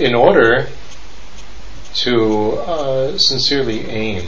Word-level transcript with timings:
in 0.00 0.14
order 0.14 0.66
to 1.92 2.52
uh, 2.52 3.18
sincerely 3.18 3.86
aim 3.86 4.26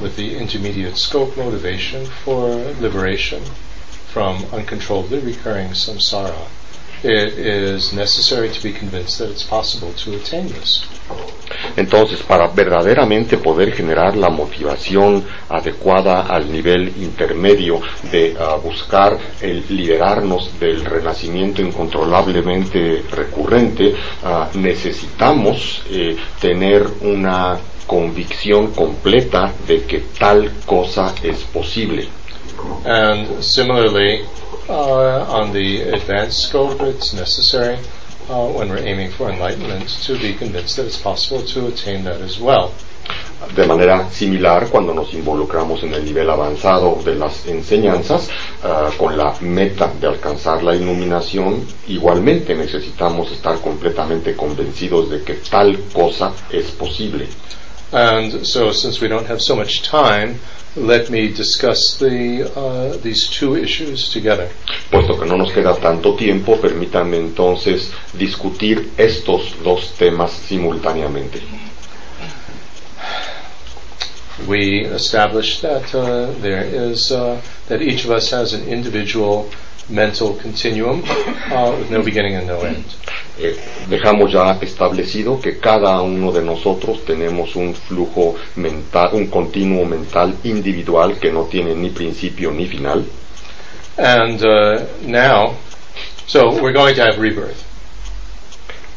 with 0.00 0.16
the 0.16 0.36
intermediate 0.36 0.96
scope 0.96 1.36
motivation 1.36 2.06
for 2.06 2.48
liberation 2.80 3.42
from 4.08 4.44
uncontrollably 4.46 5.20
recurring 5.20 5.68
samsara, 5.68 6.48
it 7.02 7.38
is 7.38 7.92
necessary 7.92 8.48
to 8.50 8.62
be 8.62 8.72
convinced 8.72 9.18
that 9.18 9.30
it's 9.30 9.44
possible 9.44 9.92
to 10.04 10.16
attain 10.16 10.48
this. 10.48 10.84
Entonces, 11.76 12.22
para 12.22 12.48
verdaderamente 12.48 13.38
poder 13.38 13.72
generar 13.72 14.16
la 14.16 14.28
motivación 14.28 15.24
adecuada 15.48 16.22
al 16.22 16.50
nivel 16.52 16.88
intermedio 16.98 17.80
de 18.10 18.34
uh, 18.36 18.60
buscar 18.60 19.18
el 19.40 19.64
liberarnos 19.68 20.58
del 20.60 20.84
renacimiento 20.84 21.62
incontrolablemente 21.62 23.04
recurrente, 23.10 23.94
uh, 24.22 24.58
necesitamos 24.58 25.82
eh, 25.90 26.16
tener 26.40 26.86
una 27.00 27.58
convicción 27.86 28.72
completa 28.72 29.52
de 29.66 29.82
que 29.84 30.00
tal 30.18 30.52
cosa 30.66 31.14
es 31.22 31.38
posible. 31.44 32.06
And 32.84 33.40
similarly, 33.42 34.24
uh, 34.68 35.24
on 35.28 35.52
the 35.52 35.82
advanced 35.82 36.48
scope, 36.48 36.80
it's 36.82 37.14
necessary 37.14 37.78
uh, 38.28 38.48
when 38.52 38.68
we're 38.68 38.78
aiming 38.86 39.10
for 39.10 39.30
enlightenment 39.30 39.88
to 40.04 40.18
be 40.18 40.34
convinced 40.34 40.76
that 40.76 40.86
it's 40.86 41.00
possible 41.00 41.42
to 41.42 41.66
attain 41.68 42.04
that 42.04 42.20
as 42.20 42.38
well. 42.38 42.74
De 43.54 43.66
manera 43.66 44.10
similar, 44.10 44.68
cuando 44.68 44.92
nos 44.92 45.14
involucramos 45.14 45.82
en 45.84 45.94
el 45.94 46.04
nivel 46.04 46.28
avanzado 46.28 47.00
de 47.04 47.14
las 47.14 47.46
enseñanzas, 47.46 48.28
uh, 48.64 48.94
con 48.98 49.16
la 49.16 49.34
meta 49.40 49.90
de 50.00 50.08
alcanzar 50.08 50.62
la 50.62 50.74
iluminación, 50.74 51.64
igualmente 51.86 52.54
necesitamos 52.54 53.30
estar 53.32 53.60
completamente 53.60 54.34
convencidos 54.36 55.08
de 55.08 55.22
que 55.22 55.34
tal 55.34 55.78
cosa 55.92 56.32
es 56.50 56.66
posible. 56.72 57.28
And 57.92 58.46
so, 58.46 58.72
since 58.72 59.00
we 59.00 59.08
don't 59.08 59.26
have 59.26 59.40
so 59.40 59.56
much 59.56 59.82
time, 59.82 60.40
let 60.76 61.10
me 61.10 61.32
discuss 61.32 61.96
the, 61.98 62.52
uh, 62.54 62.96
these 62.98 63.28
two 63.28 63.56
issues 63.56 64.10
together. 64.10 64.48
Puesto 64.90 65.18
que 65.18 65.26
no 65.26 65.36
nos 65.36 65.52
queda 65.52 65.74
tanto 65.74 66.14
tiempo, 66.14 66.56
permítanme 66.60 67.16
entonces 67.16 67.90
discutir 68.12 68.90
estos 68.98 69.54
dos 69.62 69.92
temas 69.96 70.32
simultáneamente. 70.32 71.40
We 74.46 74.84
established 74.84 75.62
that 75.62 75.94
uh, 75.94 76.30
there 76.40 76.62
is 76.62 77.10
uh, 77.10 77.40
that 77.66 77.82
each 77.82 78.04
of 78.04 78.10
us 78.12 78.30
has 78.30 78.52
an 78.52 78.68
individual 78.68 79.50
mental 79.88 80.34
continuum 80.34 81.02
uh, 81.50 81.74
with 81.78 81.90
no 81.90 82.02
beginning 82.02 82.34
and 82.34 82.46
no 82.46 82.60
end. 82.60 82.84
Eh, 83.38 83.56
dejamos 83.88 84.32
ya 84.32 84.58
establecido 84.60 85.40
que 85.40 85.58
cada 85.58 86.00
uno 86.02 86.32
de 86.32 86.42
nosotros 86.42 87.04
tenemos 87.04 87.56
un 87.56 87.74
flujo 87.74 88.36
mental, 88.56 89.10
un 89.14 89.28
continuo 89.28 89.84
mental 89.84 90.34
individual 90.44 91.18
que 91.18 91.32
no 91.32 91.44
tiene 91.44 91.74
ni 91.74 91.90
principio 91.90 92.50
ni 92.52 92.66
final. 92.66 93.04
And 93.96 94.42
uh, 94.42 94.86
now, 95.02 95.56
so 96.26 96.60
we're 96.62 96.72
going 96.72 96.94
to 96.96 97.02
have 97.02 97.18
rebirth. 97.18 97.64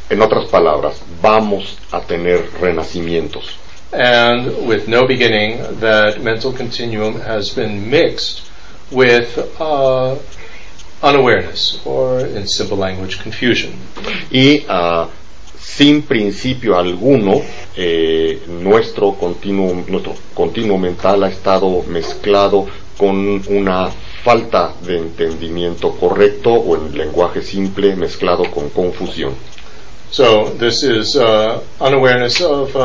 En 0.09 0.21
otras 0.21 0.49
palabras, 0.49 1.01
vamos 1.21 1.77
a 1.91 2.01
tener 2.01 2.49
renacimientos. 2.59 3.60
And 3.93 4.67
with 4.67 4.87
no 4.87 5.05
beginning, 5.05 5.79
that 5.81 6.21
mental 6.21 6.53
continuum 6.53 7.19
has 7.21 7.49
been 7.49 7.89
mixed 7.89 8.49
with 8.89 9.37
uh, 9.59 10.17
unawareness, 11.03 11.81
or 11.85 12.19
in 12.19 12.47
simple 12.47 12.77
language, 12.77 13.19
confusion. 13.19 13.73
Y 14.31 14.65
uh, 14.67 15.09
sin 15.59 16.03
principio 16.03 16.77
alguno, 16.77 17.41
eh, 17.75 18.41
nuestro, 18.47 19.13
continuo, 19.13 19.83
nuestro 19.87 20.15
continuo 20.33 20.77
mental 20.77 21.23
ha 21.23 21.29
estado 21.29 21.83
mezclado 21.83 22.67
con 22.97 23.41
una 23.49 23.89
falta 24.23 24.73
de 24.85 24.97
entendimiento 24.97 25.91
correcto 25.91 26.51
o 26.51 26.75
en 26.75 26.97
lenguaje 26.97 27.41
simple 27.41 27.95
mezclado 27.95 28.49
con 28.51 28.69
confusión. 28.69 29.33
So 30.11 30.51
this 30.59 30.83
is 30.83 31.15
uh, 31.15 31.61
unawareness 31.79 32.41
of 32.41 32.75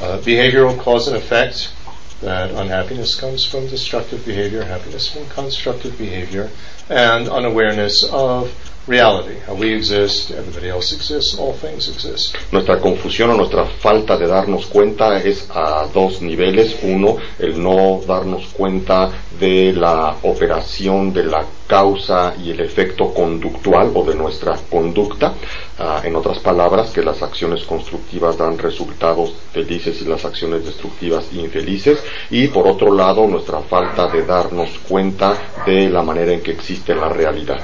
uh, 0.00 0.18
behavioral 0.18 0.78
cause 0.78 1.08
and 1.08 1.16
effect, 1.16 1.72
that 2.20 2.50
unhappiness 2.50 3.18
comes 3.18 3.44
from 3.44 3.66
destructive 3.68 4.24
behavior, 4.24 4.62
happiness 4.62 5.10
from 5.10 5.26
constructive 5.28 5.96
behavior, 5.98 6.50
and 6.88 7.28
unawareness 7.28 8.04
of 8.04 8.52
reality, 8.86 9.36
we 9.58 9.74
exist, 9.74 10.30
everybody 10.30 10.68
else 10.68 10.92
exists, 10.92 11.38
all 11.38 11.52
things 11.52 11.88
exist. 11.88 12.36
Nuestra 12.50 12.78
confusión 12.80 13.30
o 13.30 13.36
nuestra 13.36 13.64
falta 13.64 14.16
de 14.16 14.26
darnos 14.26 14.66
cuenta 14.66 15.18
es 15.18 15.48
a 15.50 15.86
dos 15.92 16.20
niveles. 16.22 16.76
Uno, 16.82 17.16
el 17.38 17.62
no 17.62 18.00
darnos 18.06 18.46
cuenta 18.48 19.10
de 19.38 19.72
la 19.72 20.16
operación 20.22 21.12
de 21.12 21.24
la 21.24 21.44
causa 21.66 22.34
y 22.42 22.50
el 22.50 22.60
efecto 22.60 23.14
conductual 23.14 23.92
o 23.94 24.04
de 24.04 24.14
nuestra 24.14 24.56
conducta. 24.68 25.34
Uh, 25.78 26.06
en 26.06 26.16
otras 26.16 26.40
palabras, 26.40 26.90
que 26.90 27.02
las 27.02 27.22
acciones 27.22 27.62
constructivas 27.64 28.36
dan 28.36 28.58
resultados 28.58 29.32
felices 29.52 30.02
y 30.02 30.04
las 30.04 30.24
acciones 30.24 30.64
destructivas 30.64 31.32
infelices. 31.32 32.02
Y 32.30 32.48
por 32.48 32.66
otro 32.66 32.92
lado, 32.92 33.26
nuestra 33.26 33.60
falta 33.60 34.08
de 34.08 34.24
darnos 34.24 34.70
cuenta 34.88 35.34
de 35.64 35.88
la 35.88 36.02
manera 36.02 36.32
en 36.32 36.42
que 36.42 36.52
existe 36.52 36.94
la 36.94 37.08
realidad. 37.08 37.60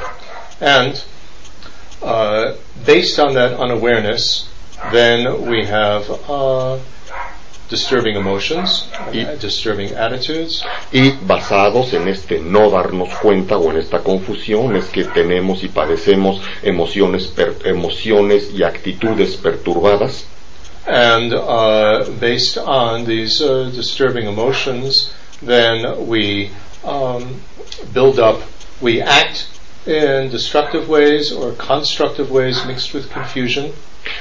And 0.61 1.03
uh, 2.03 2.55
based 2.85 3.19
on 3.19 3.35
that 3.35 3.53
unawareness, 3.59 4.49
then 4.93 5.47
we 5.47 5.65
have 5.67 6.09
uh, 6.29 6.79
disturbing 7.69 8.17
emotions, 8.17 8.87
Y- 9.13 9.25
disturbing 9.41 9.93
attitudes, 9.95 10.63
Y 10.93 11.11
basados 11.27 11.93
en 11.95 12.09
este 12.09 12.39
no 12.39 12.71
darnos 12.71 13.09
cuenta 13.21 13.57
o 13.59 13.71
en 13.71 13.79
esta 13.79 13.99
confusión 14.03 14.77
es 14.77 14.85
que 14.87 15.05
tenemos 15.05 15.63
y 15.65 15.69
padecemos 15.69 16.41
emociones, 16.63 17.27
per- 17.27 17.57
emociones 17.65 18.51
y 18.53 18.63
actitudes 18.63 19.37
perturbadas. 19.37 20.25
and 20.89 21.35
uh, 21.35 22.05
based 22.21 22.57
on 22.57 23.05
these 23.07 23.43
uh, 23.43 23.69
disturbing 23.75 24.29
emotions, 24.29 25.13
then 25.43 26.07
we 26.07 26.49
um, 26.85 27.41
build 27.93 28.21
up, 28.21 28.41
we 28.81 29.03
act 29.03 29.49
in 29.87 30.31
destructive 30.31 30.89
ways 30.89 31.33
or 31.33 31.53
constructive 31.57 32.31
ways 32.31 32.65
mixed 32.67 32.93
with 32.95 33.09
confusion. 33.13 33.71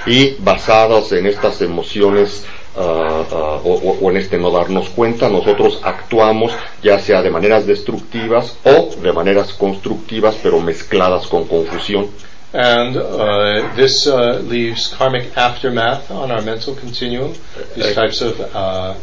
Y 0.08 0.36
basados 0.40 1.12
en 1.12 1.28
estas 1.28 1.62
emociones 1.62 2.44
ah, 2.76 3.24
ah, 3.32 3.60
o, 3.64 3.98
o- 4.02 4.10
en 4.12 4.18
este 4.18 4.38
no 4.38 4.50
darnos 4.52 4.90
cuenta, 4.90 5.30
nosotros 5.30 5.80
actuamos 5.84 6.52
ya 6.82 7.00
sea 7.00 7.22
de 7.22 7.30
maneras 7.30 7.66
destructivas 7.68 8.58
o 8.64 8.96
de 9.02 9.12
maneras 9.14 9.54
constructivas, 9.54 10.36
pero 10.42 10.60
mezcladas 10.60 11.28
con 11.28 11.46
confusión. 11.46 12.10
And 12.54 12.96
uh, 12.96 13.76
this 13.76 14.08
uh, 14.08 14.40
leaves 14.48 14.88
karmic 14.98 15.38
aftermath 15.38 16.10
on 16.10 16.32
our 16.32 16.42
mental 16.42 16.74
continuum, 16.74 17.34
these 17.76 17.94
types 17.94 18.22
of 18.22 18.40
uh, 18.40 18.44
uh, 18.58 18.96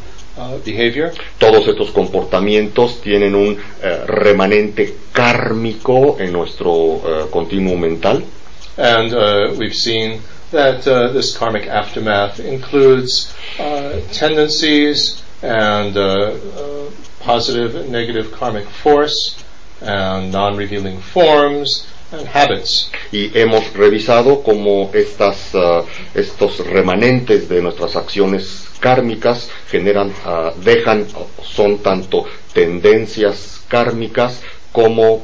behavior. 0.65 1.13
Todos 1.39 1.67
estos 1.69 1.91
comportamientos 1.91 3.01
tienen 3.01 3.35
un 3.35 3.59
eh, 3.83 4.05
remanente 4.07 4.97
kármico 5.13 6.17
en 6.19 6.33
nuestro 6.33 7.03
eh, 7.05 7.27
continuo 7.31 7.77
mental. 7.77 8.25
And 8.77 9.13
uh, 9.13 9.55
we've 9.59 9.75
seen 9.75 10.21
that 10.51 10.87
uh, 10.87 11.13
this 11.13 11.37
karmic 11.37 11.67
aftermath 11.67 12.41
includes 12.41 13.35
uh, 13.59 14.01
tendencies 14.13 15.23
and 15.43 15.97
uh, 15.97 16.01
uh, 16.01 16.91
positive 17.21 17.75
and 17.75 17.91
negative 17.91 18.33
karmic 18.33 18.67
force 18.69 19.43
and 19.81 20.33
non-revealing 20.33 21.01
forms 21.01 21.87
and 22.13 22.27
habits. 22.29 22.91
y 23.11 23.31
hemos 23.35 23.73
revisado 23.73 24.43
cómo 24.43 24.91
estas, 24.95 25.55
ah, 25.55 25.83
estos 26.15 26.59
remanentes 26.67 27.49
de 27.49 27.63
nuestras 27.63 27.97
acciones 27.97 28.67
kármicas 28.83 29.49
generan, 29.71 30.13
ah, 30.27 30.53
dejan, 30.59 31.07
son 31.43 31.79
tanto 31.79 32.27
tendencias 32.53 33.65
kármicas 33.69 34.43
como 34.73 35.23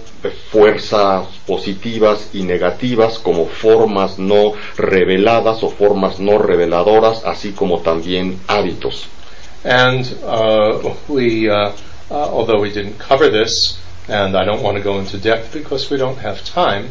fuerzas 0.51 1.27
positivas 1.47 2.31
y 2.33 2.43
negativas, 2.45 3.19
como 3.19 3.47
formas 3.47 4.19
no 4.19 4.53
reveladas 4.77 5.63
o 5.63 5.71
formas 5.71 6.21
no 6.21 6.39
reveladoras, 6.39 7.25
así 7.25 7.53
como 7.53 7.81
también 7.81 8.39
hábitos. 8.47 9.09
And 9.65 10.07
uh, 10.23 10.95
we, 11.09 11.51
uh, 11.51 11.73
uh, 12.11 12.15
although 12.15 12.61
we 12.61 12.71
didn't 12.71 12.99
cover 12.99 13.29
this, 13.31 13.79
and 14.09 14.37
I 14.37 14.45
don't 14.45 14.63
want 14.63 14.77
to 14.77 14.83
go 14.83 14.99
into 14.99 15.19
depth 15.19 15.53
because 15.53 15.91
we 15.91 15.97
don't 15.99 16.19
have 16.19 16.45
time, 16.45 16.91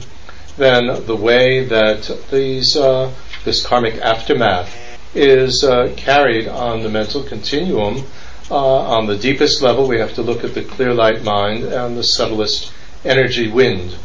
then 0.58 0.88
the 1.06 1.16
way 1.16 1.64
that 1.66 2.10
these, 2.32 2.76
uh, 2.76 3.12
this 3.46 3.66
karmic 3.66 3.96
aftermath 4.02 4.87
is 5.18 5.64
uh, 5.64 5.94
carried 5.98 6.48
on 6.48 6.84
the 6.84 6.90
mental 6.90 7.24
continuum, 7.24 8.06
uh, 8.50 8.56
on 8.56 9.08
the 9.08 9.18
deepest 9.18 9.62
level, 9.62 9.88
we 9.88 10.00
have 10.00 10.14
to 10.14 10.22
look 10.22 10.44
at 10.44 10.54
the 10.54 10.64
clear 10.64 10.94
light 10.94 11.24
mind 11.24 11.64
and 11.66 11.98
the 11.98 12.04
subtlest 12.04 12.72
energy 13.04 13.52
wind 13.52 13.98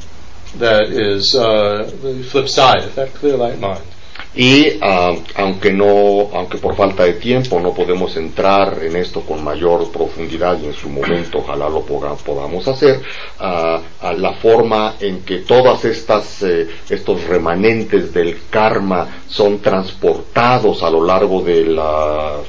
that 0.56 0.90
is 0.90 1.34
uh, 1.34 1.90
the 2.02 2.22
flip 2.24 2.48
side 2.48 2.84
of 2.84 2.94
that 2.94 3.14
clear 3.14 3.36
light 3.36 3.58
mind. 3.58 3.84
Y 4.34 4.78
ah, 4.80 5.14
aunque 5.36 5.72
no, 5.72 6.30
aunque 6.32 6.56
por 6.56 6.74
falta 6.74 7.04
de 7.04 7.14
tiempo 7.14 7.60
no 7.60 7.74
podemos 7.74 8.16
entrar 8.16 8.78
en 8.82 8.96
esto 8.96 9.20
con 9.20 9.44
mayor 9.44 9.92
profundidad 9.92 10.58
y 10.58 10.66
en 10.66 10.72
su 10.72 10.88
momento 10.88 11.38
ojalá 11.38 11.68
lo 11.68 11.82
podamos 11.82 12.66
hacer, 12.66 13.02
ah, 13.40 13.80
ah, 14.00 14.12
la 14.14 14.32
forma 14.32 14.94
en 15.00 15.20
que 15.20 15.38
todas 15.38 15.84
estas 15.84 16.42
eh, 16.42 16.66
estos 16.88 17.24
remanentes 17.24 18.14
del 18.14 18.38
karma 18.48 19.22
son 19.28 19.58
transportados 19.60 20.82
a 20.82 20.90
lo 20.90 21.04
largo 21.04 21.42
del 21.42 21.78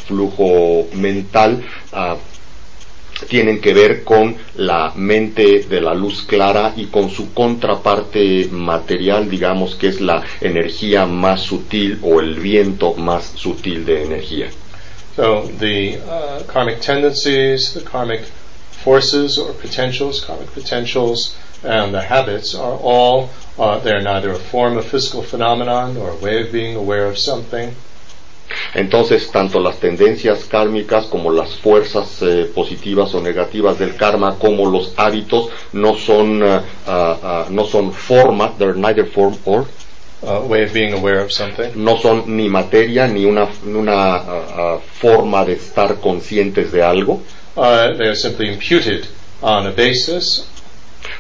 flujo 0.06 0.88
mental 0.94 1.64
tienen 3.28 3.62
que 3.62 3.74
ver 3.74 4.04
con 4.04 4.36
la 4.56 4.92
mente 4.96 5.64
de 5.64 5.82
la 5.82 5.94
luz 5.94 6.24
clara 6.24 6.74
y 6.76 6.86
con 6.86 7.10
su 7.10 7.34
contraparte 7.34 8.48
material, 8.52 9.30
digamos 9.30 9.76
que 9.76 9.88
es 9.88 10.02
la 10.02 10.24
energía 10.42 11.06
más 11.06 11.42
sutil 11.42 12.00
o 12.04 12.20
el 12.20 12.36
viento 12.36 12.94
más 12.94 13.34
sutil 13.36 13.86
de 13.86 14.04
energía. 14.04 14.48
So 15.16 15.48
the 15.60 15.98
uh, 15.98 16.44
karmic 16.48 16.82
tendencies, 16.82 17.74
the 17.74 17.82
karmic 17.82 18.22
forces 18.72 19.38
or 19.38 19.54
potentials, 19.54 20.22
karmic 20.26 20.52
potentials, 20.54 21.36
and 21.64 21.94
the 21.94 22.02
habits 22.02 22.56
are 22.56 22.74
all, 22.74 23.30
uh, 23.58 23.80
they're 23.80 24.02
neither 24.02 24.32
a 24.32 24.40
form 24.40 24.78
of 24.78 24.86
physical 24.86 25.22
phenomenon 25.22 25.98
or 25.98 26.10
a 26.10 26.16
way 26.16 26.42
of 26.42 26.52
being 26.52 26.76
aware 26.76 27.06
of 27.06 27.18
something. 27.18 27.76
Entonces, 28.74 29.32
tanto 29.32 29.60
las 29.60 29.80
tendencias 29.80 30.46
kármicas 30.46 31.06
como 31.06 31.32
las 31.32 31.56
fuerzas 31.56 32.22
eh, 32.22 32.50
positivas 32.54 33.14
o 33.14 33.22
negativas 33.22 33.80
del 33.80 33.96
karma, 33.96 34.38
como 34.38 34.70
los 34.70 34.94
hábitos, 34.98 35.50
no 35.74 35.96
son, 35.96 36.44
uh, 36.44 36.62
uh, 36.88 37.50
no 37.50 37.66
son 37.66 37.92
forma, 37.92 38.54
they're 38.58 38.76
neither 38.76 39.06
form 39.06 39.36
or 39.46 39.66
Uh, 40.26 40.42
way 40.48 40.64
of 40.64 40.72
being 40.72 40.94
aware 40.94 41.20
of 41.20 41.34
something. 41.34 41.74
No 41.76 41.98
son 41.98 42.38
ni 42.38 42.48
materia 42.48 43.10
ni 43.10 43.26
una, 43.26 43.50
una 43.66 44.16
uh, 44.16 44.80
forma 44.80 45.44
de 45.44 45.52
estar 45.56 46.00
conscientes 46.00 46.72
de 46.72 46.82
algo. 46.82 47.22
they 47.56 48.08
are 48.08 48.16
simply 48.16 48.48
imputed 48.48 49.06
on 49.42 49.68
a 49.68 49.72
basis. 49.72 50.48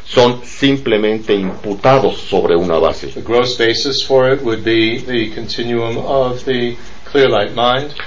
Son 0.05 0.41
simplemente 0.45 1.33
imputados 1.33 2.17
sobre 2.29 2.55
una 2.55 2.79
base. 2.79 3.07
The 3.07 3.21
gross 3.21 3.57
basis 3.57 4.01
for 4.01 4.31
it 4.31 4.41
would 4.41 4.63
be 4.63 4.99
the 4.99 5.31
continuum 5.35 5.97
of 5.97 6.45
the 6.45 6.77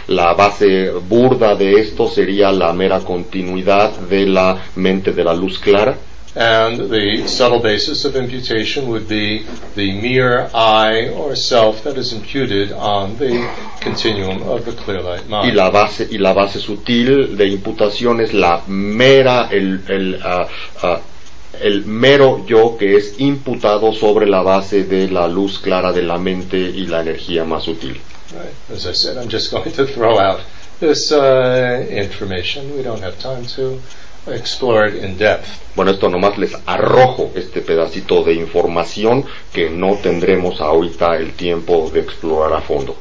la 0.08 0.34
base 0.34 0.90
burda 0.90 1.54
de 1.54 1.80
esto 1.80 2.08
sería 2.08 2.50
la 2.52 2.72
mera 2.72 3.00
continuidad 3.00 3.92
de 4.08 4.26
la 4.26 4.56
mente 4.76 5.12
de 5.12 5.24
la 5.24 5.34
luz 5.34 5.58
clara. 5.58 5.96
And 6.36 6.90
the 6.90 7.26
subtle 7.26 7.60
basis 7.60 8.04
of 8.04 8.14
imputation 8.14 8.88
would 8.88 9.08
be 9.08 9.46
the 9.74 9.98
mere 10.02 10.50
I 10.52 11.08
or 11.08 11.34
self 11.34 11.82
that 11.84 11.96
is 11.96 12.12
imputed 12.12 12.72
on 12.72 13.16
the 13.16 13.48
continuum 13.80 14.42
of 14.42 14.66
the 14.66 14.72
clear 14.72 15.00
light 15.00 15.26
mind. 15.30 15.48
Y 15.48 15.52
la 15.52 15.70
base, 15.70 16.06
y 16.10 16.18
la 16.18 16.34
base 16.34 16.60
sutil 16.60 17.38
de 17.38 17.48
imputación 17.48 18.20
es 18.20 18.34
la 18.34 18.62
mera, 18.66 19.48
el, 19.50 19.80
el, 19.88 20.16
uh, 20.22 20.86
uh, 20.86 20.98
el 21.58 21.86
mero 21.86 22.44
yo 22.46 22.76
que 22.76 22.96
es 22.96 23.18
imputado 23.18 23.94
sobre 23.94 24.26
la 24.26 24.42
base 24.42 24.84
de 24.84 25.08
la 25.08 25.28
luz 25.28 25.58
clara 25.58 25.90
de 25.90 26.02
la 26.02 26.18
mente 26.18 26.58
y 26.58 26.86
la 26.86 27.00
energía 27.00 27.44
más 27.44 27.62
sutil. 27.62 27.98
Right. 28.34 28.54
As 28.70 28.86
I 28.86 28.92
said, 28.92 29.16
I'm 29.16 29.28
just 29.28 29.50
going 29.52 29.72
to 29.72 29.86
throw 29.86 30.18
out 30.18 30.42
this 30.80 31.12
uh, 31.12 31.86
information. 31.88 32.76
We 32.76 32.82
don't 32.82 33.00
have 33.00 33.18
time 33.18 33.46
to 33.56 33.80
explore 34.26 34.86
it 34.86 34.96
in 34.96 35.16
depth. 35.16 35.48
Bueno, 35.76 35.92
esto 35.92 36.08
nomás 36.08 36.36
les 36.36 36.54
arrojo 36.66 37.30
este 37.34 37.60
pedacito 37.62 38.24
de 38.24 38.34
información 38.34 39.24
que 39.52 39.70
no 39.70 39.96
tendremos 39.96 40.60
ahorita 40.60 41.16
el 41.16 41.34
tiempo 41.34 41.90
de 41.90 42.00
explorar 42.00 42.52
a 42.54 42.60
fondo. 42.60 42.96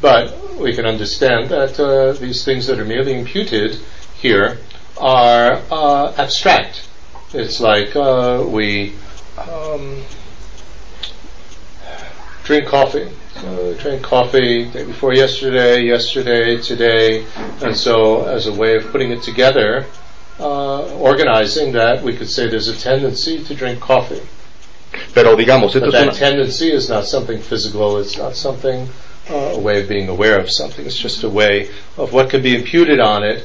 But 0.00 0.58
we 0.58 0.74
can 0.74 0.86
understand 0.86 1.50
that 1.50 1.78
uh, 1.78 2.12
these 2.18 2.44
things 2.44 2.66
that 2.68 2.78
are 2.78 2.86
merely 2.86 3.12
imputed 3.18 3.78
here 4.20 4.58
are 4.96 5.60
uh, 5.70 6.14
abstract. 6.16 6.88
It's 7.34 7.60
like 7.60 7.94
uh, 7.94 8.44
we 8.46 8.94
um, 9.36 10.02
drink 12.50 12.66
coffee 12.66 13.08
uh, 13.44 13.72
drank 13.74 14.02
coffee 14.02 14.70
day 14.70 14.84
before 14.84 15.14
yesterday, 15.14 15.82
yesterday, 15.82 16.60
today, 16.60 17.24
and 17.62 17.76
so 17.76 18.26
as 18.26 18.46
a 18.46 18.52
way 18.52 18.76
of 18.76 18.84
putting 18.90 19.10
it 19.10 19.22
together, 19.22 19.86
uh, 20.38 20.94
organizing 20.96 21.72
that, 21.72 22.02
we 22.02 22.16
could 22.16 22.28
say 22.28 22.48
there's 22.48 22.68
a 22.68 22.76
tendency 22.76 23.42
to 23.44 23.54
drink 23.54 23.80
coffee. 23.80 24.22
Pero 25.14 25.36
digamos, 25.36 25.74
esto 25.76 25.80
but 25.80 25.92
that 25.92 26.02
una... 26.08 26.12
tendency 26.12 26.70
is 26.70 26.88
not 26.88 27.04
something 27.04 27.38
physical. 27.38 27.98
It's 27.98 28.18
not 28.18 28.34
something 28.34 28.88
uh, 29.30 29.34
a 29.54 29.58
way 29.58 29.80
of 29.80 29.88
being 29.88 30.08
aware 30.08 30.38
of 30.38 30.50
something. 30.50 30.84
It's 30.84 30.98
just 30.98 31.22
a 31.22 31.30
way 31.30 31.70
of 31.96 32.12
what 32.12 32.30
can 32.30 32.42
be 32.42 32.56
imputed 32.56 32.98
on 33.00 33.22
it 33.22 33.44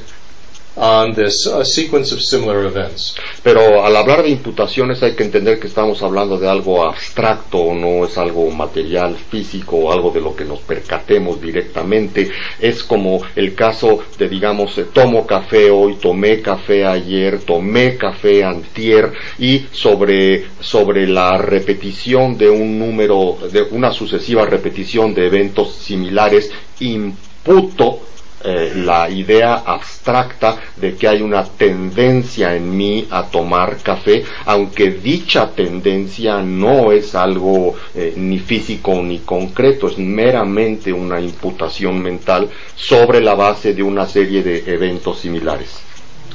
on 0.76 1.14
this 1.14 1.46
uh, 1.46 1.64
sequence 1.64 2.12
of 2.12 2.20
similar 2.20 2.64
events. 2.66 3.16
Pero 3.42 3.84
al 3.84 3.96
hablar 3.96 4.22
de 4.22 4.30
imputaciones 4.30 5.02
hay 5.02 5.14
que 5.14 5.24
entender 5.24 5.58
que 5.58 5.66
estamos 5.66 6.02
hablando 6.02 6.38
de 6.38 6.48
algo 6.48 6.84
abstracto, 6.84 7.74
no 7.74 8.04
es 8.04 8.18
algo 8.18 8.50
material, 8.50 9.16
físico, 9.16 9.90
algo 9.90 10.10
de 10.10 10.20
lo 10.20 10.36
que 10.36 10.44
nos 10.44 10.60
percatemos 10.60 11.40
directamente. 11.40 12.30
Es 12.60 12.82
como 12.84 13.22
el 13.34 13.54
caso 13.54 14.00
de, 14.18 14.28
digamos, 14.28 14.76
eh, 14.78 14.86
tomo 14.92 15.26
café 15.26 15.70
hoy, 15.70 15.94
tomé 15.94 16.42
café 16.42 16.84
ayer, 16.84 17.40
tomé 17.40 17.96
café 17.96 18.44
antier 18.44 19.12
y 19.38 19.66
sobre, 19.72 20.46
sobre 20.60 21.06
la 21.06 21.38
repetición 21.38 22.36
de 22.36 22.50
un 22.50 22.78
número, 22.78 23.38
de 23.50 23.62
una 23.62 23.92
sucesiva 23.92 24.44
repetición 24.44 25.14
de 25.14 25.26
eventos 25.26 25.74
similares, 25.74 26.50
imputo 26.80 28.00
eh, 28.48 28.74
la 28.76 29.10
idea 29.10 29.54
abstracta 29.66 30.56
de 30.76 30.94
que 30.94 31.08
hay 31.08 31.20
una 31.20 31.42
tendencia 31.42 32.54
en 32.54 32.76
mí 32.76 33.04
a 33.10 33.24
tomar 33.24 33.78
café, 33.78 34.24
aunque 34.44 34.92
dicha 34.92 35.48
tendencia 35.50 36.42
no 36.42 36.92
es 36.92 37.16
algo 37.16 37.74
eh, 37.92 38.14
ni 38.16 38.38
físico 38.38 39.02
ni 39.02 39.18
concreto, 39.18 39.88
es 39.88 39.98
meramente 39.98 40.92
una 40.92 41.20
imputación 41.20 42.00
mental 42.00 42.48
sobre 42.76 43.20
la 43.20 43.34
base 43.34 43.74
de 43.74 43.82
una 43.82 44.06
serie 44.06 44.44
de 44.44 44.62
eventos 44.72 45.18
similares. 45.18 45.80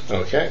Okay. 0.10 0.50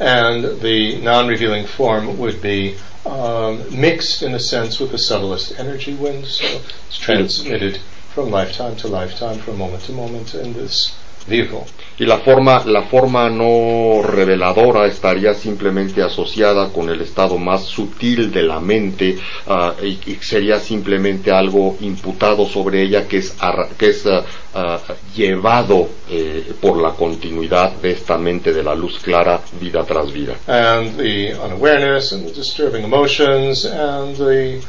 And 0.00 0.60
the 0.60 0.98
non-revealing 1.02 1.66
form 1.66 2.18
would 2.18 2.42
be 2.42 2.74
um, 3.04 3.62
mixed 3.70 4.22
in 4.22 4.34
a 4.34 4.40
sense 4.40 4.80
with 4.80 4.90
the 4.90 4.98
subtlest 4.98 5.56
energy 5.60 5.94
wind, 5.94 6.26
so 6.26 6.44
it's 6.88 6.98
transmitted 6.98 7.78
from 8.16 8.30
lifetime 8.30 8.74
to 8.74 8.88
lifetime, 8.88 9.36
from 9.36 9.58
moment 9.58 9.82
to 9.82 9.92
moment 9.92 10.34
in 10.34 10.54
this 10.54 10.96
vehicle. 11.28 11.66
Y 11.98 12.06
la 12.06 12.16
forma, 12.16 12.64
la 12.64 12.84
forma 12.84 13.28
no 13.28 14.00
reveladora 14.02 14.86
estaría 14.86 15.34
simplemente 15.34 16.02
asociada 16.02 16.70
con 16.72 16.88
el 16.88 17.02
estado 17.02 17.36
más 17.36 17.64
sutil 17.64 18.32
de 18.32 18.42
la 18.42 18.58
mente 18.58 19.18
uh, 19.46 19.84
y, 19.84 19.98
y, 20.06 20.18
sería 20.22 20.58
simplemente 20.58 21.30
algo 21.30 21.76
imputado 21.80 22.46
sobre 22.46 22.82
ella 22.82 23.06
que 23.06 23.18
es, 23.18 23.36
que 23.76 23.88
es 23.90 24.06
uh, 24.06 24.20
uh, 24.54 24.78
llevado 25.14 25.86
eh, 26.08 26.54
por 26.58 26.80
la 26.80 26.92
continuidad 26.92 27.72
de 27.72 27.90
esta 27.90 28.16
mente 28.16 28.54
de 28.54 28.62
la 28.62 28.74
luz 28.74 28.98
clara 29.00 29.42
vida 29.60 29.84
tras 29.84 30.10
vida. 30.10 30.36
And 30.46 30.96
the 30.96 31.34
unawareness 31.34 32.12
and 32.12 32.26
the 32.26 32.32
disturbing 32.32 32.82
emotions 32.82 33.66
and 33.66 34.16
the 34.16 34.62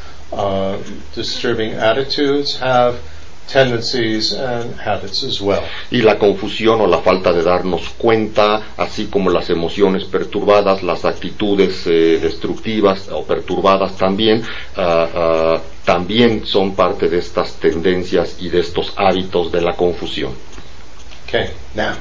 disturbing 1.16 1.74
attitudes 1.74 2.60
have 2.60 2.96
tendencies 3.48 4.34
and 4.34 4.76
habits 4.80 5.24
as 5.24 5.42
well. 5.42 5.64
Y 5.90 6.02
la 6.02 6.18
confusión 6.18 6.82
o 6.82 6.88
la 6.88 7.00
falta 7.00 7.32
de 7.32 7.44
darnos 7.44 7.90
cuenta, 7.98 8.74
así 8.78 9.08
como 9.08 9.30
las 9.30 9.50
emociones 9.50 10.04
perturbadas, 10.06 10.84
las 10.84 11.06
actitudes 11.06 11.88
eh, 11.88 12.20
destructivas 12.22 13.10
o 13.10 13.24
perturbadas 13.24 13.96
también, 13.98 14.44
uh, 14.76 14.82
uh, 14.82 15.60
también 15.86 16.46
son 16.46 16.76
parte 16.76 17.08
de 17.08 17.20
estas 17.20 17.54
tendencias 17.54 18.36
y 18.40 18.50
de 18.50 18.60
estos 18.60 18.94
hábitos 18.98 19.52
de 19.52 19.62
la 19.62 19.74
confusión. 19.74 20.34
Okay, 21.28 21.50
now, 21.76 21.96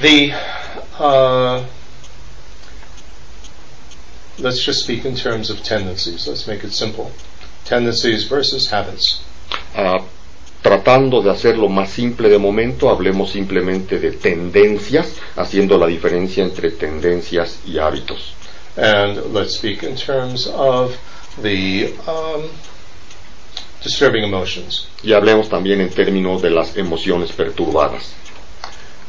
the, 0.00 0.32
uh, 0.98 1.64
let's 4.38 4.64
just 4.64 4.82
speak 4.82 5.04
in 5.04 5.14
terms 5.14 5.50
of 5.50 5.62
tendencies. 5.62 6.26
Let's 6.26 6.46
make 6.46 6.64
it 6.64 6.72
simple. 6.72 7.12
Tendencies 7.64 8.24
versus 8.24 8.70
habits. 8.70 9.22
Uh, 9.76 10.02
tratando 10.62 11.22
de 11.22 11.30
hacerlo 11.30 11.68
más 11.68 11.90
simple 11.90 12.28
de 12.28 12.38
momento, 12.38 12.90
hablemos 12.90 13.30
simplemente 13.30 13.98
de 13.98 14.12
tendencias, 14.12 15.16
haciendo 15.36 15.78
la 15.78 15.86
diferencia 15.86 16.42
entre 16.44 16.70
tendencias 16.70 17.60
y 17.66 17.78
hábitos. 17.78 18.34
And 18.76 19.34
let's 19.34 19.54
speak 19.54 19.82
in 19.82 19.96
terms 19.96 20.46
of 20.46 20.94
the 21.42 21.92
um, 22.06 22.48
disturbing 23.82 24.24
emotions. 24.24 24.88
Y 25.02 25.12
hablemos 25.12 25.48
también 25.48 25.80
en 25.80 25.90
términos 25.90 26.42
de 26.42 26.50
las 26.50 26.76
emociones 26.76 27.32
perturbadas. 27.32 28.12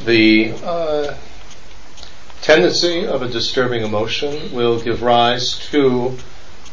The 0.05 0.53
uh, 0.65 1.13
tendency 2.41 3.05
of 3.05 3.21
a 3.21 3.27
disturbing 3.27 3.83
emotion 3.83 4.51
will 4.53 4.81
give 4.81 5.03
rise 5.03 5.59
to 5.71 6.13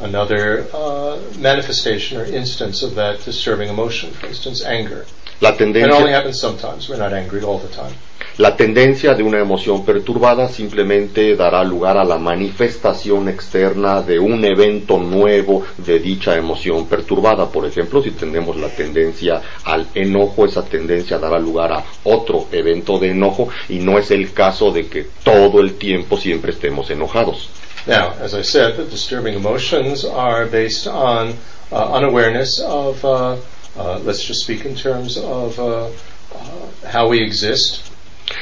another 0.00 0.66
uh, 0.72 1.18
manifestation 1.38 2.20
or 2.20 2.24
instance 2.24 2.82
of 2.82 2.94
that 2.94 3.24
disturbing 3.24 3.68
emotion. 3.68 4.10
For 4.12 4.26
instance, 4.26 4.64
anger. 4.64 5.06
La 5.40 5.50
It 5.50 5.60
only 5.60 5.72
tendencia, 5.80 6.10
happens 6.10 6.40
sometimes. 6.40 6.88
We're 6.88 6.98
not 6.98 7.12
angry 7.12 7.42
all 7.42 7.58
the 7.58 7.68
time. 7.68 7.94
la 8.38 8.56
tendencia 8.56 9.14
de 9.14 9.24
una 9.24 9.40
emoción 9.40 9.84
perturbada 9.84 10.48
simplemente 10.48 11.34
dará 11.34 11.64
lugar 11.64 11.98
a 11.98 12.04
la 12.04 12.18
manifestación 12.18 13.28
externa 13.28 14.00
de 14.02 14.20
un 14.20 14.44
evento 14.44 14.98
nuevo 14.98 15.64
de 15.78 15.98
dicha 15.98 16.36
emoción 16.36 16.86
perturbada. 16.86 17.50
Por 17.50 17.66
ejemplo, 17.66 18.00
si 18.00 18.12
tenemos 18.12 18.56
la 18.56 18.68
tendencia 18.68 19.42
al 19.64 19.88
enojo, 19.94 20.44
esa 20.44 20.64
tendencia 20.64 21.18
dará 21.18 21.40
lugar 21.40 21.72
a 21.72 21.84
otro 22.04 22.46
evento 22.52 23.00
de 23.00 23.10
enojo 23.10 23.48
y 23.68 23.80
no 23.80 23.98
es 23.98 24.12
el 24.12 24.32
caso 24.32 24.70
de 24.70 24.86
que 24.86 25.06
todo 25.24 25.60
el 25.60 25.74
tiempo 25.74 26.16
siempre 26.16 26.52
estemos 26.52 26.90
enojados. 26.90 27.50
Now, 27.86 28.12
as 28.14 28.34
I 28.34 28.42
said, 28.42 28.76
the 28.76 28.84
disturbing 28.84 29.34
emotions 29.34 30.04
are 30.04 30.46
based 30.46 30.86
on 30.86 31.34
uh, 31.70 31.92
unawareness 31.92 32.60
of, 32.60 33.04
uh, 33.04 33.36
uh, 33.76 33.98
let's 34.00 34.24
just 34.24 34.42
speak 34.42 34.64
in 34.64 34.74
terms 34.74 35.16
of 35.16 35.58
uh, 35.58 35.90
uh, 36.34 36.88
how 36.88 37.08
we 37.08 37.22
exist, 37.22 37.88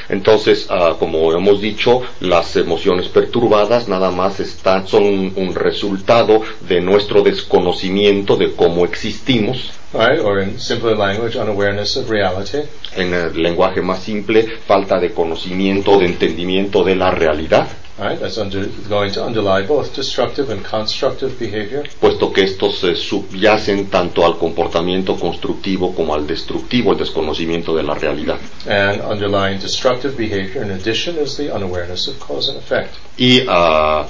Entonces, 0.09 0.66
ah, 0.69 0.97
como 0.99 1.33
hemos 1.33 1.61
dicho, 1.61 2.02
las 2.21 2.57
emociones 2.57 3.09
perturbadas 3.09 3.88
nada 3.88 4.11
más 4.11 4.40
están, 4.40 4.87
son 4.88 5.05
un, 5.05 5.33
un 5.37 5.55
resultado 5.55 6.43
de 6.69 6.81
nuestro 6.81 7.23
desconocimiento 7.23 8.37
de 8.37 8.52
cómo 8.55 8.85
existimos. 8.85 9.71
right? 9.93 10.21
Or 10.21 10.40
in 10.40 10.59
simpler 10.59 10.97
language, 10.97 11.37
unawareness 11.37 11.97
of 11.97 12.11
reality. 12.11 12.62
En 12.97 13.14
el 13.14 13.40
lenguaje 13.43 13.81
más 13.81 14.02
simple, 14.02 14.47
falta 14.66 14.99
de 14.99 15.12
conocimiento, 15.12 15.99
de 15.99 16.07
entendimiento 16.07 16.85
de 16.85 16.97
la 16.97 17.11
realidad, 17.11 17.69
Right? 17.99 18.21
That's 18.21 18.37
under, 18.37 18.67
going 18.91 19.12
to 19.12 19.25
underlie 19.25 19.62
both 19.62 19.95
destructive 19.95 20.50
and 20.50 20.62
constructive 20.62 21.38
behavior. 21.38 21.85
puesto 21.99 22.31
que 22.31 22.43
estos 22.43 22.79
se 22.79 22.95
subyacen 22.95 23.88
tanto 23.88 24.26
al 24.26 24.37
comportamiento 24.37 25.17
constructivo 25.17 25.95
como 25.95 26.15
al 26.15 26.26
destructivo, 26.26 26.93
el 26.93 26.99
desconocimiento 26.99 27.75
de 27.75 27.83
la 27.83 27.95
realidad. 27.95 28.37
And 28.67 29.00
underlying 29.00 29.61
destructive 29.61 30.15
behavior, 30.15 30.62
in 30.62 30.73
addition, 30.73 31.17
is 31.19 31.37
the 31.37 31.50
unawareness 31.50 32.07
of 32.07 32.19
cause 32.19 32.50
and 32.50 32.59
effect. 32.59 32.95
Y 33.17 33.43
ah, 33.49 34.07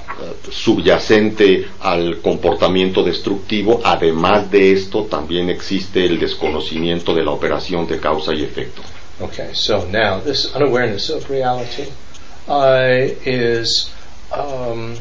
subyacente 0.50 1.68
al 1.80 2.20
comportamiento 2.20 3.04
destructivo, 3.04 3.80
además 3.84 4.50
de 4.50 4.72
esto, 4.72 5.04
también 5.04 5.48
existe 5.48 6.04
el 6.04 6.18
desconocimiento 6.18 7.14
de 7.14 7.22
la 7.22 7.30
operación 7.30 7.86
de 7.86 8.00
causa 8.00 8.34
y 8.34 8.42
efecto. 8.42 8.82
Okay, 9.20 9.54
so 9.54 9.86
now 9.90 10.20
this 10.20 10.52
unawareness 10.54 11.08
of 11.08 11.30
reality 11.30 11.84
uh, 11.84 12.15
is 12.48 13.90
um, 14.32 14.96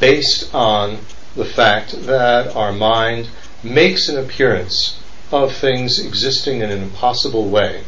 based 0.00 0.54
on 0.54 0.98
the 1.34 1.44
fact 1.44 1.92
that 2.06 2.54
our 2.56 2.72
mind 2.72 3.28
makes 3.62 4.08
an 4.08 4.18
appearance 4.18 4.98
of 5.30 5.52
things 5.52 5.98
existing 5.98 6.60
in 6.60 6.70
an 6.70 6.82
impossible 6.82 7.48
way. 7.48 7.82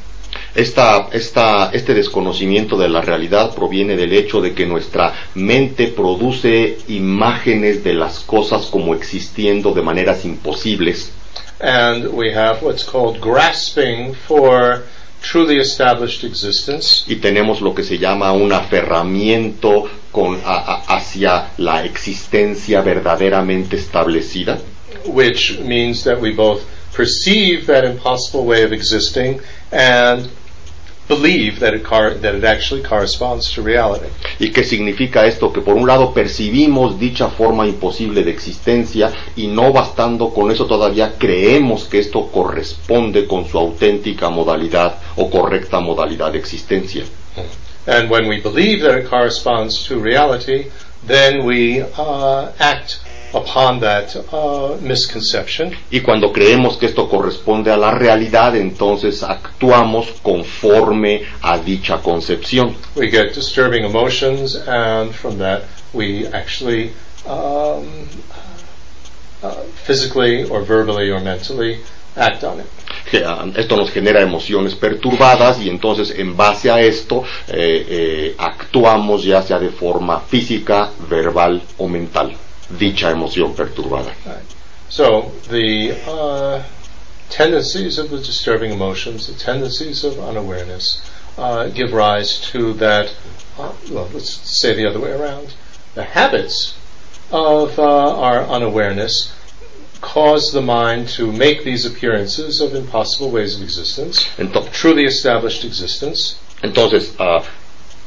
Esta, 0.54 1.08
esta, 1.12 1.70
este 1.72 1.94
desconocimiento 1.94 2.76
de 2.76 2.88
la 2.88 3.00
realidad 3.00 3.54
proviene 3.54 3.96
del 3.96 4.12
hecho 4.12 4.40
de 4.40 4.54
que 4.54 4.66
nuestra 4.66 5.14
mente 5.34 5.88
produce 5.88 6.78
imágenes 6.88 7.82
de 7.84 7.94
las 7.94 8.20
cosas 8.20 8.66
como 8.66 8.94
existiendo 8.94 9.72
de 9.72 9.82
maneras 9.82 10.24
imposibles 10.24 11.12
And 11.60 12.12
we 12.12 12.32
have 12.32 12.62
what's 12.62 12.84
called 12.84 13.20
grasping 13.20 14.14
for 14.14 14.84
truly 15.22 15.58
established 15.58 16.24
existence. 16.24 17.04
y 17.06 17.16
tenemos 17.16 17.60
lo 17.60 17.74
que 17.74 17.82
se 17.82 17.98
llama 17.98 18.32
un 18.32 18.52
aferramiento 18.52 19.88
con, 20.12 20.40
a- 20.44 20.56
a- 20.86 20.96
hacia 20.96 21.50
la 21.58 21.84
existencia 21.84 22.80
verdaderamente 22.82 23.76
establecida, 23.76 24.58
which 25.06 25.58
means 25.60 26.04
that 26.04 26.20
we 26.20 26.30
both 26.32 26.62
perceive 26.96 27.66
that 27.66 27.84
impossible 27.84 28.44
way 28.44 28.62
of 28.64 28.72
existing 28.72 29.40
and 29.70 30.28
believe 31.08 31.58
that 31.60 31.74
it, 31.74 31.82
cor- 31.82 32.14
that 32.14 32.34
it 32.34 32.44
actually 32.44 32.82
corresponds 32.82 33.52
to 33.54 33.62
reality. 33.62 34.08
¿Y 34.38 34.50
qué 34.50 34.62
significa 34.62 35.26
esto? 35.26 35.52
Que 35.52 35.60
por 35.62 35.74
un 35.74 35.86
lado 35.86 36.12
percibimos 36.12 36.98
dicha 36.98 37.28
forma 37.28 37.66
imposible 37.66 38.22
de 38.22 38.30
existencia 38.30 39.12
y 39.36 39.46
no 39.46 39.72
bastando 39.72 40.30
con 40.32 40.50
eso 40.50 40.66
todavía 40.66 41.14
creemos 41.18 41.84
que 41.84 41.98
esto 41.98 42.28
corresponde 42.30 43.26
con 43.26 43.48
su 43.48 43.58
auténtica 43.58 44.28
modalidad 44.28 44.96
o 45.16 45.30
correcta 45.30 45.80
modalidad 45.80 46.32
de 46.32 46.38
existencia. 46.38 47.04
And 47.86 48.10
when 48.10 48.28
we 48.28 48.40
believe 48.40 48.82
that 48.82 48.98
it 48.98 49.08
corresponds 49.08 49.86
to 49.88 49.98
reality, 49.98 50.66
then 51.06 51.46
we 51.46 51.80
uh, 51.96 52.52
act 52.58 53.00
upon 53.34 53.80
that 53.80 54.14
uh, 54.32 54.76
misconception 54.80 55.72
Y 55.90 56.00
cuando 56.00 56.32
creemos 56.32 56.76
que 56.76 56.86
esto 56.86 57.08
corresponde 57.08 57.70
a 57.70 57.76
la 57.76 57.90
realidad, 57.90 58.56
entonces 58.56 59.22
actuamos 59.22 60.06
conforme 60.22 61.22
a 61.42 61.58
dicha 61.58 61.98
concepción. 61.98 62.74
we 62.94 63.08
get 63.10 63.34
disturbing 63.34 63.84
emotions, 63.84 64.54
and 64.66 65.12
from 65.12 65.38
that 65.38 65.62
we 65.92 66.26
actually 66.28 66.92
um, 67.26 68.08
uh, 69.42 69.54
physically 69.84 70.44
or 70.48 70.62
verbally 70.62 71.10
or 71.10 71.20
mentally 71.20 71.78
act 72.16 72.44
on 72.44 72.60
it. 72.60 72.66
Ah, 73.24 73.46
Esto 73.56 73.76
nos 73.76 73.90
genera 73.90 74.20
emociones 74.20 74.74
perturbadas 74.74 75.60
y 75.60 75.68
entonces 75.68 76.10
en 76.18 76.36
base 76.36 76.70
a 76.70 76.80
esto 76.80 77.22
eh, 77.46 77.86
eh, 77.88 78.34
actuamos 78.36 79.24
ya 79.24 79.42
sea 79.42 79.58
de 79.58 79.70
forma 79.70 80.20
física, 80.20 80.90
verbal 81.08 81.62
o 81.78 81.88
mental 81.88 82.36
dicha 82.70 83.10
emoción 83.10 83.54
perturbada. 83.54 84.14
Right. 84.26 84.44
So 84.88 85.32
the 85.50 85.96
uh, 86.06 86.64
tendencies 87.30 87.98
of 87.98 88.10
the 88.10 88.18
disturbing 88.18 88.72
emotions, 88.72 89.26
the 89.26 89.34
tendencies 89.34 90.04
of 90.04 90.18
unawareness, 90.18 91.02
uh, 91.36 91.68
give 91.68 91.92
rise 91.92 92.40
to 92.52 92.72
that. 92.74 93.14
Uh, 93.58 93.72
well, 93.90 94.08
let's 94.12 94.30
say 94.60 94.74
the 94.74 94.88
other 94.88 95.00
way 95.00 95.12
around. 95.12 95.54
The 95.94 96.04
habits 96.04 96.76
of 97.30 97.78
uh, 97.78 97.82
our 97.82 98.42
unawareness 98.44 99.32
cause 100.00 100.52
the 100.52 100.62
mind 100.62 101.08
to 101.08 101.30
make 101.32 101.64
these 101.64 101.84
appearances 101.84 102.60
of 102.60 102.74
impossible 102.74 103.30
ways 103.30 103.56
of 103.56 103.62
existence, 103.62 104.24
Ento- 104.36 104.70
truly 104.72 105.04
established 105.04 105.64
existence, 105.64 106.38
Entonces, 106.62 107.14
ah, 107.18 107.44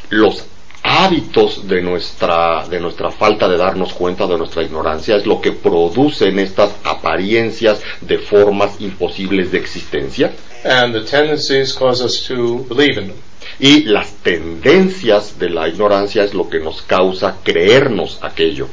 los 0.10 0.44
hábitos 0.84 1.68
de 1.68 1.82
nuestra, 1.82 2.68
de 2.68 2.80
nuestra 2.80 3.12
falta 3.12 3.48
de 3.48 3.58
darnos 3.58 3.94
cuenta 3.94 4.28
de 4.28 4.38
nuestra 4.38 4.64
ignorancia 4.64 5.16
es 5.16 5.26
lo 5.26 5.40
que 5.42 5.52
producen 5.52 6.40
estas 6.40 6.72
apariencias 6.84 7.82
de 8.02 8.18
formas 8.18 8.80
imposibles 8.80 9.52
de 9.52 9.60
existencia 9.60 10.34
and 10.64 10.94
the 10.94 11.02
tendencies 11.02 11.74
cause 11.74 12.04
us 12.04 12.28
to 12.28 12.66
believe 12.70 13.00
in 13.00 13.08
them. 13.08 13.18
y 13.60 13.84
las 13.84 14.14
tendencias 14.24 15.38
de 15.40 15.50
la 15.50 15.68
ignorancia 15.68 16.24
es 16.24 16.34
lo 16.34 16.50
que 16.50 16.60
nos 16.60 16.82
causa 16.82 17.38
creernos 17.44 18.20
aquello 18.22 18.68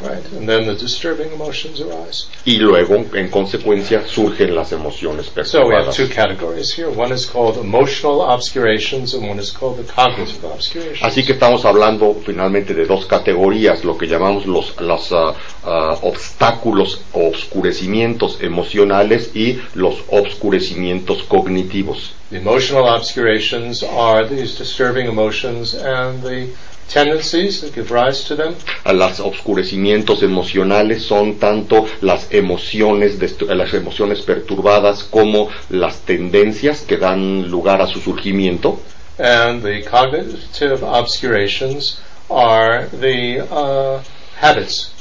Right, 0.00 0.24
and 0.32 0.46
then 0.46 0.66
the 0.66 0.74
disturbing 0.74 1.32
emotions 1.32 1.80
arise. 1.80 2.26
y 2.44 2.58
luego 2.58 2.96
en 3.14 3.28
consecuencia 3.30 4.06
surgen 4.06 4.54
las 4.54 4.72
emociones 4.72 5.32
So 5.44 5.66
we 5.66 5.74
have 5.74 5.92
two 5.94 6.08
categories 6.08 6.72
here. 6.72 6.90
One 6.90 7.12
is 7.12 7.24
called 7.26 7.56
emotional 7.56 8.20
obscurations 8.20 9.14
and 9.14 9.26
one 9.28 9.38
is 9.38 9.50
called 9.50 9.78
the 9.78 9.90
cognitive 9.90 10.44
obscurations. 10.44 11.02
Así 11.02 11.24
que 11.24 11.32
estamos 11.32 11.64
hablando 11.64 12.14
finalmente 12.24 12.74
de 12.74 12.84
dos 12.84 13.06
categorías, 13.06 13.84
lo 13.84 13.96
que 13.96 14.06
llamamos 14.06 14.46
los, 14.46 14.78
los 14.80 15.12
ah, 15.12 15.34
ah, 15.64 15.98
obstáculos 16.02 17.00
o 17.12 17.28
obscurecimientos 17.28 18.38
emocionales 18.42 19.30
y 19.34 19.60
los 19.74 20.02
obscurecimientos 20.08 21.22
cognitivos. 21.22 22.12
The 22.30 22.38
emotional 22.38 22.86
obscurations 22.88 23.82
are 23.82 24.28
these 24.28 24.58
disturbing 24.58 25.06
emotions 25.06 25.74
and 25.74 26.22
the 26.22 26.48
tendencies 26.92 27.60
that 27.60 27.74
give 27.74 27.90
rise 27.90 28.24
to 28.28 28.36
them. 28.36 28.54
A 28.84 28.92
Los 28.92 29.20
obscurecimientos 29.20 30.22
emocionales 30.22 31.02
son 31.04 31.36
tanto 31.38 31.86
las 32.00 32.28
emociones, 32.32 33.18
las 33.48 33.74
emociones 33.74 34.20
perturbadas 34.20 35.04
como 35.04 35.48
las 35.70 36.00
tendencias 36.00 36.82
que 36.82 36.96
dan 36.96 37.50
lugar 37.50 37.80
a 37.82 37.86
su 37.86 38.00
surgimiento. 38.00 38.80
And 39.18 39.62
the 39.62 39.82
cognitive 39.84 40.82
obscurations 40.84 41.98
are 42.28 42.86
the 43.00 43.40
uh, 43.50 44.00
habits 44.40 44.92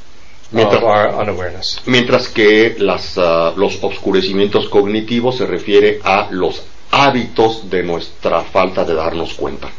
Mientras- 0.51 0.81
of 0.81 0.83
our 0.89 1.07
unawareness. 1.21 1.81
Mientras 1.85 2.29
que 2.29 2.75
las, 2.79 3.17
ah, 3.17 3.53
los 3.57 3.79
obscurecimientos 3.83 4.69
cognitivos 4.69 5.37
se 5.37 5.45
refiere 5.45 5.99
a 6.03 6.29
los 6.31 6.61
hábitos 6.91 7.69
de 7.69 7.83
nuestra 7.83 8.41
falta 8.43 8.85
de 8.85 8.93
darnos 8.93 9.33
cuenta. 9.33 9.69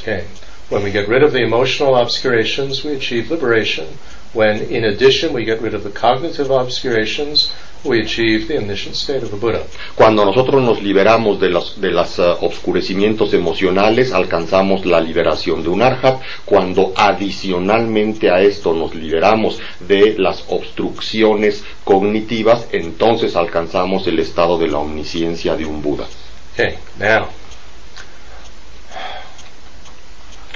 Okay. 0.00 0.22
When 0.70 0.82
we 0.82 0.90
get 0.90 1.08
rid 1.08 1.22
of 1.22 1.32
the 1.32 1.42
emotional 1.42 1.94
obscurations, 1.96 2.84
we 2.84 2.94
achieve 2.94 3.30
liberation. 3.30 3.86
when 4.32 4.62
in 4.70 4.84
addition 4.84 5.32
we 5.32 5.44
get 5.44 5.60
rid 5.60 5.74
of 5.74 5.82
the 5.82 5.90
cognitive 5.90 6.50
obscurations, 6.50 7.52
we 7.84 8.00
achieve 8.00 8.46
the 8.46 8.58
omniscient 8.58 8.94
state 8.94 9.22
of 9.22 9.30
the 9.30 9.36
Buddha. 9.36 9.64
Cuando 9.96 10.24
nosotros 10.24 10.62
nos 10.62 10.82
liberamos 10.82 11.40
de 11.40 11.48
los 11.48 11.80
de 11.80 11.90
las, 11.90 12.18
uh, 12.18 12.36
obscurecimientos 12.40 13.32
emocionales, 13.32 14.12
alcanzamos 14.12 14.84
la 14.86 15.00
liberación 15.00 15.62
de 15.62 15.70
un 15.70 15.82
arhat. 15.82 16.20
Cuando 16.44 16.92
adicionalmente 16.94 18.30
a 18.30 18.40
esto 18.40 18.72
nos 18.74 18.94
liberamos 18.94 19.58
de 19.80 20.14
las 20.18 20.44
obstrucciones 20.48 21.64
cognitivas, 21.82 22.68
entonces 22.72 23.34
alcanzamos 23.34 24.06
el 24.06 24.18
estado 24.20 24.58
de 24.58 24.68
la 24.68 24.78
omnisciencia 24.78 25.56
de 25.56 25.64
un 25.64 25.82
Buda. 25.82 26.06
Okay, 26.52 26.76
now, 26.98 27.28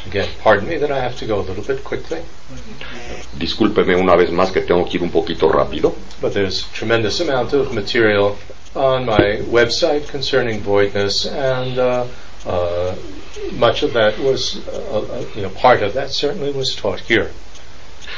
again, 0.07 0.29
pardon 0.43 0.69
me 0.69 0.77
that 0.79 0.91
I 0.91 1.01
have 1.01 1.17
to 1.19 1.27
go 1.27 1.41
a 1.41 1.43
little 1.43 1.65
bit 1.65 1.85
quickly, 1.85 2.21
Discúlpeme 3.37 3.97
una 3.97 4.17
vez 4.17 4.31
más 4.31 4.53
que 4.53 4.63
tengo 4.63 4.85
que 4.85 4.99
ir 4.99 5.03
un 5.03 5.11
poquito 5.11 5.51
rápido. 5.51 5.95
but 6.21 6.33
there's 6.35 6.69
tremendous 6.73 7.21
amount 7.21 7.53
of 7.53 7.73
material 7.75 8.37
on 8.75 9.07
my 9.07 9.41
website 9.49 10.09
concerning 10.09 10.61
voidness, 10.61 11.27
and 11.27 11.79
uh, 11.79 12.07
uh, 12.47 12.95
much 13.53 13.83
of 13.83 13.93
that 13.93 14.19
was, 14.19 14.67
uh, 14.69 15.01
uh, 15.01 15.25
you 15.35 15.43
know, 15.43 15.51
part 15.51 15.83
of 15.83 15.95
that 15.95 16.11
certainly 16.11 16.53
was 16.53 16.75
taught 16.75 17.01
here. 17.01 17.31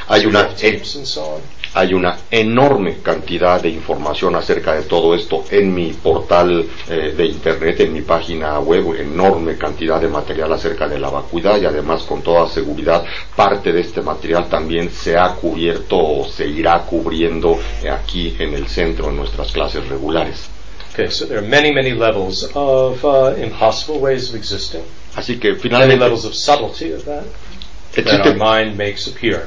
Hay 0.08 0.22
So 0.22 0.28
una, 0.28 0.54
tapes 0.56 0.94
and 0.96 1.06
so 1.06 1.22
on. 1.22 1.42
Hay 1.76 1.92
una 1.92 2.16
enorme 2.30 3.00
cantidad 3.02 3.60
de 3.60 3.68
información 3.68 4.34
acerca 4.34 4.74
de 4.74 4.84
todo 4.84 5.14
esto 5.14 5.44
en 5.50 5.74
mi 5.74 5.92
portal 5.92 6.66
eh, 6.88 7.12
de 7.14 7.26
internet, 7.26 7.80
en 7.80 7.92
mi 7.92 8.00
página 8.00 8.58
web, 8.60 8.94
enorme 8.98 9.58
cantidad 9.58 10.00
de 10.00 10.08
material 10.08 10.50
acerca 10.54 10.88
de 10.88 10.98
la 10.98 11.10
vacuidad 11.10 11.60
y 11.60 11.66
además 11.66 12.04
con 12.04 12.22
toda 12.22 12.48
seguridad 12.48 13.04
parte 13.36 13.72
de 13.72 13.82
este 13.82 14.00
material 14.00 14.48
también 14.48 14.90
se 14.90 15.18
ha 15.18 15.34
cubierto 15.34 15.98
o 15.98 16.26
se 16.26 16.46
irá 16.46 16.80
cubriendo 16.80 17.58
aquí 17.92 18.34
en 18.38 18.54
el 18.54 18.68
centro 18.68 19.10
en 19.10 19.16
nuestras 19.16 19.52
clases 19.52 19.86
regulares. 19.86 20.48
Okay, 20.94 21.10
so 21.10 21.26
there 21.26 21.38
are 21.38 21.46
many, 21.46 21.74
many 21.74 21.92
levels 21.92 22.50
of 22.54 23.04
uh, 23.04 23.34
impossible 23.36 24.00
ways 24.00 24.30
of 24.30 24.34
existing, 24.36 24.80
Así 25.14 25.38
que 25.38 25.50
many 25.50 25.60
finalmente 25.60 25.98
levels 25.98 26.24
of 26.24 26.34
subtlety 26.34 26.94
of 26.94 27.04
that 27.04 27.24
that 27.94 28.26
our 28.26 28.34
mind 28.34 28.78
makes 28.78 29.06
appear. 29.06 29.46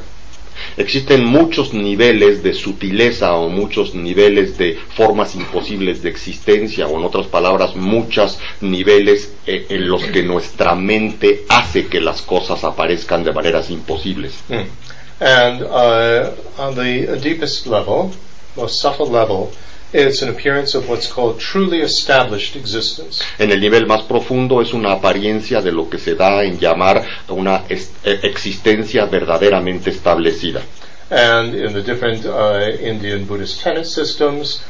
Existen 0.78 1.26
muchos 1.26 1.74
niveles 1.74 2.44
de 2.44 2.54
sutileza 2.54 3.34
o 3.34 3.50
muchos 3.50 3.96
niveles 3.96 4.58
de 4.58 4.78
formas 4.96 5.36
imposibles 5.36 6.02
de 6.02 6.10
existencia 6.10 6.88
o 6.88 6.98
en 6.98 7.06
otras 7.06 7.28
palabras 7.28 7.76
muchos 7.76 8.40
niveles 8.62 9.34
eh, 9.46 9.66
en 9.70 9.88
los 9.88 10.04
que 10.04 10.24
nuestra 10.24 10.76
mente 10.76 11.46
hace 11.50 11.88
que 11.88 12.02
las 12.02 12.22
cosas 12.22 12.64
aparezcan 12.64 13.24
de 13.24 13.34
maneras 13.34 13.70
imposibles. 13.70 14.34
Mm. 14.50 14.90
And 15.22 15.64
uh, 15.64 16.32
on 16.58 16.76
the 16.76 17.20
deepest 17.22 17.68
level, 17.68 18.12
most 18.56 18.80
subtle 18.80 19.10
level, 19.10 19.52
it's 19.92 20.22
an 20.22 20.30
appearance 20.30 20.76
of 20.76 20.88
what's 20.88 21.12
called 21.12 21.40
truly 21.40 21.82
established 21.82 22.56
existence. 22.56 23.24
En 23.38 23.52
el 23.52 23.60
nivel 23.60 23.88
más 23.88 24.04
profundo 24.04 24.62
es 24.62 24.74
una 24.74 24.94
apariencia 24.94 25.62
de 25.62 25.72
lo 25.72 25.90
que 25.90 25.98
se 25.98 26.16
da 26.16 26.44
en 26.44 26.60
llamar 26.60 27.06
una 27.30 27.64
eh, 27.70 28.20
existencia 28.24 29.06
verdaderamente 29.06 29.90
establecida. 29.90 30.62
And 31.10 31.56
in 31.56 31.74
the 31.74 31.82
different 31.82 32.26
uh, 32.26 32.70
Indian 32.80 33.26
Buddhist 33.26 33.62
tenet 33.62 33.88
systems, 33.88 34.62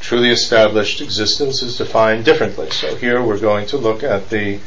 truly 0.00 0.30
established 0.30 1.00
existence 1.00 1.62
is 1.62 1.76
defined 1.76 2.24
differently. 2.24 2.70
So 2.70 2.94
here 2.94 3.20
we're 3.20 3.40
going 3.40 3.66
to 3.66 3.78
look 3.78 4.04
at 4.04 4.30
the 4.30 4.60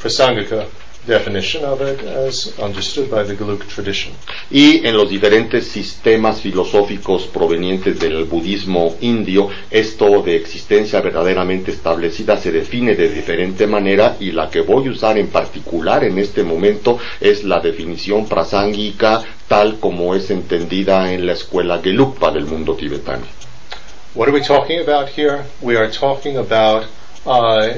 Prasangika 0.00 0.66
definition 1.06 1.64
of 1.64 1.80
it 1.80 2.00
as 2.02 2.58
understood 2.58 3.10
by 3.10 3.24
the 3.24 3.34
Geluk 3.34 3.66
tradition. 3.66 4.12
Y 4.50 4.86
en 4.86 4.96
los 4.96 5.08
diferentes 5.08 5.66
sistemas 5.68 6.40
filosóficos 6.40 7.24
provenientes 7.24 7.98
del 7.98 8.24
budismo 8.24 8.96
indio, 9.00 9.48
esto 9.70 10.22
de 10.22 10.36
existencia 10.36 11.00
verdaderamente 11.00 11.70
establecida 11.70 12.36
se 12.36 12.52
define 12.52 12.94
de 12.94 13.08
diferente 13.08 13.66
manera 13.66 14.16
y 14.20 14.32
la 14.32 14.50
que 14.50 14.60
voy 14.60 14.88
a 14.88 14.90
usar 14.90 15.18
en 15.18 15.28
particular 15.28 16.04
en 16.04 16.18
este 16.18 16.42
momento 16.42 16.98
es 17.20 17.44
la 17.44 17.60
definición 17.60 18.28
prasángika 18.28 19.22
tal 19.48 19.78
como 19.80 20.14
es 20.14 20.30
entendida 20.30 21.12
en 21.12 21.26
la 21.26 21.32
escuela 21.32 21.80
Gelugpa 21.82 22.30
del 22.30 22.46
mundo 22.46 22.74
tibetano. 22.74 23.24
What 24.14 24.28
are 24.28 24.32
we 24.32 24.40
talking 24.40 24.80
about 24.80 25.08
here? 25.08 25.44
We 25.60 25.76
are 25.76 25.88
talking 25.88 26.36
about 26.36 26.86
uh, 27.24 27.74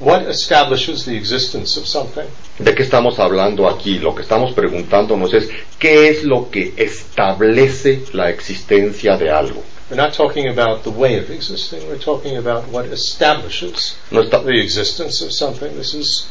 what 0.00 0.22
establishes 0.28 1.04
the 1.04 1.16
existence 1.16 1.78
of 1.78 1.86
something. 1.86 2.26
¿De 2.58 2.74
qué 2.74 2.82
estamos 2.82 3.18
hablando 3.18 3.68
aquí? 3.68 3.98
Lo 3.98 4.14
que 4.14 4.22
estamos 4.22 4.52
preguntándonos 4.52 5.32
es 5.34 5.48
¿qué 5.78 6.08
es 6.08 6.24
lo 6.24 6.50
que 6.50 6.72
establece 6.76 8.04
la 8.12 8.30
existencia 8.30 9.16
de 9.16 9.30
algo? 9.30 9.62
We're 9.90 10.00
not 10.02 10.14
talking 10.16 10.48
about 10.48 10.82
the 10.82 10.90
way 10.90 11.18
of 11.18 11.30
existing. 11.30 11.80
We're 11.88 11.98
talking 12.02 12.36
about 12.38 12.68
what 12.72 12.86
establishes 12.86 13.96
No, 14.10 14.22
the 14.28 14.60
existence 14.60 15.22
of 15.24 15.30
something. 15.32 15.76
This 15.76 15.94
is 15.94 16.26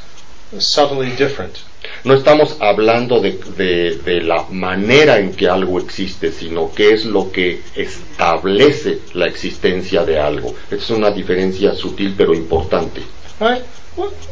subtly 0.59 1.11
different. 1.11 1.57
no 2.03 2.13
estamos 2.15 2.57
hablando 2.59 3.19
de, 3.21 3.39
de- 3.57 3.97
de 3.97 4.21
la 4.21 4.43
manera 4.49 5.19
en 5.19 5.33
que 5.33 5.47
algo 5.47 5.79
existe, 5.79 6.31
sino 6.31 6.71
qué 6.73 6.91
es 6.93 7.05
lo 7.05 7.31
que 7.31 7.61
establece 7.75 8.99
la 9.13 9.27
existencia 9.27 10.03
de 10.05 10.19
algo. 10.19 10.53
Es 10.71 10.89
una 10.89 11.11
diferencia 11.11 11.73
sutil 11.75 12.13
pero 12.17 12.33
importante. 12.33 13.01
Right? 13.39 13.65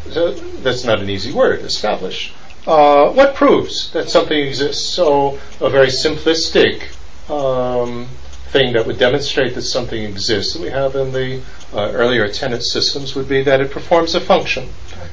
So 0.10 0.32
that's 0.64 0.84
not 0.84 1.00
an 1.00 1.10
easy 1.10 1.32
word, 1.32 1.62
establish. 1.62 2.34
Uh, 2.68 3.12
what 3.12 3.36
proves 3.36 3.92
that 3.92 4.10
something 4.10 4.38
exists? 4.38 4.86
So, 4.86 5.40
a 5.60 5.70
very 5.70 5.88
simplistic 5.88 6.92
um, 7.30 8.08
thing 8.52 8.74
that 8.74 8.86
would 8.86 9.00
demonstrate 9.00 9.56
that 9.56 9.64
something 9.64 10.04
exists 10.04 10.54
that 10.54 10.62
we 10.62 10.70
have 10.70 10.96
in 10.96 11.12
the 11.12 11.42
uh, 11.74 11.92
earlier 11.94 12.28
tenet 12.28 12.64
systems 12.64 13.16
would 13.16 13.28
be 13.28 13.42
that 13.44 13.62
it 13.62 13.72
performs 13.72 14.14
a 14.14 14.20
function. 14.20 14.70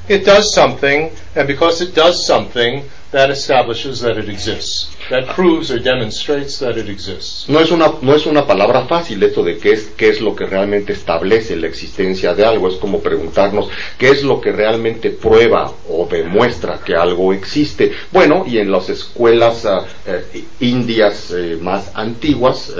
It 0.07 0.25
does 0.25 0.53
something, 0.53 1.11
and 1.35 1.47
because 1.47 1.81
it 1.81 1.95
does 1.95 2.25
something, 2.25 2.83
that 3.11 3.31
establishes 3.31 4.01
that 4.01 4.17
it 4.17 4.29
exists. 4.29 4.95
That 5.09 5.27
proves 5.29 5.71
or 5.71 5.79
demonstrates 5.79 6.59
that 6.59 6.77
it 6.77 6.89
exists. 6.89 7.49
No 7.49 7.59
es 7.59 7.71
una, 7.71 7.91
no 8.01 8.13
es 8.13 8.27
una 8.27 8.45
palabra 8.45 8.85
fácil 8.85 9.23
esto 9.23 9.43
de 9.43 9.57
qué 9.57 9.73
es, 9.73 9.85
qué 9.97 10.09
es 10.09 10.21
lo 10.21 10.35
que 10.35 10.45
realmente 10.45 10.93
establece 10.93 11.55
la 11.55 11.67
existencia 11.67 12.35
de 12.35 12.45
algo. 12.45 12.67
Es 12.67 12.75
como 12.75 12.99
preguntarnos 12.99 13.69
qué 13.97 14.09
es 14.09 14.23
lo 14.23 14.39
que 14.39 14.51
realmente 14.51 15.09
prueba 15.09 15.73
o 15.89 16.07
demuestra 16.09 16.79
que 16.85 16.95
algo 16.95 17.33
existe. 17.33 17.91
Bueno, 18.11 18.45
y 18.47 18.59
en 18.59 18.71
las 18.71 18.89
escuelas 18.89 19.65
ah, 19.65 19.85
eh, 20.05 20.43
indias 20.59 21.31
eh, 21.31 21.57
más 21.59 21.91
antiguas, 21.95 22.71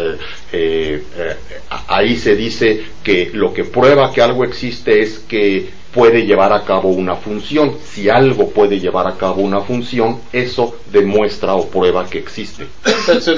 eh, 0.51 1.03
ahí 1.87 2.15
se 2.17 2.35
dice 2.35 2.83
que 3.03 3.31
lo 3.33 3.51
que 3.51 3.63
prueba 3.63 4.13
que 4.13 4.21
algo 4.21 4.43
existe 4.43 5.01
es 5.01 5.19
que 5.19 5.78
puede 5.93 6.25
llevar 6.25 6.53
a 6.53 6.63
cabo 6.63 6.89
una 6.89 7.15
función. 7.15 7.77
Si 7.83 8.09
algo 8.09 8.49
puede 8.49 8.79
llevar 8.79 9.07
a 9.07 9.17
cabo 9.17 9.41
una 9.41 9.61
función, 9.61 10.21
eso 10.31 10.75
demuestra 10.91 11.55
o 11.55 11.67
prueba 11.67 12.07
que 12.09 12.19
existe. 12.19 12.67
Esto 12.85 13.31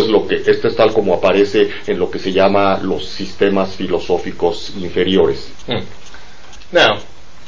es 0.00 0.08
lo 0.08 0.26
que, 0.26 0.42
esto 0.46 0.68
es 0.68 0.76
tal 0.76 0.92
como 0.92 1.14
aparece 1.14 1.70
en 1.86 1.98
lo 1.98 2.10
que 2.10 2.18
se 2.18 2.32
llama 2.32 2.78
los 2.78 3.06
sistemas 3.06 3.74
filosóficos 3.76 4.72
inferiores. 4.76 5.48
Hmm. 5.66 5.84
Now, 6.72 6.98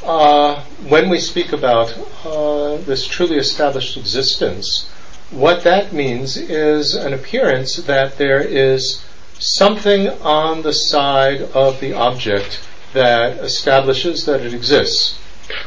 uh, 0.04 0.60
when 0.88 1.10
we 1.10 1.18
speak 1.18 1.52
about 1.52 1.92
uh, 2.24 2.76
this 2.86 3.06
truly 3.06 3.36
established 3.36 3.96
existence, 3.96 4.88
what 5.30 5.62
that 5.64 5.92
means 5.92 6.36
is 6.36 6.94
an 6.94 7.12
appearance 7.12 7.76
that 7.82 8.16
there 8.16 8.40
is 8.40 9.04
something 9.38 10.08
on 10.22 10.62
the 10.62 10.72
side 10.72 11.42
of 11.54 11.80
the 11.80 11.94
object 11.94 12.60
that 12.92 13.38
establishes 13.44 14.24
that 14.26 14.40
it 14.40 14.55
exists. 14.55 15.18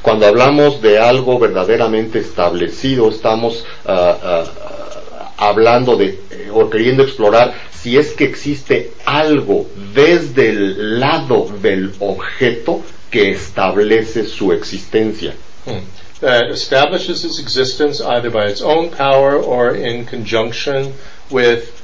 Cuando 0.01 0.25
hablamos 0.25 0.81
de 0.81 0.97
algo 0.97 1.39
verdaderamente 1.39 2.19
establecido, 2.19 3.09
estamos 3.09 3.65
ah, 3.85 4.17
ah, 4.23 5.33
hablando 5.37 5.95
de 5.97 6.19
eh, 6.29 6.49
o 6.51 6.69
queriendo 6.69 7.03
explorar 7.03 7.53
si 7.71 7.97
es 7.97 8.13
que 8.13 8.23
existe 8.23 8.91
algo 9.05 9.67
desde 9.93 10.49
el 10.49 10.99
lado 10.99 11.49
del 11.61 11.93
objeto 11.99 12.81
que 13.11 13.31
establece 13.31 14.25
su 14.25 14.53
existencia. 14.53 15.33
Hmm. 15.65 15.83
That 16.21 16.49
establishes 16.51 17.25
its 17.25 17.39
existence 17.39 17.99
either 17.99 18.29
by 18.29 18.47
its 18.47 18.61
own 18.61 18.89
power 18.89 19.35
or 19.35 19.75
in 19.75 20.05
conjunction 20.05 20.93
with 21.29 21.82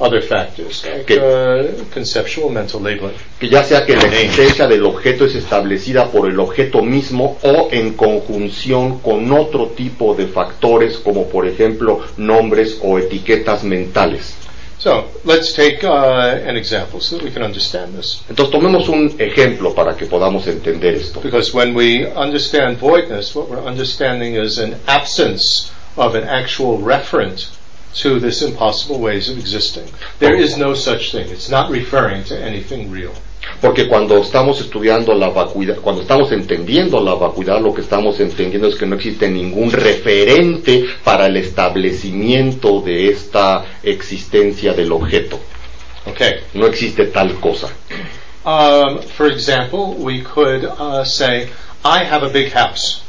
other 0.00 0.22
factors 0.22 0.84
like 0.84 1.04
Que- 1.04 1.18
uh, 1.20 1.84
conceptual 1.92 2.50
mental 2.50 2.80
labeling. 2.82 3.14
que 3.38 3.48
ya 3.48 3.62
sea 3.62 3.84
que 3.84 3.94
la 3.96 4.02
existencia 4.06 4.66
del 4.66 4.84
objeto 4.84 5.24
es 5.26 5.34
establecida 5.34 6.10
por 6.10 6.28
el 6.28 6.38
objeto 6.40 6.82
mismo 6.82 7.38
o 7.42 7.68
en 7.70 7.92
conjunción 7.94 8.98
con 9.00 9.30
otro 9.32 9.68
tipo 9.68 10.14
de 10.14 10.26
factores 10.26 10.96
como 10.98 11.28
por 11.28 11.46
ejemplo 11.46 12.00
nombres 12.16 12.78
o 12.82 12.98
etiquetas 12.98 13.62
mentales. 13.64 14.34
So 14.78 15.04
let's 15.26 15.52
take 15.52 15.84
uh, 15.84 15.90
an 16.48 16.56
example 16.56 17.00
so 17.02 17.16
that 17.18 17.24
we 17.24 17.30
can 17.30 17.42
understand 17.42 17.94
this. 17.98 18.22
Entonces 18.30 18.50
tomemos 18.50 18.88
un 18.88 19.14
ejemplo 19.18 19.74
para 19.74 19.94
que 19.94 20.06
podamos 20.06 20.46
entender 20.46 20.94
esto. 20.94 21.20
Because 21.20 21.52
when 21.54 21.74
we 21.76 22.06
understand 22.16 22.78
voidness, 22.78 23.34
what 23.36 23.50
we're 23.50 23.62
understanding 23.62 24.36
is 24.36 24.58
an 24.58 24.76
absence 24.86 25.70
of 25.96 26.14
an 26.14 26.24
actual 26.26 26.78
referent 26.78 27.46
to 27.94 28.20
this 28.20 28.42
impossible 28.42 29.00
ways 29.00 29.28
of 29.28 29.38
existing. 29.38 29.88
There 30.18 30.36
is 30.36 30.56
no 30.56 30.74
such 30.74 31.12
thing. 31.12 31.28
It's 31.30 31.50
not 31.50 31.70
referring 31.70 32.24
to 32.24 32.38
anything 32.38 32.90
real. 32.90 33.12
Porque 33.60 33.88
cuando 33.88 34.18
estamos 34.18 34.60
estudiando 34.60 35.14
la 35.14 35.28
vacuidad, 35.30 35.76
cuando 35.76 36.02
estamos 36.02 36.32
entendiendo 36.32 37.00
la 37.00 37.14
vacuidad, 37.14 37.60
lo 37.60 37.74
que 37.74 37.82
estamos 37.82 38.20
entendiendo 38.20 38.68
es 38.68 38.76
que 38.76 38.86
no 38.86 38.96
existe 38.96 39.28
ningún 39.28 39.70
referente 39.70 40.84
para 41.04 41.26
el 41.26 41.36
establecimiento 41.36 42.80
de 42.80 43.10
esta 43.10 43.64
existencia 43.82 44.72
del 44.72 44.92
objeto. 44.92 45.38
Okay. 46.06 46.40
No 46.54 46.66
existe 46.66 47.06
tal 47.06 47.34
cosa. 47.40 47.68
Um, 48.44 49.02
for 49.02 49.30
example, 49.30 49.94
we 49.98 50.22
could 50.22 50.64
uh, 50.64 51.04
say, 51.04 51.50
I 51.84 52.04
have 52.04 52.22
a 52.22 52.30
big 52.30 52.52
house. 52.52 53.02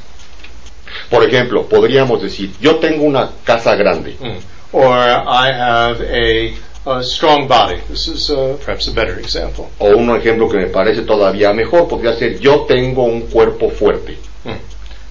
Por 1.09 1.23
ejemplo, 1.23 1.67
podríamos 1.67 2.21
decir, 2.21 2.51
yo 2.59 2.75
tengo 2.77 3.03
una 3.05 3.29
casa 3.45 3.75
grande. 3.75 4.17
Mm. 4.19 4.39
Or 4.73 4.93
I 4.93 5.51
have 5.51 6.01
a, 6.01 6.55
a 6.85 7.03
strong 7.03 7.47
body. 7.47 7.81
This 7.89 8.07
is 8.07 8.29
uh, 8.29 8.57
perhaps 8.63 8.87
a 8.87 8.93
better 8.93 9.19
example. 9.19 9.69
O 9.79 9.97
un 9.97 10.07
ejemplo 10.09 10.49
que 10.49 10.57
me 10.57 10.67
parece 10.67 11.05
todavía 11.05 11.53
mejor 11.53 11.87
podría 11.87 12.17
ser, 12.17 12.39
yo 12.39 12.65
tengo 12.65 13.03
un 13.03 13.27
cuerpo 13.27 13.69
fuerte. 13.69 14.17
Mm. 14.45 14.59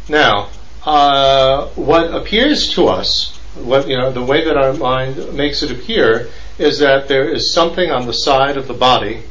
Now, 0.08 0.48
uh, 0.84 1.66
what 1.76 2.14
appears 2.14 2.72
to 2.74 2.88
us, 2.88 3.38
what 3.56 3.86
you 3.86 3.96
know, 3.96 4.10
the 4.10 4.24
way 4.24 4.44
that 4.44 4.56
our 4.56 4.72
mind 4.72 5.34
makes 5.34 5.62
it 5.62 5.70
appear, 5.70 6.28
is 6.58 6.78
that 6.78 7.08
there 7.08 7.28
is 7.28 7.52
something 7.52 7.90
on 7.90 8.06
the 8.06 8.12
side 8.14 8.56
of 8.56 8.66
the 8.66 8.74
body 8.74 9.22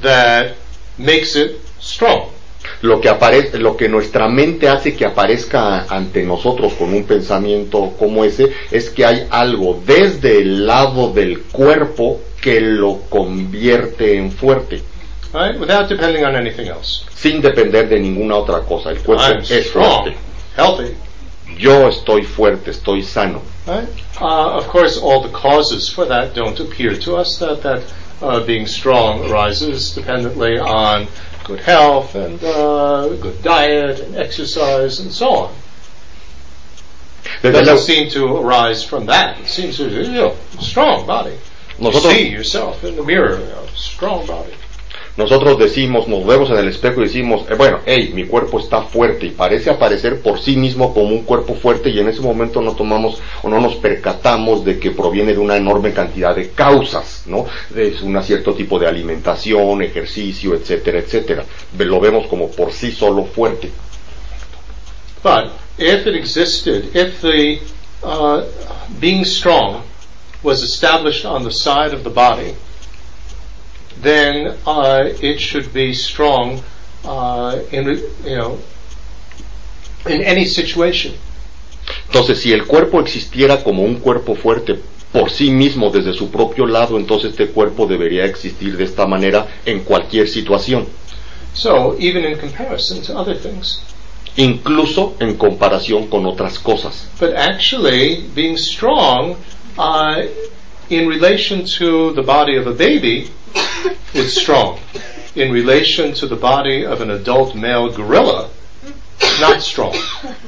that 0.00 0.56
makes 0.96 1.34
it 1.36 1.60
strong. 1.80 2.32
Lo 2.82 3.00
que, 3.00 3.10
aparece, 3.10 3.58
lo 3.58 3.76
que 3.76 3.88
nuestra 3.88 4.28
mente 4.28 4.68
hace 4.68 4.96
que 4.96 5.04
aparezca 5.04 5.84
ante 5.88 6.22
nosotros 6.22 6.72
con 6.74 6.94
un 6.94 7.04
pensamiento 7.04 7.92
como 7.98 8.24
ese 8.24 8.52
es 8.70 8.88
que 8.88 9.04
hay 9.04 9.26
algo 9.30 9.82
desde 9.84 10.38
el 10.38 10.66
lado 10.66 11.12
del 11.12 11.42
cuerpo 11.42 12.20
que 12.40 12.60
lo 12.60 13.02
convierte 13.10 14.16
en 14.16 14.32
fuerte. 14.32 14.82
Right? 15.32 15.60
Without 15.60 15.88
depending 15.88 16.24
on 16.24 16.34
anything 16.34 16.66
else. 16.66 17.04
Sin 17.14 17.40
depender 17.40 17.88
de 17.88 18.00
ninguna 18.00 18.36
otra 18.36 18.60
cosa. 18.60 18.90
El 18.90 19.00
cuerpo 19.00 19.24
I'm 19.24 19.40
es 19.40 19.66
strong, 19.66 20.02
fuerte. 20.02 20.16
healthy. 20.56 20.94
Yo 21.58 21.88
estoy 21.88 22.22
fuerte, 22.22 22.70
estoy 22.70 23.02
sano. 23.02 23.42
Right? 23.66 23.88
Uh, 24.20 24.56
of 24.56 24.66
course, 24.68 24.98
all 24.98 25.22
the 25.22 25.28
causes 25.28 25.88
for 25.88 26.06
that 26.06 26.34
don't 26.34 26.58
appear 26.58 26.98
to 26.98 27.16
us. 27.16 27.38
That 27.38 27.62
that 27.62 27.82
uh, 28.22 28.40
being 28.44 28.66
strong 28.66 29.30
arises 29.30 29.94
dependently 29.94 30.58
on 30.58 31.06
good 31.50 31.60
health 31.60 32.14
and 32.14 32.42
uh, 32.44 33.08
good 33.16 33.42
diet 33.42 33.98
and 33.98 34.14
exercise 34.14 35.00
and 35.00 35.10
so 35.10 35.30
on. 35.30 35.54
It 37.42 37.50
doesn't 37.50 37.78
seem 37.78 38.08
to 38.10 38.36
arise 38.36 38.84
from 38.84 39.06
that. 39.06 39.40
It 39.40 39.48
seems 39.48 39.76
to 39.78 39.88
be 39.88 39.96
you 39.96 40.12
know, 40.12 40.36
strong 40.60 41.06
body. 41.06 41.36
You 41.80 41.92
see 41.92 42.28
yourself 42.28 42.84
in 42.84 42.94
the 42.94 43.02
mirror, 43.02 43.40
you 43.40 43.46
know, 43.46 43.66
strong 43.74 44.26
body. 44.26 44.54
Nosotros 45.20 45.58
decimos, 45.58 46.08
nos 46.08 46.26
vemos 46.26 46.48
en 46.48 46.56
el 46.56 46.68
espejo 46.68 47.02
y 47.02 47.04
decimos, 47.04 47.42
eh, 47.50 47.54
bueno, 47.54 47.80
hey, 47.84 48.10
mi 48.14 48.24
cuerpo 48.24 48.58
está 48.58 48.80
fuerte 48.80 49.26
y 49.26 49.30
parece 49.30 49.68
aparecer 49.68 50.22
por 50.22 50.40
sí 50.40 50.56
mismo 50.56 50.94
como 50.94 51.10
un 51.10 51.24
cuerpo 51.24 51.54
fuerte 51.54 51.90
y 51.90 51.98
en 51.98 52.08
ese 52.08 52.22
momento 52.22 52.62
no 52.62 52.74
tomamos 52.74 53.20
o 53.42 53.50
no 53.50 53.60
nos 53.60 53.74
percatamos 53.74 54.64
de 54.64 54.78
que 54.78 54.92
proviene 54.92 55.34
de 55.34 55.38
una 55.38 55.58
enorme 55.58 55.92
cantidad 55.92 56.34
de 56.34 56.52
causas, 56.52 57.24
¿no? 57.26 57.44
Es 57.76 58.00
un 58.00 58.20
cierto 58.22 58.54
tipo 58.54 58.78
de 58.78 58.86
alimentación, 58.86 59.82
ejercicio, 59.82 60.54
etcétera, 60.54 61.00
etcétera. 61.00 61.44
Lo 61.76 62.00
vemos 62.00 62.26
como 62.26 62.50
por 62.50 62.72
sí 62.72 62.90
solo 62.90 63.24
fuerte. 63.24 63.70
But 65.22 65.52
if 65.76 66.06
it 66.06 66.14
existed, 66.14 66.96
if 66.96 67.20
the 67.20 67.60
uh, 68.02 68.46
being 68.98 69.26
strong 69.26 69.82
was 70.42 70.62
established 70.62 71.26
on 71.26 71.44
the 71.44 71.52
side 71.52 71.92
of 71.92 72.04
the 72.04 72.10
body, 72.10 72.54
then 74.02 74.56
uh, 74.66 75.04
it 75.20 75.38
should 75.38 75.72
be 75.72 75.92
strong 75.94 76.60
uh, 77.04 77.58
in 77.72 77.86
you 78.24 78.36
know 78.36 78.58
in 80.06 80.22
any 80.22 80.46
situation. 80.46 81.14
Entonces, 82.06 82.40
si 82.40 82.52
el 82.52 82.66
cuerpo 82.66 83.00
existiera 83.00 83.62
como 83.62 83.82
un 83.82 83.96
cuerpo 83.96 84.34
fuerte 84.34 84.78
por 85.12 85.30
sí 85.30 85.50
mismo 85.50 85.90
desde 85.90 86.12
su 86.12 86.30
propio 86.30 86.66
lado, 86.66 86.96
entonces 86.96 87.30
este 87.32 87.48
cuerpo 87.48 87.86
debería 87.86 88.24
existir 88.24 88.76
de 88.76 88.84
esta 88.84 89.06
manera 89.06 89.46
en 89.66 89.80
cualquier 89.80 90.28
situación, 90.28 90.86
So 91.52 91.96
even 91.98 92.24
in 92.24 92.38
comparison 92.38 93.02
to 93.02 93.18
other 93.18 93.36
things. 93.36 93.80
incluso 94.36 95.14
en 95.18 95.36
comparación 95.36 96.06
con 96.06 96.26
otras 96.26 96.58
cosas. 96.60 97.08
But 97.18 97.34
actually, 97.34 98.24
being 98.34 98.56
strong 98.56 99.34
uh, 99.76 100.22
in 100.90 101.06
relation 101.06 101.64
to 101.64 102.12
the 102.12 102.22
body 102.22 102.56
of 102.56 102.66
a 102.66 102.74
baby 102.74 103.30
is 104.12 104.34
strong. 104.34 104.78
In 105.36 105.52
relation 105.52 106.12
to 106.14 106.26
the 106.26 106.36
body 106.36 106.84
of 106.84 107.00
an 107.00 107.10
adult 107.10 107.54
male 107.54 107.88
gorilla, 107.90 108.50
not 109.40 109.62
strong. 109.62 109.94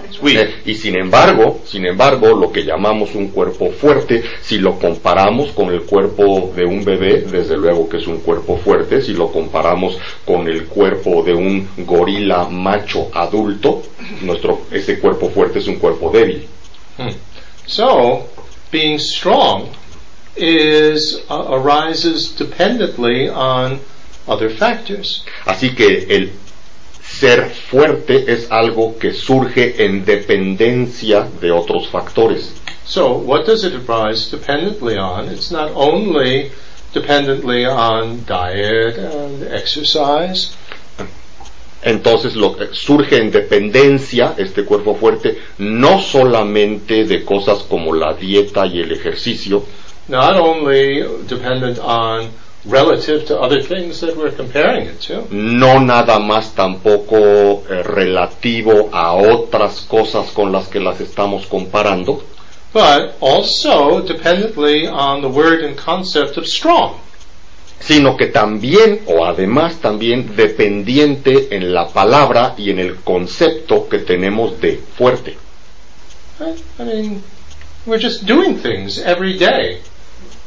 It's 0.05 0.21
weak. 0.21 0.67
Y 0.67 0.75
sin 0.75 0.97
embargo, 0.97 1.61
sin 1.65 1.87
embargo, 1.87 2.35
lo 2.35 2.51
que 2.51 2.65
llamamos 2.65 3.15
un 3.15 3.29
cuerpo 3.29 3.71
fuerte, 3.71 4.25
si 4.43 4.59
lo 4.59 4.79
comparamos 4.81 5.53
con 5.53 5.73
el 5.73 5.83
cuerpo 5.83 6.53
de 6.57 6.65
un 6.65 6.85
bebé, 6.85 7.21
desde 7.21 7.57
luego 7.57 7.89
que 7.89 7.99
es 7.99 8.07
un 8.09 8.19
cuerpo 8.19 8.59
fuerte, 8.59 9.01
si 9.01 9.13
lo 9.13 9.31
comparamos 9.31 9.97
con 10.27 10.49
el 10.49 10.67
cuerpo 10.67 11.23
de 11.23 11.35
un 11.35 11.69
gorila 11.79 12.49
macho 12.49 13.09
adulto, 13.15 13.83
nuestro, 14.23 14.63
ese 14.73 14.99
cuerpo 14.99 15.31
fuerte 15.31 15.61
es 15.61 15.69
un 15.69 15.77
cuerpo 15.77 16.11
débil. 16.11 16.45
Hmm. 16.99 17.15
So, 17.67 18.27
being 18.73 18.99
strong 18.99 19.69
is 20.37 21.21
uh, 21.31 21.49
arises 21.51 22.33
dependently 22.33 23.29
on 23.29 23.81
other 24.27 24.51
factors. 24.51 25.25
Así 25.47 25.75
que 25.75 26.07
el 26.09 26.33
ser 27.03 27.51
fuerte 27.51 28.33
es 28.33 28.51
algo 28.51 28.99
que 28.99 29.13
surge 29.13 29.85
en 29.85 30.05
dependencia 30.05 31.29
de 31.41 31.51
otros 31.51 31.89
factores. 31.89 32.53
So, 32.85 33.13
what 33.13 33.47
does 33.47 33.65
it 33.65 33.75
arise 33.75 34.31
dependently 34.31 34.97
on? 34.97 35.29
It's 35.29 35.51
not 35.51 35.71
only 35.75 36.51
dependently 36.93 37.65
on 37.65 38.25
diet 38.25 38.99
and 38.99 39.43
exercise, 39.45 40.57
Entonces 41.83 42.37
lo 42.37 42.57
que 42.57 42.69
surge 42.73 43.17
en 43.17 43.33
dependencia 43.33 44.35
este 44.39 44.65
cuerpo 44.65 44.95
fuerte 44.95 45.39
no 45.59 46.01
solamente 46.01 47.05
de 47.05 47.25
cosas 47.25 47.65
como 47.65 47.93
la 47.93 48.15
dieta 48.15 48.67
y 48.67 48.81
el 48.81 48.93
ejercicio, 48.93 49.65
not 50.09 50.37
only 50.37 51.03
dependent 51.27 51.79
on 51.79 52.31
relative 52.65 53.27
to 53.27 53.39
other 53.39 53.61
things 53.61 54.01
that 54.01 54.17
we're 54.17 54.31
comparing 54.31 54.87
it 54.87 55.01
to, 55.01 55.27
no 55.31 55.79
nada 55.81 56.19
más 56.19 56.55
tampoco 56.55 57.65
eh, 57.69 57.83
relativo 57.83 58.91
a 58.93 59.15
otras 59.15 59.81
cosas 59.83 60.31
con 60.31 60.53
las 60.53 60.69
que 60.69 60.81
las 60.81 61.01
estamos 61.01 61.47
comparando, 61.47 62.23
but 62.73 63.17
also 63.21 64.01
dependently 64.03 64.87
on 64.87 65.23
the 65.23 65.29
word 65.29 65.65
and 65.65 65.77
concept 65.77 66.37
of 66.37 66.47
strong. 66.47 66.99
sino 67.83 68.17
que 68.17 68.27
también 68.27 69.01
o 69.07 69.25
además 69.25 69.81
también 69.81 70.37
dependiente 70.37 71.49
en 71.55 71.75
la 71.75 71.89
palabra 71.89 72.55
y 72.57 72.71
en 72.71 72.79
el 72.79 72.97
concepto 72.97 73.89
que 73.89 73.99
tenemos 73.99 74.61
de 74.61 74.81
fuerte. 74.97 75.37
I 76.79 76.85
mean, 76.85 77.23
we're 77.87 78.01
just 78.01 78.25
doing 78.25 78.57
things 78.57 78.99
every 78.99 79.37
day, 79.37 79.81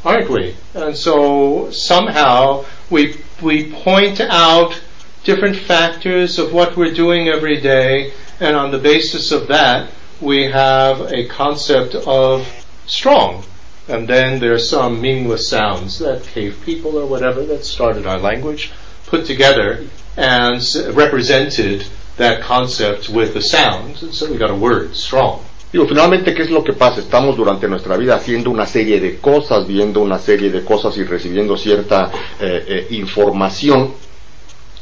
aren't 0.05 0.29
we? 0.29 0.55
And 0.73 0.95
so 0.95 1.71
somehow 1.71 2.65
we 2.89 3.17
we 3.41 3.71
point 3.71 4.21
out 4.21 4.79
different 5.23 5.57
factors 5.57 6.37
of 6.37 6.53
what 6.53 6.77
we're 6.77 6.93
doing 6.93 7.27
every 7.27 7.59
day, 7.59 8.13
and 8.39 8.55
on 8.55 8.71
the 8.71 8.77
basis 8.77 9.31
of 9.31 9.47
that, 9.47 9.89
we 10.21 10.43
have 10.43 11.01
a 11.11 11.27
concept 11.27 11.95
of 11.95 12.47
strong. 12.85 13.43
And 13.87 14.07
then 14.07 14.39
there 14.39 14.53
are 14.53 14.59
some 14.59 15.01
meaningless 15.01 15.47
sounds 15.47 15.99
that 15.99 16.23
cave 16.23 16.59
people 16.65 16.97
or 16.97 17.05
whatever 17.05 17.45
that 17.45 17.65
started 17.65 18.07
our 18.07 18.19
language 18.19 18.71
put 19.05 19.25
together 19.25 19.85
and 20.17 20.63
represented 20.93 21.85
that 22.17 22.41
concept 22.41 23.09
with 23.09 23.33
the 23.33 23.41
sound. 23.41 24.01
and 24.01 24.13
so 24.13 24.31
we 24.31 24.37
got 24.37 24.49
a 24.49 24.55
word, 24.55 24.95
strong. 24.95 25.45
Digo, 25.75 25.87
finalmente, 25.89 26.33
¿qué 26.33 26.43
es 26.43 26.51
lo 26.51 26.63
que 26.63 26.71
pasa? 26.71 27.01
Estamos 27.01 27.35
durante 27.35 27.67
nuestra 27.67 27.97
vida 27.97 28.15
haciendo 28.15 28.49
una 28.49 28.65
serie 28.65 29.01
de 29.01 29.17
cosas, 29.17 29.67
viendo 29.67 29.99
una 29.99 30.17
serie 30.17 30.49
de 30.49 30.63
cosas 30.63 30.95
y 30.95 31.03
recibiendo 31.03 31.57
cierta 31.57 32.09
eh, 32.39 32.63
eh, 32.65 32.87
información. 32.91 33.91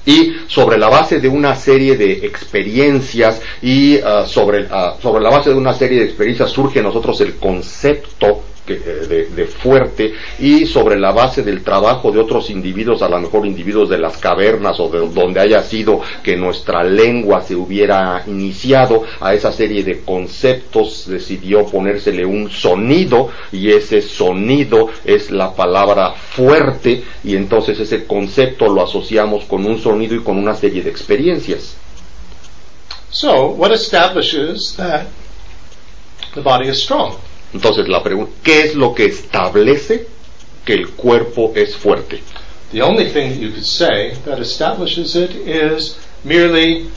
Y 0.05 0.33
sobre 0.45 0.77
la 0.77 0.89
base 0.89 1.19
de 1.19 1.27
una 1.27 1.55
serie 1.55 1.97
de 1.97 2.27
experiencias 2.27 3.41
y 3.63 3.97
ah, 4.01 4.27
sobre, 4.27 4.67
ah, 4.69 4.95
sobre 5.01 5.23
la 5.23 5.31
base 5.31 5.49
de 5.49 5.55
una 5.55 5.73
serie 5.73 5.97
de 5.97 6.05
experiencias 6.05 6.51
surge 6.51 6.77
en 6.77 6.85
nosotros 6.85 7.19
el 7.21 7.37
concepto 7.37 8.43
eh, 8.67 9.05
de, 9.09 9.25
de 9.27 9.45
fuerte 9.45 10.13
y 10.39 10.65
sobre 10.65 10.97
la 10.99 11.11
base 11.11 11.43
del 11.43 11.63
trabajo 11.63 12.11
de 12.11 12.19
otros 12.19 12.49
individuos, 12.49 13.01
a 13.01 13.09
lo 13.09 13.19
mejor 13.19 13.45
individuos 13.45 13.89
de 13.89 13.97
las 13.97 14.17
cavernas 14.17 14.79
o 14.79 14.89
de 14.89 14.99
donde 15.09 15.41
haya 15.41 15.61
sido 15.63 15.99
que 16.23 16.37
nuestra 16.37 16.83
lengua 16.83 17.41
se 17.41 17.55
hubiera 17.55 18.23
iniciado 18.27 19.03
a 19.19 19.33
esa 19.33 19.51
serie 19.51 19.83
de 19.83 20.01
conceptos, 20.01 21.07
decidió 21.07 21.65
ponérsele 21.65 22.25
un 22.25 22.49
sonido 22.49 23.29
y 23.51 23.71
ese 23.71 24.01
sonido 24.01 24.89
es 25.03 25.31
la 25.31 25.53
palabra 25.53 26.11
fuerte 26.11 27.03
y 27.23 27.35
entonces 27.35 27.79
ese 27.79 28.05
concepto 28.05 28.67
lo 28.67 28.83
asociamos 28.83 29.43
con 29.45 29.65
un 29.65 29.79
sonido 29.79 30.15
y 30.15 30.23
con 30.23 30.37
una 30.37 30.55
serie 30.55 30.81
de 30.81 30.89
experiencias. 30.89 31.75
So, 33.11 33.49
what 33.51 33.71
establishes 33.71 34.75
that 34.77 35.05
the 36.33 36.41
body 36.41 36.69
is 36.69 36.81
strong? 36.81 37.17
Entonces 37.53 37.87
la 37.87 38.01
pregunta, 38.01 38.31
¿qué 38.43 38.63
es 38.63 38.75
lo 38.75 38.93
que 38.93 39.05
establece 39.05 40.07
que 40.65 40.73
el 40.73 40.89
cuerpo 40.89 41.53
es 41.55 41.75
fuerte? 41.75 42.21
The 42.71 42.81
only 42.81 43.05
thing 43.05 43.29
that 43.29 43.39
you 43.39 43.51
could 43.51 43.65
say 43.65 44.13
that 44.25 44.39
establishes 44.39 45.15
it 45.15 45.31
is 45.31 45.97
merely 46.23 46.87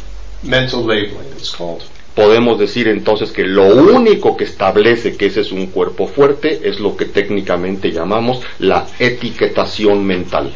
mental 0.43 0.81
labeling, 0.81 1.29
it's 1.37 1.55
called. 1.55 1.83
Podemos 2.15 2.59
decir 2.59 2.89
entonces 2.89 3.31
que 3.31 3.45
lo 3.45 3.67
único 3.67 4.39
que 4.39 4.45
establece 4.45 5.19
que 5.19 5.27
ese 5.27 5.43
es 5.43 5.53
un 5.53 5.67
cuerpo 5.67 6.07
fuerte 6.07 6.61
es 6.65 6.81
lo 6.81 6.97
que 6.97 7.05
técnicamente 7.05 7.93
llamamos 7.93 8.41
la 8.59 8.87
etiquetación 8.99 10.03
mental. 10.03 10.55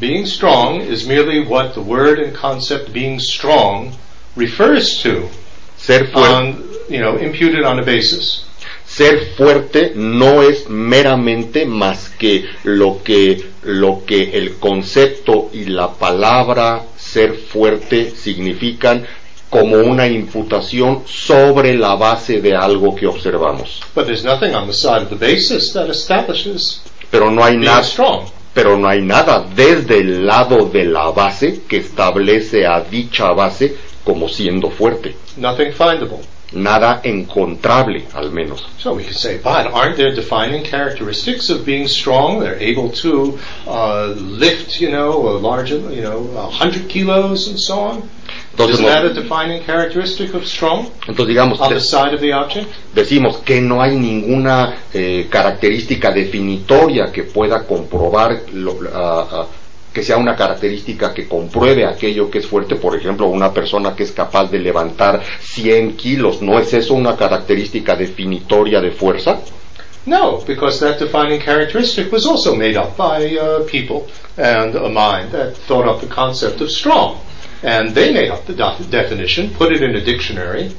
Being 0.00 0.24
strong 0.24 0.80
is 0.80 1.06
merely 1.06 1.40
what 1.40 1.74
the 1.74 1.80
word 1.80 2.18
and 2.18 2.34
concept 2.34 2.94
being 2.94 3.20
strong 3.20 3.92
refers 4.36 5.02
to 5.02 5.28
Ser 5.76 6.06
fuerte, 6.06 6.32
on, 6.32 6.64
you 6.88 7.00
know, 7.00 7.18
imputed 7.18 7.64
on 7.64 7.78
a 7.78 7.84
basis. 7.84 8.46
Ser 8.94 9.34
fuerte 9.36 9.92
no 9.94 10.42
es 10.42 10.68
meramente 10.68 11.64
más 11.64 12.10
que 12.10 12.44
lo 12.64 13.02
que 13.02 13.42
lo 13.62 14.04
que 14.04 14.36
el 14.36 14.56
concepto 14.56 15.50
y 15.52 15.64
la 15.64 15.92
palabra 15.92 16.82
ser 16.96 17.34
fuerte 17.34 18.10
significan 18.10 19.06
como 19.48 19.76
una 19.76 20.06
imputación 20.06 21.02
sobre 21.06 21.74
la 21.74 21.94
base 21.94 22.40
de 22.40 22.54
algo 22.56 22.94
que 22.94 23.06
observamos. 23.06 23.80
But 23.94 24.06
there's 24.06 24.24
nothing 24.24 24.54
on 24.54 24.66
the 24.66 24.74
side 24.74 25.02
of 25.02 25.10
the 25.10 25.16
basis 25.16 25.72
that 25.72 25.88
establishes 25.88 26.82
Pero 27.10 27.30
no 27.30 27.44
hay 27.44 27.56
nada 27.56 27.82
pero 28.54 28.76
no 28.76 28.88
hay 28.88 29.00
nada 29.00 29.46
desde 29.54 30.00
el 30.00 30.26
lado 30.26 30.66
de 30.66 30.84
la 30.84 31.10
base 31.10 31.62
que 31.66 31.78
establece 31.78 32.66
a 32.66 32.80
dicha 32.80 33.32
base 33.32 33.74
como 34.04 34.28
siendo 34.28 34.70
fuerte. 34.70 35.14
Nothing 35.36 35.72
findable. 35.72 36.18
Nada 36.54 37.00
encontrable, 37.04 38.02
al 38.14 38.30
menos. 38.30 38.62
So 38.78 38.94
we 38.94 39.04
could 39.04 39.16
say, 39.16 39.38
but 39.38 39.66
aren't 39.72 39.96
there 39.96 40.14
defining 40.14 40.62
characteristics 40.64 41.48
of 41.50 41.64
being 41.64 41.88
strong? 41.88 42.40
They're 42.40 42.58
able 42.60 42.90
to 43.02 43.38
uh, 43.66 44.08
lift, 44.16 44.80
you 44.80 44.90
know, 44.90 45.28
a 45.28 45.38
large, 45.38 45.70
you 45.70 46.02
know, 46.02 46.28
a 46.36 46.50
hundred 46.50 46.88
kilos 46.88 47.48
and 47.48 47.58
so 47.58 47.80
on. 47.80 48.08
Entonces, 48.54 48.80
no- 48.80 48.88
that 48.88 49.04
a 49.06 49.14
defining 49.14 49.62
characteristic 49.64 50.34
of 50.34 50.46
strong 50.46 50.90
entonces 51.08 51.28
digamos, 51.28 51.58
on 51.60 51.72
the 51.72 51.80
side 51.80 52.12
of 52.14 52.20
the 52.20 52.32
object? 52.32 52.68
decimos 52.94 53.38
que 53.38 53.60
no 53.62 53.80
hay 53.80 53.96
ninguna 53.96 54.76
eh, 54.92 55.26
característica 55.30 56.10
definitoria 56.12 57.10
que 57.10 57.22
pueda 57.24 57.66
comprobar 57.66 58.42
lo- 58.52 58.78
ah, 58.92 59.26
ah, 59.32 59.46
que 59.92 60.02
sea 60.02 60.16
una 60.16 60.34
característica 60.34 61.12
que 61.12 61.28
compruebe 61.28 61.86
aquello 61.86 62.30
que 62.30 62.38
es 62.38 62.46
fuerte, 62.46 62.76
por 62.76 62.96
ejemplo, 62.96 63.26
una 63.26 63.52
persona 63.52 63.94
que 63.94 64.04
es 64.04 64.12
capaz 64.12 64.50
de 64.50 64.58
levantar 64.58 65.22
100 65.40 65.96
kilos, 65.96 66.40
¿no 66.42 66.58
es 66.58 66.72
eso 66.72 66.94
una 66.94 67.16
característica 67.16 67.94
definitoria 67.94 68.80
de 68.80 68.90
fuerza? 68.90 69.40
No, 70.04 70.40
because 70.46 70.80
that 70.80 70.98
defining 70.98 71.40
characteristic 71.40 72.10
was 72.10 72.26
also 72.26 72.56
made 72.56 72.76
up 72.76 72.96
by 72.96 73.36
uh, 73.36 73.64
people 73.66 74.08
and 74.36 74.74
a 74.74 74.88
mind 74.88 75.30
that 75.30 75.56
thought 75.68 75.86
up 75.86 76.00
the 76.00 76.12
concept 76.12 76.60
of 76.60 76.70
strong. 76.70 77.18
And 77.62 77.94
they 77.94 78.12
made 78.12 78.30
up 78.30 78.44
the 78.46 78.54
do- 78.54 78.84
definition, 78.90 79.50
put 79.50 79.70
it 79.70 79.80
in 79.80 79.94
a 79.94 80.00
dictionary, 80.00 80.74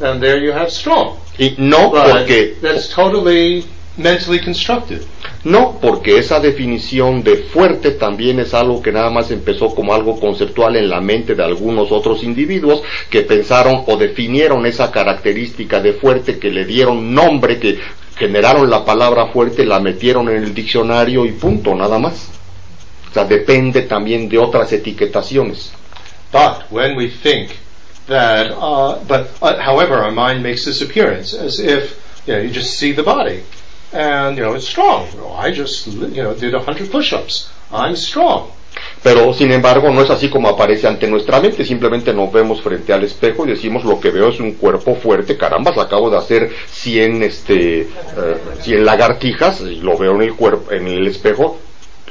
and 0.00 0.22
there 0.22 0.38
you 0.38 0.52
have 0.52 0.70
strong. 0.70 1.18
Y 1.38 1.54
no 1.58 1.90
But 1.90 2.10
porque 2.10 2.56
that's 2.62 2.88
totally 2.88 3.66
mentally 3.98 4.38
constructed. 4.38 5.06
No, 5.44 5.78
porque 5.80 6.18
esa 6.18 6.38
definición 6.38 7.24
de 7.24 7.36
fuerte 7.36 7.90
también 7.92 8.38
es 8.38 8.54
algo 8.54 8.80
que 8.80 8.92
nada 8.92 9.10
más 9.10 9.32
empezó 9.32 9.74
como 9.74 9.92
algo 9.92 10.20
conceptual 10.20 10.76
en 10.76 10.88
la 10.88 11.00
mente 11.00 11.34
de 11.34 11.42
algunos 11.42 11.90
otros 11.90 12.22
individuos 12.22 12.82
que 13.10 13.22
pensaron 13.22 13.82
o 13.88 13.96
definieron 13.96 14.66
esa 14.66 14.92
característica 14.92 15.80
de 15.80 15.94
fuerte, 15.94 16.38
que 16.38 16.50
le 16.50 16.64
dieron 16.64 17.12
nombre, 17.12 17.58
que 17.58 17.78
generaron 18.16 18.70
la 18.70 18.84
palabra 18.84 19.26
fuerte, 19.26 19.64
la 19.64 19.80
metieron 19.80 20.28
en 20.28 20.44
el 20.44 20.54
diccionario 20.54 21.24
y 21.24 21.32
punto, 21.32 21.74
nada 21.74 21.98
más. 21.98 22.28
O 23.10 23.14
sea, 23.14 23.24
depende 23.24 23.82
también 23.82 24.28
de 24.28 24.38
otras 24.38 24.72
etiquetaciones. 24.72 25.72
But 26.32 26.70
when 26.70 26.96
we 26.96 27.08
think 27.08 27.50
that, 28.06 28.52
uh, 28.52 28.98
but 29.06 29.28
uh, 29.42 29.58
however, 29.60 29.98
our 29.98 30.12
mind 30.12 30.42
makes 30.42 30.64
this 30.64 30.80
appearance 30.80 31.34
as 31.34 31.58
if 31.58 31.98
you 32.26 32.34
know 32.34 32.40
you 32.40 32.50
just 32.50 32.78
see 32.78 32.92
the 32.92 33.02
body, 33.02 33.42
and 33.92 34.36
you 34.36 34.42
know 34.42 34.54
it's 34.54 34.68
strong. 34.68 35.06
I 35.36 35.50
just 35.52 35.86
you 35.86 36.22
know 36.22 36.34
did 36.34 36.54
a 36.54 36.60
hundred 36.60 36.90
push-ups. 36.90 37.50
I'm 37.70 37.96
strong. 37.96 38.50
Pero, 39.02 39.34
sin 39.34 39.52
embargo, 39.52 39.90
no 39.90 40.00
es 40.02 40.10
así 40.10 40.28
como 40.28 40.48
aparece 40.48 40.86
ante 40.86 41.06
nuestra 41.08 41.40
mente, 41.40 41.64
simplemente 41.64 42.14
nos 42.14 42.32
vemos 42.32 42.62
frente 42.62 42.92
al 42.92 43.02
espejo 43.04 43.44
y 43.44 43.50
decimos 43.50 43.84
lo 43.84 44.00
que 44.00 44.10
veo 44.10 44.28
es 44.28 44.40
un 44.40 44.52
cuerpo 44.52 44.94
fuerte, 44.94 45.36
carambas, 45.36 45.76
acabo 45.76 46.08
de 46.08 46.16
hacer 46.16 46.50
100, 46.70 47.22
este, 47.22 47.80
eh, 47.80 47.86
100 48.60 48.84
lagartijas 48.84 49.60
y 49.62 49.80
lo 49.80 49.98
veo 49.98 50.14
en 50.14 50.22
el 50.22 50.34
cuerpo, 50.34 50.70
en 50.72 50.86
el 50.86 51.06
espejo, 51.06 51.58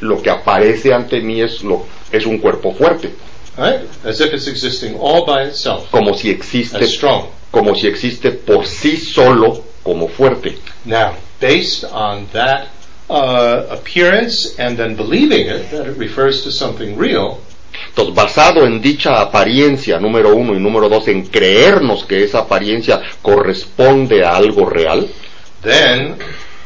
lo 0.01 0.21
que 0.21 0.29
aparece 0.29 0.93
ante 0.93 1.21
mí 1.21 1.41
es, 1.41 1.63
lo, 1.63 1.85
es 2.11 2.25
un 2.25 2.37
cuerpo 2.39 2.73
fuerte, 2.73 3.11
Right? 3.57 3.81
As 4.05 4.21
if 4.21 4.33
it's 4.33 4.47
existing 4.47 4.95
all 4.97 5.25
by 5.25 5.47
itself 5.47 5.91
como 5.91 6.13
si 6.13 6.29
existe, 6.29 6.87
strong. 6.87 7.25
como 7.51 7.75
si 7.75 7.87
existe 7.87 8.31
por 8.31 8.65
sí 8.65 8.95
solo 8.95 9.61
como 9.83 10.07
fuerte. 10.07 10.57
Now, 10.85 11.13
based 11.41 11.84
on 11.84 12.27
that 12.32 12.69
uh, 13.10 13.67
appearance 13.69 14.58
and 14.58 14.77
then 14.77 14.95
believing 14.95 15.47
it, 15.47 15.69
that 15.71 15.88
it 15.88 15.97
refers 15.97 16.43
to 16.43 16.51
something 16.51 16.95
real, 16.95 17.41
Entonces, 17.89 18.15
basado 18.15 18.65
en 18.65 18.82
dicha 18.82 19.19
apariencia, 19.21 19.99
número 19.99 20.36
uno, 20.36 20.54
y 20.54 20.60
número 20.60 20.88
dos, 20.88 21.08
en 21.08 21.25
creernos 21.25 22.06
que 22.06 22.23
esa 22.23 22.39
apariencia 22.39 23.01
corresponde 23.21 24.23
a 24.23 24.36
algo 24.36 24.65
real, 24.65 25.10
then 25.62 26.17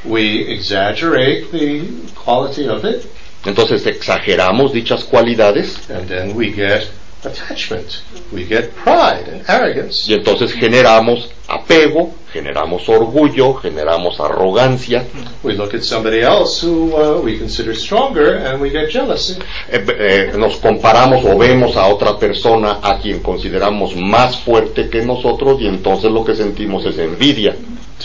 we 0.03 0.41
exaggerate 0.53 1.51
the 1.51 1.83
quality 2.15 2.67
of 2.67 2.85
it, 2.85 3.05
entonces 3.45 3.85
exageramos 3.85 4.71
dichas 4.71 5.03
cualidades 5.03 5.89
and 5.89 6.07
then 6.07 6.35
we 6.35 6.51
get 6.51 6.89
attachment. 7.25 8.01
We 8.31 8.45
get 8.45 8.71
pride 8.83 9.27
and 9.31 9.43
arrogance. 9.49 10.09
y 10.09 10.13
entonces 10.15 10.53
generamos 10.53 11.29
apego, 11.47 12.11
generamos 12.33 12.87
orgullo, 12.89 13.53
generamos 13.55 14.19
arrogancia, 14.19 15.03
We 15.43 15.53
look 15.53 15.73
at 15.73 15.81
somebody 15.83 16.21
else 16.21 16.65
who 16.65 16.91
uh, 16.95 17.21
we 17.21 17.37
consider 17.37 17.75
stronger 17.75 18.35
and 18.45 18.61
we 18.61 18.69
get 18.69 18.89
jealousy. 18.91 19.35
eh, 19.71 19.85
eh, 19.87 20.31
nos 20.37 20.57
comparamos 20.57 21.23
o 21.25 21.37
vemos 21.37 21.75
a 21.77 21.87
otra 21.87 22.17
persona 22.17 22.79
a 22.81 22.99
quien 22.99 23.19
consideramos 23.19 23.95
más 23.95 24.37
fuerte 24.37 24.89
que 24.89 25.03
nosotros 25.05 25.61
y 25.61 25.67
entonces 25.67 26.11
lo 26.11 26.23
que 26.25 26.35
sentimos 26.35 26.85
es 26.85 26.97
envidia. 26.97 27.55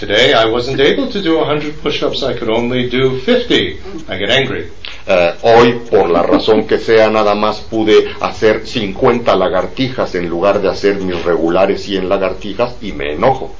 Today 0.00 0.32
I 0.32 0.46
wasn't 0.46 0.80
able 0.80 1.12
to 1.12 1.20
do 1.20 1.36
100 1.36 1.82
push-ups, 1.82 2.22
I 2.22 2.32
could 2.32 2.48
only 2.48 2.88
do 2.88 3.20
50. 3.20 3.80
I 4.08 4.16
get 4.16 4.30
angry. 4.30 4.72
Eh, 5.06 5.34
hoy, 5.42 5.78
por 5.90 6.08
la 6.08 6.22
razón 6.22 6.66
que 6.66 6.78
sea, 6.78 7.10
nada 7.10 7.34
más 7.34 7.60
pude 7.60 8.08
hacer 8.18 8.66
50 8.66 9.36
lagartijas 9.36 10.14
en 10.14 10.30
lugar 10.30 10.62
de 10.62 10.70
hacer 10.70 10.94
mis 10.94 11.22
regulares 11.22 11.82
100 11.82 12.08
lagartijas 12.08 12.76
y 12.80 12.92
me 12.92 13.12
enojo. 13.12 13.54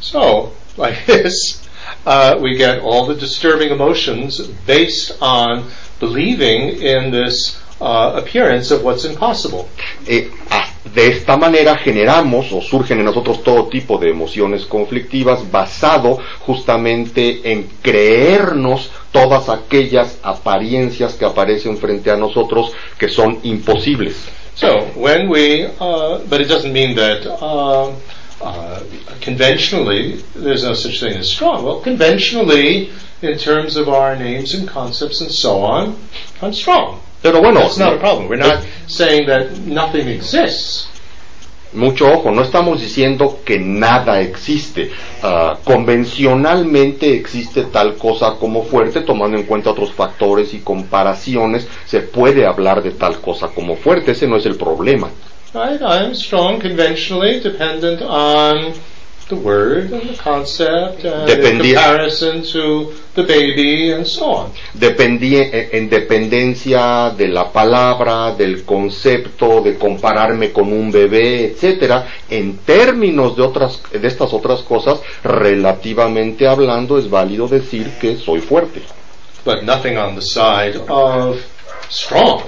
So, 0.00 0.52
like 0.76 1.06
this, 1.06 1.62
uh, 2.04 2.38
we 2.40 2.56
get 2.56 2.80
all 2.80 3.06
the 3.06 3.14
disturbing 3.14 3.70
emotions 3.70 4.40
based 4.66 5.16
on 5.20 5.70
believing 6.00 6.82
in 6.82 7.12
this 7.12 7.56
uh, 7.80 8.14
appearance 8.16 8.70
of 8.70 8.82
what's 8.82 9.04
impossible. 9.04 9.68
Eh, 10.06 10.30
ah, 10.50 10.68
de 10.94 11.08
esta 11.08 11.36
manera 11.36 11.76
generamos 11.76 12.52
o 12.52 12.60
surgen 12.60 12.98
en 12.98 13.06
nosotros 13.06 13.42
todo 13.42 13.68
tipo 13.68 13.98
de 13.98 14.10
emociones 14.10 14.66
conflictivas 14.66 15.50
basado 15.50 16.18
justamente 16.40 17.52
en 17.52 17.68
creernos 17.80 18.90
todas 19.10 19.48
aquellas 19.48 20.18
apariencias 20.22 21.14
que 21.14 21.24
aparecen 21.24 21.78
frente 21.78 22.10
a 22.10 22.16
nosotros 22.16 22.72
que 22.98 23.08
son 23.08 23.40
imposibles. 23.44 24.16
So, 24.56 24.86
when 24.94 25.28
we, 25.28 25.64
uh, 25.80 26.18
but 26.28 26.40
it 26.40 26.48
doesn't 26.48 26.72
mean 26.72 26.94
that 26.94 27.26
uh, 27.26 27.92
uh, 28.40 28.82
conventionally 29.20 30.22
there's 30.36 30.62
no 30.62 30.74
such 30.74 31.00
thing 31.00 31.16
as 31.16 31.28
strong. 31.28 31.64
Well, 31.64 31.80
conventionally, 31.80 32.90
in 33.20 33.38
terms 33.38 33.76
of 33.76 33.88
our 33.88 34.14
names 34.16 34.54
and 34.54 34.68
concepts 34.68 35.20
and 35.20 35.30
so 35.30 35.62
on, 35.62 35.96
I'm 36.40 36.52
strong. 36.52 37.00
Pero 37.24 37.40
bueno, 37.40 37.60
That's 37.60 37.78
not 37.78 37.94
a 37.94 37.98
problem. 37.98 38.28
We're 38.28 38.36
not 38.36 38.62
saying 38.86 39.26
that 39.28 39.50
nothing 39.64 40.08
exists. 40.08 40.90
Mucho 41.72 42.06
ojo, 42.06 42.30
no 42.30 42.42
estamos 42.42 42.82
diciendo 42.82 43.38
que 43.46 43.58
nada 43.58 44.20
existe. 44.20 44.90
Ah, 45.22 45.56
convencionalmente 45.64 47.14
existe 47.16 47.62
tal 47.72 47.94
cosa 47.94 48.34
como 48.38 48.64
fuerte, 48.64 49.00
tomando 49.00 49.38
en 49.38 49.44
cuenta 49.44 49.70
otros 49.70 49.90
factores 49.92 50.52
y 50.52 50.58
comparaciones, 50.58 51.66
se 51.86 52.00
puede 52.00 52.44
hablar 52.44 52.82
de 52.82 52.90
tal 52.90 53.18
cosa 53.22 53.48
como 53.48 53.74
fuerte, 53.76 54.12
ese 54.12 54.28
no 54.28 54.36
es 54.36 54.44
el 54.44 54.56
problema. 54.56 55.08
Right, 55.54 55.80
I 55.80 56.04
am 56.04 56.14
strong 56.14 56.60
conventionally, 56.60 57.40
dependent 57.40 58.02
on 58.02 58.74
the 59.28 59.34
word 59.34 59.92
and 59.92 60.08
the 60.08 60.16
concept 60.16 61.04
and 61.04 61.28
in 61.30 61.58
comparison 61.58 62.42
to 62.42 62.92
the 63.14 63.22
baby 63.22 63.92
and 63.92 64.06
so 64.06 64.24
on. 64.26 64.52
Dependí 64.74 65.36
en 65.36 65.88
dependencia 65.88 67.10
de 67.16 67.28
la 67.28 67.50
palabra, 67.50 68.34
del 68.34 68.64
concepto, 68.64 69.62
de 69.62 69.78
compararme 69.78 70.52
con 70.52 70.72
un 70.72 70.90
bebé, 70.90 71.46
etcétera, 71.46 72.06
en 72.28 72.58
términos 72.58 73.36
de 73.36 73.42
otras 73.42 73.80
de 73.90 74.06
estas 74.06 74.32
otras 74.32 74.60
cosas, 74.60 75.00
relativamente 75.22 76.46
hablando, 76.46 76.98
es 76.98 77.08
válido 77.08 77.48
decir 77.48 77.90
que 78.00 78.16
soy 78.16 78.40
fuerte. 78.40 78.82
But 79.44 79.62
nothing 79.62 79.96
on 79.96 80.14
the 80.14 80.22
side 80.22 80.78
of 80.88 81.38
strong. 81.88 82.42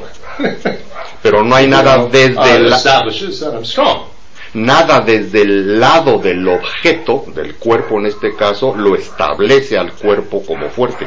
Pero 1.23 1.43
no 1.45 1.55
hay 1.55 1.67
nada 1.67 2.07
desde 2.11 2.39
uh, 2.39 2.75
establishes 2.75 3.41
that 3.41 3.55
I'm 3.55 3.65
strong 3.65 4.16
nada 4.57 5.01
desde 5.01 5.43
el 5.43 5.79
lado 5.79 6.19
del 6.19 6.49
objeto, 6.49 7.25
del 7.35 7.55
cuerpo 7.57 7.99
en 7.99 8.07
este 8.07 8.35
caso, 8.35 8.75
lo 8.75 8.95
establece 8.95 9.79
al 9.79 9.93
cuerpo 9.93 10.45
como 10.45 10.69
fuerte. 10.71 11.07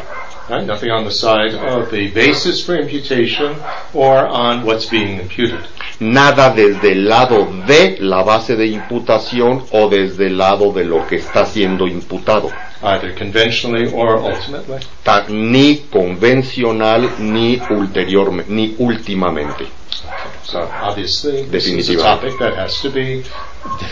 Right? 0.49 0.65
Nothing 0.65 0.91
on 0.91 1.05
the 1.05 1.11
side 1.11 1.53
of 1.55 1.91
the 1.91 2.07
basis 2.07 2.63
for 2.65 2.75
imputation 2.75 3.55
or 3.93 4.27
on 4.27 4.63
what's 4.63 4.89
being 4.89 5.19
imputed. 5.19 5.59
Nada 5.99 6.51
desde 6.51 6.93
el 6.93 7.07
lado 7.07 7.47
de 7.67 7.97
la 7.99 8.23
base 8.23 8.55
de 8.55 8.67
imputación 8.67 9.65
o 9.71 9.89
desde 9.89 10.27
el 10.27 10.37
lado 10.37 10.71
de 10.71 10.85
lo 10.85 11.05
que 11.07 11.17
está 11.17 11.45
siendo 11.45 11.87
imputado. 11.87 12.49
Either 12.81 13.13
conventionally 13.13 13.91
or 13.93 14.15
ultimately. 14.15 14.79
ni 15.29 15.77
convencional 15.91 17.09
ni 17.19 17.59
ulteriormente, 17.69 18.51
ni 18.51 18.75
últimamente. 18.77 19.78
So 20.43 20.61
obviously, 20.61 21.43
this 21.45 21.67
is 21.67 21.89
a 21.89 21.97
topic 21.97 22.39
that 22.39 22.55
has 22.55 22.81
to 22.81 22.89
be 22.89 23.23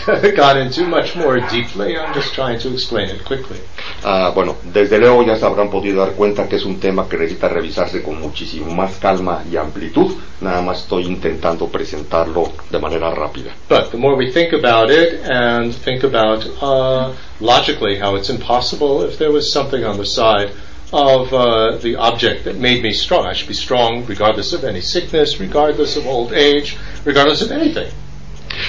got 0.36 0.56
into 0.56 0.86
much 0.86 1.14
more 1.14 1.38
deeply. 1.40 1.96
I'm 1.96 2.14
just 2.14 2.34
trying 2.34 2.58
to 2.60 2.72
explain 2.72 3.10
it 3.10 3.24
quickly. 3.24 3.60
Uh, 4.02 4.32
bueno, 4.32 4.56
desde 4.64 4.98
luego 4.98 5.22
ya 5.22 5.36
se 5.36 5.44
habrán 5.44 5.70
podido 5.70 6.04
dar 6.04 6.14
cuenta 6.14 6.48
que 6.48 6.56
es 6.56 6.64
un 6.64 6.80
tema 6.80 7.08
que 7.08 7.16
necesita 7.16 7.48
revisarse 7.48 8.02
con 8.02 8.20
muchísimo 8.20 8.74
más 8.74 8.96
calma 8.98 9.44
y 9.50 9.56
amplitud. 9.56 10.16
Nada 10.40 10.62
más 10.62 10.80
estoy 10.80 11.06
intentando 11.06 11.68
presentarlo 11.68 12.52
de 12.70 12.78
manera 12.78 13.10
rápida. 13.10 13.54
But 13.68 13.90
the 13.90 13.98
more 13.98 14.16
we 14.16 14.32
think 14.32 14.52
about 14.52 14.90
it 14.90 15.20
and 15.28 15.74
think 15.74 16.04
about 16.04 16.44
uh, 16.62 17.12
logically 17.40 17.98
how 18.00 18.16
it's 18.16 18.30
impossible 18.30 19.04
if 19.04 19.18
there 19.18 19.30
was 19.30 19.52
something 19.52 19.84
on 19.84 19.96
the 19.96 20.06
side 20.06 20.50
of 20.92 21.32
uh, 21.34 21.76
the 21.78 21.96
object 21.96 22.44
that 22.44 22.56
made 22.56 22.82
me 22.82 22.92
strong. 22.92 23.26
I 23.26 23.32
should 23.32 23.48
be 23.48 23.54
strong 23.54 24.06
regardless 24.06 24.52
of 24.52 24.64
any 24.64 24.80
sickness, 24.80 25.38
regardless 25.38 25.96
of 25.96 26.06
old 26.06 26.32
age, 26.32 26.76
regardless 27.04 27.42
of 27.42 27.50
anything. 27.50 27.92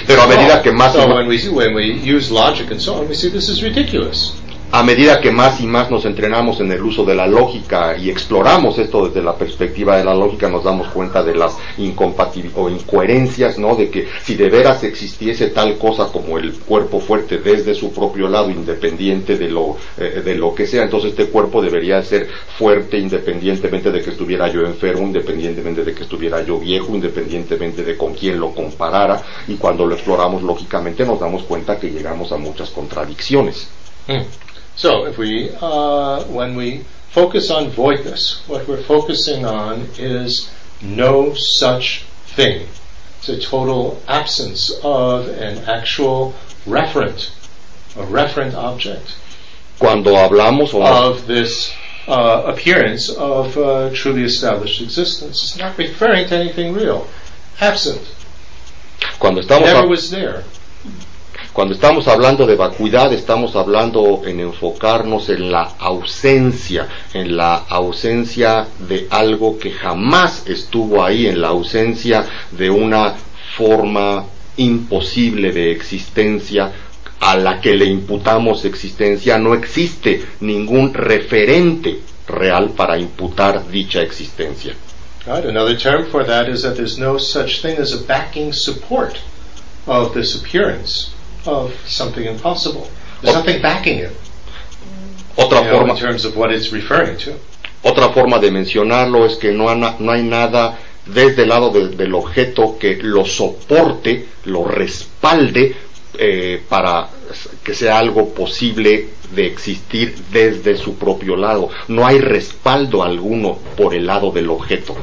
Pero 0.06 0.22
a 0.22 0.28
medida 0.28 0.62
que 0.62 0.72
más 0.72 0.92
so 0.92 1.14
when 1.14 1.26
we 1.26 1.48
when 1.48 1.74
we 1.74 1.92
use 1.92 2.30
logic 2.30 2.70
and 2.70 2.80
so 2.80 2.94
on, 2.94 3.08
we 3.08 3.14
see 3.14 3.28
this 3.28 3.48
is 3.48 3.62
ridiculous. 3.62 4.40
A 4.72 4.84
medida 4.84 5.20
que 5.20 5.32
más 5.32 5.60
y 5.60 5.66
más 5.66 5.90
nos 5.90 6.04
entrenamos 6.04 6.60
en 6.60 6.70
el 6.70 6.80
uso 6.82 7.04
de 7.04 7.16
la 7.16 7.26
lógica 7.26 7.96
y 7.96 8.08
exploramos 8.08 8.78
esto 8.78 9.08
desde 9.08 9.20
la 9.20 9.34
perspectiva 9.34 9.96
de 9.96 10.04
la 10.04 10.14
lógica, 10.14 10.48
nos 10.48 10.62
damos 10.62 10.88
cuenta 10.88 11.24
de 11.24 11.34
las 11.34 11.56
incompatibilidades 11.78 12.40
o 12.56 12.70
incoherencias, 12.70 13.58
¿no? 13.58 13.74
De 13.74 13.90
que 13.90 14.06
si 14.22 14.36
de 14.36 14.48
veras 14.48 14.84
existiese 14.84 15.48
tal 15.48 15.76
cosa 15.76 16.06
como 16.12 16.38
el 16.38 16.52
cuerpo 16.52 17.00
fuerte 17.00 17.38
desde 17.38 17.74
su 17.74 17.92
propio 17.92 18.28
lado, 18.28 18.48
independiente 18.48 19.36
de 19.36 19.48
lo, 19.48 19.76
eh, 19.98 20.22
de 20.24 20.34
lo 20.36 20.54
que 20.54 20.66
sea, 20.66 20.84
entonces 20.84 21.10
este 21.10 21.26
cuerpo 21.26 21.60
debería 21.60 22.00
ser 22.02 22.28
fuerte 22.56 22.96
independientemente 22.96 23.90
de 23.90 24.02
que 24.02 24.10
estuviera 24.10 24.48
yo 24.48 24.60
enfermo, 24.60 25.02
independientemente 25.02 25.84
de 25.84 25.94
que 25.94 26.04
estuviera 26.04 26.44
yo 26.44 26.58
viejo, 26.58 26.94
independientemente 26.94 27.82
de 27.82 27.96
con 27.96 28.14
quién 28.14 28.38
lo 28.38 28.54
comparara, 28.54 29.20
y 29.48 29.56
cuando 29.56 29.84
lo 29.84 29.94
exploramos 29.94 30.42
lógicamente 30.42 31.04
nos 31.04 31.18
damos 31.18 31.42
cuenta 31.42 31.78
que 31.78 31.90
llegamos 31.90 32.30
a 32.30 32.36
muchas 32.36 32.70
contradicciones. 32.70 33.68
Mm. 34.06 34.49
So 34.80 35.04
if 35.04 35.18
we, 35.18 35.50
uh, 35.60 36.24
when 36.24 36.56
we 36.56 36.86
focus 37.10 37.50
on 37.50 37.68
voidness, 37.68 38.40
what 38.48 38.66
we're 38.66 38.82
focusing 38.82 39.44
on 39.44 39.88
is 39.98 40.50
no 40.80 41.34
such 41.34 42.04
thing. 42.28 42.66
It's 43.18 43.28
a 43.28 43.38
total 43.38 44.00
absence 44.08 44.70
of 44.82 45.28
an 45.28 45.68
actual 45.68 46.34
referent, 46.64 47.28
a 47.94 48.06
referent 48.06 48.54
object. 48.54 49.16
Cuando 49.78 50.14
hablamos 50.14 50.72
of 50.72 51.26
this 51.26 51.74
uh, 52.08 52.44
appearance 52.46 53.10
of 53.10 53.58
uh, 53.58 53.90
truly 53.92 54.22
established 54.22 54.80
existence, 54.80 55.42
it's 55.42 55.58
not 55.58 55.76
referring 55.76 56.26
to 56.28 56.34
anything 56.34 56.72
real. 56.72 57.06
Absent. 57.60 58.00
Cuando 59.18 59.42
estamos 59.42 59.66
Never 59.66 59.86
was 59.86 60.10
there. 60.10 60.44
Cuando 61.52 61.74
estamos 61.74 62.06
hablando 62.06 62.46
de 62.46 62.54
vacuidad, 62.54 63.12
estamos 63.12 63.56
hablando 63.56 64.22
en 64.24 64.38
enfocarnos 64.38 65.28
en 65.30 65.50
la 65.50 65.62
ausencia, 65.80 66.86
en 67.12 67.36
la 67.36 67.56
ausencia 67.56 68.68
de 68.78 69.08
algo 69.10 69.58
que 69.58 69.72
jamás 69.72 70.46
estuvo 70.46 71.02
ahí, 71.02 71.26
en 71.26 71.40
la 71.40 71.48
ausencia 71.48 72.24
de 72.52 72.70
una 72.70 73.16
forma 73.56 74.26
imposible 74.58 75.50
de 75.50 75.72
existencia 75.72 76.70
a 77.18 77.36
la 77.36 77.60
que 77.60 77.74
le 77.74 77.86
imputamos 77.86 78.64
existencia. 78.64 79.36
No 79.36 79.52
existe 79.54 80.24
ningún 80.40 80.94
referente 80.94 82.00
real 82.28 82.70
para 82.76 82.96
imputar 82.96 83.68
dicha 83.68 84.02
existencia. 84.02 84.74
Another 85.26 85.76
term 85.76 86.06
for 86.06 86.24
that 86.24 86.48
is 86.48 86.62
that 86.62 86.76
there's 86.76 86.96
no 86.96 87.18
such 87.18 87.60
thing 87.60 87.76
as 87.78 87.92
a 87.92 87.98
backing 88.06 88.52
support 88.52 89.18
of 89.86 90.14
this 90.14 90.36
of 91.46 91.72
something 91.86 92.24
impossible. 92.24 92.88
There's 93.22 93.34
nothing 93.34 93.62
backing 93.62 93.98
it. 93.98 94.12
Otra 95.36 95.58
you 95.58 95.64
know, 95.64 95.78
forma. 95.78 95.94
In 95.94 95.98
terms 95.98 96.24
of 96.24 96.36
what 96.36 96.52
it's 96.52 96.72
referring 96.72 97.18
to. 97.18 97.38
Otra 97.82 98.12
forma 98.12 98.38
de 98.38 98.50
mencionarlo 98.50 99.24
es 99.24 99.36
que 99.36 99.52
no, 99.52 99.74
no 99.74 100.12
hay 100.12 100.22
nada 100.22 100.78
desde 101.06 101.42
el 101.42 101.48
lado 101.48 101.70
de, 101.70 101.88
del 101.96 102.14
objeto 102.14 102.76
que 102.78 102.96
lo 102.96 103.24
soporte, 103.24 104.26
lo 104.44 104.64
respalde 104.64 105.74
eh, 106.18 106.62
para 106.68 107.08
que 107.64 107.74
sea 107.74 107.98
algo 107.98 108.34
posible 108.34 109.08
de 109.34 109.46
existir 109.46 110.14
desde 110.30 110.76
su 110.76 110.96
propio 110.96 111.36
lado. 111.36 111.70
No 111.88 112.06
hay 112.06 112.18
respaldo 112.18 113.02
alguno 113.02 113.58
por 113.76 113.94
el 113.94 114.06
lado 114.06 114.30
del 114.30 114.50
objeto. 114.50 114.96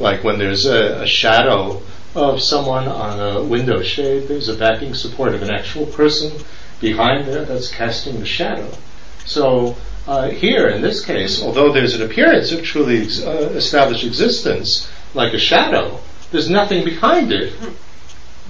Like 0.00 0.26
when 0.26 0.38
there's 0.38 0.66
a, 0.66 1.02
a 1.02 1.06
shadow 1.06 1.82
of 2.14 2.42
someone 2.42 2.88
on 2.88 3.20
a 3.20 3.42
window 3.42 3.82
shade. 3.82 4.28
There's 4.28 4.48
a 4.48 4.56
backing 4.56 4.94
support 4.94 5.34
of 5.34 5.42
an 5.42 5.50
actual 5.50 5.86
person 5.86 6.32
behind 6.80 7.26
there 7.26 7.44
that's 7.44 7.70
casting 7.70 8.20
the 8.20 8.26
shadow. 8.26 8.70
So 9.24 9.76
uh, 10.06 10.28
here, 10.30 10.68
in 10.68 10.82
this 10.82 11.04
case, 11.04 11.42
although 11.42 11.72
there's 11.72 11.94
an 11.94 12.02
appearance 12.02 12.52
of 12.52 12.62
truly 12.62 13.02
ex- 13.02 13.22
uh, 13.22 13.52
established 13.54 14.04
existence, 14.04 14.90
like 15.14 15.32
a 15.32 15.38
shadow, 15.38 16.00
there's 16.30 16.50
nothing 16.50 16.84
behind 16.84 17.32
it 17.32 17.54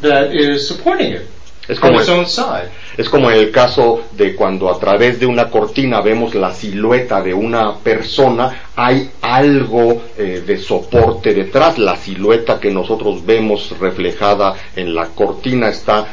that 0.01 0.35
is 0.35 0.67
supporting 0.67 1.13
it 1.13 1.29
es 1.69 1.79
como, 1.79 1.99
side. 2.01 2.71
Es 2.97 3.09
como 3.09 3.31
en 3.31 3.39
el 3.39 3.51
caso 3.51 4.03
de 4.13 4.35
cuando 4.35 4.71
a 4.71 4.79
través 4.81 5.21
de 5.21 5.27
una 5.27 5.49
cortina 5.49 6.01
vemos 6.01 6.35
la 6.35 6.53
silueta 6.53 7.23
de 7.23 7.33
una 7.33 7.77
persona, 7.77 8.65
hay 8.75 9.11
algo 9.21 10.03
eh, 10.19 10.43
de 10.45 10.59
soporte 10.59 11.33
detrás. 11.33 11.79
La 11.79 11.97
silueta 11.97 12.59
que 12.59 12.71
nosotros 12.71 13.25
vemos 13.25 13.79
reflejada 13.79 14.55
en 14.75 14.95
la 14.95 15.09
cortina 15.09 15.69
está 15.69 16.07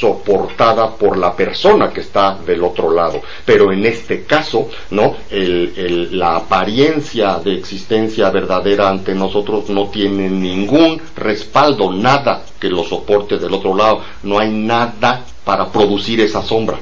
soportada 0.00 0.96
por 0.96 1.18
la 1.18 1.36
persona 1.36 1.92
que 1.92 2.00
está 2.00 2.38
del 2.46 2.64
otro 2.64 2.90
lado. 2.90 3.20
Pero 3.44 3.70
en 3.72 3.84
este 3.84 4.24
caso, 4.24 4.68
¿no? 4.90 5.16
la 5.30 6.36
apariencia 6.36 7.38
de 7.38 7.54
existencia 7.54 8.30
verdadera 8.30 8.88
ante 8.88 9.14
nosotros 9.14 9.68
no 9.68 9.88
tiene 9.88 10.30
ningún 10.30 11.00
respaldo, 11.16 11.92
nada 11.92 12.42
que 12.58 12.68
lo 12.68 12.84
soporte 12.84 13.38
del 13.38 13.52
otro 13.52 13.76
lado. 13.76 14.02
No 14.22 14.38
hay 14.38 14.50
nada 14.50 15.24
para 15.44 15.70
producir 15.70 16.20
esa 16.20 16.42
sombra. 16.42 16.78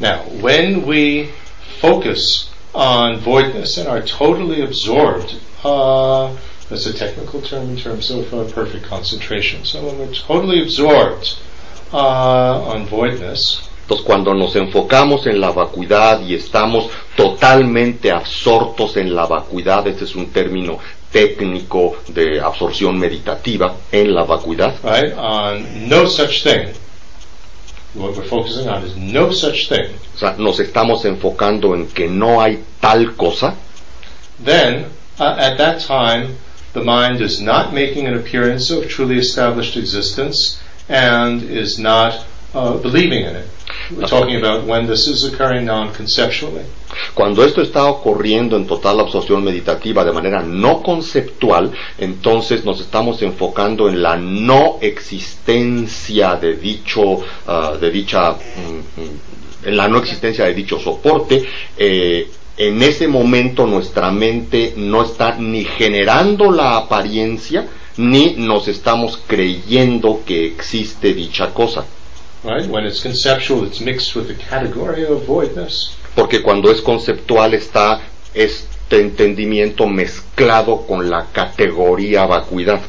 Now, 0.00 0.24
when 0.40 0.84
we 0.84 1.30
focus 1.80 2.50
on 2.74 3.20
voidness 3.20 3.78
and 3.78 3.88
are 3.88 4.02
totally 4.02 4.62
absorbed, 4.62 5.36
uh, 5.62 6.34
that's 6.68 6.86
a 6.86 6.92
technical 6.92 7.40
term 7.40 7.70
in 7.70 7.76
terms 7.76 8.10
of 8.10 8.34
uh, 8.34 8.44
perfect 8.52 8.84
concentration. 8.86 9.64
So 9.64 9.86
when 9.86 9.98
we're 9.98 10.12
totally 10.12 10.60
absorbed 10.60 11.38
Entonces, 11.94 13.60
cuando 14.04 14.34
nos 14.34 14.56
enfocamos 14.56 15.26
en 15.28 15.40
la 15.40 15.50
vacuidad 15.50 16.20
y 16.22 16.34
estamos 16.34 16.88
totalmente 17.16 18.10
absortos 18.10 18.96
en 18.96 19.14
la 19.14 19.26
vacuidad, 19.26 19.86
este 19.86 20.04
es 20.04 20.16
un 20.16 20.32
término 20.32 20.78
técnico 21.12 21.96
de 22.08 22.40
absorción 22.40 22.98
meditativa 22.98 23.76
en 23.92 24.12
la 24.12 24.24
vacuidad. 24.24 24.74
Right, 24.82 25.14
on 25.16 25.88
no 25.88 26.08
such 26.08 26.42
thing. 26.42 26.70
What 27.94 28.16
we're 28.16 28.24
focusing 28.24 28.68
on 28.68 28.84
is 28.84 28.96
no 28.96 29.30
such 29.30 29.68
thing, 29.68 29.94
o 30.16 30.18
sea, 30.18 30.34
nos 30.36 30.58
estamos 30.58 31.04
enfocando 31.04 31.76
en 31.76 31.86
que 31.86 32.08
no 32.08 32.40
hay 32.42 32.58
tal 32.80 33.14
cosa, 33.14 33.54
then 34.44 34.86
uh, 35.20 35.36
at 35.38 35.56
that 35.58 35.78
time 35.78 36.34
the 36.72 36.82
mind 36.82 37.20
is 37.20 37.40
not 37.40 37.72
making 37.72 38.08
an 38.08 38.14
appearance 38.14 38.72
of 38.72 38.88
truly 38.88 39.16
established 39.16 39.76
existence 39.76 40.58
and 40.88 41.42
is 41.42 41.78
not 41.78 42.24
uh, 42.54 42.76
believing 42.78 43.24
in 43.24 43.36
it. 43.36 43.48
We're 43.90 44.06
talking 44.06 44.36
about 44.36 44.66
when 44.66 44.86
this 44.86 45.06
is 45.06 45.24
occurring 45.24 45.66
non-conceptually. 45.66 46.64
Cuando 47.14 47.44
esto 47.44 47.60
está 47.60 47.84
ocurriendo 47.86 48.56
en 48.56 48.66
total 48.66 49.00
absorción 49.00 49.42
meditativa 49.42 50.04
de 50.04 50.12
manera 50.12 50.42
no 50.42 50.82
conceptual, 50.82 51.72
entonces 51.98 52.64
nos 52.64 52.80
estamos 52.80 53.20
enfocando 53.22 53.88
en 53.88 54.02
la 54.02 54.16
no 54.16 54.78
existencia 54.80 56.36
de 56.36 56.54
dicho, 56.56 57.20
ah, 57.46 57.76
de 57.80 57.90
dicha, 57.90 58.32
mm, 58.32 59.00
mm, 59.00 59.68
en 59.68 59.76
la 59.76 59.88
no 59.88 59.98
existencia 59.98 60.44
de 60.44 60.54
dicho 60.54 60.78
soporte. 60.78 61.44
eh, 61.76 62.28
en 62.56 62.80
ese 62.82 63.08
momento 63.08 63.66
nuestra 63.66 64.12
mente 64.12 64.74
no 64.76 65.02
está 65.02 65.36
ni 65.36 65.64
generando 65.64 66.52
la 66.52 66.76
apariencia, 66.76 67.66
ni 67.96 68.34
nos 68.36 68.68
estamos 68.68 69.18
creyendo 69.26 70.22
que 70.26 70.46
existe 70.46 71.14
dicha 71.14 71.52
cosa. 71.54 71.84
Right? 72.42 72.68
When 72.68 72.84
it's 72.86 73.00
conceptual, 73.02 73.64
it's 73.64 73.80
mixed 73.80 74.14
with 74.14 74.28
the 74.28 74.34
category 74.34 75.04
of 75.04 75.26
voidness. 75.26 75.96
porque 76.14 76.42
cuando 76.42 76.70
es 76.70 76.80
conceptual 76.80 77.54
está 77.54 78.00
este 78.34 79.00
entendimiento 79.00 79.86
mezclado 79.86 80.86
con 80.86 81.10
la 81.10 81.26
categoría 81.32 82.26
vacuidad. 82.26 82.80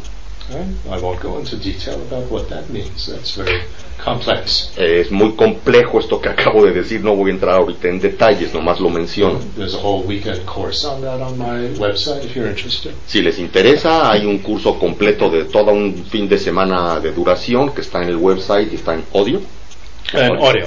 I 0.51 0.99
won't 1.01 1.21
go 1.21 1.39
into 1.39 1.57
detail 1.57 1.95
about 1.95 2.29
what 2.29 2.49
that 2.49 2.69
means. 2.69 3.07
That's 3.07 3.35
very 3.35 3.61
complex. 3.97 4.71
Eh, 4.77 5.01
Es 5.01 5.11
muy 5.11 5.35
complejo 5.35 5.99
esto 5.99 6.21
que 6.21 6.29
acabo 6.29 6.63
de 6.63 6.71
decir, 6.71 7.01
no 7.03 7.15
voy 7.15 7.31
a 7.31 7.33
entrar 7.33 7.55
ahorita 7.55 7.87
en 7.87 7.99
detalles, 7.99 8.53
nomás 8.53 8.79
lo 8.79 8.89
menciono. 8.89 9.39
There's 9.55 9.73
a 9.73 9.79
whole 9.79 10.03
weekend 10.05 10.45
course 10.45 10.85
on 10.85 11.01
that 11.01 11.19
on 11.21 11.37
my 11.37 11.75
website 11.79 12.23
if 12.25 12.35
you're 12.35 12.47
interested. 12.49 12.93
Si 13.07 13.21
les 13.21 13.39
interesa, 13.39 14.11
hay 14.11 14.25
un 14.25 14.39
curso 14.39 14.77
completo 14.77 15.29
de 15.29 15.45
todo 15.45 15.71
un 15.71 16.05
fin 16.11 16.27
de 16.29 16.37
semana 16.37 16.99
de 16.99 17.11
duración 17.11 17.73
que 17.73 17.81
está 17.81 18.03
en 18.03 18.09
el 18.09 18.17
website 18.17 18.71
y 18.71 18.75
está 18.75 18.93
en 18.93 19.03
audio. 19.13 19.41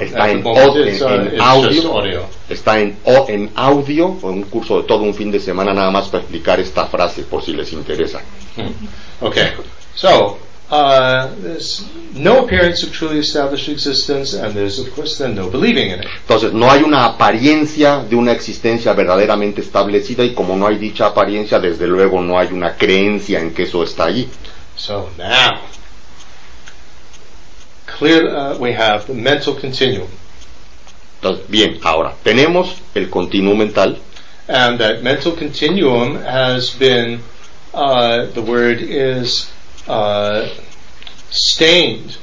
Está 0.01 0.31
en, 0.31 0.43
en- 0.89 1.41
audio. 1.41 1.71
Está 2.49 2.81
en, 2.81 2.97
o- 3.05 3.27
en 3.29 3.51
audio, 3.55 4.07
un 4.23 4.43
curso 4.45 4.79
de 4.83 4.87
todo 4.89 5.03
un 5.03 5.15
fin 5.15 5.31
de 5.31 5.39
semana 5.41 5.73
nada 5.73 5.91
más 5.91 6.09
para 6.09 6.23
explicar 6.23 6.59
esta 6.61 6.87
frase 6.87 7.23
por 7.23 7.43
si 7.43 7.53
les 7.53 7.73
interesa. 7.73 8.21
Hmm. 8.57 9.25
Okay. 9.25 9.49
So, 9.95 10.39
uh, 10.71 11.29
there's 11.43 11.85
no 12.15 12.41
appearance 12.45 12.83
of 12.85 12.93
truly 12.93 13.19
established 13.21 13.69
existence, 13.69 14.35
and 14.35 14.55
there's, 14.55 14.79
of 14.79 14.93
course, 14.95 15.19
then 15.19 15.35
no 15.35 15.49
believing 15.49 15.91
in 15.91 16.01
it. 16.01 16.07
Entonces, 16.23 16.53
no 16.53 16.71
hay 16.71 16.83
una 16.83 17.05
apariencia 17.07 17.99
de 18.09 18.17
una 18.17 18.33
existencia 18.33 18.93
verdaderamente 18.93 19.61
establecida 19.61 20.25
y 20.25 20.35
como 20.35 20.57
no 20.57 20.67
hay 20.67 20.77
dicha 20.79 21.07
apariencia, 21.07 21.59
desde 21.61 21.87
luego 21.87 22.21
no 22.21 22.39
hay 22.39 22.49
una 22.53 22.75
creencia 22.77 23.41
en 23.41 23.53
que 23.55 23.63
eso 23.65 23.83
está 23.83 24.05
allí. 24.07 24.29
So 24.77 25.11
now, 25.19 25.59
clear, 27.99 28.29
uh, 28.29 28.57
we 28.59 28.73
have 28.73 29.07
the 29.07 29.15
mental 29.15 29.55
continuum, 29.55 30.09
bien, 31.49 31.81
ahora, 31.83 32.15
tenemos 32.25 32.81
el 32.95 33.07
continuo 33.07 33.57
mental, 33.57 33.99
and 34.47 34.79
that 34.79 35.03
mental 35.03 35.33
continuum 35.33 36.15
has 36.15 36.71
been, 36.71 37.21
uh, 37.75 38.27
the 38.27 38.43
word 38.43 38.79
is 38.81 39.51
uh, 39.89 40.49
stained 41.31 42.17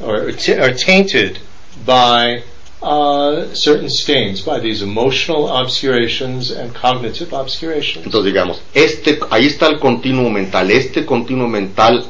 or, 0.00 0.30
t- 0.32 0.52
or 0.52 0.74
tainted 0.74 1.38
by 1.86 2.42
uh, 2.82 3.46
certain 3.54 3.88
stains, 3.88 4.42
by 4.42 4.60
these 4.60 4.82
emotional 4.82 5.48
obscurations 5.48 6.50
and 6.50 6.74
cognitive 6.74 7.32
obscurations. 7.32 8.04
entonces 8.04 8.26
digamos, 8.26 8.60
este, 8.74 9.18
ahí 9.30 9.46
está 9.46 9.68
el 9.68 9.78
continuo 9.78 10.28
mental, 10.30 10.70
este 10.70 11.06
continuo 11.06 11.48
mental 11.48 12.04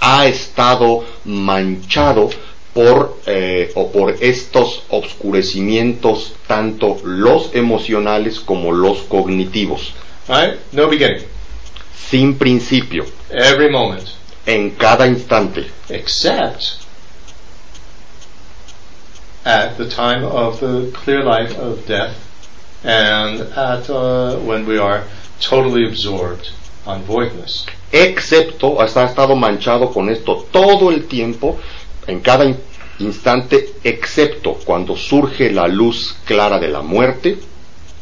ha 0.00 0.26
estado 0.28 1.04
manchado 1.24 2.30
por, 2.74 3.16
eh, 3.26 3.72
o 3.74 3.90
por 3.90 4.10
estos 4.20 4.82
obscurecimientos, 4.90 6.32
tanto 6.46 6.98
los 7.04 7.54
emocionales 7.54 8.40
como 8.40 8.72
los 8.72 8.98
cognitivos, 9.02 9.92
Right? 10.28 10.54
No 10.72 10.88
beginning. 10.88 11.24
sin 12.10 12.36
principio, 12.38 13.04
Every 13.30 13.70
moment. 13.70 14.06
en 14.46 14.70
cada 14.70 15.06
instante. 15.06 15.66
except 15.88 16.78
at 19.44 19.76
the 19.78 19.86
time 19.88 20.24
of 20.24 20.60
the 20.60 20.90
clear 21.04 21.24
light 21.24 21.50
of 21.56 21.86
death 21.86 22.14
and 22.84 23.40
at 23.56 23.88
uh, 23.90 24.36
when 24.36 24.66
we 24.66 24.78
are 24.78 25.04
totally 25.40 25.86
absorbed 25.86 26.50
on 26.86 27.02
voidness. 27.04 27.66
excepto, 27.92 28.76
sea, 28.88 29.02
ha 29.02 29.06
estado 29.06 29.34
manchado 29.34 29.92
con 29.92 30.08
esto 30.10 30.46
todo 30.52 30.90
el 30.90 31.06
tiempo, 31.06 31.58
en 32.06 32.20
cada 32.20 32.44
in- 32.44 32.58
instante, 32.98 33.70
excepto 33.84 34.54
cuando 34.64 34.96
surge 34.96 35.50
la 35.50 35.66
luz 35.68 36.16
clara 36.24 36.58
de 36.58 36.68
la 36.68 36.82
muerte 36.82 37.38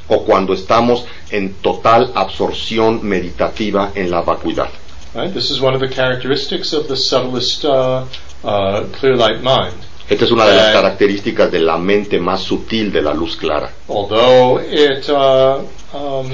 o 0.09 0.24
cuando 0.24 0.55
estamos 0.55 1.05
en 1.30 1.55
total 1.55 2.12
absorción 2.14 3.07
meditativa 3.07 3.92
en 3.94 4.11
la 4.11 4.22
vacuidad. 4.22 4.68
Right? 5.14 5.32
This 5.32 5.51
is 5.51 5.61
one 5.61 5.74
of 5.74 5.80
the 5.80 5.88
characteristics 5.88 6.72
of 6.72 6.86
the 6.88 6.96
subtlest 6.96 7.64
uh, 7.64 8.05
uh, 8.44 8.84
clear 8.99 9.16
light 9.16 9.42
mind. 9.42 9.74
Esta 10.09 10.24
es 10.24 10.30
una 10.30 10.46
de 10.46 10.57
las 10.57 10.72
características 10.72 11.53
de 11.53 11.61
la 11.61 11.76
mente 11.76 12.18
más 12.18 12.40
sutil 12.40 12.90
de 12.90 13.03
la 13.03 13.12
luz 13.12 13.36
clara. 13.36 13.70
Although 13.88 14.59
it 14.59 15.07
uh, 15.11 15.61
um, 15.92 16.30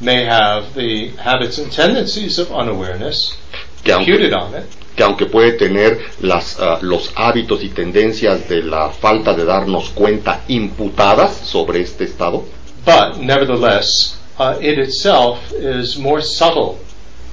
may 0.00 0.26
have 0.26 0.74
the 0.74 1.12
habits 1.16 1.58
and 1.58 1.72
tendencies 1.72 2.38
of 2.38 2.50
unawareness 2.50 3.34
Que 3.82 3.92
aunque, 3.92 4.10
imputed 4.12 4.34
on 4.34 4.54
it, 4.54 4.64
que 4.96 5.02
aunque 5.02 5.26
puede 5.26 5.52
tener 5.52 5.98
las, 6.20 6.58
ah, 6.60 6.78
los 6.82 7.12
hábitos 7.14 7.62
y 7.62 7.70
tendencias 7.70 8.48
de 8.48 8.62
la 8.62 8.90
falta 8.90 9.34
de 9.34 9.44
darnos 9.44 9.90
cuenta 9.90 10.42
imputadas 10.48 11.34
sobre 11.34 11.80
este 11.80 12.04
estado, 12.04 12.44
But 12.84 13.18
nevertheless, 13.18 14.16
uh, 14.38 14.58
it 14.60 14.78
itself 14.78 15.52
is 15.52 15.96
more 15.96 16.20
subtle 16.20 16.78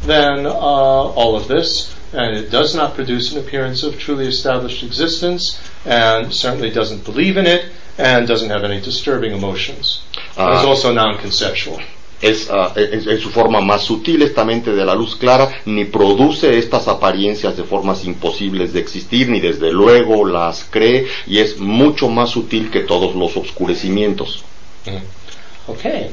than 0.06 0.46
uh, 0.46 0.52
all 0.52 1.36
of 1.36 1.48
this, 1.48 1.94
and 2.14 2.38
it 2.38 2.52
does 2.52 2.76
not 2.76 2.94
produce 2.94 3.32
an 3.32 3.40
appearance 3.40 3.84
of 3.84 3.98
truly 3.98 4.28
established 4.28 4.84
existence, 4.84 5.60
and 5.86 6.32
certainly 6.32 6.70
doesn't 6.70 7.04
believe 7.04 7.38
in 7.38 7.48
it, 7.48 7.66
and 7.98 8.28
doesn't 8.28 8.50
have 8.50 8.64
any 8.64 8.80
disturbing 8.80 9.34
emotions. 9.34 10.02
Ah. 10.38 10.56
It's 10.56 10.66
also 10.66 10.94
non-conceptual. 10.94 11.82
Es, 12.22 12.50
ah, 12.50 12.74
es- 12.76 13.08
en 13.08 13.20
su 13.20 13.30
forma 13.30 13.62
más 13.62 13.84
sutil 13.84 14.22
esta 14.22 14.44
mente 14.44 14.74
de 14.74 14.86
la 14.86 14.94
luz 14.96 15.16
clara, 15.16 15.50
ni 15.66 15.86
produce 15.86 16.58
estas 16.58 16.88
apariencias 16.88 17.56
de 17.56 17.64
formas 17.64 18.04
imposibles 18.06 18.74
de 18.74 18.80
existir, 18.82 19.30
ni 19.30 19.40
desde 19.40 19.72
luego 19.72 20.26
las 20.26 20.66
cree, 20.70 21.08
y 21.28 21.40
es 21.40 21.60
mucho 21.60 22.10
más 22.10 22.30
sutil 22.32 22.70
que 22.72 22.82
todos 22.82 23.16
los 23.16 23.36
oscurecimientos. 23.38 24.44
Okay, 25.68 26.10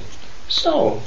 so 0.49 1.01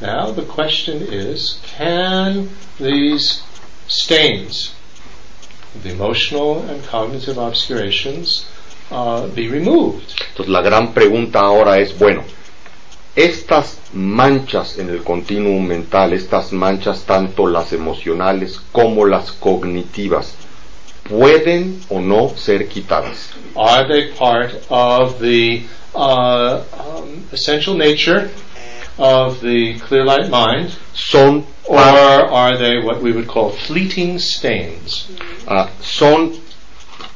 now 0.00 0.32
the 0.32 0.42
question 0.42 1.06
is, 1.12 1.58
can 1.78 2.48
these 2.80 3.42
stains, 3.88 4.72
the 5.82 5.90
emotional 5.90 6.64
and 6.70 6.82
cognitive 6.90 7.38
obscurations, 7.38 8.46
uh, 8.90 9.26
be 9.34 9.48
removed? 9.48 10.02
Entonces 10.30 10.48
la 10.52 10.62
gran 10.62 10.92
pregunta 10.94 11.40
ahora 11.40 11.78
es, 11.78 11.96
bueno, 11.98 12.24
estas 13.14 13.78
manchas 13.94 14.78
en 14.78 14.90
el 14.90 15.02
continuum 15.02 15.66
mental, 15.66 16.12
estas 16.12 16.52
manchas 16.52 17.04
tanto 17.04 17.46
las 17.46 17.72
emocionales 17.72 18.60
como 18.72 19.06
las 19.06 19.32
cognitivas, 19.32 20.34
¿pueden 21.08 21.80
o 21.88 22.00
no 22.00 22.30
ser 22.36 22.68
quitadas? 22.68 23.30
Are 23.56 23.86
they 23.86 24.12
part 24.12 24.52
of 24.68 25.20
the 25.20 25.62
uh, 25.94 26.62
um, 26.72 27.24
essential 27.32 27.76
nature 27.76 28.30
of 28.98 29.40
the 29.40 29.78
clear 29.88 30.04
light 30.04 30.30
mind, 30.30 30.70
Son 30.92 31.44
or 31.66 31.78
are 31.78 32.56
they 32.58 32.78
what 32.78 33.00
we 33.00 33.12
would 33.12 33.26
call 33.26 33.50
fleeting 33.50 34.18
stains? 34.18 35.08
Ah, 35.48 35.70
son 35.80 36.32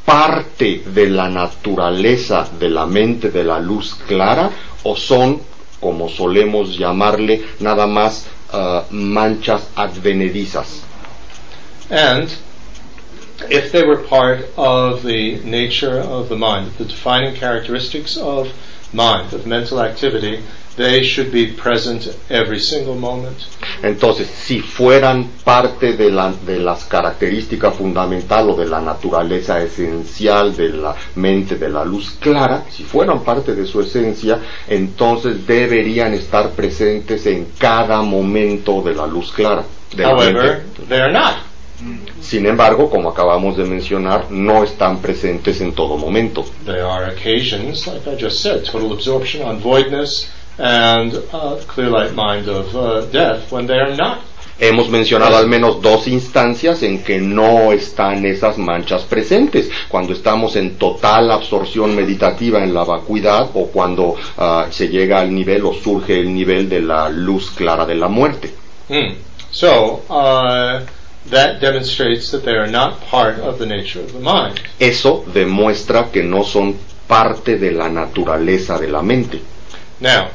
parte 0.05 0.83
de 0.87 1.11
la 1.11 1.29
naturaleza 1.29 2.49
de 2.59 2.71
la 2.71 2.87
mente 2.87 3.31
de 3.31 3.45
la 3.45 3.59
luz 3.59 3.95
clara 4.07 4.51
o 4.85 4.97
son, 4.97 5.41
como 5.81 6.09
solemos 6.09 6.77
llamarle, 6.77 7.45
nada 7.61 7.87
más 7.87 8.27
ah, 8.53 8.85
manchas 8.91 9.69
advenedizas. 9.77 10.83
And 11.91 12.29
if 13.51 13.73
they 13.73 13.85
were 13.85 13.99
part 13.99 14.47
of 14.57 15.03
the 15.03 15.41
nature 15.45 16.01
of 16.01 16.29
the 16.29 16.37
mind, 16.37 16.73
the 16.73 16.85
defining 16.85 17.35
characteristics 17.35 18.17
of 18.17 18.53
mind, 18.93 19.33
of 19.33 19.47
mental 19.47 19.81
activity, 19.81 20.43
they 20.79 21.03
should 21.03 21.31
be 21.31 21.49
present 21.49 22.09
every 22.31 22.59
single 22.59 22.95
moment. 22.95 23.37
Entonces, 23.83 24.27
si 24.29 24.61
fueran 24.61 25.29
parte 25.45 25.93
de, 25.93 26.11
la- 26.11 26.33
de 26.47 26.59
las 26.59 26.85
características 26.87 27.75
fundamentales 27.75 28.55
o 28.55 28.57
de 28.59 28.67
la 28.67 28.81
naturaleza 28.81 29.63
esencial 29.63 30.57
de 30.57 30.71
la 30.71 30.95
mente 31.17 31.57
de 31.57 31.69
la 31.69 31.85
luz 31.85 32.13
clara, 32.21 32.65
si 32.71 32.85
fueran 32.85 33.23
parte 33.25 33.55
de 33.55 33.67
su 33.67 33.81
esencia, 33.83 34.39
entonces 34.69 35.47
deberían 35.47 36.15
estar 36.15 36.51
presentes 36.53 37.27
en 37.27 37.49
cada 37.59 38.01
momento 38.03 38.81
de 38.81 38.95
la 38.95 39.07
luz 39.07 39.31
clara. 39.33 39.65
de 39.95 40.05
However, 40.05 40.63
they 40.89 40.99
are 41.01 41.13
not. 41.13 41.35
Sin 42.21 42.45
embargo, 42.47 42.91
como 42.91 43.11
acabamos 43.11 43.57
de 43.57 43.65
mencionar, 43.65 44.31
no 44.31 44.65
están 44.65 44.99
presentes 45.01 45.61
en 45.61 45.73
todo 45.73 45.97
momento. 45.97 46.45
There 46.65 46.81
are 46.83 47.13
occasions, 47.13 47.87
like 47.87 48.09
I 48.11 48.17
just 48.21 48.41
said, 48.43 48.65
total 48.65 48.91
absorption 48.93 49.47
on 49.49 49.61
voidness 49.63 50.29
and 50.59 51.15
uh, 51.33 51.57
clear 51.67 51.89
light 51.89 52.15
mind 52.15 52.49
of 52.49 52.75
uh, 52.75 53.07
death 53.07 53.51
when 53.51 53.67
they 53.67 53.79
are 53.79 53.95
not. 53.97 54.21
Hemos 54.61 54.89
mencionado 54.89 55.37
al 55.37 55.47
menos 55.47 55.81
dos 55.81 56.09
instancias 56.09 56.83
en 56.83 57.05
que 57.05 57.21
no 57.21 57.71
están 57.71 58.27
esas 58.27 58.59
manchas 58.59 59.03
presentes, 59.05 59.71
cuando 59.89 60.13
estamos 60.13 60.57
en 60.57 60.77
total 60.79 61.31
absorción 61.31 61.95
meditativa 61.95 62.65
en 62.65 62.75
la 62.75 62.83
vacuidad 62.83 63.51
o 63.55 63.69
cuando 63.69 64.17
ah, 64.37 64.67
se 64.71 64.89
llega 64.89 65.21
al 65.21 65.33
nivel 65.33 65.65
o 65.65 65.73
surge 65.75 66.19
el 66.19 66.35
nivel 66.35 66.69
de 66.69 66.81
la 66.81 67.09
luz 67.09 67.53
clara 67.53 67.87
de 67.87 67.95
la 67.95 68.09
muerte. 68.09 68.53
Hmm. 68.89 69.15
So, 69.53 70.03
uh, 70.09 70.85
that 71.31 71.61
demonstrates 71.61 72.33
that 72.33 72.45
they 72.45 72.57
are 72.57 72.71
not 72.71 73.01
part 73.09 73.39
of 73.39 73.61
the 73.61 73.67
nature 73.67 74.01
of 74.01 74.13
the 74.13 74.19
mind. 74.19 74.61
Eso 74.81 75.25
demuestra 75.33 76.11
que 76.11 76.25
no 76.25 76.43
son 76.43 76.75
parte 77.07 77.59
de 77.59 77.71
la 77.71 77.89
naturaleza 77.89 78.77
de 78.77 78.89
la 78.89 79.03
mente. 79.03 79.41
Now, 80.01 80.31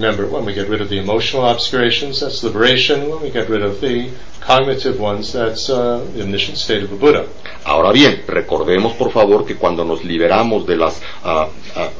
remember, 0.00 0.26
when 0.26 0.44
we 0.44 0.54
get 0.54 0.68
rid 0.68 0.80
of 0.80 0.88
the 0.88 0.98
emotional 0.98 1.44
obscurations, 1.44 2.20
that's 2.20 2.42
liberation. 2.42 3.08
When 3.10 3.20
we 3.20 3.30
get 3.30 3.48
rid 3.48 3.62
of 3.62 3.80
the 3.80 4.10
cognitive 4.40 4.98
ones, 4.98 5.32
that's 5.32 5.68
uh, 5.68 5.98
the 6.14 6.22
omniscient 6.22 6.56
state 6.56 6.82
of 6.82 6.92
a 6.92 6.96
Buddha. 6.96 7.26
Ahora 7.64 7.92
bien, 7.92 8.22
recordemos 8.26 8.94
por 8.94 9.12
favor 9.12 9.44
que 9.44 9.56
cuando 9.56 9.84
nos 9.84 10.02
liberamos 10.02 10.66
de 10.66 10.76
las 10.76 11.02
ah, 11.24 11.48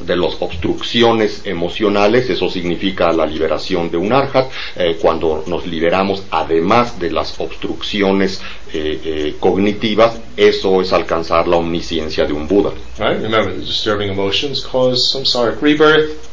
de 0.05 0.15
las 0.17 0.35
obstrucciones 0.39 1.41
emocionales, 1.45 2.29
eso 2.29 2.49
significa 2.49 3.11
la 3.11 3.25
liberación 3.25 3.91
de 3.91 3.97
un 3.97 4.11
arhat, 4.11 4.51
eh, 4.75 4.97
cuando 4.99 5.43
nos 5.45 5.67
liberamos 5.67 6.23
además 6.31 6.99
de 6.99 7.11
las 7.11 7.39
obstrucciones 7.39 8.41
eh, 8.73 9.01
eh, 9.03 9.35
cognitivas, 9.39 10.19
eso 10.35 10.81
es 10.81 10.91
alcanzar 10.93 11.47
la 11.47 11.57
omnisciencia 11.57 12.25
de 12.25 12.33
un 12.33 12.47
Buda. 12.47 12.71
Right? 12.97 13.21
Remember, 13.21 13.53
the 13.53 13.61
disturbing 13.61 14.09
emotions 14.09 14.65
cause 14.65 15.11
samsaric 15.11 15.61
rebirth. 15.61 16.30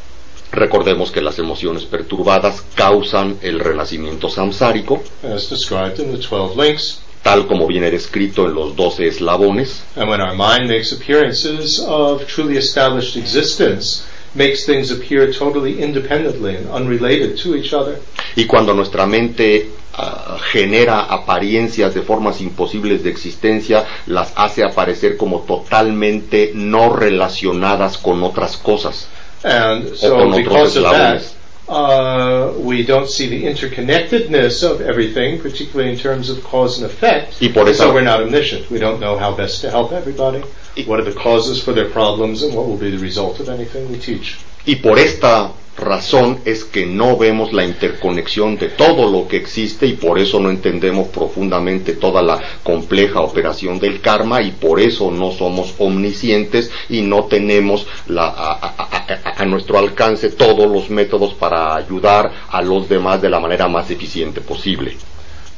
Recordemos 0.53 1.11
que 1.11 1.21
las 1.21 1.39
emociones 1.39 1.85
perturbadas 1.85 2.63
causan 2.75 3.37
el 3.43 3.61
renacimiento 3.61 4.29
samsárico, 4.31 5.03
as 5.23 5.51
described 5.51 5.99
in 6.01 6.11
the 6.13 6.19
12 6.19 6.57
links. 6.57 7.01
tal 7.23 7.47
como 7.47 7.67
viene 7.67 7.91
descrito 7.91 8.47
en 8.47 8.55
los 8.55 8.75
doce 8.77 9.07
eslabones, 9.09 9.83
And 9.97 10.09
when 10.09 10.21
our 10.21 10.35
mind 10.35 10.69
makes 10.71 10.93
appearances 10.93 11.85
of 11.87 12.25
truly 12.27 12.57
established 12.57 13.17
existence, 13.17 14.05
makes 14.35 14.65
things 14.65 14.91
appear 14.91 15.31
totally 15.33 15.83
independently 15.83 16.57
and 16.57 16.71
unrelated 16.71 17.37
to 17.43 17.55
each 17.57 17.75
other, 17.75 17.99
Y 18.37 18.47
cuando 18.47 18.73
nuestra 18.73 19.05
mente 19.07 19.69
ah, 19.95 20.39
genera 20.53 21.03
apariencias 21.03 21.93
de 21.93 22.03
formas 22.03 22.41
imposibles 22.41 23.03
de 23.03 23.11
existencia, 23.11 23.85
las 24.07 24.33
hace 24.37 24.65
aparecer 24.65 25.17
como 25.17 25.41
totalmente 25.41 26.53
no 26.55 26.95
relacionadas 26.95 27.99
con 27.99 28.23
otras 28.23 28.57
cosas. 28.57 29.09
And 29.45 29.97
so 29.97 30.31
because 30.33 30.77
of 30.77 30.85
that, 30.85 31.23
uh, 31.69 32.53
we 32.59 32.83
don't 32.83 33.09
see 33.09 33.29
the 33.29 33.45
interconnectedness 33.45 34.63
of 34.63 34.81
everything, 34.81 35.41
particularly 35.41 35.93
in 35.93 35.99
terms 35.99 36.31
of 36.31 36.43
cause 36.43 36.79
and 36.81 36.87
effect. 36.87 37.41
Y 37.41 37.49
por 37.49 37.69
eso- 37.69 37.85
so 37.85 37.93
we're 37.93 38.03
not 38.03 38.21
omniscient. 38.21 38.71
We 38.71 38.79
don't 38.79 39.01
know 39.01 39.19
how 39.19 39.33
best 39.33 39.61
to 39.63 39.71
help 39.71 39.93
everybody. 39.93 40.43
What 40.87 41.01
are 41.01 41.05
the 41.05 41.13
causes 41.13 41.61
for 41.61 41.73
their 41.75 41.87
problems, 41.87 42.43
and 42.43 42.55
what 42.55 42.67
will 42.67 42.77
be 42.77 42.91
the 42.91 42.99
result 42.99 43.41
of 43.41 43.49
anything 43.49 43.91
we 43.91 43.99
teach. 43.99 44.37
Y 44.67 44.77
por 44.83 44.99
esta 44.99 45.51
razón 45.79 46.41
es 46.45 46.65
que 46.65 46.85
no 46.87 47.17
vemos 47.17 47.53
la 47.53 47.65
interconexión 47.65 48.57
de 48.59 48.69
todo 48.69 49.11
lo 49.11 49.29
que 49.29 49.37
existe 49.37 49.87
y 49.87 49.93
por 49.95 50.19
eso 50.19 50.41
no 50.41 50.51
entendemos 50.51 51.09
profundamente 51.09 51.93
toda 51.95 52.21
la 52.23 52.41
compleja 52.63 53.21
operación 53.21 53.79
del 53.79 54.01
karma 54.01 54.43
y 54.43 54.51
por 54.51 54.81
eso 54.81 55.11
no 55.11 55.31
somos 55.33 55.75
omniscientes 55.79 56.71
y 56.89 57.03
no 57.03 57.25
tenemos 57.25 57.87
la- 58.09 58.27
a, 58.27 58.53
a- 58.53 59.07
a- 59.09 59.43
a 59.43 59.45
nuestro 59.47 59.79
alcance 59.79 60.31
todos 60.31 60.69
los 60.71 60.91
métodos 60.91 61.35
para 61.35 61.77
ayudar 61.77 62.31
a 62.51 62.61
los 62.61 62.89
demás 62.89 63.23
de 63.23 63.31
la 63.31 63.39
manera 63.41 63.69
más 63.69 63.91
eficiente 63.91 64.41
posible. 64.41 64.97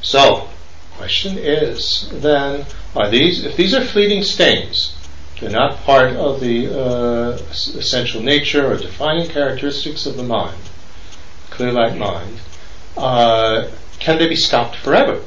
So, 0.02 0.46
question 0.98 1.38
is 1.38 2.08
then, 2.20 2.64
are 2.94 3.10
these, 3.10 3.46
if 3.46 3.56
these 3.56 3.74
are 3.76 3.84
fleeting 3.84 4.22
stains, 4.22 4.94
they're 5.40 5.50
not 5.50 5.82
part 5.84 6.14
of 6.16 6.40
the 6.40 6.68
uh, 6.68 7.38
es- 7.50 7.74
essential 7.74 8.22
nature 8.22 8.66
or 8.66 8.76
defining 8.76 9.28
characteristics 9.28 10.06
of 10.06 10.16
the 10.16 10.22
mind, 10.22 10.60
clear 11.50 11.72
light 11.72 11.96
mind, 11.96 12.38
uh, 12.96 13.68
can 13.98 14.18
they 14.18 14.28
be 14.28 14.36
stopped 14.36 14.76
forever? 14.76 15.20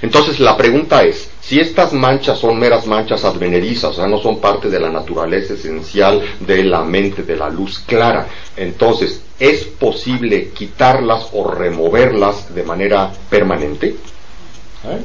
Entonces 0.00 0.40
la 0.40 0.56
pregunta 0.56 1.04
es, 1.04 1.30
si 1.40 1.60
estas 1.60 1.92
manchas 1.92 2.38
son 2.38 2.58
meras 2.58 2.86
manchas 2.86 3.24
advenerizas, 3.24 3.92
o 3.92 3.94
sea, 3.94 4.06
no 4.06 4.20
son 4.20 4.40
parte 4.40 4.68
de 4.68 4.80
la 4.80 4.90
naturaleza 4.90 5.54
esencial 5.54 6.20
de 6.40 6.64
la 6.64 6.82
mente, 6.82 7.22
de 7.22 7.36
la 7.36 7.48
luz 7.48 7.78
clara, 7.86 8.26
entonces, 8.56 9.22
¿es 9.38 9.64
posible 9.64 10.50
quitarlas 10.50 11.28
o 11.32 11.48
removerlas 11.50 12.52
de 12.54 12.62
manera 12.64 13.12
permanente? 13.30 13.96
Right? 14.84 15.04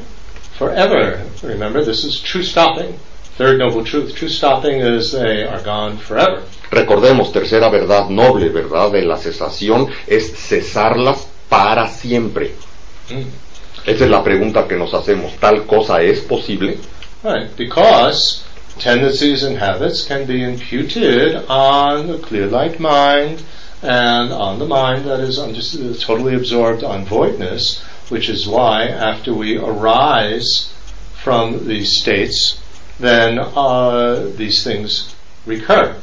Forever. 0.58 1.22
Remember, 1.42 1.84
this 1.84 2.02
is 2.02 2.20
true 2.20 2.42
stopping. 2.42 2.98
Third 3.38 3.60
noble 3.60 3.84
truth. 3.84 4.16
True 4.16 4.28
stopping 4.28 4.80
is 4.80 5.12
they 5.12 5.44
are 5.44 5.62
gone 5.62 5.96
forever. 5.96 6.42
Recordemos, 6.72 7.32
tercera 7.32 7.70
verdad 7.70 8.10
noble, 8.10 8.48
verdad 8.48 8.90
de 8.90 9.02
la 9.02 9.16
cesación, 9.16 9.88
es 10.08 10.32
cesarlas 10.34 11.28
para 11.48 11.88
siempre. 11.88 12.54
Mm. 13.08 13.28
Esa 13.86 14.04
es 14.04 14.10
la 14.10 14.24
pregunta 14.24 14.66
que 14.66 14.74
nos 14.74 14.92
hacemos. 14.92 15.36
¿Tal 15.38 15.66
cosa 15.66 16.02
es 16.02 16.18
posible? 16.18 16.78
Right, 17.22 17.56
because 17.56 18.42
tendencies 18.80 19.44
and 19.44 19.56
habits 19.56 20.04
can 20.04 20.26
be 20.26 20.42
imputed 20.42 21.36
on 21.48 22.08
the 22.08 22.18
clear 22.18 22.48
light 22.48 22.80
mind 22.80 23.44
and 23.82 24.32
on 24.32 24.58
the 24.58 24.66
mind 24.66 25.04
that 25.04 25.20
is 25.20 25.38
totally 26.02 26.34
absorbed 26.34 26.82
on 26.82 27.04
voidness, 27.04 27.80
which 28.08 28.28
is 28.28 28.48
why 28.48 28.88
after 28.88 29.32
we 29.32 29.56
arise 29.56 30.72
from 31.22 31.68
these 31.68 32.00
states, 32.00 32.58
then 32.98 33.38
uh, 33.38 34.30
these 34.36 34.62
things 34.64 35.14
recur. 35.46 35.96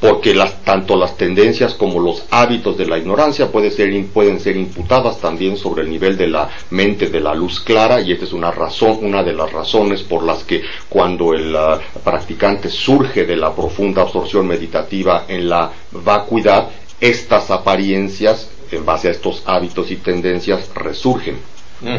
porque 0.00 0.34
las, 0.34 0.62
tanto 0.64 0.96
las 0.96 1.16
tendencias 1.16 1.74
como 1.74 2.00
los 2.00 2.24
hábitos 2.30 2.76
de 2.76 2.86
la 2.86 2.98
ignorancia 2.98 3.50
puede 3.50 3.70
ser, 3.70 3.88
pueden 4.06 4.40
ser 4.40 4.56
imputadas 4.56 5.20
también 5.20 5.56
sobre 5.56 5.82
el 5.82 5.90
nivel 5.90 6.16
de 6.16 6.28
la 6.28 6.50
mente 6.70 7.08
de 7.08 7.20
la 7.20 7.34
luz 7.34 7.60
clara 7.60 8.00
y 8.00 8.12
esta 8.12 8.24
es 8.24 8.32
una 8.32 8.50
razón, 8.50 8.98
una 9.02 9.22
de 9.22 9.32
las 9.32 9.52
razones 9.52 10.02
por 10.02 10.24
las 10.24 10.44
que 10.44 10.62
cuando 10.88 11.34
el 11.34 11.54
ah, 11.56 11.80
practicante 12.04 12.68
surge 12.68 13.24
de 13.24 13.36
la 13.36 13.54
profunda 13.54 14.02
absorción 14.02 14.46
meditativa 14.46 15.24
en 15.28 15.48
la 15.48 15.70
vacuidad, 15.92 16.68
estas 17.00 17.50
apariencias 17.50 18.48
en 18.70 18.84
base 18.84 19.08
a 19.08 19.10
estos 19.12 19.42
hábitos 19.46 19.90
y 19.90 19.96
tendencias 19.96 20.70
resurgen. 20.74 21.36
Mm. 21.80 21.98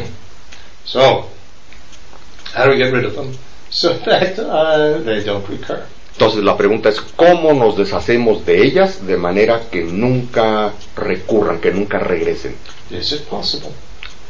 So, 0.85 1.27
how 2.55 2.65
do 2.65 2.71
we 2.71 2.77
get 2.77 2.91
rid 2.91 3.05
of 3.05 3.15
them 3.15 3.33
so 3.73 3.97
that 4.05 4.39
uh, 4.39 4.99
they 5.03 5.23
don't 5.23 5.47
recur? 5.49 5.83
Entonces 6.13 6.43
la 6.43 6.55
pregunta 6.55 6.89
es 6.89 7.01
cómo 7.01 7.53
nos 7.53 7.75
deshacemos 7.75 8.45
de 8.45 8.63
ellas 8.63 9.05
de 9.05 9.17
manera 9.17 9.61
que 9.71 9.83
nunca 9.83 10.71
recurran, 10.95 11.59
que 11.59 11.71
nunca 11.71 11.97
regresen. 11.97 12.55
Is 12.91 13.11
it 13.11 13.23
possible? 13.23 13.71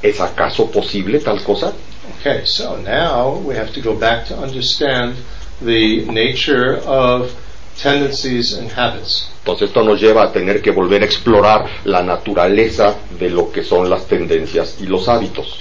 ¿Es 0.02 0.22
acaso 0.22 0.72
posible 0.72 1.20
tal 1.20 1.44
cosa? 1.44 1.74
Okay, 2.20 2.46
so 2.46 2.78
now 2.78 3.38
we 3.44 3.56
have 3.56 3.74
to 3.74 3.82
go 3.82 3.96
back 3.96 4.26
to 4.28 4.36
understand 4.36 5.16
the 5.62 6.06
nature 6.06 6.78
of 6.86 7.32
tendencies 7.82 8.54
and 8.54 8.72
habits. 8.72 9.30
Entonces 9.40 9.68
esto 9.68 9.84
nos 9.84 10.00
lleva 10.00 10.24
a 10.24 10.32
tener 10.32 10.62
que 10.62 10.72
volver 10.72 11.02
a 11.02 11.06
explorar 11.06 11.66
la 11.84 12.02
naturaleza 12.02 12.96
de 13.20 13.30
lo 13.30 13.52
que 13.52 13.64
son 13.64 13.90
las 13.90 14.08
tendencias 14.08 14.78
y 14.80 14.86
los 14.86 15.10
hábitos. 15.10 15.60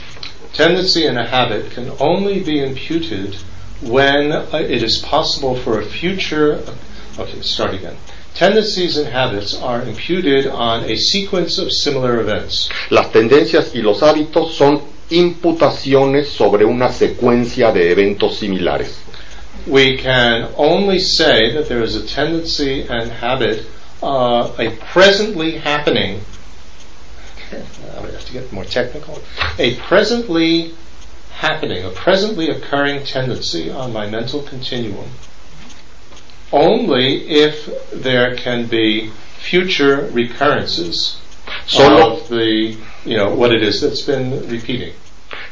Tendency 0.57 1.07
and 1.07 1.19
a 1.19 1.25
habit 1.25 1.73
can 1.75 1.91
only 1.99 2.41
be 2.41 2.65
imputed 2.65 3.35
when 3.83 4.33
uh, 4.33 4.47
it 4.53 4.83
is 4.83 4.99
possible 4.99 5.57
for 5.57 5.81
a 5.81 5.85
future. 5.85 6.65
Okay, 7.19 7.41
start 7.43 7.75
again. 7.75 7.97
Tendencies 8.35 8.97
and 8.97 9.09
habits 9.09 9.55
are 9.55 9.83
imputed 9.83 10.47
on 10.47 10.85
a 10.85 10.97
sequence 10.97 11.59
of 11.59 11.71
similar 11.71 12.21
events. 12.21 12.71
Las 12.91 13.13
tendencias 13.13 13.75
y 13.75 13.83
los 13.83 14.01
hábitos 14.01 14.55
son 14.55 14.81
imputaciones 15.11 16.29
sobre 16.29 16.65
una 16.65 16.91
secuencia 16.91 17.73
de 17.73 17.91
eventos 17.91 18.37
similares. 18.37 18.99
We 19.67 19.99
can 19.99 20.49
only 20.57 20.99
say 20.99 21.53
that 21.53 21.69
there 21.69 21.83
is 21.83 21.95
a 21.95 22.07
tendency 22.07 22.83
and 22.89 23.11
habit, 23.11 23.67
uh, 24.03 24.51
a 24.59 24.71
presently 24.93 25.59
happening 25.59 26.23
I 27.53 28.11
have 28.11 28.25
to 28.27 28.33
get 28.33 28.53
more 28.53 28.65
technical, 28.65 29.21
a 29.59 29.77
presently 29.77 30.75
happening, 31.43 31.85
a 31.85 31.91
presently 31.91 32.49
occurring 32.49 33.05
tendency 33.05 33.71
on 33.71 33.93
my 33.93 34.07
mental 34.09 34.43
continuum 34.43 35.11
only 36.53 37.27
if 37.29 37.69
there 37.91 38.37
can 38.37 38.67
be 38.67 39.11
future 39.39 40.09
recurrences 40.13 41.19
Solo, 41.67 42.17
of 42.17 42.29
the, 42.29 42.77
you 43.05 43.17
know, 43.17 43.35
what 43.35 43.53
it 43.53 43.63
is 43.63 43.81
that's 43.81 44.03
been 44.03 44.49
repeating. 44.49 44.93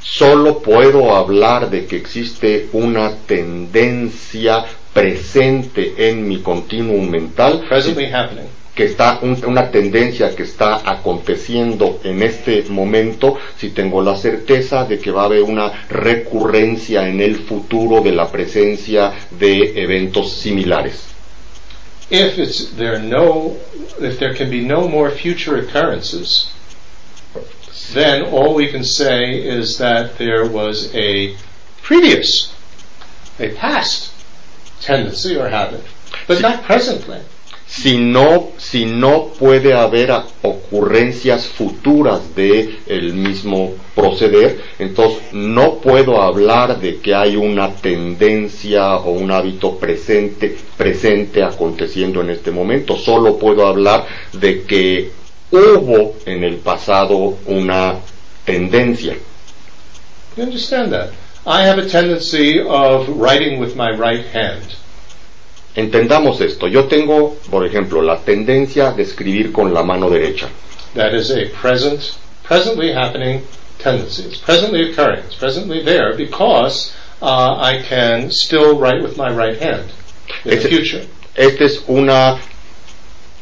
solo 0.00 0.60
puedo 0.60 1.10
hablar 1.14 1.70
de 1.70 1.86
que 1.86 1.96
existe 1.96 2.68
una 2.72 3.16
tendencia 3.26 4.64
presente 4.92 5.94
en 6.08 6.28
mi 6.28 6.42
continuum 6.42 7.10
mental 7.10 7.64
Presently 7.68 8.06
happening. 8.06 8.48
Que 8.80 8.86
está 8.86 9.18
un- 9.20 9.44
una 9.44 9.70
tendencia 9.70 10.34
que 10.34 10.44
está 10.44 10.80
aconteciendo 10.90 12.00
en 12.02 12.22
este 12.22 12.62
momento 12.70 13.36
si 13.58 13.68
tengo 13.72 14.00
la 14.00 14.16
certeza 14.16 14.84
de 14.86 14.98
que 14.98 15.10
va 15.10 15.22
a 15.22 15.24
haber 15.26 15.42
una 15.42 15.84
recurrencia 15.90 17.06
en 17.06 17.20
el 17.20 17.36
futuro 17.44 18.00
de 18.00 18.12
la 18.12 18.32
presencia 18.32 19.12
de 19.32 19.82
eventos 19.82 20.32
similares. 20.32 20.94
If 22.08 22.38
it's 22.38 22.74
there 22.78 22.98
no 23.00 23.52
if 24.00 24.18
there 24.18 24.34
can 24.34 24.48
be 24.48 24.62
no 24.62 24.88
more 24.88 25.10
future 25.10 25.58
occurrences, 25.58 26.48
then 27.92 28.22
all 28.32 28.54
we 28.54 28.68
can 28.68 28.82
say 28.82 29.34
is 29.58 29.76
that 29.76 30.16
there 30.16 30.46
was 30.48 30.88
a 30.94 31.34
previous, 31.82 32.50
a 33.38 33.48
past 33.50 34.10
tendency 34.80 35.36
or 35.36 35.50
habit, 35.50 35.82
but 36.26 36.40
not 36.40 36.62
presently. 36.64 37.18
Si 37.80 37.96
no, 37.96 38.50
si 38.58 38.84
no 38.84 39.28
puede 39.38 39.72
haber 39.72 40.12
ocurrencias 40.42 41.46
futuras 41.46 42.34
de 42.34 42.78
mismo 43.14 43.72
proceder, 43.94 44.60
entonces 44.78 45.32
no 45.32 45.76
puedo 45.76 46.20
hablar 46.20 46.78
de 46.78 46.98
que 46.98 47.14
hay 47.14 47.36
una 47.36 47.72
tendencia 47.76 48.96
o 48.96 49.12
un 49.12 49.30
hábito 49.30 49.78
presente, 49.78 50.58
presente 50.76 51.42
aconteciendo 51.42 52.20
en 52.20 52.28
este 52.28 52.50
momento. 52.50 52.98
Solo 52.98 53.38
puedo 53.38 53.66
hablar 53.66 54.06
de 54.34 54.62
que 54.64 55.10
hubo 55.50 56.16
en 56.26 56.44
el 56.44 56.56
pasado 56.56 57.38
una 57.46 57.94
tendencia. 58.44 59.16
You 60.36 60.42
understand 60.44 60.92
that? 60.92 61.12
I 61.46 61.66
have 61.66 61.78
a 61.78 61.88
tendency 61.88 62.60
of 62.60 63.08
writing 63.08 63.58
with 63.58 63.74
my 63.74 63.90
right 63.90 64.24
hand. 64.34 64.76
Entendamos 65.74 66.40
esto. 66.40 66.66
Yo 66.66 66.84
tengo, 66.86 67.36
por 67.50 67.64
ejemplo, 67.64 68.02
la 68.02 68.18
tendencia 68.18 68.92
de 68.92 69.02
escribir 69.04 69.52
con 69.52 69.72
la 69.72 69.82
mano 69.82 70.10
derecha. 70.10 70.48
That 70.94 71.14
is 71.14 71.30
a 71.30 71.46
present, 71.60 72.00
presently 72.46 72.92
happening 72.92 73.42
tendency. 73.78 74.24
It's 74.24 74.38
presently 74.38 74.90
occurring. 74.90 75.20
It's 75.26 75.36
presently 75.36 75.82
there 75.84 76.14
because 76.16 76.92
uh, 77.22 77.56
I 77.60 77.82
can 77.88 78.30
still 78.32 78.78
write 78.78 79.00
with 79.02 79.16
my 79.16 79.30
right 79.30 79.56
hand 79.60 79.84
in 80.44 80.50
the 80.50 80.56
Ese- 80.56 80.68
future. 80.68 81.06
Esta 81.36 81.64
es 81.64 81.84
una 81.86 82.38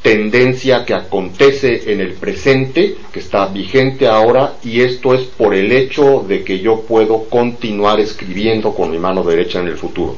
tendencia 0.02 0.84
que 0.84 0.94
acontece 0.94 1.90
en 1.92 2.00
el 2.00 2.12
presente, 2.14 2.96
que 3.12 3.18
está 3.20 3.46
vigente 3.46 4.06
ahora, 4.06 4.54
y 4.62 4.82
esto 4.82 5.14
es 5.14 5.22
por 5.26 5.54
el 5.54 5.72
hecho 5.72 6.24
de 6.28 6.44
que 6.44 6.60
yo 6.60 6.82
puedo 6.82 7.24
continuar 7.24 7.98
escribiendo 7.98 8.74
con 8.74 8.90
mi 8.90 8.98
mano 8.98 9.24
derecha 9.24 9.60
en 9.60 9.68
el 9.68 9.76
futuro. 9.76 10.16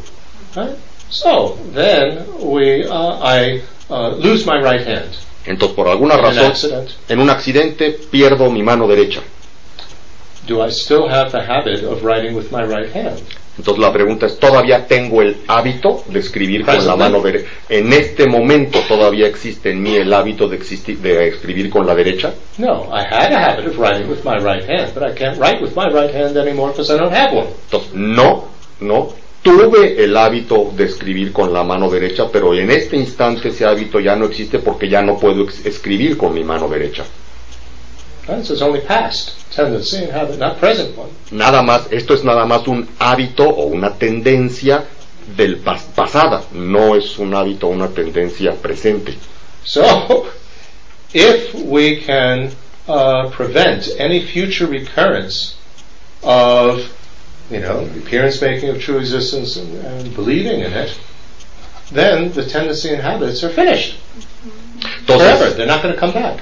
Right? 0.55 0.71
So 1.11 1.59
then 1.73 2.25
we, 2.41 2.87
uh, 2.87 3.19
I 3.23 3.63
uh, 3.91 4.11
lose 4.11 4.47
my 4.47 4.61
right 4.61 4.87
hand 4.87 5.17
Entonces, 5.47 5.75
por 5.75 5.89
alguna 5.89 6.17
razón, 6.17 6.53
en 7.09 7.19
un 7.19 7.31
accidente 7.31 7.99
pierdo 8.11 8.51
mi 8.51 8.63
mano 8.63 8.87
derecha. 8.87 9.21
Do 10.47 10.65
I 10.65 10.71
still 10.71 11.09
have 11.09 11.31
the 11.31 11.41
habit 11.41 11.85
of 11.85 12.03
writing 12.03 12.35
with 12.35 12.51
my 12.51 12.63
right 12.63 12.95
hand? 12.95 13.21
Entonces 13.59 13.83
la 13.83 13.93
pregunta 13.93 14.27
es, 14.27 14.39
¿todavía 14.39 14.87
tengo 14.87 15.21
el 15.21 15.37
hábito 15.47 16.03
de 16.09 16.21
escribir 16.21 16.65
con 16.65 16.87
la 16.87 16.97
mano 16.97 17.21
derecha? 17.21 17.49
¿En 17.69 17.93
este 17.93 18.27
momento 18.27 18.79
todavía 18.89 19.27
existe 19.27 19.71
en 19.71 19.83
mí 19.83 19.97
el 19.97 20.13
hábito 20.15 20.49
de, 20.49 20.59
de 20.59 21.29
escribir 21.29 21.69
con 21.69 21.87
la 21.87 21.95
derecha? 21.95 22.33
No, 22.57 22.85
I 22.91 23.03
had 23.03 23.33
a 23.33 23.39
habit 23.39 23.67
of 23.67 23.79
writing 23.79 24.09
with 24.09 24.25
my 24.25 24.39
right 24.39 24.67
hand, 24.67 24.93
but 24.95 25.03
I 25.03 25.13
can't 25.15 25.39
write 25.39 25.61
with 25.61 25.75
my 25.75 25.89
right 25.89 26.15
hand 26.15 26.37
anymore 26.39 26.71
because 26.71 26.91
I 26.91 26.97
don't 26.97 27.13
have 27.13 27.35
one. 27.35 27.49
Entonces, 27.67 27.93
no, 27.93 28.45
no. 28.81 29.13
Tuve 29.43 30.03
el 30.05 30.17
hábito 30.17 30.71
de 30.77 30.85
escribir 30.85 31.33
con 31.33 31.53
la 31.53 31.63
mano 31.65 31.89
derecha, 31.89 32.25
pero 32.31 32.55
en 32.55 32.71
este 32.71 32.97
instante 32.97 33.49
ese 33.49 33.65
hábito 33.65 33.99
ya 33.99 34.15
no 34.15 34.27
existe 34.27 34.59
porque 34.59 34.89
ya 34.89 35.01
no 35.01 35.19
puedo 35.19 35.47
escribir 35.65 36.19
con 36.19 36.35
mi 36.35 36.45
mano 36.45 36.69
derecha. 36.69 37.05
One. 40.97 41.09
Nada 41.31 41.63
más, 41.63 41.87
esto 41.91 42.15
es 42.15 42.23
nada 42.23 42.45
más 42.45 42.69
un 42.69 42.87
hábito 42.99 43.45
o 43.49 43.65
una 43.65 43.95
tendencia 43.95 44.85
del 45.37 45.63
pas- 45.65 45.87
pasada, 45.95 46.43
no 46.53 46.95
es 46.95 47.19
un 47.19 47.35
hábito 47.35 47.67
o 47.69 47.71
una 47.71 47.89
tendencia 47.89 48.53
presente. 48.55 49.15
So, 49.65 50.27
if 51.15 51.55
we 51.55 51.97
can 52.05 52.51
uh, 52.89 53.31
prevent 53.31 53.89
any 53.99 54.21
future 54.21 54.67
recurrence 54.67 55.55
of, 56.23 56.83
you 57.51 57.61
know, 57.61 57.85
the 57.85 57.99
appearance 58.01 58.41
making 58.41 58.71
of 58.71 58.81
true 58.81 58.99
existence 58.99 59.57
and, 59.57 59.75
and 59.85 60.15
believing 60.15 60.61
in 60.61 60.73
it, 60.73 60.99
then 61.93 62.33
the 62.33 62.45
tendency 62.45 62.91
and 62.91 63.03
habits 63.03 63.43
are 63.43 63.51
finished 63.51 63.97
forever. 65.07 65.51
They're 65.51 65.67
not 65.67 65.83
going 65.83 65.95
to 65.95 66.01
come 66.01 66.13
back. 66.13 66.41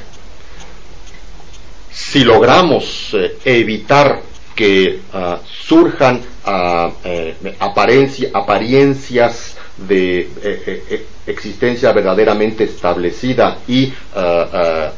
si 1.91 2.23
logramos 2.25 3.11
eh, 3.13 3.39
evitar 3.45 4.23
que 4.55 5.01
ah, 5.13 5.41
surjan 5.67 6.21
ah, 6.45 6.91
eh, 7.05 7.35
apariencia- 7.59 8.31
apariencias 8.33 9.57
de 9.77 10.21
eh, 10.21 10.29
eh, 10.43 10.85
eh, 10.91 11.07
existencia 11.27 11.93
verdaderamente 11.93 12.65
establecida 12.65 13.59
y 13.67 13.93
ah, 14.15 14.93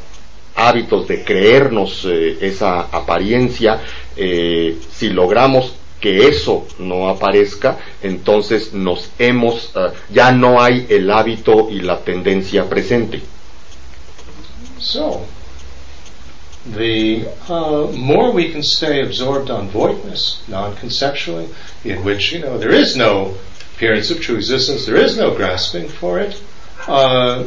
hábitos 0.56 1.08
de 1.08 1.24
creernos 1.24 2.04
eh, 2.04 2.36
esa 2.42 2.80
apariencia, 2.92 3.80
si 4.14 5.08
logramos 5.10 5.72
que 6.00 6.28
eso 6.28 6.66
no 6.78 7.08
aparezca, 7.08 7.78
entonces 8.02 8.72
nos 8.72 9.10
hemos, 9.18 9.70
ah, 9.74 9.92
ya 10.10 10.32
no 10.32 10.60
hay 10.60 10.86
el 10.88 11.10
hábito 11.10 11.68
y 11.70 11.80
la 11.80 11.98
tendencia 11.98 12.68
presente. 12.68 13.20
So, 14.78 15.26
the 16.66 17.26
uh, 17.48 17.92
more 17.92 18.32
we 18.32 18.50
can 18.50 18.62
stay 18.62 19.02
absorbed 19.02 19.50
on 19.50 19.68
voidness, 19.68 20.42
non-conceptually, 20.48 21.48
in 21.84 22.02
which 22.04 22.32
you 22.32 22.40
know 22.40 22.58
there 22.58 22.72
is 22.72 22.96
no 22.96 23.34
appearance 23.74 24.10
of 24.10 24.20
true 24.20 24.36
existence, 24.36 24.86
there 24.86 24.96
is 24.96 25.16
no 25.16 25.34
grasping 25.34 25.88
for 25.88 26.18
it, 26.18 26.40
uh, 26.86 27.44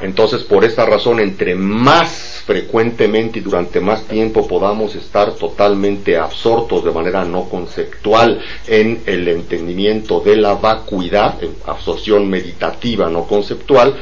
Entonces, 0.00 0.42
por 0.42 0.64
esta 0.64 0.84
razón, 0.84 1.20
entre 1.20 1.54
más 1.54 2.42
frecuentemente 2.44 3.38
y 3.38 3.42
durante 3.42 3.80
más 3.80 4.02
tiempo 4.04 4.46
podamos 4.46 4.94
estar 4.94 5.32
totalmente 5.32 6.18
absortos 6.18 6.84
de 6.84 6.90
manera 6.90 7.24
no 7.24 7.48
conceptual 7.48 8.40
en 8.66 9.02
el 9.06 9.28
entendimiento 9.28 10.20
de 10.20 10.36
la 10.36 10.54
vacuidad, 10.54 11.36
absorción 11.66 12.28
meditativa 12.28 13.08
no 13.08 13.24
conceptual, 13.24 13.96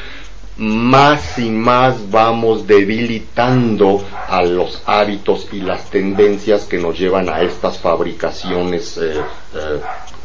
más 0.57 1.39
y 1.39 1.51
más 1.51 2.11
vamos 2.11 2.67
debilitando 2.67 4.05
a 4.29 4.43
los 4.43 4.83
hábitos 4.87 5.49
y 5.53 5.61
las 5.61 5.89
tendencias 5.91 6.65
que 6.65 6.79
nos 6.79 6.99
llevan 6.99 7.29
a 7.29 7.43
estas 7.43 7.79
fabricaciones 7.79 8.99
eh, 8.99 9.15
eh, 9.55 9.81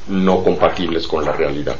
no 0.09 0.43
compatibles 0.43 1.07
con 1.07 1.23
la 1.23 1.31
realidad. 1.31 1.77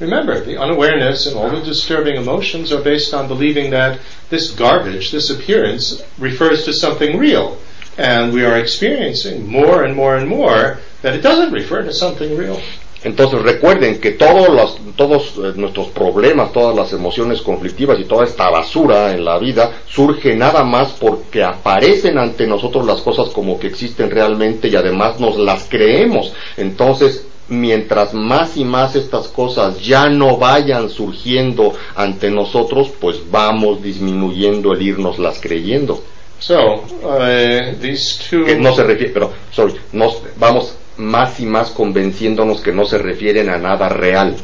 Remember, 0.00 0.40
the 0.40 0.56
unawareness 0.56 1.26
and 1.26 1.36
all 1.36 1.50
the 1.50 1.60
disturbing 1.60 2.16
emotions 2.16 2.72
are 2.72 2.82
based 2.82 3.12
on 3.12 3.28
believing 3.28 3.70
that 3.70 4.00
this 4.30 4.50
garbage, 4.50 5.10
this 5.10 5.28
appearance, 5.28 6.02
refers 6.18 6.64
to 6.64 6.72
something 6.72 7.18
real. 7.18 7.58
And 7.98 8.32
we 8.32 8.44
are 8.44 8.58
experiencing 8.58 9.46
more 9.46 9.84
and 9.84 9.94
more 9.94 10.16
and 10.16 10.26
more 10.26 10.78
that 11.02 11.14
it 11.14 11.20
doesn't 11.20 11.52
refer 11.52 11.82
to 11.82 11.92
something 11.92 12.34
real. 12.34 12.58
Entonces 13.02 13.40
recuerden 13.42 13.98
que 13.98 14.12
todos 14.12 14.48
los, 14.50 14.76
todos 14.94 15.34
eh, 15.38 15.52
nuestros 15.56 15.88
problemas, 15.88 16.52
todas 16.52 16.76
las 16.76 16.92
emociones 16.92 17.40
conflictivas 17.40 17.98
y 17.98 18.04
toda 18.04 18.24
esta 18.24 18.50
basura 18.50 19.12
en 19.12 19.24
la 19.24 19.38
vida 19.38 19.72
surge 19.88 20.36
nada 20.36 20.64
más 20.64 20.92
porque 21.00 21.42
aparecen 21.42 22.18
ante 22.18 22.46
nosotros 22.46 22.84
las 22.86 23.00
cosas 23.00 23.30
como 23.30 23.58
que 23.58 23.68
existen 23.68 24.10
realmente 24.10 24.68
y 24.68 24.76
además 24.76 25.18
nos 25.18 25.38
las 25.38 25.64
creemos. 25.64 26.34
Entonces, 26.58 27.26
mientras 27.50 28.14
más 28.14 28.56
y 28.56 28.64
más 28.64 28.96
estas 28.96 29.28
cosas 29.28 29.80
ya 29.84 30.08
no 30.08 30.38
vayan 30.38 30.88
surgiendo 30.88 31.74
ante 31.94 32.30
nosotros, 32.30 32.90
pues 33.00 33.18
vamos 33.30 33.82
disminuyendo 33.82 34.72
el 34.72 34.82
irnos 34.82 35.18
las 35.18 35.40
creyendo. 35.40 36.02
So, 36.38 36.84
uh, 37.02 37.76
these 37.80 38.18
two. 38.30 38.46
Que 38.46 38.56
no 38.56 38.74
se 38.74 38.82
refiere, 38.82 39.12
pero, 39.12 39.32
sorry, 39.52 39.74
nos 39.92 40.22
vamos 40.36 40.74
más 40.96 41.38
y 41.38 41.44
más 41.44 41.70
convenciéndonos 41.70 42.62
que 42.62 42.72
no 42.72 42.86
se 42.86 42.96
refieren 42.98 43.50
a 43.50 43.58
nada 43.58 43.90
real. 43.90 44.36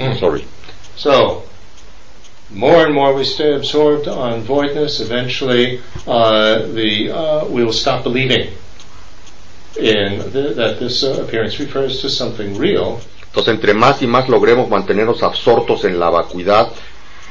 Mm. 0.00 0.18
Sorry. 0.18 0.44
So, 0.96 1.44
more 2.50 2.84
and 2.84 2.94
more 2.94 3.14
we 3.14 3.24
stay 3.24 3.54
absorbed 3.54 4.08
on 4.08 4.42
voidness, 4.42 5.00
eventually 5.00 5.80
uh, 6.06 6.66
the 6.74 7.10
uh, 7.12 7.44
we 7.46 7.64
will 7.64 7.72
stop 7.72 8.02
believing 8.02 8.48
in 8.48 8.65
the, 9.76 10.54
that 10.56 10.78
this 10.78 11.02
uh, 11.02 11.22
appearance 11.22 11.58
refers 11.58 12.00
to 12.00 12.08
something 12.08 12.58
real. 12.58 13.00
Entonces, 13.26 13.54
entre 13.54 13.74
más 13.74 14.02
y 14.02 14.06
más 14.06 14.28
logremos 14.28 14.68
mantenernos 14.68 15.22
absortos 15.22 15.84
en 15.84 15.98
la 15.98 16.08
vacuidad, 16.08 16.68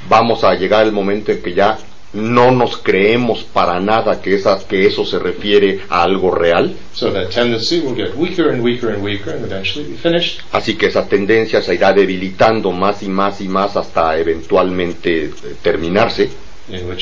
vamos 0.08 0.44
a 0.44 0.54
llegar 0.54 0.86
el 0.86 0.92
momento 0.92 1.32
en 1.32 1.42
que 1.42 1.54
ya 1.54 1.78
no 2.14 2.52
nos 2.52 2.78
creemos 2.78 3.44
para 3.44 3.80
nada 3.80 4.22
que, 4.22 4.36
esa, 4.36 4.66
que 4.68 4.86
eso 4.86 5.06
se 5.06 5.20
refiere 5.20 5.82
a 5.90 6.04
algo 6.04 6.32
real. 6.32 6.74
So 6.94 7.12
that 7.12 7.32
tendency 7.32 7.82
will 7.82 7.96
get 7.96 8.16
weaker 8.16 8.50
and 8.50 8.64
weaker 8.64 8.90
and 8.90 9.04
weaker 9.04 9.34
and 9.36 9.44
eventually 9.44 9.90
be 9.90 9.98
finished. 9.98 10.42
Así 10.52 10.76
que 10.76 10.88
esa 10.88 11.08
tendencia 11.08 11.62
se 11.62 11.76
irá 11.76 11.92
debilitando 11.92 12.72
más 12.72 13.04
y 13.04 13.10
más 13.10 13.42
y 13.42 13.48
más 13.48 13.76
hasta 13.76 14.18
eventualmente 14.18 15.32
terminarse, 15.62 16.30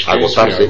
Agotarse. 0.07 0.67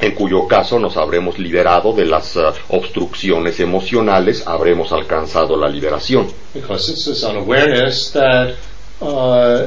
En 0.00 0.12
cuyo 0.12 0.46
caso 0.46 0.78
nos 0.78 0.96
habremos 0.96 1.38
liberado 1.38 1.92
de 1.92 2.04
las 2.04 2.36
eh, 2.36 2.42
obstrucciones 2.68 3.58
emocionales, 3.60 4.46
habremos 4.46 4.92
alcanzado 4.92 5.56
la 5.56 5.68
liberación. 5.68 6.28
Uh, 6.54 6.60
uh, 9.04 9.66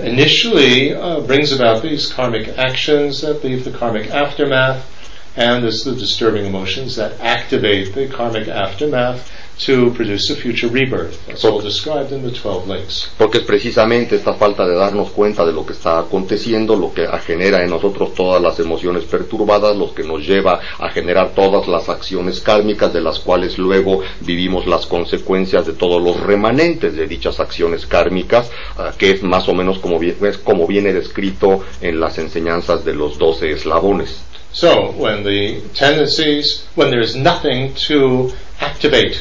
and 5.36 5.63
the 5.84 5.95
disturbing 5.95 6.45
emotions 6.45 6.95
that 6.95 7.19
activate 7.21 7.93
the 7.93 8.07
karmic 8.07 8.47
aftermath 8.47 9.32
to 9.66 9.91
produce 9.93 10.32
a 10.32 10.36
future 10.36 10.70
rebirth. 10.72 11.18
That's 11.28 11.43
all 11.43 11.62
described 11.62 12.12
in 12.14 12.22
the 12.24 12.32
12 12.32 12.68
links. 12.68 13.10
Porque 13.18 13.39
es 13.39 13.43
precisamente 13.43 14.16
esta 14.16 14.34
falta 14.34 14.66
de 14.66 14.76
darnos 14.76 15.10
cuenta 15.12 15.45
de 15.45 15.51
lo 15.53 15.66
que 15.66 15.74
está 15.74 15.99
aconteciendo 15.99 16.76
lo 16.76 16.93
que 16.93 17.05
genera 17.26 17.64
en 17.64 17.70
nosotros 17.70 18.14
todas 18.14 18.41
las 18.41 18.60
emociones 18.60 19.03
perturbadas, 19.03 19.76
lo 19.76 19.93
que 19.93 20.03
nos 20.03 20.26
lleva 20.26 20.60
a 20.80 20.89
generar 20.91 21.32
todas 21.36 21.68
las 21.68 21.89
acciones 21.89 22.39
kármicas 22.39 22.93
de 22.93 23.01
las 23.01 23.20
cuales 23.20 23.57
luego 23.57 24.01
vivimos 24.22 24.66
las 24.66 24.86
consecuencias 24.86 25.66
de 25.66 25.74
todos 25.74 26.01
los 26.01 26.20
remanentes 26.20 26.95
de 26.95 27.07
dichas 27.07 27.39
acciones 27.39 27.86
kármicas, 27.86 28.49
ah, 28.78 28.93
que 28.97 29.12
es 29.12 29.24
más 29.24 29.49
o 29.49 29.53
menos 29.53 29.80
como, 29.80 29.99
bien- 29.99 30.16
es 30.22 30.38
como 30.38 30.68
viene 30.68 30.93
descrito 30.93 31.64
en 31.82 31.99
las 31.99 32.18
enseñanzas 32.18 32.86
de 32.86 32.93
los 32.93 33.18
doce 33.18 33.51
eslabones. 33.51 34.22
So, 34.51 34.93
when 34.97 35.24
the 35.24 35.62
tendencies, 35.78 36.66
when 36.76 36.89
there 36.89 37.03
is 37.03 37.16
nothing 37.16 37.74
to 37.88 38.32
activate 38.60 39.18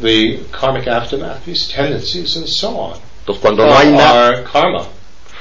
the 0.00 0.42
karmic 0.52 0.86
aftermath, 0.86 1.44
these 1.44 1.68
tendencies 1.68 2.36
and 2.36 2.48
so 2.48 2.76
on, 2.76 3.00
Entonces 3.24 3.40
cuando 3.40 3.66
no 3.66 3.74
hay 3.74 3.90
nada, 3.90 4.42
karma. 4.44 4.86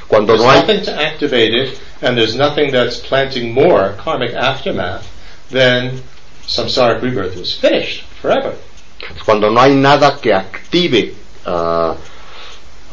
cuando 0.07 0.33
There's 0.33 0.41
no 0.41 0.49
hay 0.49 0.59
nothing 0.59 0.83
to 0.85 1.01
activate 1.01 1.53
it, 1.53 1.81
and 2.01 2.17
there's 2.17 2.35
nothing 2.35 2.71
that's 2.71 2.97
planting 2.99 3.53
more 3.53 3.93
karmic 3.97 4.33
aftermath, 4.33 5.07
then 5.49 6.01
samsaric 6.43 7.01
rebirth 7.01 7.35
is 7.37 7.53
finished 7.53 8.03
forever. 8.21 8.55
cuando 9.25 9.49
no 9.49 9.61
hay 9.61 9.73
nada 9.73 10.17
que 10.21 10.31
active 10.31 11.15
ah, 11.45 11.97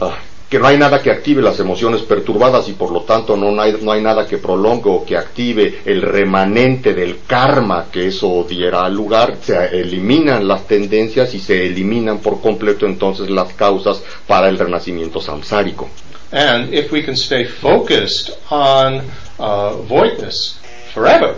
ah, 0.00 0.22
que 0.48 0.58
no 0.58 0.68
hay 0.68 0.78
nada 0.78 1.02
que 1.02 1.10
active 1.10 1.42
las 1.42 1.58
emociones 1.58 2.02
perturbadas 2.02 2.68
y 2.68 2.72
por 2.72 2.92
lo 2.92 3.02
tanto 3.02 3.36
no 3.36 3.60
hay, 3.60 3.76
no 3.82 3.90
hay 3.90 4.00
nada 4.00 4.26
que 4.26 4.38
prolongue 4.38 4.90
o 4.90 5.04
que 5.04 5.16
active 5.16 5.80
el 5.84 6.02
remanente 6.02 6.94
del 6.94 7.18
karma 7.26 7.86
que 7.90 8.06
eso 8.06 8.46
diera 8.48 8.88
lugar, 8.88 9.36
se 9.40 9.56
eliminan 9.80 10.46
las 10.46 10.66
tendencias 10.66 11.34
y 11.34 11.40
se 11.40 11.66
eliminan 11.66 12.18
por 12.18 12.40
completo 12.40 12.86
entonces 12.86 13.28
las 13.28 13.52
causas 13.54 14.02
para 14.26 14.48
el 14.48 14.58
renacimiento 14.58 15.20
samsárico. 15.20 15.88
And 16.32 16.72
if 16.74 16.92
we 16.92 17.02
can 17.02 17.16
stay 17.16 17.44
focused 17.44 18.30
on 18.50 19.02
uh, 19.38 19.76
voidness 19.88 20.58
forever, 20.92 21.36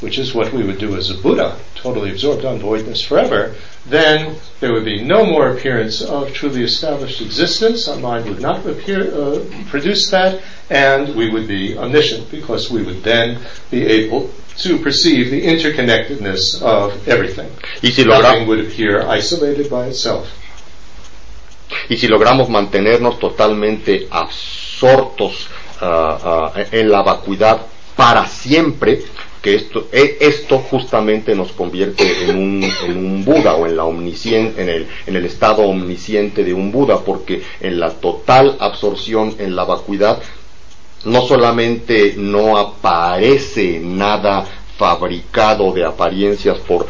which 0.00 0.18
is 0.18 0.34
what 0.34 0.52
we 0.52 0.62
would 0.62 0.78
do 0.78 0.96
as 0.96 1.10
a 1.10 1.14
Buddha, 1.14 1.56
totally 1.74 2.10
absorbed 2.10 2.44
on 2.44 2.58
voidness 2.58 3.02
forever, 3.02 3.54
then 3.86 4.36
there 4.60 4.72
would 4.72 4.84
be 4.84 5.02
no 5.02 5.26
more 5.26 5.50
appearance 5.50 6.00
of 6.02 6.32
truly 6.32 6.62
established 6.62 7.20
existence. 7.20 7.86
Our 7.88 7.98
mind 7.98 8.26
would 8.28 8.40
not 8.40 8.64
appear, 8.66 9.12
uh, 9.14 9.44
produce 9.68 10.10
that, 10.10 10.40
and 10.70 11.14
we 11.14 11.30
would 11.30 11.46
be 11.46 11.76
omniscient 11.76 12.30
because 12.30 12.70
we 12.70 12.82
would 12.82 13.02
then 13.02 13.38
be 13.70 13.84
able 13.84 14.30
to 14.58 14.78
perceive 14.78 15.30
the 15.30 15.42
interconnectedness 15.42 16.62
of 16.62 17.06
everything. 17.08 17.50
Y 17.82 17.90
si, 17.90 18.04
Nothing 18.04 18.46
would 18.46 18.60
appear 18.60 19.02
isolated 19.06 19.68
by 19.68 19.88
itself. 19.88 20.28
y 21.88 21.96
si 21.96 22.06
logramos 22.08 22.48
mantenernos 22.48 23.18
totalmente 23.18 24.06
absortos 24.10 25.48
ah, 25.80 26.52
ah, 26.54 26.64
en 26.70 26.90
la 26.90 27.02
vacuidad 27.02 27.60
para 27.96 28.26
siempre, 28.26 29.02
que 29.44 29.54
esto, 29.56 29.88
e- 29.92 30.16
esto 30.20 30.58
justamente 30.58 31.34
nos 31.34 31.52
convierte 31.52 32.02
en 32.30 32.36
un, 32.38 32.64
en 32.88 32.96
un 32.96 33.24
Buda 33.26 33.54
o 33.56 33.66
en, 33.66 33.76
la 33.76 33.84
omniscien- 33.84 34.54
en, 34.56 34.70
el, 34.70 34.86
en 35.06 35.16
el 35.16 35.26
estado 35.26 35.62
omnisciente 35.64 36.42
de 36.44 36.54
un 36.54 36.72
Buda, 36.72 37.00
porque 37.04 37.42
en 37.60 37.78
la 37.78 37.90
total 37.90 38.56
absorción 38.58 39.34
en 39.38 39.54
la 39.54 39.64
vacuidad 39.64 40.18
no 41.04 41.20
solamente 41.26 42.14
no 42.16 42.56
aparece 42.56 43.78
nada 43.84 44.46
fabricado 44.78 45.72
de 45.72 45.84
apariencias 45.84 46.58
por 46.60 46.86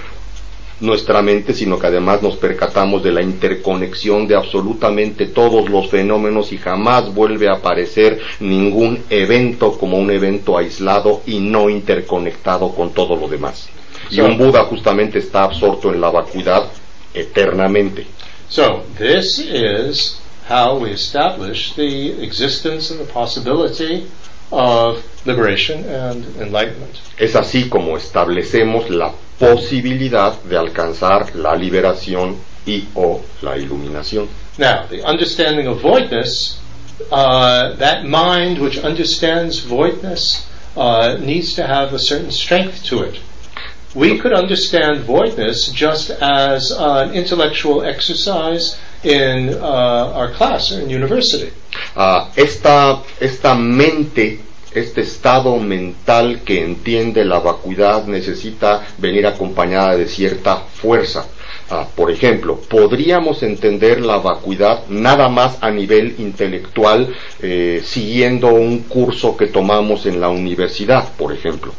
nuestra 0.80 1.22
mente, 1.22 1.54
sino 1.54 1.78
que 1.78 1.86
además 1.86 2.22
nos 2.22 2.36
percatamos 2.36 3.02
de 3.02 3.12
la 3.12 3.22
interconexión 3.22 4.26
de 4.26 4.36
absolutamente 4.36 5.26
todos 5.26 5.68
los 5.68 5.88
fenómenos 5.88 6.52
y 6.52 6.58
jamás 6.58 7.12
vuelve 7.14 7.48
a 7.48 7.54
aparecer 7.54 8.20
ningún 8.40 9.04
evento 9.10 9.78
como 9.78 9.98
un 9.98 10.10
evento 10.10 10.58
aislado 10.58 11.22
y 11.26 11.38
no 11.38 11.70
interconectado 11.70 12.70
con 12.74 12.92
todo 12.92 13.16
lo 13.16 13.28
demás. 13.28 13.68
Y 14.10 14.20
un 14.20 14.36
Buda 14.36 14.64
justamente 14.64 15.18
está 15.18 15.44
absorto 15.44 15.92
en 15.92 16.00
la 16.00 16.10
vacuidad 16.10 16.68
eternamente. 17.14 18.06
So, 18.48 18.82
this 18.98 19.38
is 19.38 20.20
how 20.48 20.76
we 20.78 20.90
establish 20.90 21.74
the 21.74 22.22
existence 22.22 22.90
and 22.90 23.00
the 23.00 23.10
possibility 23.10 24.06
of 24.50 25.02
liberation 25.24 25.84
and 25.84 26.24
enlightenment. 26.40 26.98
Es 27.18 27.34
así 27.34 27.68
como 27.68 27.96
establecemos 27.96 28.90
la 28.90 29.12
posibilidad 29.38 30.40
de 30.42 30.56
alcanzar 30.56 31.34
la 31.34 31.54
liberación 31.54 32.36
y 32.66 32.88
o 32.94 33.22
la 33.42 33.56
iluminación. 33.56 34.28
Now, 34.58 34.86
the 34.88 35.02
understanding 35.02 35.66
of 35.66 35.80
voidness, 35.80 36.58
uh, 37.10 37.74
that 37.76 38.04
mind 38.04 38.58
which 38.58 38.78
understands 38.78 39.60
voidness 39.60 40.46
uh, 40.76 41.16
needs 41.20 41.54
to 41.54 41.66
have 41.66 41.92
a 41.92 41.98
certain 41.98 42.30
strength 42.30 42.84
to 42.84 43.02
it. 43.02 43.20
We 43.94 44.18
could 44.18 44.32
understand 44.32 45.04
voidness 45.04 45.68
just 45.72 46.10
as 46.10 46.72
an 46.72 47.12
intellectual 47.14 47.84
exercise 47.84 48.76
in 49.04 49.54
uh, 49.54 49.60
our 49.60 50.32
class 50.32 50.72
or 50.72 50.80
in 50.80 50.90
university. 50.90 51.52
Ah, 51.96 52.30
esta, 52.36 53.02
esta 53.20 53.54
mente, 53.54 54.40
este 54.74 55.02
estado 55.02 55.56
mental 55.58 56.40
que 56.44 56.62
entiende 56.62 57.24
la 57.24 57.38
vacuidad 57.38 58.06
necesita 58.06 58.86
venir 58.98 59.26
acompañada 59.26 59.96
de 59.96 60.06
cierta 60.06 60.56
fuerza. 60.56 61.26
Ah, 61.70 61.86
por 61.94 62.10
ejemplo, 62.10 62.56
podríamos 62.68 63.42
entender 63.42 64.00
la 64.00 64.18
vacuidad 64.18 64.86
nada 64.88 65.28
más 65.28 65.56
a 65.62 65.70
nivel 65.70 66.16
intelectual 66.18 67.14
eh, 67.40 67.80
siguiendo 67.84 68.48
un 68.48 68.80
curso 68.80 69.36
que 69.36 69.46
tomamos 69.46 70.04
en 70.04 70.20
la 70.20 70.28
universidad, 70.28 71.08
por 71.16 71.32
ejemplo. 71.32 71.72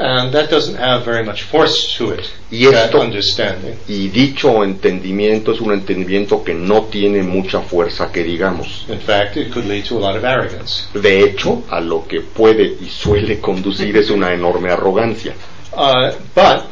And 0.00 0.32
that 0.32 0.48
doesn't 0.48 0.76
have 0.76 1.04
very 1.04 1.24
much 1.24 1.42
force 1.42 1.96
to 1.96 2.12
it, 2.12 2.30
Y 2.52 2.70
that 2.70 2.86
esto- 2.90 3.00
understanding. 3.00 3.76
Y 3.88 4.08
dicho 4.10 4.62
entendimiento 4.62 5.52
es 5.52 5.60
un 5.60 5.72
entendimiento 5.72 6.44
que 6.44 6.54
no 6.54 6.84
tiene 6.84 7.22
mucha 7.24 7.60
fuerza 7.62 8.12
que 8.12 8.22
digamos. 8.22 8.84
In 8.88 9.00
fact, 9.00 9.36
it 9.36 9.50
could 9.52 9.66
lead 9.66 9.84
to 9.86 9.96
a 9.98 10.00
lot 10.00 10.14
of 10.16 10.24
arrogance. 10.24 10.84
De 10.94 11.24
hecho, 11.24 11.64
a 11.70 11.80
lo 11.80 12.06
que 12.06 12.20
puede 12.20 12.76
y 12.80 12.88
suele 12.88 13.40
conducir 13.40 13.96
es 13.96 14.08
una 14.10 14.32
enorme 14.32 14.70
arrogancia. 14.70 15.34
Uh, 15.72 16.12
but 16.34 16.66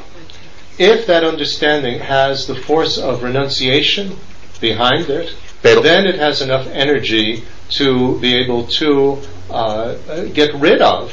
if 0.79 1.07
that 1.07 1.25
understanding 1.25 1.99
has 1.99 2.47
the 2.47 2.55
force 2.55 2.97
of 2.97 3.25
renunciation 3.25 4.17
behind 4.61 5.11
it, 5.11 5.31
Pero- 5.63 5.81
then 5.83 6.07
it 6.07 6.21
has 6.21 6.41
enough 6.43 6.69
energy 6.73 7.43
to 7.71 8.19
be 8.21 8.37
able 8.37 8.65
to 8.79 9.19
uh, 9.51 9.95
get 10.33 10.55
rid 10.61 10.81
of 10.81 11.13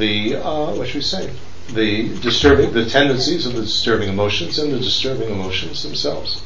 the 0.00 0.34
uh, 0.34 0.74
what 0.74 0.88
should 0.88 0.96
we 0.96 1.02
say 1.02 1.30
the 1.74 2.08
disturbing 2.20 2.72
the 2.72 2.86
tendencies 2.86 3.46
of 3.46 3.54
the 3.54 3.62
disturbing 3.62 4.08
emotions 4.08 4.58
and 4.58 4.72
the 4.72 4.78
disturbing 4.78 5.30
emotions 5.30 5.82
themselves. 5.82 6.42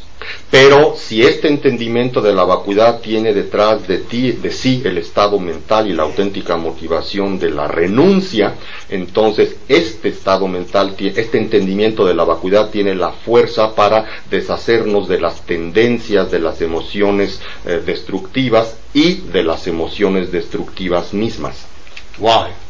Pero 0.50 0.94
si 0.96 1.22
este 1.22 1.48
entendimiento 1.48 2.22
de 2.22 2.32
la 2.32 2.44
vacuidad 2.44 3.00
tiene 3.00 3.34
detrás 3.34 3.86
de 3.86 3.98
ti, 3.98 4.32
de 4.32 4.50
sí, 4.50 4.80
el 4.84 4.96
estado 4.96 5.38
mental 5.38 5.88
y 5.88 5.92
la 5.92 6.04
auténtica 6.04 6.56
motivación 6.56 7.38
de 7.38 7.50
la 7.50 7.66
renuncia, 7.66 8.54
entonces 8.88 9.56
este 9.68 10.08
estado 10.08 10.46
mental, 10.46 10.94
este 10.98 11.38
entendimiento 11.38 12.06
de 12.06 12.14
la 12.14 12.24
vacuidad 12.24 12.70
tiene 12.70 12.94
la 12.94 13.10
fuerza 13.10 13.74
para 13.74 14.06
deshacernos 14.30 15.08
de 15.08 15.20
las 15.20 15.44
tendencias, 15.44 16.30
de 16.30 16.38
las 16.38 16.62
emociones 16.62 17.40
eh, 17.66 17.82
destructivas 17.84 18.76
y 18.94 19.16
de 19.32 19.42
las 19.42 19.66
emociones 19.66 20.30
destructivas 20.30 21.12
mismas. 21.12 21.66
Why? 22.18 22.63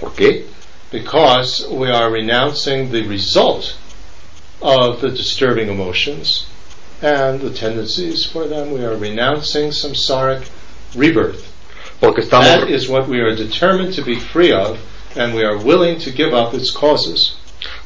¿Por 0.00 0.10
qué? 0.12 0.46
Because 0.90 1.68
we 1.70 1.88
are 1.88 2.10
renouncing 2.10 2.90
the 2.90 3.06
result 3.06 3.76
of 4.62 5.00
the 5.00 5.10
disturbing 5.10 5.68
emotions 5.68 6.46
and 7.02 7.40
the 7.40 7.52
tendencies 7.52 8.24
for 8.24 8.46
them. 8.46 8.72
We 8.72 8.84
are 8.84 8.96
renouncing 8.96 9.70
samsaric 9.70 10.48
rebirth. 10.94 11.52
Porque 12.00 12.18
estamos, 12.24 12.44
That 12.44 12.70
is 12.70 12.88
what 12.88 13.08
we 13.08 13.20
are 13.20 13.34
determined 13.34 13.94
to 13.94 14.02
be 14.02 14.18
free 14.18 14.52
of, 14.52 14.80
and 15.14 15.34
we 15.34 15.44
are 15.44 15.58
willing 15.58 15.98
to 16.00 16.10
give 16.10 16.32
up 16.32 16.54
its 16.54 16.70
causes. 16.70 17.36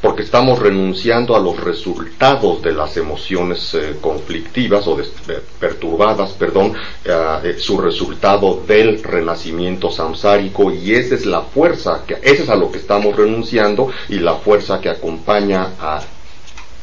Porque 0.01 0.23
estamos 0.23 0.59
renunciando 0.59 1.35
a 1.35 1.41
los 1.41 1.59
resultados 1.59 2.63
de 2.63 2.73
las 2.73 2.97
emociones 2.97 3.75
eh, 3.75 3.97
conflictivas 4.01 4.87
o 4.87 4.97
de- 4.97 5.09
de- 5.27 5.41
perturbadas, 5.59 6.31
perdón, 6.33 6.75
eh, 7.05 7.39
eh, 7.45 7.57
su 7.59 7.79
resultado 7.79 8.63
del 8.67 9.03
renacimiento 9.03 9.91
samsárico 9.91 10.71
y 10.73 10.95
esa 10.95 11.15
es 11.17 11.27
la 11.27 11.43
fuerza, 11.43 12.03
que, 12.07 12.15
esa 12.23 12.43
es 12.45 12.49
a 12.49 12.57
lo 12.57 12.71
que 12.71 12.79
estamos 12.79 13.17
renunciando 13.17 13.91
y 14.09 14.19
la 14.19 14.35
fuerza 14.35 14.81
que 14.81 14.91
acompaña 14.91 15.71
a 15.81 16.03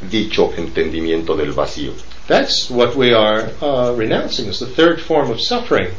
dicho 0.10 0.52
entendimiento 0.58 1.36
del 1.36 1.52
vacío. 1.54 1.92
That's 2.28 2.70
what 2.70 2.96
we 2.96 3.14
are 3.14 3.52
uh, 3.62 3.94
renouncing. 3.96 4.48
Is 4.50 4.60
the 4.60 4.66
third 4.68 5.00
form 5.00 5.32
of 5.32 5.40
suffering, 5.40 5.90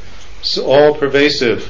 so 0.43 0.65
all 0.67 0.95
pervasive 0.95 1.63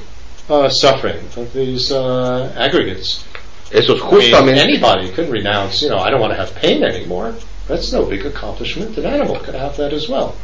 uh, 0.49 0.69
suffering 0.69 1.19
of 1.37 1.53
these 1.53 1.91
uh, 1.93 2.53
aggregates. 2.57 3.25
Eso 3.73 3.95
es 3.95 4.35
I 4.35 4.45
mean, 4.45 4.57
anybody 4.57 5.11
could 5.11 5.31
renounce. 5.31 5.83
You 5.83 5.89
know, 5.89 5.99
I 5.99 6.11
don't 6.11 6.21
want 6.21 6.33
to 6.33 6.39
have 6.39 6.55
pain 6.55 6.85
anymore. 6.85 7.35
That's 7.69 7.93
no 7.93 8.05
big 8.05 8.27
accomplishment. 8.27 8.99
An 8.99 9.07
animal 9.07 9.39
could 9.39 9.55
have 9.55 9.77
that 9.79 9.93
as 9.93 10.09
well. 10.09 10.37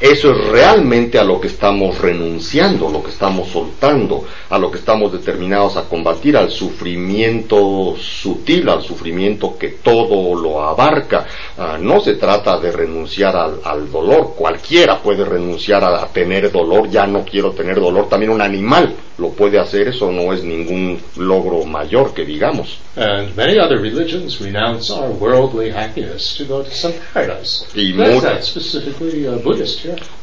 Eso 0.00 0.30
es 0.30 0.48
realmente 0.48 1.18
a 1.18 1.24
lo 1.24 1.40
que 1.40 1.48
estamos 1.48 1.98
renunciando, 1.98 2.88
lo 2.88 3.02
que 3.02 3.10
estamos 3.10 3.48
soltando, 3.48 4.24
a 4.48 4.58
lo 4.58 4.70
que 4.70 4.78
estamos 4.78 5.12
determinados 5.12 5.76
a 5.76 5.88
combatir, 5.88 6.36
al 6.36 6.50
sufrimiento 6.50 7.96
sutil, 7.96 8.68
al 8.68 8.82
sufrimiento 8.82 9.56
que 9.58 9.68
todo 9.82 10.34
lo 10.34 10.62
abarca. 10.62 11.26
Ah, 11.56 11.78
no 11.80 12.00
se 12.00 12.14
trata 12.14 12.58
de 12.58 12.70
renunciar 12.70 13.36
al, 13.36 13.60
al 13.64 13.90
dolor, 13.90 14.34
cualquiera 14.36 15.00
puede 15.00 15.24
renunciar 15.24 15.82
a, 15.84 16.02
a 16.02 16.08
tener 16.08 16.50
dolor, 16.52 16.88
ya 16.88 17.06
no 17.06 17.24
quiero 17.24 17.50
tener 17.52 17.80
dolor, 17.80 18.08
también 18.08 18.30
un 18.32 18.40
animal 18.40 18.94
lo 19.18 19.30
puede 19.30 19.58
hacer, 19.58 19.88
eso 19.88 20.12
no 20.12 20.32
es 20.32 20.44
ningún 20.44 21.00
logro 21.16 21.64
mayor 21.64 22.14
que 22.14 22.24
digamos. 22.24 22.78
And 22.96 23.36
many 23.36 23.58
other 23.58 23.80
religions 23.80 24.40
renounce 24.40 24.92
our 24.92 25.10
worldly 25.10 25.70
happiness 25.70 26.36
to 26.36 26.44
go 26.44 26.62
to 26.62 26.70
some 26.70 26.94
paradise. 27.12 27.66
Y 27.74 27.92
That's 27.92 28.48
specifically 28.48 29.26
uh, 29.26 29.38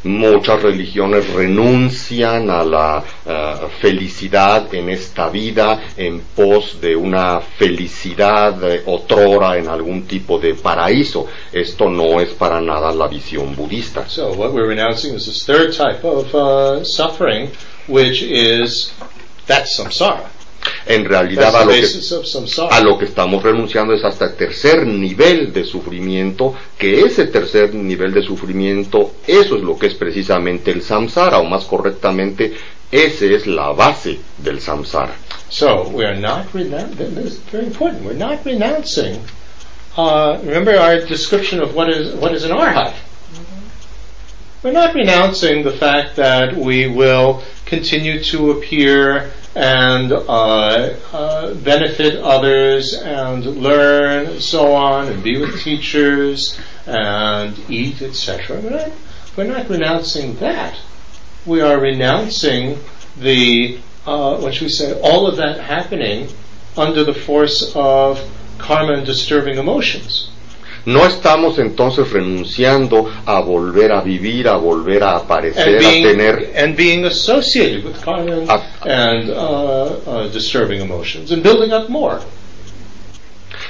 Muchas 0.04 0.62
religiones 0.62 1.30
renuncian 1.34 2.50
a 2.50 2.64
la 2.64 3.04
eh, 3.26 3.56
felicidad 3.82 4.74
en 4.74 4.90
esta 4.90 5.30
vida 5.30 5.82
en 5.98 6.22
pos 6.36 6.80
de 6.80 6.96
una 6.96 7.42
felicidad 7.42 8.64
eh, 8.64 8.84
otrora 8.86 9.58
en 9.58 9.68
algún 9.68 10.06
tipo 10.06 10.38
de 10.40 10.54
paraíso. 10.56 11.28
Esto 11.52 11.90
no 11.90 12.20
es 12.20 12.30
para 12.34 12.62
nada 12.62 12.94
la 12.94 13.08
visión 13.08 13.56
budista. 13.56 14.08
So 14.08 14.34
what 14.34 14.54
we're 14.54 14.68
renouncing 14.68 15.16
is 15.16 15.26
this 15.26 15.46
third 15.46 15.74
type 15.74 16.04
of 16.06 16.34
uh, 16.36 16.84
suffering, 16.84 17.50
which 17.88 18.22
is 18.22 18.94
that's 19.48 19.80
samsara. 19.80 20.35
En 20.88 21.04
realidad 21.04 21.56
a 21.56 21.66
lo 21.66 21.72
que 21.72 21.88
a 22.70 22.82
lo 22.82 23.02
estamos 23.02 23.42
renunciando 23.42 23.94
es 23.94 24.04
hasta 24.04 24.26
el 24.26 24.36
tercer 24.36 24.86
nivel 24.86 25.52
de 25.52 25.66
sufrimiento, 25.66 26.54
que 26.78 27.02
ese 27.02 27.26
tercer 27.26 27.74
nivel 27.74 28.14
de 28.14 28.22
sufrimiento, 28.22 29.14
eso 29.26 29.56
es 29.56 29.64
lo 29.64 29.80
que 29.80 29.88
es 29.88 29.96
precisamente 29.96 30.72
el 30.72 30.84
samsara, 30.84 31.40
o 31.40 31.46
más 31.46 31.66
correctamente, 31.66 32.54
esa 32.92 33.26
es 33.26 33.48
la 33.48 33.72
base 33.72 34.20
del 34.38 34.62
samsara. 34.62 35.16
So 35.50 35.90
we 35.90 36.06
are 36.06 36.20
not 36.20 36.54
renouncing. 36.54 37.16
This 37.16 37.34
is 37.34 37.40
very 37.52 37.66
important. 37.66 38.04
We're 38.04 38.14
not 38.14 38.46
renouncing. 38.46 39.20
Uh, 39.98 40.38
remember 40.44 40.78
our 40.78 41.00
description 41.06 41.62
of 41.62 41.74
what 41.76 41.90
is 41.90 42.14
what 42.16 42.34
is 42.34 42.44
an 42.44 42.52
arhat. 42.52 42.94
We're 44.66 44.72
not 44.72 44.96
renouncing 44.96 45.62
the 45.62 45.74
fact 45.74 46.16
that 46.16 46.56
we 46.56 46.88
will 46.88 47.44
continue 47.68 48.24
to 48.24 48.50
appear 48.50 49.32
and 49.54 50.12
uh, 50.12 50.96
uh, 51.14 51.54
benefit 51.54 52.16
others 52.16 52.96
and 52.96 53.46
learn 53.46 54.26
and 54.26 54.42
so 54.42 54.74
on 54.74 55.10
and 55.10 55.24
be 55.24 55.38
with 55.38 55.62
teachers 55.62 56.60
and 56.88 57.56
eat, 57.70 58.02
etc. 58.02 58.60
We're 58.60 58.72
not, 58.72 58.92
we're 59.38 59.44
not 59.44 59.70
renouncing 59.70 60.38
that. 60.38 60.76
We 61.46 61.62
are 61.62 61.78
renouncing 61.78 62.80
the, 63.18 63.78
uh, 64.08 64.40
what 64.40 64.56
should 64.56 64.64
we 64.64 64.70
say, 64.70 65.00
all 65.00 65.28
of 65.28 65.38
that 65.38 65.60
happening 65.60 66.30
under 66.76 67.04
the 67.04 67.14
force 67.14 67.72
of 67.76 68.20
karma 68.58 68.94
and 68.94 69.06
disturbing 69.06 69.60
emotions. 69.60 70.32
No 70.86 71.06
estamos 71.06 71.58
entonces 71.58 72.12
renunciando 72.12 73.10
a 73.26 73.40
volver 73.40 73.92
a 73.92 74.02
vivir, 74.02 74.48
a 74.48 74.56
volver 74.58 75.04
a 75.04 75.16
aparecer, 75.18 75.78
a 75.78 75.80
tener 75.80 76.52
and 76.56 76.76
being 76.76 77.06
associated 77.06 77.84
with 77.86 77.96
and, 78.08 78.50
A- 78.50 78.64
and 78.84 79.30
uh, 79.32 79.34
uh, 80.06 80.28
disturbing 80.32 80.82
emotions 80.82 81.32
and 81.32 81.42
building 81.42 81.72
up 81.74 81.90
more. 81.90 82.20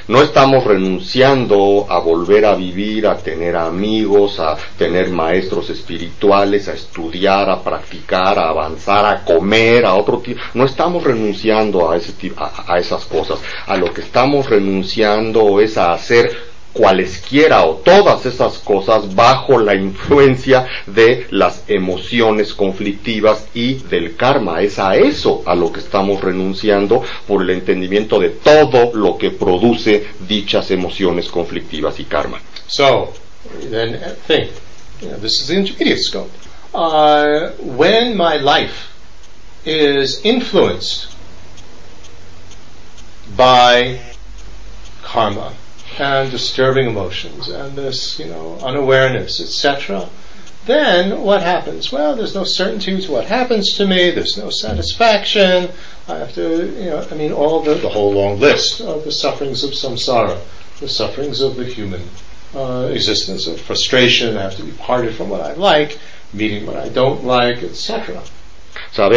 No 0.07 0.21
estamos 0.21 0.63
renunciando 0.65 1.87
a 1.89 1.97
volver 1.99 2.45
a 2.45 2.53
vivir, 2.55 3.07
a 3.07 3.15
tener 3.17 3.55
amigos, 3.55 4.39
a 4.39 4.55
tener 4.77 5.09
maestros 5.09 5.69
espirituales, 5.71 6.67
a 6.67 6.73
estudiar, 6.73 7.49
a 7.49 7.63
practicar, 7.63 8.37
a 8.37 8.49
avanzar, 8.49 9.05
a 9.05 9.23
comer, 9.23 9.83
a 9.85 9.95
otro 9.95 10.19
tipo. 10.19 10.39
No 10.53 10.65
estamos 10.65 11.03
renunciando 11.03 11.89
a, 11.89 11.97
ese 11.97 12.13
a, 12.37 12.73
a 12.73 12.77
esas 12.77 13.05
cosas. 13.05 13.39
A 13.65 13.77
lo 13.77 13.91
que 13.93 14.01
estamos 14.01 14.47
renunciando 14.47 15.59
es 15.59 15.75
a 15.77 15.93
hacer 15.93 16.53
cualesquiera 16.75 17.63
o 17.65 17.75
todas 17.75 18.25
esas 18.25 18.57
cosas 18.57 19.15
bajo 19.15 19.57
la 19.57 19.75
influencia 19.75 20.67
de 20.85 21.25
las 21.31 21.63
emociones 21.69 22.53
conflictivas 22.53 23.45
y 23.53 23.75
del 23.75 24.17
karma. 24.17 24.61
Es 24.61 24.77
a 24.77 24.97
eso 24.97 25.41
a 25.45 25.55
lo 25.55 25.71
que 25.71 25.79
estamos 25.79 26.21
renunciando 26.21 27.01
por 27.27 27.41
el 27.43 27.51
entendimiento 27.51 28.19
de 28.19 28.31
todo 28.31 28.91
lo 28.93 29.17
que 29.17 29.31
produce 29.31 30.05
dichas 30.27 30.69
emociones 30.69 31.29
conflictivas 31.29 31.97
y 32.01 32.03
karma. 32.03 32.41
So, 32.67 33.13
then 33.69 33.95
uh, 33.95 34.13
think, 34.27 34.51
this 35.21 35.39
is 35.39 35.47
the 35.47 35.55
intermediate 35.55 35.99
scope. 35.99 36.29
Uh, 36.73 37.51
when 37.61 38.17
my 38.17 38.35
life 38.35 38.91
is 39.65 40.19
influenced 40.25 41.07
by 43.37 43.97
karma 45.01 45.53
and 45.99 46.31
disturbing 46.31 46.87
emotions 46.87 47.47
and 47.47 47.75
this, 47.77 48.19
you 48.19 48.25
know, 48.25 48.57
unawareness, 48.61 49.39
etc., 49.39 50.09
then 50.65 51.21
what 51.21 51.43
happens? 51.43 51.91
Well, 51.91 52.15
there's 52.15 52.33
no 52.33 52.43
certainty 52.43 52.99
to 52.99 53.11
what 53.11 53.25
happens 53.25 53.75
to 53.77 53.85
me. 53.85 54.09
There's 54.09 54.35
no 54.35 54.49
satisfaction. 54.49 55.69
I 56.07 56.15
have 56.17 56.33
to, 56.33 56.65
you 56.81 56.89
know, 56.89 57.07
I 57.09 57.13
mean, 57.13 57.31
all 57.31 57.61
the, 57.61 57.75
the 57.75 57.89
whole 57.89 58.13
long 58.13 58.39
list 58.39 58.81
of 58.81 59.03
the 59.03 59.11
sufferings 59.11 59.63
of 59.63 59.71
samsara, 59.71 60.39
the 60.79 60.89
sufferings 60.89 61.41
of 61.41 61.55
the 61.55 61.65
human 61.65 62.01
uh, 62.55 62.89
existence, 62.91 63.45
of 63.45 63.61
frustration. 63.61 64.37
I 64.37 64.41
have 64.41 64.55
to 64.55 64.63
be 64.63 64.71
parted 64.71 65.13
from 65.13 65.29
what 65.29 65.41
I 65.41 65.53
like, 65.53 65.99
meeting 66.33 66.65
what 66.65 66.77
I 66.77 66.89
don't 66.89 67.23
like, 67.23 67.61
etc. 67.61 68.23
Sea, 68.95 69.09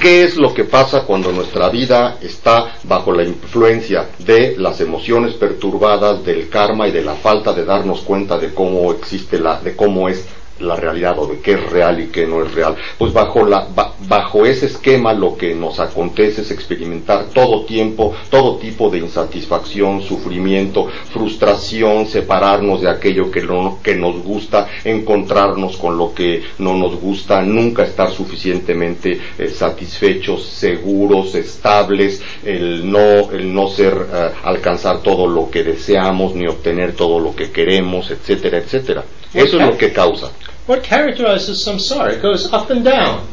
¿qué 0.00 0.24
es 0.24 0.38
lo 0.38 0.54
que 0.54 0.64
pasa 0.64 1.02
cuando 1.02 1.30
nuestra 1.32 1.68
vida 1.68 2.16
está 2.22 2.78
bajo 2.84 3.12
la 3.12 3.24
influencia 3.24 4.08
de 4.20 4.56
las 4.56 4.80
emociones 4.80 5.34
perturbadas, 5.34 6.24
del 6.24 6.48
karma 6.48 6.88
y 6.88 6.92
de 6.92 7.04
la 7.04 7.14
falta 7.14 7.52
de 7.52 7.66
darnos 7.66 8.00
cuenta 8.00 8.38
de 8.38 8.54
cómo 8.54 8.90
existe 8.90 9.38
la, 9.38 9.60
de 9.60 9.76
cómo 9.76 10.08
es 10.08 10.26
la 10.60 10.76
realidad 10.76 11.18
o 11.18 11.26
de 11.26 11.40
qué 11.40 11.52
es 11.52 11.70
real 11.70 12.00
y 12.00 12.06
qué 12.08 12.26
no 12.26 12.42
es 12.44 12.52
real? 12.54 12.76
Pues 12.98 13.12
bajo 13.12 13.44
la, 13.46 13.66
ba- 13.74 13.94
bajo 14.08 14.44
ese 14.46 14.66
esquema 14.66 15.12
lo 15.12 15.36
que 15.36 15.54
nos 15.54 15.80
acontece 15.80 16.42
es 16.42 16.50
experimentar 16.50 17.26
todo 17.34 17.64
tiempo, 17.64 18.14
todo 18.30 18.56
tipo 18.56 18.90
de 18.90 18.98
insatisfacción, 18.98 20.02
sufrimiento, 20.02 20.88
frustración, 21.12 22.06
separarnos 22.06 22.80
de 22.80 22.90
aquello 22.90 23.30
que, 23.30 23.42
no, 23.42 23.78
que 23.82 23.94
nos 23.94 24.22
gusta, 24.22 24.68
encontrarnos 24.84 25.76
con 25.76 25.96
lo 25.98 26.14
que 26.14 26.42
no 26.58 26.74
nos 26.74 26.96
gusta, 27.00 27.42
nunca 27.42 27.84
estar 27.84 28.10
suficientemente 28.10 29.20
eh, 29.38 29.48
satisfechos, 29.48 30.42
seguros, 30.44 31.34
estables, 31.34 32.22
el 32.44 32.90
no, 32.90 33.30
el 33.32 33.52
no 33.54 33.68
ser, 33.68 33.94
eh, 34.12 34.30
alcanzar 34.44 35.02
todo 35.02 35.26
lo 35.26 35.50
que 35.50 35.62
deseamos, 35.64 36.34
ni 36.34 36.46
obtener 36.46 36.94
todo 36.94 37.20
lo 37.20 37.34
que 37.34 37.50
queremos, 37.50 38.10
etcétera, 38.10 38.58
etcétera. 38.58 39.04
Eso 39.34 39.60
es 39.60 39.66
lo 39.66 39.76
que 39.76 39.92
causa. 39.92 40.30
What 40.68 40.82
characterizes 40.82 41.66
samsara? 41.66 42.12
It 42.12 42.20
goes 42.20 42.52
up 42.52 42.68
and 42.68 42.84
down. 42.84 43.26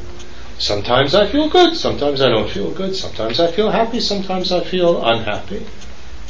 Sometimes 0.57 1.13
I 1.13 1.27
feel 1.27 1.49
good, 1.49 1.75
sometimes 1.75 2.21
I 2.21 2.29
don't 2.29 2.49
feel 2.49 2.71
good, 2.71 2.95
sometimes 2.95 3.41
I 3.41 3.51
feel 3.51 3.69
happy, 3.69 3.99
sometimes 3.99 4.53
I 4.53 4.63
feel 4.63 5.05
unhappy. 5.05 5.65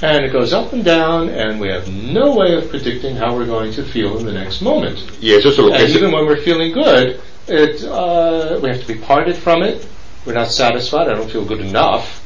And 0.02 0.26
it 0.26 0.32
goes 0.32 0.52
up 0.52 0.74
and 0.74 0.84
down, 0.84 1.30
and 1.30 1.60
we 1.60 1.68
have 1.68 1.94
no 1.94 2.36
way 2.36 2.56
of 2.56 2.72
predicting 2.72 3.16
how 3.18 3.36
we're 3.36 3.46
going 3.46 3.72
to 3.74 3.84
feel 3.84 4.18
in 4.18 4.26
the 4.26 4.34
next 4.34 4.64
moment. 4.64 4.98
Y 5.22 5.30
eso 5.30 5.50
es 5.50 5.60
And 5.60 5.90
even 5.92 6.12
when 6.12 6.26
we're 6.26 6.42
feeling 6.42 6.72
good, 6.72 7.22
it, 7.48 7.84
uh, 7.84 8.60
we 8.64 8.70
have 8.70 8.82
to 8.82 8.88
be 8.88 8.96
parted 8.96 9.36
from 9.36 9.62
it. 9.62 9.88
We're 10.26 10.34
not 10.34 10.48
satisfied. 10.48 11.08
I 11.08 11.14
don't 11.14 11.30
feel 11.30 11.46
good 11.46 11.62
enough, 11.62 12.20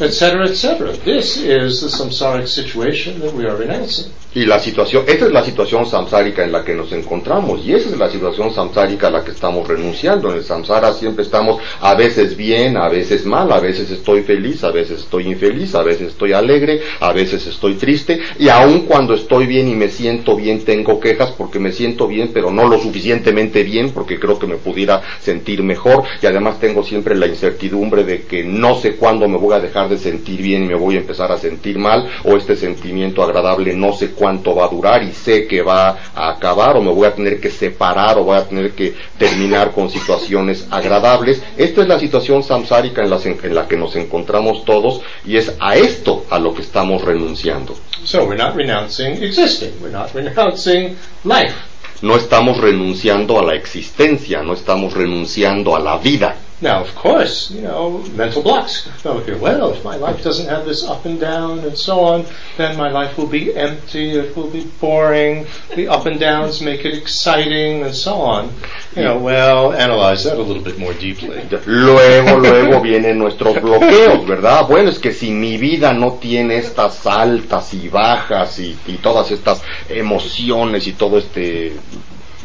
etc., 0.00 0.42
etc. 0.44 0.92
This 1.04 1.36
is 1.36 1.80
the 1.80 1.88
samsaric 1.88 2.48
situation 2.48 3.20
that 3.20 3.32
we 3.32 3.44
are 3.44 3.56
renouncing. 3.56 4.10
Y 4.34 4.44
la 4.44 4.58
situación, 4.58 5.04
esta 5.06 5.24
es 5.24 5.32
la 5.32 5.42
situación 5.42 5.86
samsárica 5.86 6.44
en 6.44 6.52
la 6.52 6.62
que 6.62 6.74
nos 6.74 6.92
encontramos 6.92 7.64
y 7.64 7.72
esa 7.72 7.88
es 7.88 7.96
la 7.96 8.10
situación 8.10 8.52
samsárica 8.52 9.06
a 9.06 9.10
la 9.10 9.24
que 9.24 9.30
estamos 9.30 9.66
renunciando. 9.66 10.30
En 10.30 10.36
el 10.36 10.44
samsara 10.44 10.92
siempre 10.92 11.24
estamos 11.24 11.58
a 11.80 11.94
veces 11.94 12.36
bien, 12.36 12.76
a 12.76 12.90
veces 12.90 13.24
mal, 13.24 13.50
a 13.50 13.60
veces 13.60 13.90
estoy 13.90 14.24
feliz, 14.24 14.62
a 14.62 14.70
veces 14.72 15.00
estoy 15.00 15.28
infeliz, 15.28 15.74
a 15.74 15.82
veces 15.82 16.08
estoy 16.08 16.34
alegre, 16.34 16.82
a 17.00 17.14
veces 17.14 17.46
estoy 17.46 17.76
triste 17.76 18.20
y 18.38 18.50
aun 18.50 18.80
cuando 18.80 19.14
estoy 19.14 19.46
bien 19.46 19.68
y 19.68 19.74
me 19.74 19.88
siento 19.88 20.36
bien 20.36 20.66
tengo 20.66 21.00
quejas 21.00 21.30
porque 21.30 21.58
me 21.58 21.72
siento 21.72 22.06
bien 22.06 22.30
pero 22.34 22.50
no 22.50 22.68
lo 22.68 22.78
suficientemente 22.78 23.62
bien 23.62 23.92
porque 23.92 24.20
creo 24.20 24.38
que 24.38 24.46
me 24.46 24.56
pudiera 24.56 25.00
sentir 25.18 25.62
mejor 25.62 26.04
y 26.20 26.26
además 26.26 26.60
tengo 26.60 26.82
siempre 26.82 27.14
la 27.14 27.26
incertidumbre 27.26 28.04
de 28.04 28.24
que 28.24 28.44
no 28.44 28.74
sé 28.74 28.96
cuándo 28.96 29.26
me 29.28 29.38
voy 29.38 29.54
a 29.54 29.60
dejar 29.60 29.75
de 29.84 29.98
sentir 29.98 30.40
bien 30.40 30.64
y 30.64 30.68
me 30.68 30.74
voy 30.74 30.96
a 30.96 31.00
empezar 31.00 31.30
a 31.30 31.36
sentir 31.38 31.78
mal 31.78 32.08
o 32.24 32.36
este 32.36 32.56
sentimiento 32.56 33.22
agradable 33.22 33.74
no 33.76 33.92
sé 33.92 34.12
cuánto 34.12 34.54
va 34.54 34.64
a 34.64 34.68
durar 34.68 35.02
y 35.02 35.12
sé 35.12 35.46
que 35.46 35.60
va 35.62 35.98
a 36.14 36.30
acabar 36.30 36.76
o 36.76 36.82
me 36.82 36.90
voy 36.90 37.06
a 37.06 37.14
tener 37.14 37.38
que 37.40 37.50
separar 37.50 38.16
o 38.18 38.24
voy 38.24 38.36
a 38.38 38.44
tener 38.48 38.72
que 38.72 38.94
terminar 39.18 39.72
con 39.72 39.90
situaciones 39.90 40.66
agradables. 40.70 41.42
Esta 41.58 41.82
es 41.82 41.88
la 41.88 41.98
situación 41.98 42.42
samsárica 42.42 43.02
en, 43.02 43.10
las- 43.10 43.26
en 43.26 43.54
la 43.54 43.68
que 43.68 43.76
nos 43.76 43.94
encontramos 43.96 44.64
todos 44.64 45.00
y 45.26 45.36
es 45.36 45.52
a 45.60 45.76
esto 45.76 46.24
a 46.30 46.38
lo 46.38 46.54
que 46.54 46.62
estamos 46.62 47.02
renunciando. 47.02 47.76
So 48.04 48.24
we're 48.24 48.42
not 48.42 48.54
renouncing 48.56 49.22
existing. 49.22 49.70
We're 49.82 49.92
not 49.92 50.12
renouncing 50.14 50.96
life. 51.24 51.54
No 52.02 52.16
estamos 52.16 52.58
renunciando 52.58 53.38
a 53.38 53.42
la 53.44 53.54
existencia, 53.54 54.42
no 54.42 54.52
estamos 54.52 54.92
renunciando 54.92 55.74
a 55.74 55.80
la 55.80 55.96
vida. 55.98 56.36
Now, 56.62 56.80
of 56.80 56.94
course, 56.94 57.50
you 57.50 57.60
know, 57.60 57.98
mental 58.14 58.42
blocks. 58.42 58.88
Well, 59.04 59.72
if 59.72 59.84
my 59.84 59.96
life 59.96 60.24
doesn't 60.24 60.48
have 60.48 60.64
this 60.64 60.84
up 60.84 61.04
and 61.04 61.20
down 61.20 61.58
and 61.58 61.76
so 61.76 62.00
on, 62.00 62.24
then 62.56 62.78
my 62.78 62.90
life 62.90 63.18
will 63.18 63.26
be 63.26 63.54
empty, 63.54 64.12
it 64.12 64.34
will 64.34 64.50
be 64.50 64.64
boring, 64.80 65.46
the 65.74 65.88
up 65.88 66.06
and 66.06 66.18
downs 66.18 66.62
make 66.62 66.86
it 66.86 66.94
exciting, 66.94 67.82
and 67.82 67.94
so 67.94 68.14
on. 68.14 68.54
You 68.96 69.02
know, 69.02 69.18
well, 69.18 69.74
analyze 69.74 70.24
that 70.24 70.38
a 70.38 70.42
little 70.42 70.62
bit 70.62 70.78
more 70.78 70.94
deeply. 70.94 71.46
Luego, 71.66 72.38
luego 72.38 72.80
vienen 72.80 73.18
nuestros 73.18 73.60
bloqueos, 73.60 74.26
¿verdad? 74.26 74.66
Bueno, 74.66 74.88
es 74.88 74.98
que 74.98 75.12
si 75.12 75.30
mi 75.30 75.58
vida 75.58 75.92
no 75.92 76.12
tiene 76.14 76.56
estas 76.56 77.06
altas 77.06 77.74
y 77.74 77.90
bajas 77.90 78.58
y, 78.60 78.74
y 78.86 78.94
todas 78.94 79.30
estas 79.30 79.62
emociones 79.90 80.86
y 80.86 80.94
todo 80.94 81.18
este 81.18 81.76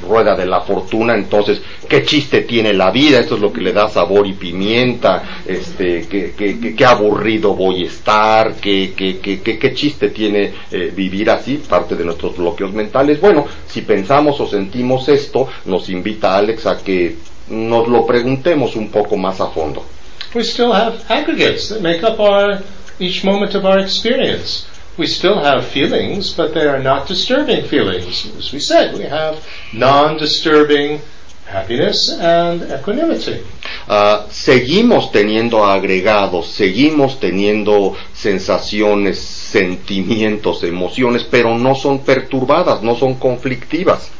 rueda 0.02 0.36
de 0.36 0.45
la 0.45 0.62
fortuna, 0.62 1.16
entonces, 1.16 1.62
¿qué 1.88 2.04
chiste 2.04 2.41
tiene 2.41 2.74
la 2.74 2.91
vida? 2.91 3.20
Esto 3.20 3.36
es 3.36 3.41
lo 3.41 3.52
que 3.54 3.62
le 3.62 3.72
da 3.74 3.88
sabor 3.89 4.26
y 4.28 4.34
pimienta, 4.34 5.41
este, 5.45 6.08
qué, 6.10 6.34
qué, 6.38 6.76
qué- 6.76 6.86
aburrido 6.86 7.54
voy 7.56 7.84
a 7.84 7.88
estar, 7.88 8.56
qué, 8.56 8.93
qué, 8.95 9.20
qué, 9.20 9.41
qué- 9.41 9.58
qué 9.58 9.74
chiste 9.74 10.10
tiene 10.10 10.54
eh, 10.72 10.91
vivir 10.95 11.30
así, 11.30 11.58
parte 11.58 11.95
de 11.95 12.04
nuestros 12.06 12.36
bloqueos 12.38 12.74
mentales. 12.74 13.22
Bueno, 13.22 13.45
si 13.68 13.82
pensamos 13.82 14.39
o 14.39 14.47
sentimos 14.47 15.08
esto, 15.10 15.47
nos 15.66 15.89
invita 15.89 16.38
Alex 16.38 16.66
a 16.66 16.78
que 16.84 17.16
nos 17.49 17.88
lo 17.88 18.06
preguntemos 18.06 18.76
un 18.76 18.89
poco 18.89 19.18
más 19.18 19.39
a 19.41 19.47
fondo. 19.47 19.86
We 20.34 20.43
still 20.43 20.72
have 20.72 20.97
aggregates 21.10 21.70
that 21.70 21.82
make 21.82 22.04
up 22.06 22.20
our, 22.20 22.62
each 22.99 23.24
moment 23.24 23.54
of 23.56 23.66
our 23.66 23.80
experience. 23.80 24.66
We 24.98 25.08
still 25.08 25.39
have 25.39 25.66
feelings, 25.66 26.32
but 26.32 26.54
they 26.54 26.68
are 26.68 26.80
not 26.80 27.08
disturbing 27.08 27.66
feelings. 27.66 28.30
As 28.38 28.52
we 28.52 28.60
said, 28.60 28.94
we 28.98 29.04
have 29.06 29.44
non-disturbing 29.74 31.02
happiness 31.48 32.10
and 32.20 32.64
equanimity. 32.64 33.44
Ah, 33.88 34.26
seguimos 34.30 35.12
teniendo 35.12 35.64
agregados, 35.66 36.48
seguimos 36.48 37.20
teniendo 37.20 37.96
sensaciones, 38.14 39.20
sentimientos, 39.20 40.64
emociones, 40.64 41.24
pero 41.24 41.58
no 41.58 41.76
son 41.76 42.00
perturbadas, 42.00 42.82
no 42.82 42.96
son 42.96 43.16
conflictivas. 43.16 44.12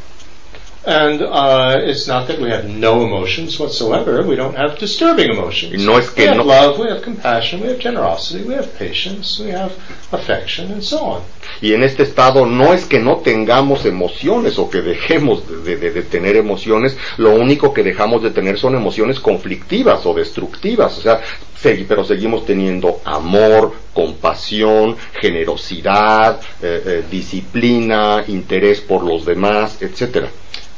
And 0.84 1.22
uh, 1.22 1.76
it's 1.80 2.08
not 2.08 2.28
that 2.28 2.40
we 2.40 2.50
have 2.50 2.66
no 2.68 3.04
emotions 3.04 3.60
whatsoever. 3.60 4.24
We 4.26 4.36
don't 4.36 4.56
have 4.58 4.80
disturbing 4.80 5.30
emotions. 5.30 5.86
No 5.86 6.00
es 6.00 6.10
que 6.10 6.24
we 6.24 6.28
have 6.30 6.38
no- 6.38 6.44
love, 6.44 6.80
we 6.80 6.88
have 6.90 7.04
compassion, 7.04 7.62
we 7.62 7.68
have 7.68 7.78
generosity, 7.80 8.44
we 8.44 8.56
have 8.56 8.68
patience, 8.80 9.40
we 9.40 9.52
have 9.52 9.72
affection, 10.12 10.72
and 10.72 10.84
so 10.84 10.98
on. 10.98 11.22
Y 11.62 11.74
en 11.74 11.84
este 11.84 12.02
estado 12.02 12.48
no 12.48 12.74
es 12.74 12.86
que 12.86 12.98
no 13.00 13.18
tengamos 13.18 13.86
emociones 13.86 14.58
o 14.58 14.72
que 14.72 14.82
dejemos 14.82 15.44
de, 15.64 15.78
de- 15.78 15.92
de 15.92 16.02
tener 16.02 16.36
emociones, 16.36 16.98
lo 17.18 17.36
único 17.36 17.74
que 17.76 17.84
dejamos 17.84 18.24
de 18.24 18.32
tener 18.32 18.58
son 18.58 18.74
emociones 18.74 19.20
conflictivas 19.20 20.04
o 20.08 20.16
destructivas, 20.16 20.98
o 20.98 21.02
sea, 21.02 21.22
pero 21.88 22.04
seguimos 22.04 22.44
teniendo 22.44 23.02
amor, 23.06 23.74
compasión, 23.94 24.98
generosidad, 25.20 26.40
eh, 26.62 26.82
eh, 26.86 27.04
disciplina, 27.12 28.24
interés 28.28 28.82
por 28.82 29.04
los 29.04 29.26
demás, 29.26 29.80
etcétera. 29.82 30.28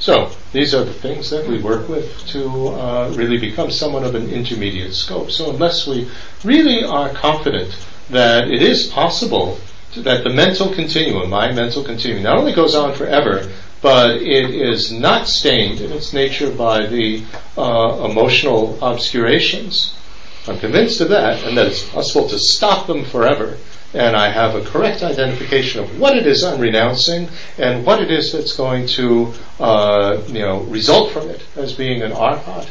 So 0.04 0.30
these 0.52 0.76
are 0.76 0.84
the 0.84 0.92
things 0.92 1.30
that 1.30 1.48
we 1.48 1.62
work 1.62 1.88
with 1.88 2.28
to 2.28 2.68
uh, 2.68 3.14
really 3.16 3.38
become 3.38 3.72
somewhat 3.72 4.04
of 4.04 4.16
an 4.16 4.30
intermediate 4.30 4.94
scope. 4.94 5.32
So 5.32 5.52
unless 5.52 5.88
we 5.88 6.10
really 6.44 6.84
are 6.84 7.08
confident 7.14 7.74
that 8.10 8.52
it 8.52 8.62
is 8.62 8.88
possible 8.88 9.60
to, 9.94 10.02
that 10.02 10.26
the 10.26 10.30
mental 10.30 10.74
continuum, 10.74 11.30
my 11.30 11.54
mental 11.54 11.86
continuum, 11.86 12.22
not 12.22 12.38
only 12.38 12.52
goes 12.52 12.76
on 12.76 12.94
forever, 12.94 13.50
but 13.82 14.18
it 14.18 14.50
is 14.50 14.92
not 14.92 15.30
stained 15.30 15.80
in 15.80 15.94
its 15.94 16.12
nature 16.12 16.52
by 16.52 16.86
the 16.86 17.24
uh, 17.58 18.06
emotional 18.12 18.78
obscurations. 18.84 19.96
I'm 20.50 20.60
convinced 20.60 21.00
of 21.00 21.08
that, 21.16 21.46
and 21.46 21.58
that 21.58 21.68
it's 21.68 21.88
possible 21.88 22.28
to 22.28 22.40
stop 22.40 22.88
them 22.88 23.06
forever. 23.06 23.58
And 23.94 24.16
I 24.16 24.30
have 24.30 24.56
a 24.56 24.64
correct 24.64 25.04
identification 25.04 25.84
of 25.84 26.00
what 26.00 26.18
it 26.18 26.26
is 26.26 26.44
I'm 26.44 26.60
renouncing 26.60 27.30
and 27.60 27.86
what 27.86 28.02
it 28.02 28.10
is 28.10 28.32
that's 28.32 28.54
going 28.54 28.88
to, 28.88 29.32
uh, 29.60 30.22
you 30.28 30.40
know, 30.40 30.62
result 30.62 31.12
from 31.12 31.30
it 31.30 31.44
as 31.56 31.74
being 31.74 32.02
an 32.02 32.12
arhat. 32.12 32.66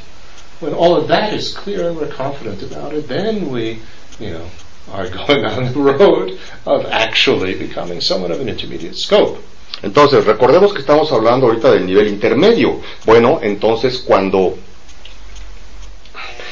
When 0.59 0.75
all 0.75 0.97
of 0.97 1.09
that 1.09 1.33
is 1.33 1.55
clear 1.55 1.89
and 1.89 1.97
we're 1.97 2.09
confident 2.11 2.63
about 2.63 2.93
it, 2.93 3.07
then 3.07 3.51
we, 3.51 3.79
you 4.19 4.31
know, 4.31 4.51
are 4.91 5.09
going 5.27 5.45
on 5.45 5.73
the 5.73 5.79
road 5.79 6.41
of 6.67 6.87
actually 6.87 7.55
becoming 7.57 8.01
somewhat 8.01 8.33
of 8.33 8.41
an 8.41 8.49
intermediate 8.49 8.97
scope. 8.97 9.39
Entonces, 9.83 10.25
recordemos 10.25 10.73
que 10.73 10.81
estamos 10.81 11.11
hablando 11.13 11.47
ahorita 11.47 11.73
del 11.73 11.87
nivel 11.87 12.09
intermedio. 12.09 12.81
Bueno, 13.05 13.41
entonces 13.43 13.99
cuando 13.99 14.57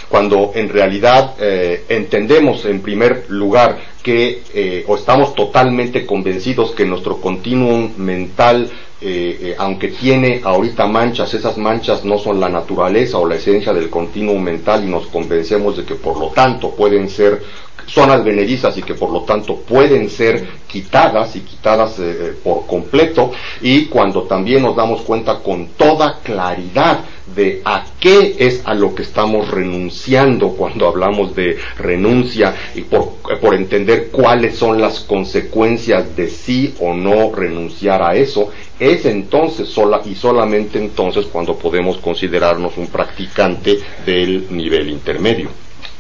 cuando 0.09 0.51
en 0.57 0.68
realidad 0.68 1.37
eh, 1.39 1.85
entendemos 1.89 2.64
en 2.64 2.83
primer 2.83 3.27
lugar 3.31 3.79
que 4.03 4.42
eh, 4.55 4.84
o 4.86 4.96
estamos 4.96 5.34
totalmente 5.34 6.07
convencidos 6.07 6.72
que 6.72 6.84
nuestro 6.84 7.20
continuum 7.20 7.90
mental 7.96 8.70
eh, 9.03 9.38
eh, 9.40 9.55
aunque 9.57 9.88
tiene 9.88 10.42
ahorita 10.44 10.86
manchas, 10.86 11.32
esas 11.32 11.57
manchas 11.57 12.05
no 12.05 12.18
son 12.18 12.38
la 12.38 12.51
naturaleza 12.51 13.16
o 13.16 13.26
la 13.26 13.36
esencia 13.36 13.72
del 13.72 13.88
continuum 13.88 14.42
mental 14.42 14.84
y 14.84 14.90
nos 14.90 15.07
convencemos 15.07 15.78
de 15.78 15.84
que 15.84 15.94
por 15.94 16.20
lo 16.20 16.28
tanto 16.28 16.72
pueden 16.72 17.09
ser 17.09 17.42
zonas 17.86 18.22
venedizas 18.22 18.76
y 18.76 18.82
que 18.82 18.92
por 18.92 19.11
lo 19.11 19.22
tanto 19.22 19.57
pueden 19.57 20.11
ser 20.11 20.46
quitadas 20.66 21.34
y 21.34 21.40
quitadas 21.40 21.98
eh, 21.98 22.34
por 22.44 22.66
completo 22.66 23.32
y 23.62 23.86
cuando 23.86 24.24
también 24.24 24.62
nos 24.62 24.76
damos 24.76 25.01
cuenta 25.01 25.38
con 25.38 25.68
toda 25.78 26.18
claridad 26.22 27.01
de 27.34 27.62
a 27.64 27.86
qué 27.98 28.36
es 28.38 28.61
a 28.66 28.74
lo 28.74 28.94
que 28.94 29.03
estamos 29.03 29.51
renunciando 29.51 30.51
cuando 30.51 30.86
hablamos 30.86 31.34
de 31.34 31.57
renuncia 31.78 32.55
y 32.74 32.82
por 32.82 33.55
entender 33.55 33.89
cuáles 34.11 34.57
son 34.57 34.80
las 34.80 35.01
consecuencias 35.01 36.16
de 36.16 36.28
sí 36.28 36.74
o 36.80 36.95
no 36.95 37.32
renunciar 37.32 38.03
a 38.03 38.14
eso, 38.14 38.51
es 38.78 39.05
entonces 39.05 39.68
sola 39.68 40.01
y 40.05 40.14
solamente 40.14 40.78
entonces 40.78 41.26
cuando 41.26 41.57
podemos 41.57 41.99
considerarnos 41.99 42.76
un 42.76 42.88
practicante 42.88 43.78
del 44.05 44.47
nivel 44.51 44.91
intermedio. 44.91 45.49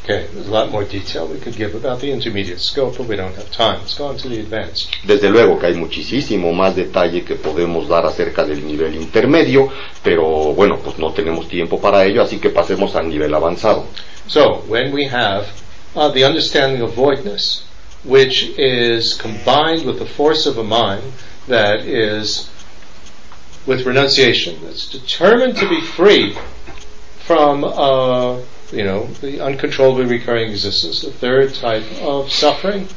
Okay, 0.02 0.26
there's 0.32 0.48
a 0.48 0.50
lot 0.50 0.70
more 0.70 0.84
detail 0.84 1.28
we 1.28 1.38
could 1.38 1.54
give 1.54 1.74
about 1.74 2.00
the 2.00 2.10
intermediate 2.10 2.58
scope, 2.58 2.96
but 2.96 3.06
we 3.06 3.16
don't 3.16 3.36
have 3.36 3.50
time. 3.50 3.78
Let's 3.80 3.98
go 3.98 4.06
on 4.06 4.16
to 4.16 4.28
the 4.28 4.40
advanced. 4.40 4.88
Desde 5.04 5.28
luego 5.28 5.58
que 5.58 5.66
hay 5.66 5.74
muchísimo 5.74 6.52
más 6.52 6.74
detalle 6.74 7.22
que 7.22 7.34
podemos 7.34 7.86
dar 7.86 8.06
acerca 8.06 8.44
del 8.44 8.66
nivel 8.66 8.94
intermedio, 8.96 9.68
pero 10.02 10.54
bueno, 10.54 10.78
pues 10.82 10.98
no 10.98 11.12
tenemos 11.12 11.48
tiempo 11.48 11.78
para 11.78 12.04
ello, 12.06 12.22
así 12.22 12.38
que 12.38 12.48
pasemos 12.48 12.96
al 12.96 13.08
nivel 13.10 13.32
avanzado. 13.34 13.84
So, 14.26 14.64
when 14.68 14.92
we 14.92 15.06
have 15.06 15.46
uh, 15.94 16.10
the 16.10 16.24
understanding 16.24 16.82
of 16.82 16.94
voidness, 16.94 17.64
which 18.04 18.44
is 18.58 19.14
combined 19.14 19.84
with 19.84 19.98
the 19.98 20.06
force 20.06 20.46
of 20.46 20.56
a 20.58 20.64
mind 20.64 21.12
that 21.46 21.80
is 21.80 22.50
with 23.66 23.86
renunciation, 23.86 24.58
that's 24.64 24.88
determined 24.88 25.56
to 25.56 25.68
be 25.68 25.80
free 25.80 26.36
from, 27.20 27.62
uh, 27.64 28.38
you 28.72 28.84
know, 28.84 29.06
the 29.20 29.40
uncontrollably 29.40 30.06
recurring 30.06 30.50
existence, 30.50 31.02
the 31.02 31.12
third 31.12 31.54
type 31.54 31.84
of 32.00 32.32
suffering, 32.32 32.88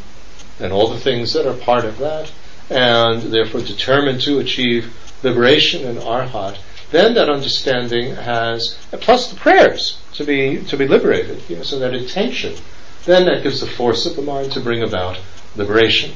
and 0.59 0.71
all 0.71 0.87
the 0.87 0.99
things 0.99 1.33
that 1.33 1.45
are 1.45 1.57
part 1.57 1.83
of 1.83 1.97
that, 1.97 2.31
and 2.69 3.21
therefore 3.23 3.61
determined 3.61 4.21
to 4.21 4.39
achieve 4.39 4.95
liberation 5.21 5.85
in 5.85 5.97
arhat, 5.97 6.57
then 6.91 7.13
that 7.15 7.29
understanding 7.29 8.15
has, 8.15 8.77
plus 8.91 9.29
the 9.29 9.35
prayers 9.35 9.97
to 10.13 10.23
be 10.23 10.63
to 10.63 10.77
be 10.77 10.87
liberated, 10.87 11.41
you 11.49 11.55
know, 11.55 11.63
so 11.63 11.79
that 11.79 11.93
attention, 11.93 12.55
then 13.05 13.25
that 13.25 13.43
gives 13.43 13.59
the 13.59 13.67
force 13.67 14.05
of 14.05 14.15
the 14.15 14.21
mind 14.21 14.51
to 14.51 14.59
bring 14.59 14.83
about 14.83 15.17
liberation. 15.55 16.11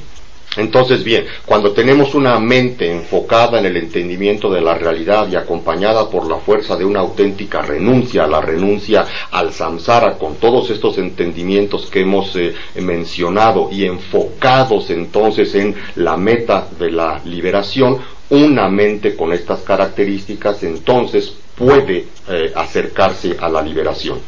Entonces, 0.56 1.04
bien, 1.04 1.26
cuando 1.46 1.72
tenemos 1.72 2.14
una 2.14 2.38
mente 2.40 2.90
enfocada 2.90 3.60
en 3.60 3.66
el 3.66 3.76
entendimiento 3.76 4.50
de 4.50 4.60
la 4.60 4.74
realidad 4.74 5.28
y 5.30 5.36
acompañada 5.36 6.08
por 6.08 6.26
la 6.26 6.38
fuerza 6.38 6.76
de 6.76 6.84
una 6.84 7.00
auténtica 7.00 7.62
renuncia, 7.62 8.26
la 8.26 8.40
renuncia 8.40 9.06
al 9.30 9.52
samsara, 9.52 10.16
con 10.18 10.36
todos 10.36 10.70
estos 10.70 10.98
entendimientos 10.98 11.86
que 11.90 12.00
hemos 12.00 12.34
eh, 12.36 12.54
mencionado 12.76 13.68
y 13.70 13.84
enfocados 13.84 14.90
entonces 14.90 15.54
en 15.54 15.76
la 15.96 16.16
meta 16.16 16.66
de 16.78 16.90
la 16.90 17.20
liberación, 17.24 17.98
una 18.30 18.68
mente 18.68 19.14
con 19.14 19.32
estas 19.32 19.60
características 19.60 20.62
entonces 20.62 21.32
puede 21.56 22.06
eh, 22.28 22.52
acercarse 22.54 23.36
a 23.38 23.48
la 23.48 23.62
liberación. 23.62 24.18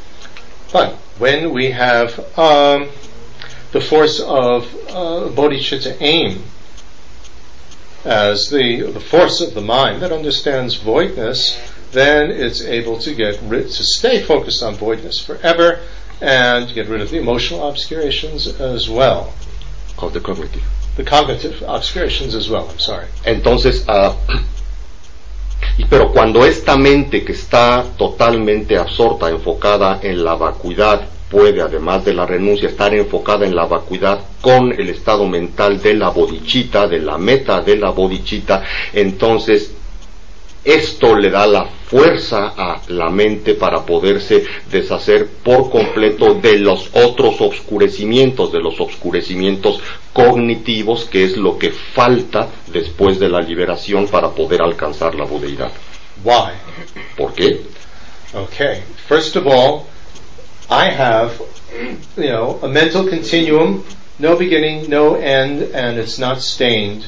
But 0.73 0.95
when 1.19 1.53
we 1.53 1.73
have 1.73 2.19
um, 2.39 2.89
the 3.73 3.81
force 3.81 4.21
of 4.21 4.65
uh, 4.89 5.29
bodhicitta 5.35 5.97
aim 6.01 6.45
as 8.05 8.51
the, 8.51 8.91
the 8.93 9.01
force 9.01 9.41
of 9.41 9.55
the 9.55 9.61
mind 9.61 10.03
that 10.03 10.13
understands 10.13 10.77
voidness, 10.77 11.59
then 11.93 12.31
it's 12.31 12.63
able 12.63 12.99
to 12.99 13.15
get 13.15 13.41
rid, 13.43 13.65
to 13.65 13.83
stay 13.85 14.23
focused 14.23 14.63
on 14.63 14.75
voidness 14.77 15.25
forever 15.25 15.81
and 16.21 16.73
get 16.75 16.89
rid 16.89 17.01
of 17.01 17.11
the 17.11 17.19
emotional 17.19 17.69
obscurations 17.69 18.47
as 18.47 18.89
well. 18.89 19.35
Of 19.99 20.15
the 20.15 20.21
cognitive. 20.21 20.65
The 20.97 21.05
cognitive 21.05 21.63
obscurations 21.63 22.35
as 22.35 22.49
well, 22.49 22.71
I'm 22.71 22.79
sorry. 22.79 23.07
Entonces, 23.25 23.87
uh, 23.87 24.17
y 25.79 25.85
pero 25.85 26.11
cuando 26.13 26.45
esta 26.45 26.77
mente 26.77 27.25
que 27.25 27.33
está 27.33 27.85
totalmente 27.97 28.77
absorta, 28.77 29.31
enfocada 29.31 30.01
en 30.03 30.25
la 30.25 30.35
vacuidad, 30.35 31.01
puede, 31.31 31.63
además 31.63 32.05
de 32.05 32.13
la 32.13 32.27
renuncia, 32.27 32.69
estar 32.69 32.93
enfocada 32.93 33.47
en 33.47 33.55
la 33.55 33.67
vacuidad 33.67 34.21
con 34.41 34.73
el 34.73 34.91
estado 34.91 35.27
mental 35.27 35.81
de 35.81 35.95
la 35.95 36.11
bodichita, 36.11 36.89
de 36.89 36.99
la 36.99 37.19
meta 37.19 37.61
de 37.61 37.77
la 37.77 37.91
bodichita, 37.91 38.63
entonces 38.93 39.75
esto 40.65 41.17
le 41.17 41.31
da 41.31 41.47
la 41.47 41.65
fuerza 41.65 42.53
a 42.57 42.83
la 42.89 43.09
mente 43.11 43.55
para 43.55 43.85
poderse 43.85 44.45
deshacer 44.71 45.27
por 45.43 45.71
completo 45.71 46.35
de 46.35 46.59
los 46.59 46.91
otros 46.93 47.41
oscurecimientos, 47.41 48.53
de 48.53 48.61
los 48.61 48.79
oscurecimientos 48.81 49.81
cognitivos, 50.13 51.07
que 51.07 51.25
es 51.25 51.37
lo 51.37 51.59
que 51.59 51.71
falta 51.71 52.49
después 52.73 53.19
de 53.19 53.29
la 53.29 53.41
liberación 53.41 54.07
para 54.09 54.31
poder 54.31 54.63
alcanzar 54.63 55.15
la 55.15 55.25
budeidad. 55.25 55.73
Why? 56.23 56.53
¿Por 57.17 57.33
qué? 57.33 57.63
Okay. 58.35 58.83
First 59.09 59.37
of 59.37 59.47
all, 59.47 59.87
I 60.69 60.91
have, 60.91 61.33
you 62.17 62.29
know, 62.29 62.61
a 62.63 62.69
mental 62.69 63.09
continuum, 63.09 63.83
no 64.21 64.37
beginning, 64.37 64.89
no 64.89 65.15
end, 65.15 65.63
and 65.75 65.99
it's 65.99 66.19
not 66.19 66.41
stained 66.41 67.07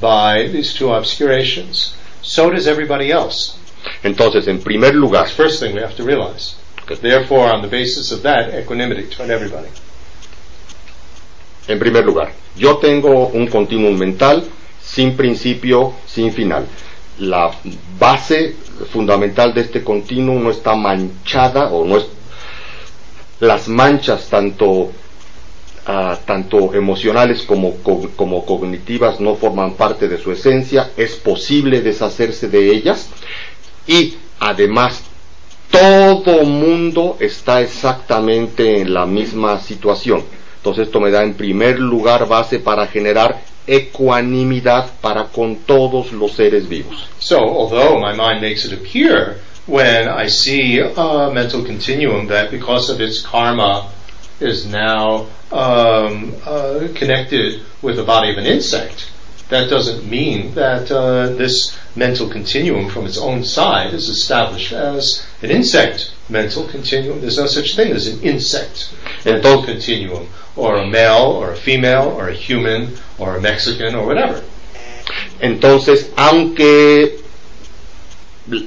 by 0.00 0.48
these 0.48 0.74
two 0.74 0.90
obscurations. 0.90 1.94
So 2.22 2.50
does 2.50 2.66
everybody 2.66 3.10
else. 3.10 3.58
Entonces, 4.02 4.48
en 4.48 4.60
primer 4.60 4.94
lugar, 4.94 5.24
That's 5.24 5.36
the 5.36 5.42
first 5.42 5.60
thing 5.60 5.74
we 5.74 5.80
have 5.80 5.96
to 5.96 6.04
realize. 6.04 6.56
Therefore, 7.00 7.52
on 7.52 7.62
the 7.62 7.68
basis 7.68 8.12
of 8.12 8.22
that, 8.22 8.54
equanimity 8.54 9.06
toward 9.10 9.30
everybody. 9.30 9.68
en 11.68 11.78
primer 11.78 12.04
lugar, 12.04 12.32
yo 12.56 12.78
tengo 12.78 13.28
un 13.28 13.46
continuum 13.46 13.96
mental 13.98 14.42
sin 14.80 15.16
principio, 15.16 15.94
sin 16.06 16.32
final. 16.32 16.66
La 17.18 17.50
base 17.98 18.56
fundamental 18.90 19.52
de 19.52 19.62
este 19.62 19.84
continuum 19.84 20.42
no 20.42 20.50
está 20.50 20.74
manchada 20.74 21.68
o 21.70 21.84
no 21.84 21.98
es 21.98 22.06
las 23.40 23.68
manchas 23.68 24.28
tanto 24.28 24.92
ah, 25.88 26.16
tanto 26.24 26.74
emocionales 26.74 27.42
como, 27.42 27.76
co- 27.82 28.10
como 28.14 28.44
cognitivas 28.46 29.18
no 29.20 29.34
forman 29.34 29.72
parte 29.74 30.06
de 30.06 30.18
su 30.18 30.30
esencia, 30.30 30.90
es 30.96 31.16
posible 31.16 31.80
deshacerse 31.80 32.48
de 32.48 32.70
ellas 32.70 33.08
y 33.86 34.14
además 34.38 35.02
todo 35.70 36.44
mundo 36.44 37.16
está 37.20 37.60
exactamente 37.60 38.80
en 38.80 38.94
la 38.94 39.04
misma 39.06 39.60
situación. 39.60 40.22
Entonces 40.58 40.86
esto 40.86 41.00
me 41.00 41.10
da 41.10 41.22
en 41.22 41.34
primer 41.34 41.78
lugar 41.78 42.26
base 42.28 42.58
para 42.58 42.86
generar 42.86 43.40
ecuanimidad 43.66 44.90
para 45.00 45.24
con 45.24 45.56
todos 45.56 46.12
los 46.12 46.32
seres 46.32 46.68
vivos. 46.68 47.06
So, 47.18 47.36
although 47.38 47.98
my 47.98 48.12
mind 48.16 48.40
makes 48.40 48.64
it 48.64 48.72
appear 48.72 49.38
when 49.66 50.08
I 50.08 50.28
see 50.28 50.80
a 50.80 51.30
mental 51.32 51.62
continuum 51.64 52.26
that 52.28 52.50
because 52.50 52.90
of 52.92 53.00
its 53.00 53.20
karma 53.20 53.84
is 54.40 54.66
now 54.66 55.26
um, 55.50 56.34
uh, 56.44 56.88
connected 56.94 57.62
with 57.82 57.96
the 57.96 58.04
body 58.04 58.30
of 58.30 58.38
an 58.38 58.46
insect, 58.46 59.10
that 59.48 59.70
doesn't 59.70 60.08
mean 60.08 60.54
that 60.54 60.90
uh, 60.90 61.28
this 61.28 61.76
mental 61.96 62.28
continuum 62.28 62.88
from 62.88 63.06
its 63.06 63.16
own 63.18 63.42
side 63.42 63.94
is 63.94 64.08
established 64.08 64.72
as 64.72 65.26
an 65.42 65.50
insect 65.50 66.12
mental 66.28 66.68
continuum. 66.68 67.20
There's 67.20 67.38
no 67.38 67.46
such 67.46 67.74
thing 67.74 67.92
as 67.92 68.06
an 68.06 68.20
insect 68.22 68.92
mental 69.24 69.64
continuum, 69.64 70.28
or 70.54 70.76
a 70.76 70.86
male, 70.86 71.32
or 71.32 71.52
a 71.52 71.56
female, 71.56 72.08
or 72.08 72.28
a 72.28 72.34
human, 72.34 72.98
or 73.18 73.36
a 73.36 73.40
Mexican, 73.40 73.94
or 73.94 74.06
whatever. 74.06 74.44
Entonces, 75.40 76.10
aunque 76.16 77.20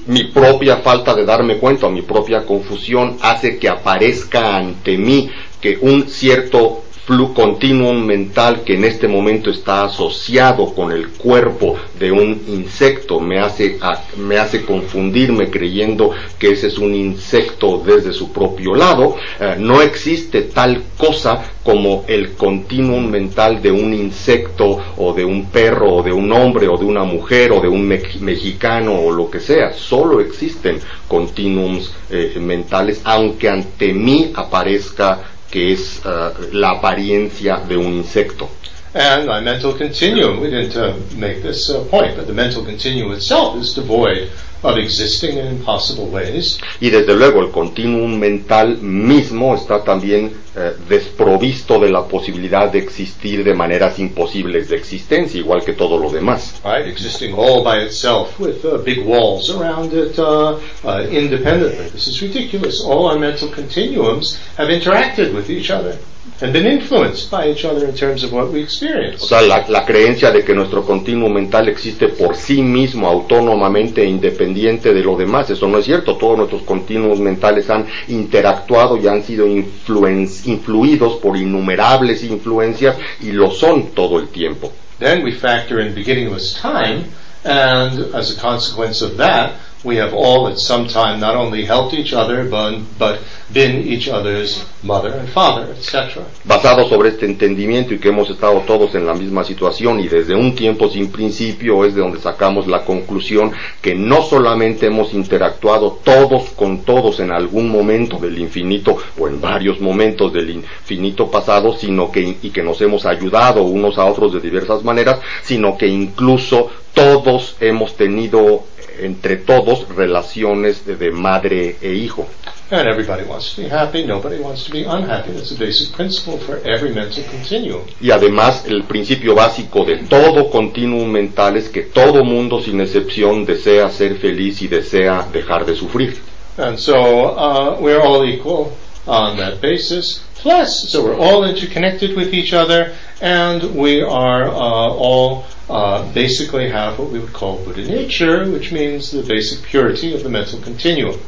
mi 0.08 0.26
propia 0.26 0.78
falta 0.78 1.16
de 1.16 1.26
darme 1.26 1.58
cuenta, 1.60 1.90
mi 1.90 2.02
propia 2.02 2.46
confusión 2.46 3.18
hace 3.22 3.58
que 3.60 3.70
aparezca 3.70 4.58
ante 4.58 4.98
mí 4.98 5.30
que 5.62 5.78
un 5.82 6.08
cierto 6.10 6.84
flu 7.04 7.34
continuum 7.34 8.06
mental 8.06 8.62
que 8.64 8.76
en 8.76 8.86
este 8.86 9.08
momento 9.08 9.50
está 9.50 9.86
asociado 9.86 10.74
con 10.76 10.92
el 10.92 11.08
cuerpo 11.10 11.76
de 12.00 12.12
un 12.12 12.40
insecto 12.48 13.20
me 13.20 13.40
hace, 13.40 13.80
me 14.18 14.38
hace 14.38 14.64
confundirme 14.64 15.50
creyendo 15.50 16.12
que 16.38 16.52
ese 16.52 16.68
es 16.68 16.78
un 16.78 16.94
insecto 16.94 17.82
desde 17.84 18.14
su 18.14 18.32
propio 18.32 18.76
lado. 18.76 19.16
Eh, 19.40 19.56
no 19.58 19.82
existe 19.82 20.44
tal 20.44 20.84
cosa 20.96 21.44
como 21.64 22.06
el 22.08 22.34
continuum 22.34 23.08
mental 23.10 23.64
de 23.64 23.72
un 23.72 23.96
insecto 23.96 24.78
o 24.98 25.12
de 25.14 25.26
un 25.26 25.46
perro 25.48 25.96
o 25.96 26.04
de 26.04 26.14
un 26.14 26.32
hombre 26.32 26.68
o 26.68 26.78
de 26.78 26.86
una 26.86 27.04
mujer 27.04 27.52
o 27.52 27.60
de 27.62 27.68
un 27.68 27.82
me- 27.88 28.02
mexicano 28.20 28.94
o 29.00 29.12
lo 29.12 29.30
que 29.30 29.40
sea. 29.40 29.74
Solo 29.74 30.20
existen 30.22 30.80
continuums 31.08 31.92
eh, 32.12 32.38
mentales, 32.40 33.02
aunque 33.04 33.50
ante 33.50 33.92
mí 33.92 34.32
aparezca 34.36 35.20
que 35.52 35.74
es 35.74 36.02
eh, 36.06 36.10
la 36.54 36.72
apariencia 36.72 37.58
de 37.58 37.78
un 37.78 37.94
insecto. 37.94 38.50
And 38.94 39.26
my 39.26 39.40
mental 39.40 39.74
continuum, 39.78 40.42
we 40.42 40.50
didn't 40.50 40.76
uh, 40.76 40.94
make 41.16 41.42
this 41.42 41.70
uh, 41.70 41.86
point, 41.86 42.18
but 42.18 42.28
the 42.28 42.34
mental 42.34 42.64
continuum 42.66 43.14
itself 43.14 43.56
is 43.56 43.74
devoid 43.74 44.30
of 44.64 44.78
existing 44.78 45.38
in 45.38 45.48
impossible 45.48 46.08
ways. 46.08 46.60
Y 46.82 46.90
desde 46.90 47.16
luego 47.16 47.40
el 47.42 47.52
continuum 47.52 48.20
mental 48.20 48.78
mismo 48.82 49.56
está 49.56 49.84
también 49.84 50.34
eh, 50.56 50.74
desprovisto 50.90 51.80
de 51.80 51.90
la 51.90 52.04
posibilidad 52.08 52.72
de 52.72 52.80
existir 52.80 53.44
de 53.44 53.54
maneras 53.54 53.98
imposibles 54.00 54.70
de 54.70 54.76
existencia, 54.78 55.40
igual 55.40 55.64
que 55.64 55.74
todo 55.74 55.98
lo 55.98 56.10
demás. 56.10 56.62
Right, 56.64 56.88
existing 56.88 57.34
all 57.36 57.64
by 57.64 57.84
itself 57.86 58.40
with 58.40 58.64
uh, 58.66 58.78
big 58.84 59.06
walls 59.06 59.50
around 59.50 59.94
it 59.94 60.18
uh, 60.20 60.58
uh, 60.84 61.02
independently. 61.10 61.90
This 61.92 62.08
is 62.08 62.22
ridiculous. 62.22 62.82
All 62.84 63.08
our 63.10 63.18
mental 63.20 63.50
continuums 63.50 64.38
have 64.58 64.70
interacted 64.70 65.34
with 65.34 65.50
each 65.50 65.72
other 65.72 65.98
and 66.40 66.54
been 66.54 66.66
influenced 66.68 67.30
by 67.32 67.48
each 67.50 67.66
other 67.66 67.86
in 67.88 67.94
terms 67.96 68.24
of 68.24 68.32
what 68.32 68.52
we 68.52 68.60
O 68.62 68.64
experience. 68.64 69.26
sea, 69.28 69.42
la, 69.42 69.64
la 69.68 69.86
creencia 69.86 70.32
de 70.32 70.44
que 70.44 70.54
nuestro 70.54 70.84
continuo 70.84 71.30
mental 71.30 71.68
existe 71.70 72.10
por 72.10 72.36
sí 72.36 72.62
mismo, 72.62 73.08
autónomamente 73.08 74.02
e 74.04 74.06
independiente 74.06 74.92
de 74.94 75.02
lo 75.04 75.16
demás, 75.16 75.50
eso 75.52 75.68
no 75.68 75.78
es 75.80 75.86
cierto. 75.86 76.18
Todos 76.18 76.38
nuestros 76.38 76.62
continuos 76.64 77.20
mentales 77.20 77.70
han 77.70 77.86
interactuado 78.08 78.98
y 78.98 79.08
han 79.08 79.24
sido 79.24 79.46
influen- 79.48 80.28
influidos 80.46 81.20
por 81.22 81.38
innumerables 81.38 82.24
influencias 82.24 82.98
y 83.20 83.32
lo 83.32 83.52
son 83.52 83.92
todo 83.92 84.20
el 84.20 84.30
tiempo. 84.30 84.72
Then 85.00 85.24
we 85.24 85.32
factor 85.32 85.80
in 85.80 85.96
beginningless 85.96 86.60
time, 86.62 87.06
and 87.44 88.14
as 88.14 88.38
a 88.38 88.40
consequence 88.40 89.02
of 89.02 89.18
that, 89.18 89.54
we 89.84 89.98
have 89.98 90.14
all 90.14 90.48
at 90.48 90.60
some 90.60 90.88
time 90.88 91.20
not 91.20 91.36
only 91.36 91.66
helped 91.66 91.94
each 91.94 92.14
other, 92.14 92.48
but, 92.48 92.80
but 93.00 93.20
been 93.52 93.82
each 93.82 94.08
other's 94.08 94.64
mother 94.84 95.14
and 95.14 95.28
father, 95.30 95.72
etc. 95.72 96.24
Basado 96.46 96.88
sobre 96.88 97.10
este 97.10 97.26
entendimiento 97.26 97.94
y 97.94 98.00
que 98.00 98.10
hemos 98.10 98.30
estado 98.30 98.62
todos 98.62 98.96
en 98.96 99.06
la 99.06 99.14
misma 99.14 99.44
situación 99.44 100.00
y 100.00 100.08
desde 100.08 100.36
un 100.36 100.56
tiempo 100.56 100.90
sin 100.90 101.12
principio 101.12 101.84
es 101.86 101.96
de 101.96 102.02
donde 102.02 102.20
sacamos 102.20 102.68
la 102.68 102.86
conclusión 102.86 103.52
que 103.82 103.96
no 103.96 104.22
solamente 104.22 104.86
hemos 104.86 105.14
interactuado 105.14 106.00
todos 106.04 106.50
con 106.52 106.84
todos 106.84 107.20
en 107.20 107.32
algún 107.32 107.70
momento 107.70 108.18
del 108.18 108.38
infinito 108.40 108.98
o 109.18 109.28
en 109.28 109.42
varios 109.42 109.82
momentos 109.82 110.32
del 110.32 110.50
infinito 110.52 111.30
pasado, 111.30 111.76
sino 111.76 112.12
que 112.12 112.38
y 112.42 112.50
que 112.52 112.64
nos 112.64 112.80
hemos 112.82 113.06
ayudado 113.06 113.64
unos 113.64 113.98
a 113.98 114.06
otros 114.06 114.34
de 114.34 114.40
diversas 114.40 114.84
maneras, 114.84 115.20
sino 115.44 115.78
que 115.78 115.88
incluso 115.88 116.70
todos 116.94 117.56
hemos 117.60 117.96
tenido 117.96 118.64
entre 119.00 119.38
todos 119.38 119.88
relaciones 119.90 120.86
de, 120.86 120.96
de 120.96 121.12
madre 121.12 121.78
e 121.82 121.94
hijo. 121.94 122.28
And 122.72 122.88
everybody 122.88 123.24
wants 123.24 123.56
to 123.56 123.64
be 123.64 123.68
happy, 123.70 124.06
nobody 124.06 124.40
wants 124.40 124.64
to 124.66 124.72
be 124.72 124.86
unhappy. 124.86 125.34
That's 125.34 125.52
a 125.52 125.56
basic 125.56 125.94
principle 125.94 126.38
for 126.38 126.62
every 126.64 126.94
mental 126.94 127.24
continuum. 127.26 127.82
Y 128.00 128.12
además 128.12 128.64
el 128.66 128.84
principio 128.84 129.36
básico 129.36 129.84
de 129.84 129.98
todo 130.08 130.50
continuum 130.50 131.10
mental 131.10 131.58
es 131.58 131.68
que 131.68 131.82
todo 131.82 132.24
mundo 132.24 132.62
sin 132.62 132.80
excepción 132.80 133.46
desea 133.46 133.90
ser 133.90 134.16
feliz 134.16 134.62
y 134.62 134.68
desea 134.68 135.28
dejar 135.34 135.66
de 135.66 135.76
sufrir. 135.76 136.18
And 136.58 136.78
so 136.78 136.96
uh, 136.96 137.78
we're 137.82 138.02
all 138.02 138.26
equal 138.26 138.72
on 139.06 139.38
that 139.38 139.60
basis. 139.62 140.22
Plus, 140.42 140.90
so 140.90 141.04
we're 141.04 141.16
all 141.16 141.44
interconnected 141.44 142.16
with 142.16 142.34
each 142.34 142.52
other, 142.52 142.96
and 143.22 143.76
we 143.76 144.02
are 144.02 144.46
uh, 144.46 144.52
all 144.56 145.46
uh, 145.70 146.12
basically 146.14 146.68
have 146.68 146.98
what 146.98 147.12
we 147.12 147.20
would 147.20 147.32
call 147.32 147.64
Buddha 147.64 147.86
nature, 147.86 148.50
which 148.50 148.72
means 148.72 149.12
the 149.12 149.22
basic 149.22 149.62
purity 149.62 150.16
of 150.16 150.24
the 150.24 150.30
mental 150.30 150.60
continuum. 150.60 151.20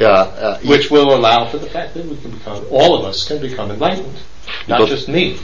Uh, 0.00 0.04
uh, 0.04 0.58
which 0.62 0.90
will 0.90 1.14
allow 1.14 1.48
for 1.48 1.58
the 1.58 1.68
fact 1.68 1.94
that 1.94 2.04
we 2.04 2.16
can 2.16 2.32
become, 2.32 2.64
all 2.70 2.98
of 2.98 3.04
us 3.04 3.28
can 3.28 3.40
become 3.40 3.70
enlightened, 3.70 4.18
not 4.66 4.88
just 4.88 5.08
me. 5.08 5.38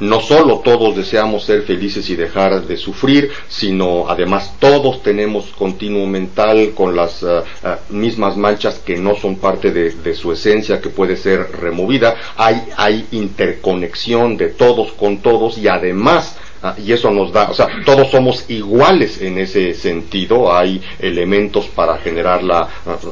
No 0.00 0.20
solo 0.20 0.60
todos 0.60 0.96
deseamos 0.96 1.44
ser 1.44 1.62
felices 1.62 2.08
y 2.10 2.16
dejar 2.16 2.62
de 2.62 2.76
sufrir, 2.76 3.30
sino 3.48 4.08
además 4.08 4.54
todos 4.58 5.02
tenemos 5.02 5.46
continuo 5.46 6.06
mental 6.06 6.72
con 6.74 6.96
las 6.96 7.22
eh, 7.22 7.26
eh, 7.64 7.76
mismas 7.90 8.36
manchas 8.36 8.78
que 8.78 8.96
no 8.96 9.14
son 9.14 9.36
parte 9.36 9.70
de, 9.70 10.14
su 10.14 10.32
esencia, 10.32 10.80
que 10.80 10.88
puede 10.88 11.16
ser 11.16 11.52
removida. 11.60 12.14
Hay, 12.36 12.62
hay 12.76 13.06
interconexión 13.12 14.36
de 14.36 14.48
todos 14.48 14.92
con 14.92 15.18
todos 15.18 15.56
y 15.56 15.68
además 15.68 16.36
ah, 16.62 16.74
y 16.76 16.92
eso 16.92 17.10
nos 17.10 17.32
da, 17.32 17.48
o 17.50 17.54
sea, 17.54 17.68
todos 17.84 18.10
somos 18.10 18.50
iguales 18.50 19.20
en 19.22 19.38
ese 19.38 19.72
sentido, 19.74 20.52
hay 20.52 20.82
elementos 20.98 21.66
para 21.68 21.98
generar 21.98 22.42
la, 22.42 22.68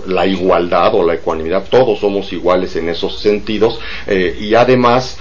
la 0.07 0.27
igualdad 0.27 0.95
o 0.95 1.05
la 1.05 1.15
ecuanimidad, 1.15 1.65
todos 1.71 2.01
somos 2.01 2.33
iguales 2.33 2.75
en 2.77 2.89
esos 2.89 3.21
sentidos 3.21 3.79
eh, 4.07 4.37
y 4.41 4.55
además 4.55 5.19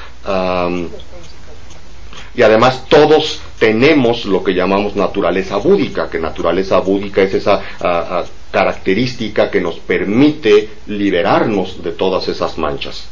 y 2.38 2.44
además 2.44 2.86
todos 2.88 3.40
tenemos 3.60 4.26
lo 4.26 4.44
que 4.44 4.54
llamamos 4.54 4.96
naturaleza 4.96 5.58
búdica, 5.58 6.08
que 6.10 6.20
naturaleza 6.20 6.80
búdica 6.80 7.24
es 7.24 7.34
esa 7.34 7.56
ah, 7.82 8.08
ah, 8.22 8.24
característica 8.52 9.50
que 9.50 9.60
nos 9.60 9.80
permite 9.80 10.70
liberarnos 10.86 11.84
de 11.84 11.92
todas 11.92 12.28
esas 12.28 12.58
manchas. 12.58 13.06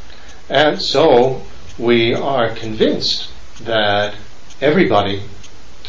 And 0.49 0.79
so 0.79 1.41
we 1.79 2.13
are 2.13 2.53
convinced 2.53 3.29
that 3.65 4.13
everybody 4.61 5.21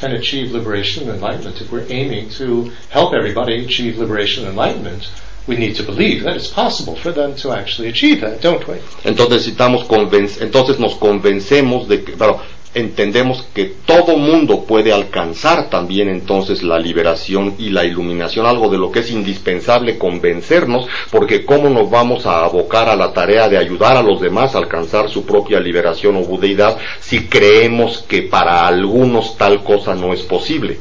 can 0.01 0.13
achieve 0.13 0.53
liberation 0.53 1.09
and 1.09 1.17
enlightenment. 1.19 1.61
If 1.61 1.71
we're 1.71 1.87
aiming 1.91 2.31
to 2.39 2.71
help 2.91 3.13
everybody 3.15 3.65
achieve 3.65 3.99
liberation 3.99 4.45
and 4.45 4.53
enlightenment, 4.53 5.11
we 5.47 5.57
need 5.57 5.77
to 5.77 5.83
believe 5.83 6.25
that 6.25 6.37
it's 6.37 6.49
possible 6.49 6.97
for 6.97 7.13
them 7.13 7.35
to 7.37 7.53
actually 7.53 7.89
achieve 7.89 8.21
that, 8.23 8.41
don't 8.41 8.67
we? 8.67 8.77
Entonces 9.05 9.31
necesitamos 9.47 9.85
convenc- 9.87 10.41
entonces 10.41 10.79
nos 10.79 10.95
convencemos 10.97 11.87
de 11.87 12.03
que, 12.03 12.13
claro, 12.15 12.41
entendemos 12.77 13.43
que 13.55 13.73
todo 13.87 14.19
mundo 14.19 14.65
puede 14.65 14.93
alcanzar 14.93 15.71
también 15.71 16.11
entonces 16.11 16.63
la 16.63 16.79
liberación 16.79 17.55
y 17.59 17.71
la 17.71 17.87
iluminación, 17.87 18.45
algo 18.45 18.69
de 18.69 18.77
lo 18.77 18.93
que 18.93 18.99
es 18.99 19.11
indispensable 19.11 19.97
convencernos, 19.97 20.87
porque 21.11 21.47
cómo 21.47 21.71
nos 21.71 21.91
vamos 21.91 22.27
a 22.27 22.45
abocar 22.45 22.91
a 22.91 22.97
la 22.97 23.15
tarea 23.15 23.49
de 23.49 23.57
ayudar 23.57 23.97
a 23.97 24.03
los 24.03 24.21
demás 24.21 24.55
a 24.55 24.59
alcanzar 24.59 25.09
su 25.09 25.25
propia 25.25 25.59
liberación 25.59 26.17
o 26.17 26.21
budeidad 26.21 26.77
si 27.01 27.29
creemos 27.29 28.05
que 28.07 28.23
para 28.23 28.67
algunos 28.67 29.39
tal 29.39 29.65
cosa 29.65 29.95
no 29.95 30.13
es 30.13 30.21
posible. 30.21 30.79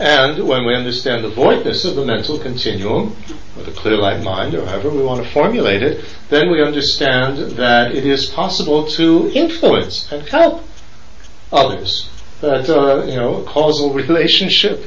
And 0.00 0.40
when 0.40 0.64
we 0.64 0.76
understand 0.76 1.22
the 1.24 1.30
voidness 1.30 1.84
of 1.84 1.94
the 1.94 2.04
mental 2.04 2.38
continuum, 2.38 3.14
or 3.56 3.62
the 3.64 3.72
clear 3.72 3.96
light 3.96 4.22
mind, 4.24 4.54
or 4.54 4.64
however 4.66 4.90
we 4.90 5.02
want 5.02 5.22
to 5.22 5.28
formulate 5.30 5.82
it, 5.82 6.04
then 6.30 6.50
we 6.50 6.62
understand 6.62 7.56
that 7.56 7.94
it 7.94 8.04
is 8.04 8.26
possible 8.26 8.86
to 8.96 9.30
influence 9.34 10.10
and 10.12 10.28
help 10.28 10.67
others. 11.52 12.08
That, 12.40 12.68
uh, 12.68 13.04
you 13.04 13.16
know, 13.16 13.42
causal 13.42 13.92
relationship 13.94 14.84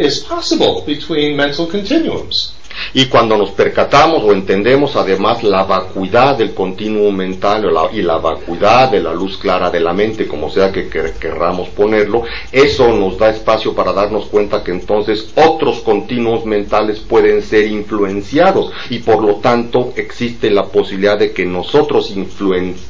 is 0.00 0.20
possible 0.20 0.82
between 0.86 1.36
mental 1.36 1.66
continuums. 1.68 2.52
Y 2.92 3.06
cuando 3.06 3.38
nos 3.38 3.52
percatamos 3.52 4.22
o 4.22 4.32
entendemos 4.32 4.96
además 4.96 5.42
la 5.42 5.64
vacuidad 5.64 6.36
del 6.36 6.52
continuo 6.52 7.10
mental 7.10 7.64
y 7.94 8.02
la 8.02 8.18
vacuidad 8.18 8.90
de 8.90 9.00
la 9.02 9.14
luz 9.14 9.38
clara 9.38 9.70
de 9.70 9.80
la 9.80 9.94
mente, 9.94 10.26
como 10.28 10.50
sea 10.50 10.70
que 10.70 10.90
quer- 10.90 11.14
querramos 11.14 11.68
ponerlo, 11.70 12.24
eso 12.52 12.88
nos 12.88 13.16
da 13.18 13.30
espacio 13.30 13.74
para 13.74 13.94
darnos 13.94 14.26
cuenta 14.26 14.62
que 14.62 14.72
entonces 14.72 15.32
otros 15.36 15.78
continuos 15.80 16.44
mentales 16.44 17.00
pueden 17.00 17.40
ser 17.42 17.66
influenciados 17.66 18.70
y 18.90 18.98
por 18.98 19.22
lo 19.24 19.36
tanto 19.36 19.94
existe 19.96 20.50
la 20.50 20.66
posibilidad 20.66 21.18
de 21.18 21.32
que 21.32 21.46
nosotros 21.46 22.12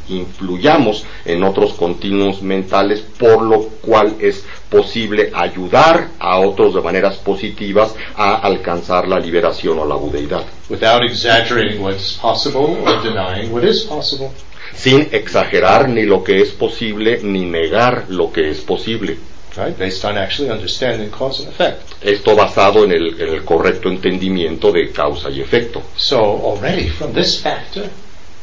influyamos 0.09 1.05
en 1.25 1.45
otros 1.45 1.75
continuos 1.75 2.43
mentales, 2.43 3.01
por 3.19 3.41
lo 3.43 3.61
cual 3.83 4.17
es 4.21 4.45
posible 4.71 5.31
ayudar 5.35 6.09
a 6.19 6.39
otros 6.41 6.75
de 6.75 6.81
maneras 6.81 7.17
positivas 7.17 7.95
a 8.17 8.37
alcanzar 8.37 9.07
la 9.09 9.19
liberación 9.19 9.79
o 9.79 9.85
la 9.85 9.95
budeidad, 9.97 10.45
Without 10.69 11.03
exaggerating 11.03 11.81
what's 11.83 12.15
possible 12.15 12.77
or 12.85 13.03
denying 13.03 13.53
what 13.53 13.65
is 13.65 13.83
possible. 13.85 14.33
sin 14.75 15.09
exagerar 15.13 15.89
ni 15.89 16.03
lo 16.03 16.23
que 16.23 16.41
es 16.43 16.51
posible 16.51 17.21
ni 17.23 17.45
negar 17.45 18.07
lo 18.09 18.31
que 18.33 18.51
es 18.51 18.61
posible. 18.61 19.17
Right? 19.57 19.79
Based 19.79 20.05
on 20.05 20.19
actually 20.19 20.51
understanding 20.51 21.11
cause 21.11 21.41
and 21.41 21.49
effect. 21.49 21.81
Esto 22.03 22.37
basado 22.37 22.85
en 22.85 22.93
el, 22.93 23.19
en 23.19 23.29
el 23.35 23.43
correcto 23.43 23.89
entendimiento 23.89 24.71
de 24.71 24.91
causa 24.93 25.31
y 25.31 25.41
efecto. 25.41 25.83
So 25.97 26.19
already 26.19 26.91
from 26.91 27.15
this 27.15 27.41
factor, 27.41 27.89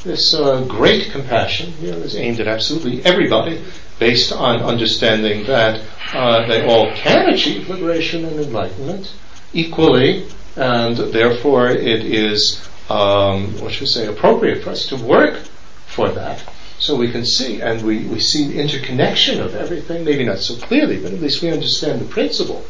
this 0.04 0.34
uh, 0.34 0.66
great 0.68 1.12
compassion 1.12 1.72
you 1.82 1.92
know, 1.92 2.00
is 2.00 2.16
aimed 2.16 2.40
at 2.40 2.48
absolutely 2.48 3.02
everybody, 3.06 3.60
based 4.00 4.32
on 4.32 4.62
understanding 4.62 5.46
that 5.46 5.82
uh, 6.14 6.46
they 6.48 6.66
all 6.66 6.92
can 6.96 7.30
achieve 7.30 7.70
liberation 7.70 8.26
and 8.26 8.40
enlightenment 8.40 9.14
equally, 9.54 10.28
and 10.56 10.98
therefore 10.98 11.70
it 11.70 12.04
is, 12.06 12.68
um, 12.90 13.60
what 13.60 13.72
should 13.72 13.82
we 13.82 13.88
say, 13.88 14.08
appropriate 14.08 14.64
for 14.64 14.72
us 14.72 14.88
to 14.88 14.96
work 14.96 15.40
for 15.88 16.10
that. 16.10 16.44
So 16.80 16.96
we 16.96 17.12
can 17.12 17.26
see, 17.26 17.62
and 17.62 17.82
we, 17.84 18.06
we 18.06 18.20
see 18.20 18.48
the 18.48 18.60
interconnection 18.60 19.40
of 19.40 19.56
everything, 19.56 20.04
maybe 20.04 20.26
not 20.26 20.40
so 20.40 20.56
clearly, 20.56 20.98
but 20.98 21.14
at 21.14 21.22
least 21.22 21.42
we 21.42 21.50
understand 21.50 22.02
the 22.02 22.06
principle. 22.06 22.66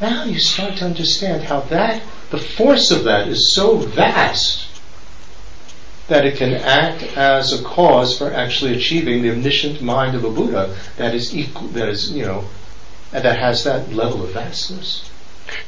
Now 0.00 0.24
you 0.24 0.38
start 0.38 0.78
to 0.78 0.84
understand 0.84 1.44
how 1.44 1.60
that, 1.60 2.02
the 2.30 2.38
force 2.38 2.90
of 2.90 3.04
that 3.04 3.28
is 3.28 3.52
so 3.52 3.76
vast 3.76 4.66
that 6.08 6.24
it 6.24 6.36
can 6.36 6.54
act 6.54 7.02
as 7.16 7.52
a 7.52 7.62
cause 7.64 8.16
for 8.16 8.32
actually 8.32 8.74
achieving 8.76 9.22
the 9.22 9.30
omniscient 9.30 9.82
mind 9.82 10.14
of 10.14 10.24
a 10.24 10.30
Buddha 10.30 10.76
that 10.96 11.14
is 11.14 11.36
equal, 11.36 11.68
that 11.68 11.88
is, 11.88 12.12
you 12.12 12.24
know, 12.24 12.44
that 13.10 13.38
has 13.38 13.64
that 13.64 13.92
level 13.92 14.22
of 14.22 14.30
vastness. 14.30 15.10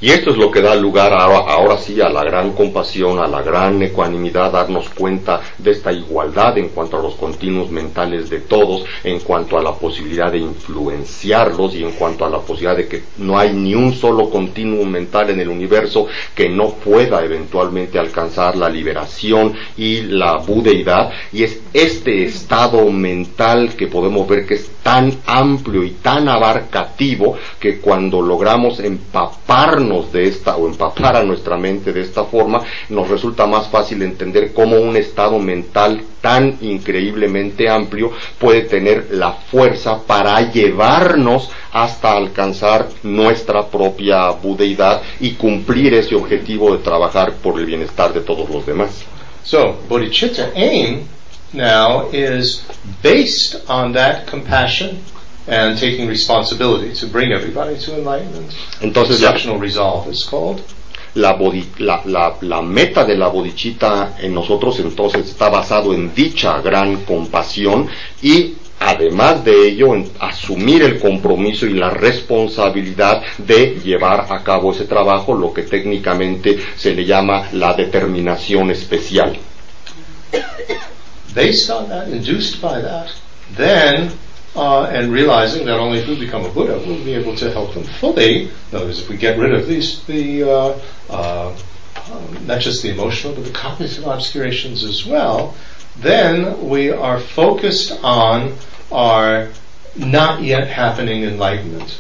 Y 0.01 0.11
esto 0.11 0.31
es 0.31 0.37
lo 0.37 0.51
que 0.51 0.61
da 0.61 0.75
lugar 0.75 1.13
ahora, 1.13 1.77
sí 1.79 2.01
a 2.01 2.09
la 2.09 2.25
gran 2.25 2.53
compasión, 2.53 3.19
a 3.19 3.27
la 3.27 3.43
gran 3.43 3.83
ecuanimidad, 3.83 4.53
darnos 4.53 4.89
cuenta 4.91 5.41
de 5.59 5.73
esta 5.73 5.93
igualdad 5.93 6.57
en 6.59 6.69
cuanto 6.69 6.99
a 6.99 7.03
los 7.03 7.15
continuos 7.15 7.71
mentales 7.71 8.31
de 8.31 8.41
todos, 8.41 8.85
en 9.05 9.21
cuanto 9.21 9.59
a 9.59 9.63
la 9.63 9.73
posibilidad 9.75 10.31
de 10.31 10.39
influenciarlos 10.39 11.75
y 11.75 11.83
en 11.83 11.93
cuanto 11.93 12.25
a 12.25 12.31
la 12.31 12.39
posibilidad 12.39 12.77
de 12.77 12.89
que 12.89 13.03
no 13.19 13.39
hay 13.39 13.53
ni 13.53 13.75
un 13.75 13.93
solo 13.93 14.31
continuo 14.31 14.85
mental 14.85 15.31
en 15.31 15.41
el 15.41 15.49
universo 15.49 16.07
que 16.35 16.49
no 16.49 16.71
pueda 16.71 17.25
eventualmente 17.25 17.99
alcanzar 17.99 18.57
la 18.57 18.69
liberación 18.69 19.55
y 19.77 20.03
la 20.03 20.39
budeidad. 20.39 21.11
Y 21.33 21.43
es 21.43 21.61
este 21.73 22.25
estado 22.25 22.91
mental 22.91 23.75
que 23.77 23.87
podemos 23.87 24.27
ver 24.29 24.47
que 24.47 24.55
es 24.55 24.71
tan 24.83 25.13
amplio 25.27 25.85
y 25.85 25.91
tan 25.91 26.29
abarcativo 26.29 27.37
que 27.61 27.79
cuando 27.79 28.23
logramos 28.23 28.81
de 29.77 30.27
esta 30.27 30.57
o 30.57 30.67
empapar 30.67 31.17
a 31.17 31.23
nuestra 31.23 31.59
mente 31.59 31.93
de 31.93 32.01
esta 32.01 32.25
forma, 32.25 32.65
nos 32.89 33.09
resulta 33.09 33.47
más 33.47 33.69
fácil 33.69 34.03
entender 34.03 34.53
cómo 34.55 34.77
un 34.77 34.97
estado 34.97 35.39
mental 35.39 36.03
tan 36.23 36.57
increíblemente 36.63 37.69
amplio 37.69 38.13
puede 38.39 38.63
tener 38.63 39.09
la 39.11 39.33
fuerza 39.33 40.01
para 40.07 40.41
llevarnos 40.51 41.51
hasta 41.73 42.17
alcanzar 42.17 42.89
nuestra 43.03 43.67
propia 43.67 44.31
budeidad 44.31 45.03
y 45.21 45.33
cumplir 45.33 45.93
ese 45.95 46.15
objetivo 46.15 46.75
de 46.75 46.83
trabajar 46.83 47.35
por 47.43 47.59
el 47.61 47.67
bienestar 47.67 48.15
de 48.15 48.21
todos 48.21 48.49
los 48.49 48.65
demás. 48.65 49.05
So, 49.45 49.77
bodhicitta 49.89 50.51
aim 50.55 51.03
now 51.53 52.09
is 52.13 52.63
based 53.03 53.69
on 53.69 53.93
that 53.93 54.27
compassion 54.31 54.99
and 55.49 55.79
taking 55.79 56.09
responsibility 56.09 56.93
to 57.01 57.07
bring 57.07 57.33
everybody 57.33 57.77
to 57.79 57.95
enlightenment. 57.97 58.53
Entonces, 58.81 59.21
la- 59.21 59.29
Exceptional 59.31 59.59
resolve 59.61 60.11
is 60.11 60.25
called. 60.25 60.61
La, 61.15 61.33
bodhi- 61.37 61.67
la, 61.79 62.03
la- 62.05 62.37
la 62.43 62.61
meta 62.63 63.05
de 63.05 63.17
la 63.17 63.29
bodhicitta 63.29 64.17
en 64.21 64.35
nosotros 64.35 64.79
entonces 64.81 65.27
está 65.29 65.49
basado 65.49 65.93
en 65.95 66.15
dicha 66.15 66.61
gran 66.61 67.05
compasión 67.05 67.89
y 68.23 68.55
además 68.79 69.43
de 69.45 69.69
ello 69.69 69.95
en 69.95 70.09
asumir 70.21 70.83
el 70.83 71.01
compromiso 71.01 71.67
y 71.67 71.73
la 71.75 71.91
responsabilidad 71.91 73.23
de 73.39 73.81
llevar 73.83 74.27
a 74.31 74.45
cabo 74.45 74.71
ese 74.73 74.85
trabajo, 74.85 75.35
lo 75.35 75.53
que 75.53 75.63
técnicamente 75.63 76.59
se 76.77 76.95
le 76.95 77.05
llama 77.05 77.49
la 77.53 77.73
determinación 77.75 78.71
especial. 78.71 79.37
Based 81.35 81.71
on 81.71 81.89
that, 81.89 82.09
induced 82.09 82.61
by 82.61 82.81
that, 82.83 83.09
then, 83.57 84.11
uh, 84.59 84.87
and 84.87 85.13
realizing 85.13 85.67
that 85.67 85.79
only 85.79 86.01
if 86.01 86.09
we 86.09 86.19
become 86.19 86.45
a 86.45 86.49
Buddha 86.51 86.83
we'll 86.85 87.05
be 87.05 87.15
able 87.15 87.37
to 87.37 87.51
help 87.53 87.75
them 87.75 87.85
fully. 87.85 88.49
In 88.49 88.53
other 88.73 88.87
words, 88.87 89.01
if 89.01 89.09
we 89.09 89.17
get 89.17 89.39
rid 89.39 89.55
of 89.55 89.69
these, 89.69 90.05
the, 90.05 90.43
uh, 90.43 90.81
uh, 91.09 91.57
um, 92.11 92.47
not 92.47 92.61
just 92.61 92.83
the 92.83 92.91
emotional, 92.91 93.35
but 93.35 93.45
the 93.45 93.53
cognitive 93.53 94.05
obscurations 94.05 94.83
as 94.83 95.07
well, 95.07 95.55
then 95.97 96.69
we 96.69 96.91
are 96.91 97.21
focused 97.21 97.93
on 98.03 98.57
our 98.91 99.49
not 99.97 100.43
yet 100.43 100.67
happening 100.69 101.23
enlightenment. 101.23 101.99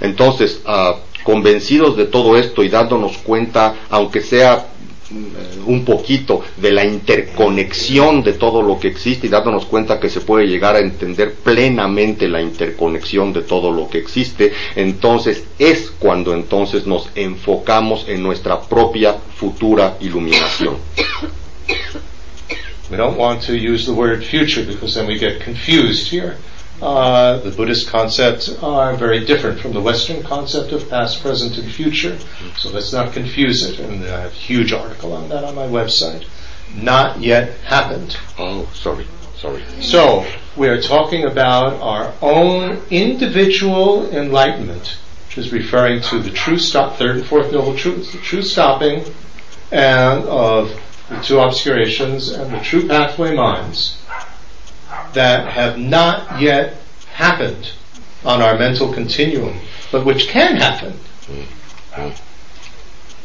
Entonces, 0.00 0.60
ah, 0.66 1.00
convencidos 1.24 1.96
de 1.96 2.06
todo 2.06 2.36
esto 2.36 2.62
y 2.62 2.68
dándonos 2.68 3.18
cuenta, 3.18 3.74
aunque 3.90 4.20
sea 4.20 4.66
un 5.10 5.84
poquito 5.84 6.42
de 6.56 6.72
la 6.72 6.84
interconexión 6.84 8.22
de 8.22 8.32
todo 8.32 8.62
lo 8.62 8.78
que 8.78 8.88
existe 8.88 9.26
y 9.26 9.30
dándonos 9.30 9.66
cuenta 9.66 10.00
que 10.00 10.08
se 10.08 10.20
puede 10.20 10.46
llegar 10.46 10.74
a 10.74 10.80
entender 10.80 11.34
plenamente 11.34 12.28
la 12.28 12.42
interconexión 12.42 13.32
de 13.32 13.42
todo 13.42 13.70
lo 13.70 13.88
que 13.88 13.98
existe, 13.98 14.52
entonces 14.74 15.44
es 15.58 15.92
cuando 15.98 16.34
entonces 16.34 16.86
nos 16.86 17.08
enfocamos 17.14 18.06
en 18.08 18.22
nuestra 18.22 18.60
propia 18.60 19.14
futura 19.14 19.96
iluminación. 20.00 20.76
We 22.90 22.96
don't 22.96 23.18
want 23.18 23.42
to 23.46 23.52
use 23.52 23.84
the 23.84 23.92
word 23.92 24.22
future 24.22 24.64
because 24.64 24.94
then 24.94 25.08
we 25.08 25.18
get 25.18 25.40
confused 25.42 26.08
here. 26.08 26.36
Uh, 26.80 27.38
the 27.38 27.50
Buddhist 27.50 27.88
concepts 27.88 28.50
are 28.62 28.94
very 28.96 29.24
different 29.24 29.60
from 29.60 29.72
the 29.72 29.80
Western 29.80 30.22
concept 30.22 30.72
of 30.72 30.88
past, 30.90 31.22
present, 31.22 31.56
and 31.56 31.72
future. 31.72 32.18
So 32.58 32.68
let's 32.70 32.92
not 32.92 33.14
confuse 33.14 33.62
it. 33.62 33.78
And 33.78 34.04
I 34.04 34.20
have 34.20 34.32
a 34.32 34.34
huge 34.34 34.72
article 34.72 35.14
on 35.14 35.28
that 35.30 35.42
on 35.44 35.54
my 35.54 35.66
website. 35.66 36.26
Not 36.74 37.20
yet 37.20 37.56
happened. 37.60 38.16
Oh, 38.38 38.68
sorry, 38.74 39.06
sorry. 39.38 39.64
So 39.80 40.26
we 40.54 40.68
are 40.68 40.80
talking 40.80 41.24
about 41.24 41.80
our 41.80 42.12
own 42.20 42.82
individual 42.90 44.10
enlightenment, 44.10 44.98
which 45.28 45.38
is 45.38 45.52
referring 45.52 46.02
to 46.02 46.18
the 46.18 46.30
true 46.30 46.58
stop, 46.58 46.96
third 46.96 47.16
and 47.16 47.26
fourth 47.26 47.52
noble 47.52 47.74
truths, 47.74 48.12
the 48.12 48.18
true 48.18 48.42
stopping, 48.42 49.02
and 49.72 50.24
of 50.24 50.78
the 51.08 51.20
two 51.22 51.38
obscurations 51.38 52.28
and 52.28 52.52
the 52.52 52.60
true 52.60 52.86
pathway 52.86 53.34
minds 53.34 53.96
that 55.14 55.46
have 55.48 55.78
not 55.78 56.38
yet 56.40 56.74
happened 57.14 57.72
on 58.24 58.42
our 58.42 58.58
mental 58.58 58.92
continuum, 58.92 59.54
but 59.92 60.04
which 60.04 60.28
can 60.28 60.56
happen. 60.56 60.94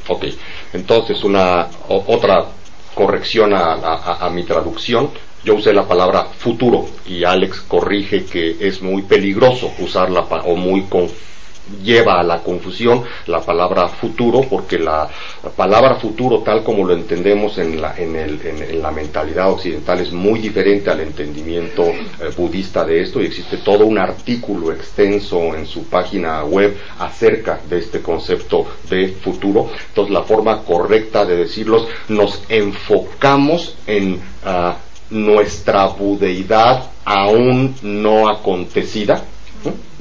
Ok, 0.08 0.26
entonces 0.74 1.24
una 1.24 1.68
o- 1.88 2.04
otra 2.08 2.46
corrección 2.96 3.54
a, 3.54 3.74
a- 3.74 4.26
a 4.26 4.30
mi 4.30 4.44
traducción. 4.44 5.12
Yo 5.44 5.56
usé 5.56 5.74
la 5.74 5.88
palabra 5.88 6.26
futuro 6.38 6.88
y 7.08 7.24
Alex 7.24 7.62
corrige 7.62 8.26
que 8.26 8.58
es 8.60 8.82
muy 8.82 9.02
peligroso 9.04 9.72
usarla 9.80 10.22
o 10.22 10.56
muy 10.56 10.82
conf- 10.84 11.12
lleva 11.84 12.20
a 12.20 12.24
la 12.24 12.40
confusión 12.44 13.04
la 13.28 13.40
palabra 13.42 13.88
futuro 13.88 14.42
porque 14.50 14.78
la, 14.80 15.08
la 15.44 15.50
palabra 15.52 15.96
futuro 15.96 16.40
tal 16.40 16.64
como 16.64 16.86
lo 16.86 16.94
entendemos 16.94 17.58
en 17.58 17.80
la, 17.82 17.96
en, 17.98 18.16
el- 18.16 18.42
en- 18.46 18.82
la 18.82 18.92
mentalidad 18.92 19.50
occidental 19.52 20.00
es 20.02 20.12
muy 20.12 20.40
diferente 20.40 20.90
al 20.90 21.00
entendimiento 21.02 21.84
eh, 21.84 21.96
budista 22.36 22.84
de 22.84 23.02
esto 23.02 23.22
y 23.22 23.26
existe 23.26 23.58
todo 23.58 23.86
un 23.86 23.98
artículo 23.98 24.72
extenso 24.72 25.56
en 25.56 25.66
su 25.66 25.86
página 25.86 26.44
web 26.44 26.76
acerca 27.00 27.60
de 27.70 27.80
este 27.80 28.02
concepto 28.02 28.66
de 28.90 29.10
futuro. 29.10 29.70
Entonces 29.90 30.14
la 30.14 30.24
forma 30.24 30.64
correcta 30.64 31.26
de 31.26 31.38
decirlos, 31.38 31.88
nos 32.10 32.42
enfocamos 32.50 33.76
en 33.88 34.20
ah, 34.46 34.78
nuestra 35.10 35.88
budeidad 35.88 36.90
aún 37.06 37.76
no 37.82 38.30
acontecida. 38.30 39.24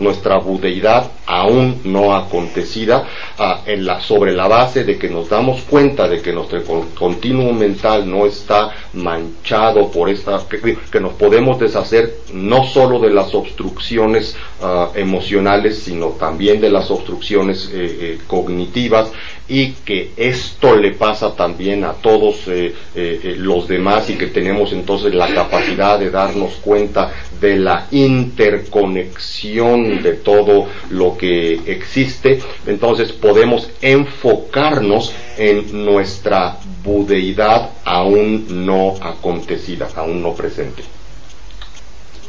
Nuestra 0.00 0.38
budeidad 0.38 1.10
aún 1.26 1.80
no 1.84 2.14
acontecida 2.16 3.06
ah, 3.38 3.60
en 3.66 3.86
la, 3.86 4.00
sobre 4.00 4.32
la 4.32 4.48
base 4.48 4.82
de 4.84 4.98
que 4.98 5.08
nos 5.08 5.28
damos 5.28 5.60
cuenta 5.62 6.08
de 6.08 6.20
que 6.20 6.32
nuestro 6.32 6.62
con- 6.64 6.88
continuo 6.90 7.52
mental 7.52 8.10
no 8.10 8.26
está 8.26 8.70
manchado 8.94 9.90
por 9.90 10.08
esta 10.10 10.40
que, 10.48 10.76
nos 11.00 11.12
podemos 11.12 11.58
deshacer 11.60 12.12
no 12.34 12.64
solo 12.64 12.98
de 12.98 13.10
las 13.10 13.32
obstrucciones 13.34 14.36
ah, 14.62 14.90
emocionales 14.94 15.78
sino 15.78 16.08
también 16.10 16.60
de 16.60 16.70
las 16.70 16.90
obstrucciones 16.90 17.70
eh, 17.72 17.98
eh, 18.00 18.18
cognitivas 18.26 19.10
y 19.48 19.72
que 19.84 20.10
esto 20.16 20.76
le 20.76 20.92
pasa 20.92 21.34
también 21.34 21.84
a 21.84 21.94
todos 21.94 22.46
eh, 22.46 22.72
eh, 22.94 23.34
los 23.36 23.66
demás 23.66 24.08
y 24.08 24.14
que 24.14 24.28
tenemos 24.28 24.72
entonces 24.72 25.12
la 25.14 25.26
capacidad 25.34 25.98
de 25.98 26.10
darnos 26.10 26.54
cuenta 26.62 27.10
de 27.40 27.56
la 27.56 27.86
interconexión 27.90 29.89
de 30.02 30.14
todo 30.14 30.68
lo 30.90 31.16
que 31.16 31.60
existe, 31.66 32.40
entonces 32.66 33.12
podemos 33.12 33.68
enfocarnos 33.82 35.12
en 35.36 35.84
nuestra 35.84 36.56
budeidad 36.82 37.70
aún 37.84 38.66
no 38.66 38.96
acontecida, 39.00 39.88
aún 39.94 40.22
no 40.22 40.34
presente. 40.34 40.82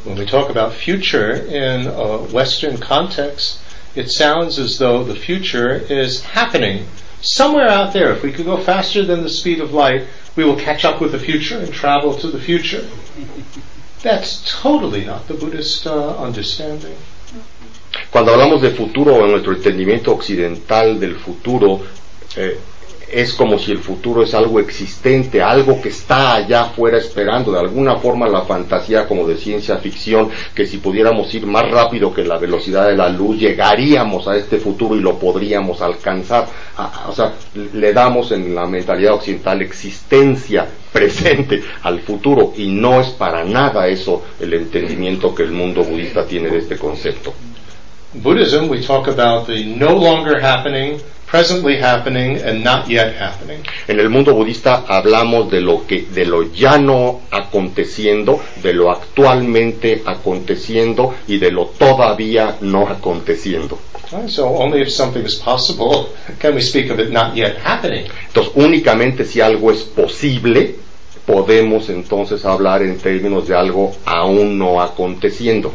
When 0.04 0.18
we 0.18 0.26
talk 0.26 0.50
about 0.50 0.72
future 0.72 1.32
in 1.32 1.86
a 1.86 2.18
Western 2.32 2.78
context, 2.78 3.60
it 3.94 4.10
sounds 4.10 4.58
as 4.58 4.78
though 4.78 5.04
the 5.04 5.14
future 5.14 5.76
is 5.76 6.22
happening 6.22 6.86
somewhere 7.20 7.68
out 7.68 7.92
there. 7.92 8.12
If 8.12 8.22
we 8.22 8.32
could 8.32 8.46
go 8.46 8.56
faster 8.56 9.04
than 9.04 9.22
the 9.22 9.28
speed 9.28 9.60
of 9.60 9.72
light, 9.72 10.06
we 10.34 10.44
will 10.44 10.56
catch 10.56 10.84
up 10.84 11.00
with 11.00 11.12
the 11.12 11.18
future 11.18 11.58
and 11.58 11.72
travel 11.72 12.14
to 12.16 12.26
the 12.26 12.40
future. 12.40 12.84
That's 14.02 14.42
totally 14.60 15.04
not 15.04 15.28
the 15.28 15.34
Buddhist 15.34 15.86
uh, 15.86 16.16
understanding. 16.16 16.96
Cuando 18.10 18.32
hablamos 18.32 18.60
de 18.62 18.70
futuro, 18.70 19.24
en 19.24 19.32
nuestro 19.32 19.52
entendimiento 19.52 20.12
occidental 20.12 21.00
del 21.00 21.16
futuro, 21.16 21.80
eh, 22.36 22.58
es 23.12 23.34
como 23.34 23.58
si 23.58 23.70
el 23.72 23.78
futuro 23.78 24.22
es 24.22 24.34
algo 24.34 24.58
existente, 24.58 25.42
algo 25.42 25.80
que 25.80 25.90
está 25.90 26.34
allá 26.34 26.62
afuera 26.62 26.96
esperando, 26.96 27.52
de 27.52 27.60
alguna 27.60 27.96
forma 27.96 28.26
la 28.26 28.42
fantasía 28.42 29.06
como 29.06 29.26
de 29.26 29.36
ciencia 29.36 29.76
ficción, 29.76 30.30
que 30.54 30.66
si 30.66 30.78
pudiéramos 30.78 31.32
ir 31.34 31.46
más 31.46 31.70
rápido 31.70 32.12
que 32.12 32.24
la 32.24 32.38
velocidad 32.38 32.88
de 32.88 32.96
la 32.96 33.10
luz, 33.10 33.38
llegaríamos 33.38 34.26
a 34.26 34.36
este 34.36 34.56
futuro 34.58 34.96
y 34.96 35.00
lo 35.00 35.18
podríamos 35.18 35.82
alcanzar. 35.82 36.46
Ah, 36.76 37.06
o 37.08 37.12
sea, 37.12 37.34
le 37.74 37.92
damos 37.92 38.32
en 38.32 38.54
la 38.54 38.66
mentalidad 38.66 39.14
occidental 39.14 39.60
existencia 39.60 40.66
presente 40.92 41.62
al 41.82 42.00
futuro 42.00 42.52
y 42.56 42.68
no 42.68 43.00
es 43.00 43.08
para 43.08 43.44
nada 43.44 43.86
eso 43.88 44.22
el 44.40 44.54
entendimiento 44.54 45.34
que 45.34 45.42
el 45.42 45.52
mundo 45.52 45.84
budista 45.84 46.24
tiene 46.26 46.48
de 46.48 46.58
este 46.58 46.78
concepto. 46.78 47.32
Buddhism, 48.14 48.68
we 48.68 48.80
talk 48.82 49.08
about 49.08 49.46
the 49.46 49.64
no 49.64 49.94
longer 49.94 50.38
happening, 50.38 51.00
presently 51.32 51.78
happening, 51.80 52.36
and 52.42 52.62
not 52.62 52.86
yet 52.86 53.16
happening. 53.16 53.64
En 53.88 53.98
el 53.98 54.10
mundo 54.10 54.34
budista 54.34 54.84
hablamos 54.86 55.50
de 55.50 55.62
lo 55.62 55.86
que, 55.86 56.02
de 56.02 56.26
lo 56.26 56.52
ya 56.52 56.76
no 56.78 57.22
aconteciendo, 57.30 58.38
de 58.62 58.74
lo 58.74 58.90
actualmente 58.90 60.02
aconteciendo 60.04 61.14
y 61.26 61.38
de 61.38 61.50
lo 61.50 61.68
todavía 61.68 62.58
no 62.60 62.86
aconteciendo. 62.86 63.78
So 64.28 64.46
only 64.46 64.82
if 64.82 64.90
something 64.90 65.24
is 65.24 65.36
possible 65.36 66.08
can 66.38 66.54
we 66.54 66.60
speak 66.60 66.90
of 66.90 67.00
it 67.00 67.10
not 67.10 67.34
yet 67.34 67.56
happening. 67.64 68.04
Entonces, 68.26 68.52
únicamente 68.54 69.24
si 69.24 69.40
algo 69.40 69.72
es 69.72 69.84
posible, 69.84 70.76
podemos 71.24 71.88
entonces 71.88 72.44
hablar 72.44 72.82
en 72.82 72.98
términos 72.98 73.48
de 73.48 73.56
algo 73.56 73.92
aún 74.04 74.58
no 74.58 74.82
aconteciendo. 74.82 75.72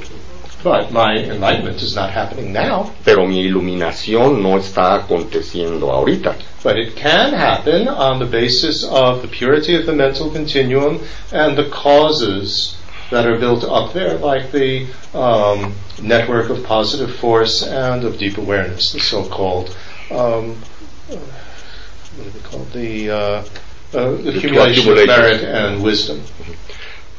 But 0.63 0.91
my 0.91 1.17
enlightenment 1.17 1.81
is 1.81 1.95
not 1.95 2.09
happening 2.09 2.51
now. 2.51 2.91
Pero 3.05 3.25
mi 3.25 3.47
iluminación 3.47 4.41
no 4.41 4.57
está 4.57 4.95
aconteciendo 4.95 5.91
ahorita. 5.91 6.35
But 6.63 6.77
it 6.77 6.95
can 6.95 7.34
happen 7.34 7.88
on 7.88 8.19
the 8.19 8.25
basis 8.25 8.84
of 8.84 9.21
the 9.21 9.27
purity 9.27 9.75
of 9.75 9.85
the 9.85 9.93
mental 9.93 10.31
continuum 10.31 11.01
and 11.31 11.57
the 11.57 11.69
causes 11.69 12.75
that 13.11 13.25
are 13.25 13.38
built 13.38 13.63
up 13.63 13.93
there, 13.93 14.17
like 14.17 14.51
the 14.51 14.88
um, 15.13 15.75
network 16.01 16.49
of 16.49 16.63
positive 16.65 17.15
force 17.15 17.63
and 17.63 18.03
of 18.03 18.17
deep 18.17 18.38
awareness, 18.38 18.91
the 18.91 18.99
so-called 18.99 19.75
um, 20.11 20.55
what 21.07 22.27
are 22.27 22.29
they 22.29 22.39
called? 22.39 22.71
The, 22.71 23.09
uh, 23.09 23.15
uh, 23.93 24.11
the 24.21 24.38
accumulation 24.38 24.89
of 24.89 25.07
merit 25.07 25.43
and 25.43 25.84
wisdom. 25.84 26.23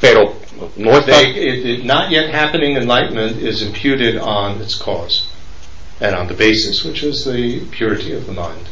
Pero 0.01 0.35
no 0.77 0.91
está. 0.99 1.13
They, 1.13 1.31
it, 1.31 1.67
it, 1.67 1.85
not 1.85 2.11
yet 2.11 2.31
happening 2.31 2.77
enlightenment 2.77 3.39
is 3.39 3.63
imputed 3.63 4.17
on 4.17 4.61
its 4.61 4.75
cause 4.75 5.29
and 6.01 6.15
on 6.15 6.29
the 6.29 6.35
basis, 6.35 6.85
which 6.85 7.03
is 7.03 7.25
the 7.25 7.61
purity 7.71 8.13
of 8.13 8.27
the 8.27 8.33
mind. 8.33 8.69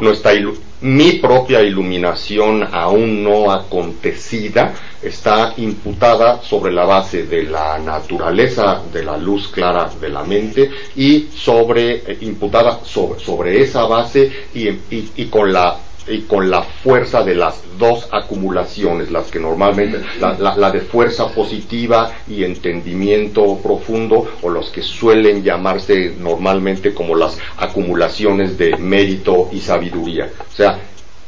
Nuestra 0.00 0.32
mi 0.80 1.14
propia 1.14 1.60
iluminación 1.62 2.62
aún 2.72 3.24
no 3.24 3.50
acontecida 3.50 4.74
está 5.02 5.54
imputada 5.56 6.40
sobre 6.42 6.72
la 6.72 6.84
base 6.84 7.24
de 7.24 7.42
la 7.44 7.78
naturaleza 7.78 8.82
de 8.92 9.02
la 9.04 9.16
luz 9.16 9.48
clara 9.48 9.90
de 10.00 10.08
la 10.08 10.22
mente 10.22 10.70
y 10.94 11.28
sobre 11.34 11.96
eh, 12.06 12.18
imputada 12.20 12.80
sobre, 12.84 13.18
sobre 13.18 13.60
esa 13.60 13.86
base 13.86 14.30
y, 14.54 14.68
y, 14.68 15.10
y 15.16 15.24
con 15.26 15.52
la 15.52 15.76
y 16.08 16.22
con 16.22 16.50
la 16.50 16.62
fuerza 16.62 17.22
de 17.22 17.34
las 17.34 17.62
dos 17.78 18.08
acumulaciones, 18.12 19.10
las 19.10 19.30
que 19.30 19.38
normalmente, 19.38 20.00
la, 20.20 20.56
la, 20.56 20.70
de 20.70 20.80
fuerza 20.80 21.28
positiva 21.28 22.12
y 22.26 22.44
entendimiento 22.44 23.58
profundo, 23.58 24.26
o 24.42 24.48
los 24.48 24.70
que 24.70 24.82
suelen 24.82 25.42
llamarse 25.42 26.14
normalmente 26.18 26.94
como 26.94 27.14
las 27.14 27.38
acumulaciones 27.56 28.58
de 28.58 28.76
mérito 28.76 29.48
y 29.52 29.60
sabiduría. 29.60 30.30
O 30.40 30.54
sea, 30.54 30.78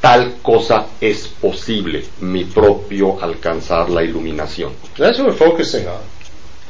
tal 0.00 0.34
cosa 0.42 0.86
es 1.00 1.28
posible, 1.28 2.04
mi 2.20 2.44
propio 2.44 3.22
alcanzar 3.22 3.90
la 3.90 4.02
iluminación. 4.02 4.72
That's 4.96 5.18
what 5.18 5.28
we're 5.28 5.36
focusing 5.36 5.86
on. 5.86 6.00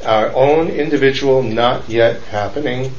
Our 0.03 0.31
own 0.33 0.69
individual 0.79 1.43
not 1.43 1.87
yet 1.87 2.19
happening 2.31 2.91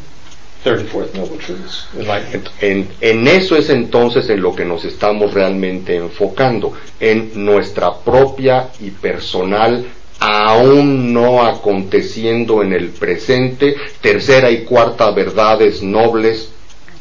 en, 2.61 3.29
eso 3.29 3.57
es 3.57 3.71
entonces 3.71 4.29
en 4.31 4.41
lo 4.41 4.55
que 4.55 4.65
nos 4.65 4.85
estamos 4.85 5.35
realmente 5.35 5.97
enfocando, 5.97 6.73
en 7.01 7.45
nuestra 7.45 7.95
propia 7.99 8.69
y 8.81 8.91
personal 8.91 9.85
aún 10.21 11.13
no 11.13 11.43
aconteciendo 11.43 12.63
en 12.63 12.73
el 12.73 12.91
presente, 12.91 13.75
tercera 14.01 14.53
y 14.53 14.63
cuarta 14.65 15.11
verdades 15.11 15.83
nobles 15.83 16.49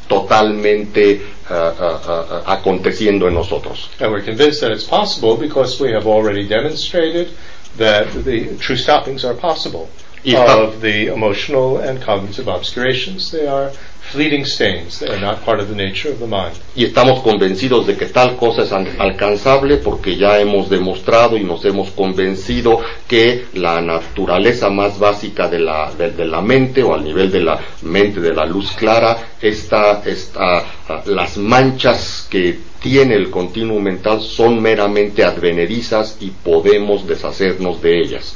totalmente 0.07 1.21
uh, 1.49 1.53
uh, 1.53 2.11
uh, 2.11 2.43
aconteciendo 2.47 3.27
en 3.27 3.35
nosotros. 3.35 3.89
And 3.99 4.11
we're 4.11 4.25
convinced 4.25 4.61
that 4.61 4.71
it's 4.71 4.83
possible 4.83 5.37
because 5.37 5.79
we 5.79 5.91
have 5.93 6.07
already 6.07 6.47
demonstrated 6.47 7.29
that 7.77 8.07
the 8.25 8.57
true 8.57 8.75
stoppings 8.75 9.23
are 9.23 9.35
possible. 9.35 9.87
Of 10.25 10.81
the 10.81 11.07
emotional 11.07 11.77
and 11.77 12.01
cognitive 12.01 12.47
obscurations. 12.47 13.31
They 13.31 13.47
are 13.47 13.71
fleeting 14.11 14.45
stains. 14.45 14.99
They 14.99 15.07
are 15.07 15.19
not 15.19 15.43
part 15.43 15.59
of 15.59 15.69
the 15.69 15.75
nature 15.75 16.11
of 16.11 16.19
the 16.19 16.27
mind. 16.27 16.55
Y 16.75 16.83
estamos 16.83 17.21
convencidos 17.21 17.87
de 17.87 17.95
que 17.95 18.07
tal 18.07 18.35
cosa 18.35 18.63
es 18.63 18.71
alcanzable 18.71 19.77
porque 19.77 20.17
ya 20.17 20.39
hemos 20.39 20.69
demostrado 20.69 21.37
y 21.37 21.43
nos 21.43 21.63
hemos 21.65 21.91
convencido 21.91 22.79
que 23.07 23.45
la 23.53 23.81
naturaleza 23.81 24.69
más 24.69 24.99
básica 24.99 25.47
de 25.47 25.59
la, 25.59 25.91
de, 25.97 26.11
de 26.11 26.25
la 26.25 26.41
mente 26.41 26.83
o 26.83 26.93
al 26.93 27.03
nivel 27.03 27.31
de 27.31 27.41
la 27.41 27.59
mente 27.83 28.19
de 28.19 28.33
la 28.33 28.45
luz 28.45 28.71
clara 28.73 29.17
está, 29.41 30.01
está 30.05 30.65
las 31.05 31.37
manchas 31.37 32.27
que 32.29 32.59
tiene 32.81 33.15
el 33.15 33.29
continuo 33.29 33.79
mental 33.79 34.21
son 34.21 34.61
meramente 34.61 35.23
advenerizas 35.23 36.17
y 36.19 36.31
podemos 36.31 37.07
deshacernos 37.07 37.81
de 37.81 37.99
ellas. 37.99 38.35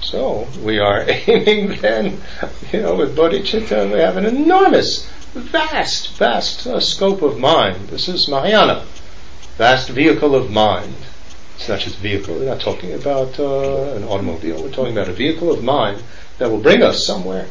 So 0.00 0.46
we 0.62 0.78
are 0.78 1.04
aiming 1.08 1.80
then, 1.80 2.20
you 2.72 2.82
know, 2.82 2.94
with 2.96 3.16
bodhicitta, 3.16 3.92
we 3.92 3.98
have 3.98 4.16
an 4.16 4.26
enormous, 4.26 5.08
vast, 5.34 6.16
vast 6.16 6.66
uh, 6.66 6.80
scope 6.80 7.22
of 7.22 7.38
mind. 7.38 7.88
This 7.88 8.08
is 8.08 8.28
Mahayana, 8.28 8.84
vast 9.56 9.88
vehicle 9.88 10.34
of 10.34 10.50
mind. 10.50 10.94
It's 11.56 11.68
not 11.68 11.80
just 11.80 11.96
vehicle. 11.96 12.34
We're 12.34 12.46
not 12.46 12.60
talking 12.60 12.92
about 12.92 13.40
uh, 13.40 13.94
an 13.94 14.04
automobile. 14.04 14.62
We're 14.62 14.70
talking 14.70 14.92
about 14.92 15.08
a 15.08 15.14
vehicle 15.14 15.50
of 15.50 15.64
mind 15.64 16.02
that 16.38 16.50
will 16.50 16.60
bring 16.60 16.82
us 16.82 17.04
somewhere, 17.04 17.46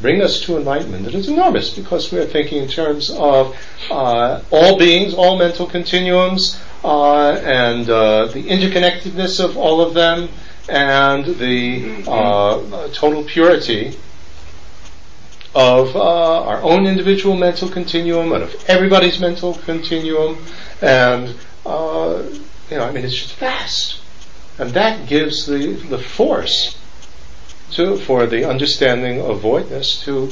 bring 0.00 0.22
us 0.22 0.40
to 0.42 0.56
enlightenment. 0.56 1.06
It 1.08 1.14
is 1.14 1.28
enormous 1.28 1.74
because 1.74 2.12
we 2.12 2.20
are 2.20 2.26
thinking 2.26 2.62
in 2.62 2.68
terms 2.68 3.10
of 3.10 3.56
uh, 3.90 4.42
all 4.50 4.78
beings, 4.78 5.12
all 5.12 5.36
mental 5.36 5.66
continuums, 5.66 6.60
uh, 6.84 7.32
and 7.32 7.90
uh, 7.90 8.26
the 8.26 8.44
interconnectedness 8.44 9.44
of 9.44 9.56
all 9.56 9.80
of 9.80 9.94
them 9.94 10.28
and 10.68 11.24
the 11.24 12.04
uh, 12.06 12.88
total 12.92 13.24
purity 13.24 13.96
of 15.54 15.96
uh, 15.96 16.42
our 16.42 16.62
own 16.62 16.86
individual 16.86 17.36
mental 17.36 17.68
continuum 17.68 18.32
and 18.32 18.44
of 18.44 18.64
everybody's 18.68 19.18
mental 19.18 19.54
continuum. 19.54 20.38
And, 20.82 21.34
uh, 21.64 22.22
you 22.70 22.76
know, 22.76 22.84
I 22.84 22.92
mean, 22.92 23.04
it's 23.04 23.16
just 23.16 23.34
vast. 23.36 24.00
And 24.58 24.70
that 24.70 25.08
gives 25.08 25.46
the, 25.46 25.72
the 25.72 25.98
force 25.98 26.78
to, 27.72 27.96
for 27.96 28.26
the 28.26 28.48
understanding 28.48 29.20
of 29.20 29.40
voidness 29.40 30.02
to, 30.04 30.30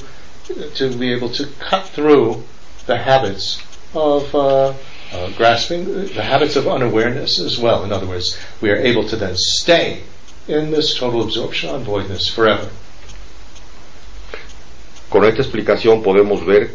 to 0.74 0.96
be 0.96 1.12
able 1.12 1.30
to 1.30 1.46
cut 1.58 1.88
through 1.88 2.44
the 2.86 2.98
habits 2.98 3.62
of 3.94 4.34
uh, 4.34 4.74
uh, 5.12 5.30
grasping, 5.36 5.84
the 6.06 6.22
habits 6.22 6.56
of 6.56 6.68
unawareness 6.68 7.38
as 7.38 7.58
well. 7.58 7.84
In 7.84 7.92
other 7.92 8.06
words, 8.06 8.38
we 8.60 8.70
are 8.70 8.76
able 8.76 9.08
to 9.08 9.16
then 9.16 9.36
stay 9.36 10.02
total 10.46 12.18
forever. 12.34 12.68
Con 15.08 15.24
esta 15.24 15.42
explicación 15.42 16.02
podemos 16.02 16.44
ver 16.44 16.70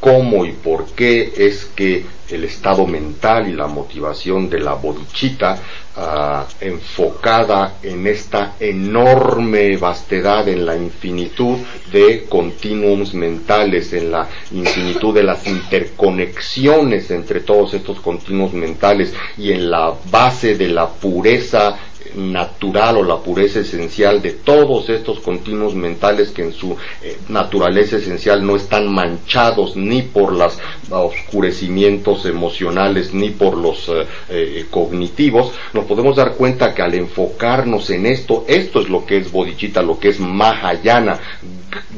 cómo 0.00 0.44
y 0.44 0.52
por 0.52 0.86
qué 0.86 1.32
es 1.36 1.66
que 1.66 2.04
el 2.30 2.44
estado 2.44 2.86
mental 2.86 3.48
y 3.48 3.52
la 3.52 3.66
motivación 3.66 4.48
de 4.48 4.60
la 4.60 4.74
bodhicitta 4.74 5.58
uh, 5.96 6.64
enfocada 6.64 7.74
en 7.82 8.06
esta 8.06 8.54
enorme 8.58 9.76
vastedad, 9.76 10.48
en 10.48 10.64
la 10.64 10.76
infinitud 10.76 11.58
de 11.92 12.24
continuums 12.28 13.12
mentales, 13.14 13.92
en 13.92 14.10
la 14.10 14.28
infinitud 14.52 15.14
de 15.14 15.24
las 15.24 15.46
interconexiones 15.46 17.10
entre 17.10 17.40
todos 17.40 17.74
estos 17.74 18.00
continuos 18.00 18.52
mentales 18.52 19.12
y 19.36 19.52
en 19.52 19.70
la 19.70 19.94
base 20.10 20.56
de 20.56 20.68
la 20.68 20.88
pureza 20.88 21.76
natural 22.14 22.98
o 22.98 23.04
la 23.04 23.18
pureza 23.18 23.60
esencial 23.60 24.22
de 24.22 24.32
todos 24.32 24.88
estos 24.88 25.20
continuos 25.20 25.74
mentales 25.74 26.30
que 26.30 26.42
en 26.42 26.52
su 26.52 26.76
eh, 27.02 27.18
naturaleza 27.28 27.96
esencial 27.96 28.44
no 28.44 28.56
están 28.56 28.92
manchados 28.92 29.76
ni 29.76 30.02
por 30.02 30.32
los 30.32 30.58
oscurecimientos 30.90 32.26
emocionales 32.26 33.14
ni 33.14 33.30
por 33.30 33.56
los 33.56 33.88
eh, 33.88 34.06
eh, 34.28 34.66
cognitivos, 34.70 35.52
nos 35.72 35.84
podemos 35.84 36.16
dar 36.16 36.34
cuenta 36.34 36.74
que 36.74 36.82
al 36.82 36.94
enfocarnos 36.94 37.90
en 37.90 38.06
esto, 38.06 38.44
esto 38.48 38.80
es 38.80 38.88
lo 38.88 39.04
que 39.06 39.18
es 39.18 39.30
bodhicitta, 39.30 39.82
lo 39.82 39.98
que 39.98 40.08
es 40.08 40.20
Mahayana, 40.20 41.18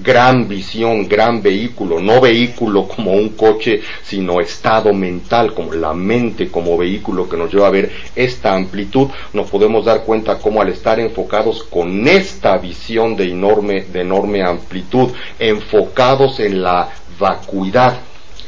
gran 0.02 0.48
visión, 0.48 1.08
gran 1.08 1.42
vehículo, 1.42 2.00
no 2.00 2.20
vehículo 2.20 2.86
como 2.86 3.12
un 3.12 3.30
coche, 3.30 3.80
sino 4.02 4.40
estado 4.40 4.92
mental, 4.92 5.54
como 5.54 5.72
la 5.72 5.94
mente 5.94 6.48
como 6.48 6.76
vehículo 6.76 7.28
que 7.28 7.36
nos 7.36 7.52
lleva 7.52 7.68
a 7.68 7.70
ver 7.70 7.90
esta 8.14 8.54
amplitud, 8.54 9.08
nos 9.32 9.48
podemos 9.48 9.84
dar 9.84 9.91
cuenta 10.00 10.38
cómo 10.38 10.60
al 10.60 10.68
estar 10.70 10.98
enfocados 10.98 11.62
con 11.64 12.08
esta 12.08 12.56
visión 12.58 13.16
de 13.16 13.30
enorme, 13.30 13.82
de 13.84 14.00
enorme 14.00 14.42
amplitud, 14.42 15.10
enfocados 15.38 16.40
en 16.40 16.62
la 16.62 16.88
vacuidad, 17.18 17.98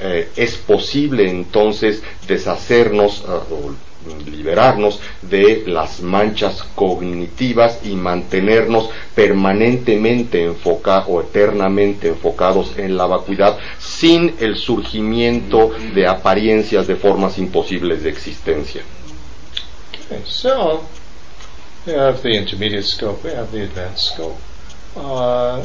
eh, 0.00 0.30
es 0.36 0.56
posible 0.56 1.28
entonces 1.30 2.02
deshacernos 2.26 3.22
uh, 3.22 3.72
liberarnos 4.30 5.00
de 5.22 5.64
las 5.66 6.00
manchas 6.00 6.64
cognitivas 6.74 7.80
y 7.84 7.94
mantenernos 7.94 8.90
permanentemente 9.14 10.44
enfocados 10.44 11.06
o 11.08 11.20
eternamente 11.20 12.08
enfocados 12.08 12.72
en 12.76 12.96
la 12.96 13.06
vacuidad 13.06 13.56
sin 13.78 14.34
el 14.40 14.56
surgimiento 14.56 15.70
de 15.94 16.06
apariencias 16.06 16.86
de 16.86 16.96
formas 16.96 17.38
imposibles 17.38 18.02
de 18.02 18.10
existencia. 18.10 18.82
We 21.86 21.92
have 21.92 22.22
the 22.22 22.30
intermediate 22.30 22.84
scope, 22.84 23.24
we 23.24 23.30
have 23.30 23.52
the 23.52 23.62
advanced 23.62 24.12
scope. 24.12 24.38
Uh, 24.96 25.64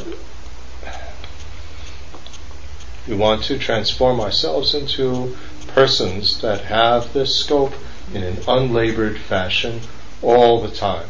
we 3.08 3.14
want 3.14 3.42
to 3.44 3.58
transform 3.58 4.20
ourselves 4.20 4.74
into 4.74 5.36
persons 5.68 6.40
that 6.42 6.62
have 6.62 7.12
this 7.12 7.36
scope 7.36 7.72
in 8.12 8.22
an 8.22 8.36
unlabored 8.46 9.18
fashion 9.18 9.80
all 10.22 10.60
the 10.60 10.70
time. 10.70 11.06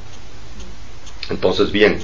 Entonces, 1.29 1.73
bien, 1.73 2.01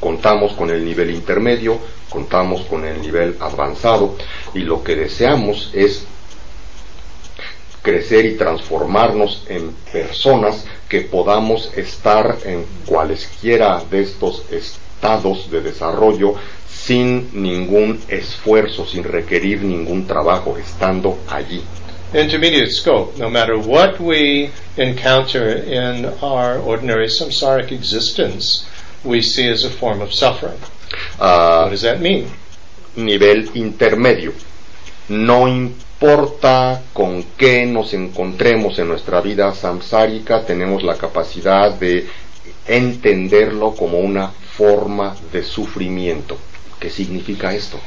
contamos 0.00 0.56
con 0.56 0.70
el 0.70 0.84
nivel 0.84 1.10
intermedio, 1.10 1.80
contamos 2.08 2.62
con 2.68 2.84
el 2.84 3.00
nivel 3.00 3.36
avanzado 3.40 4.16
y 4.54 4.60
lo 4.60 4.82
que 4.82 4.94
deseamos 4.94 5.70
es 5.72 6.06
crecer 7.88 8.26
y 8.26 8.36
transformarnos 8.36 9.44
en 9.48 9.72
personas 9.90 10.64
que 10.90 11.00
podamos 11.00 11.70
estar 11.74 12.36
en 12.44 12.66
cualesquiera 12.84 13.82
de 13.90 14.02
estos 14.02 14.42
estados 14.50 15.50
de 15.50 15.62
desarrollo 15.62 16.34
sin 16.68 17.30
ningún 17.32 17.98
esfuerzo, 18.08 18.84
sin 18.86 19.04
requerir 19.04 19.62
ningún 19.62 20.06
trabajo, 20.06 20.58
estando 20.58 21.18
allí. 21.30 21.62
Intermediate 22.12 22.70
scope, 22.70 23.18
no 23.18 23.30
matter 23.30 23.56
what 23.56 23.98
we 24.00 24.50
encounter 24.76 25.48
in 25.48 26.04
our 26.20 26.58
ordinary 26.58 27.08
samsaric 27.08 27.72
existence, 27.72 28.66
we 29.02 29.22
see 29.22 29.48
as 29.48 29.64
a 29.64 29.70
form 29.70 30.02
of 30.02 30.12
suffering. 30.12 30.58
Ah, 31.18 31.62
What 31.64 31.70
does 31.70 31.82
that 31.82 32.00
mean? 32.00 32.26
nivel 32.96 33.48
intermedio. 33.54 34.32
No 35.08 35.48
importa 35.48 36.82
con 36.92 37.24
qué 37.36 37.64
nos 37.66 37.94
encontremos 37.94 38.78
en 38.78 38.88
nuestra 38.88 39.20
vida 39.20 39.54
samsárica, 39.54 40.44
tenemos 40.44 40.82
la 40.82 40.96
capacidad 40.96 41.72
de 41.72 42.06
entenderlo 42.66 43.74
como 43.74 43.98
una 43.98 44.28
forma 44.28 45.16
de 45.32 45.42
sufrimiento. 45.42 46.36
¿Qué 46.78 46.90
significa 46.90 47.54
esto? 47.54 47.78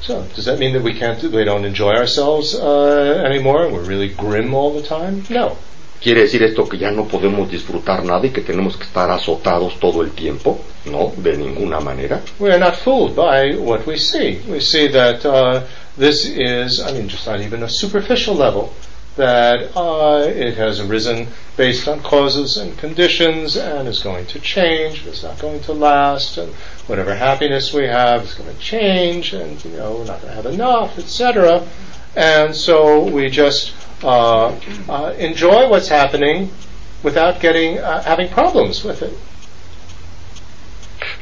So, 0.00 0.26
does 0.36 0.44
that 0.44 0.58
mean 0.58 0.74
that 0.74 0.82
we 0.82 0.98
can't, 0.98 1.22
we 1.32 1.44
don't 1.44 1.64
enjoy 1.64 1.94
ourselves 1.94 2.54
uh, 2.54 3.22
anymore? 3.24 3.68
We're 3.70 3.86
really 3.86 4.08
grim 4.08 4.54
all 4.54 4.72
the 4.74 4.86
time? 4.86 5.22
No. 5.30 5.56
¿Quiere 6.02 6.22
decir 6.22 6.42
esto 6.42 6.68
que 6.68 6.76
ya 6.76 6.90
no 6.90 7.06
podemos 7.06 7.50
disfrutar 7.50 8.04
nada 8.04 8.26
y 8.26 8.30
que 8.30 8.42
tenemos 8.42 8.76
que 8.76 8.84
estar 8.84 9.10
azotados 9.10 9.80
todo 9.80 10.02
el 10.02 10.10
tiempo? 10.10 10.60
No, 10.84 11.12
de 11.16 11.38
ninguna 11.38 11.80
manera. 11.80 12.20
We 12.38 12.50
are 12.50 12.58
not 12.58 12.74
fooled 12.74 13.16
by 13.16 13.56
what 13.56 13.86
we 13.86 13.96
see. 13.96 14.42
We 14.46 14.60
see 14.60 14.88
that 14.88 15.24
uh, 15.24 15.62
this 15.96 16.26
is, 16.26 16.80
I 16.80 16.92
mean, 16.92 17.08
just 17.08 17.26
not 17.26 17.40
even 17.40 17.62
a 17.62 17.68
superficial 17.68 18.34
level, 18.34 18.74
that 19.16 19.76
uh, 19.76 20.24
it 20.26 20.56
has 20.56 20.80
arisen 20.80 21.28
based 21.56 21.86
on 21.86 22.00
causes 22.00 22.56
and 22.56 22.76
conditions 22.78 23.56
and 23.56 23.86
is 23.86 24.02
going 24.02 24.26
to 24.26 24.40
change, 24.40 25.06
it's 25.06 25.22
not 25.22 25.38
going 25.38 25.60
to 25.62 25.72
last, 25.72 26.36
and 26.36 26.52
whatever 26.88 27.14
happiness 27.14 27.72
we 27.72 27.84
have 27.84 28.24
is 28.24 28.34
going 28.34 28.52
to 28.52 28.60
change, 28.60 29.32
and, 29.32 29.64
you 29.64 29.70
know, 29.76 29.92
we're 29.98 30.04
not 30.04 30.20
going 30.20 30.30
to 30.30 30.42
have 30.42 30.46
enough, 30.46 30.98
etc. 30.98 31.66
And 32.16 32.54
so 32.54 33.04
we 33.04 33.30
just 33.30 33.72
uh, 34.02 34.58
uh, 34.88 35.14
enjoy 35.16 35.68
what's 35.68 35.88
happening 35.88 36.50
without 37.04 37.40
getting, 37.40 37.78
uh, 37.78 38.02
having 38.02 38.28
problems 38.30 38.82
with 38.82 39.02
it. 39.02 39.16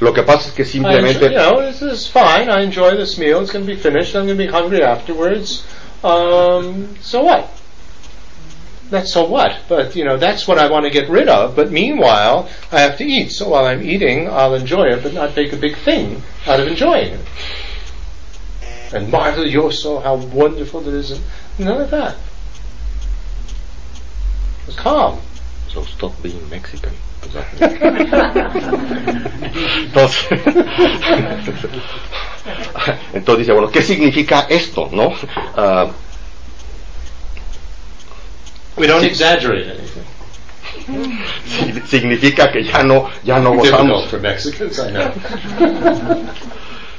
Lo 0.01 0.13
que 0.13 0.23
pasa 0.23 0.49
es 0.49 0.55
que 0.55 0.65
I 0.65 0.67
enjoy, 0.67 0.73
simplemente 0.73 1.31
you 1.31 1.37
know, 1.37 1.61
this 1.61 1.83
is 1.83 2.07
fine. 2.09 2.49
I 2.49 2.63
enjoy 2.63 2.97
this 2.97 3.19
meal. 3.19 3.41
It's 3.41 3.53
going 3.53 3.67
to 3.67 3.73
be 3.73 3.79
finished. 3.79 4.15
I'm 4.15 4.27
going 4.27 4.39
to 4.39 4.45
be 4.45 4.51
hungry 4.51 4.83
afterwards. 4.83 5.65
Um, 6.03 6.97
so 7.01 7.23
what? 7.23 7.49
That's 8.91 9.13
so 9.13 9.25
what? 9.27 9.57
But 9.69 9.97
you 9.97 10.05
know, 10.05 10.19
that's 10.19 10.47
what 10.47 10.59
I 10.59 10.71
want 10.71 10.85
to 10.85 10.91
get 10.91 11.09
rid 11.09 11.29
of. 11.29 11.57
But 11.57 11.71
meanwhile, 11.71 12.49
I 12.71 12.81
have 12.81 12.99
to 12.99 13.05
eat. 13.05 13.31
So 13.31 13.49
while 13.49 13.65
I'm 13.65 13.83
eating, 13.83 14.29
I'll 14.29 14.55
enjoy 14.55 14.85
it, 14.89 15.03
but 15.03 15.15
not 15.15 15.35
make 15.35 15.53
a 15.53 15.57
big 15.57 15.77
thing 15.77 16.23
out 16.47 16.61
of 16.61 16.67
enjoying 16.69 17.15
it. 17.15 17.27
And 18.93 19.11
maravilloso, 19.11 20.03
how 20.03 20.17
wonderful 20.17 20.87
it 20.87 20.95
is. 20.95 21.13
And 21.13 21.23
none 21.59 21.81
of 21.81 21.91
that. 21.91 22.17
It's 24.67 24.77
calm. 24.77 25.21
So 25.69 25.85
stop 25.85 26.21
being 26.23 26.51
Mexican. 26.51 26.93
Entonces, 29.85 30.27
entonces 33.13 33.39
dice, 33.41 33.53
bueno, 33.53 33.71
¿qué 33.71 33.83
significa 33.83 34.47
esto, 34.49 34.89
no? 34.93 35.13
Ah, 35.57 35.87
We 38.77 38.87
don't 38.87 39.05
exaggerate 39.05 39.71
anything. 39.71 40.03
si- 41.47 41.81
significa 41.87 42.51
que 42.51 42.65
ya 42.65 42.83
no, 42.83 43.09
ya 43.23 43.39
no 43.39 43.53
gozamos, 43.55 44.09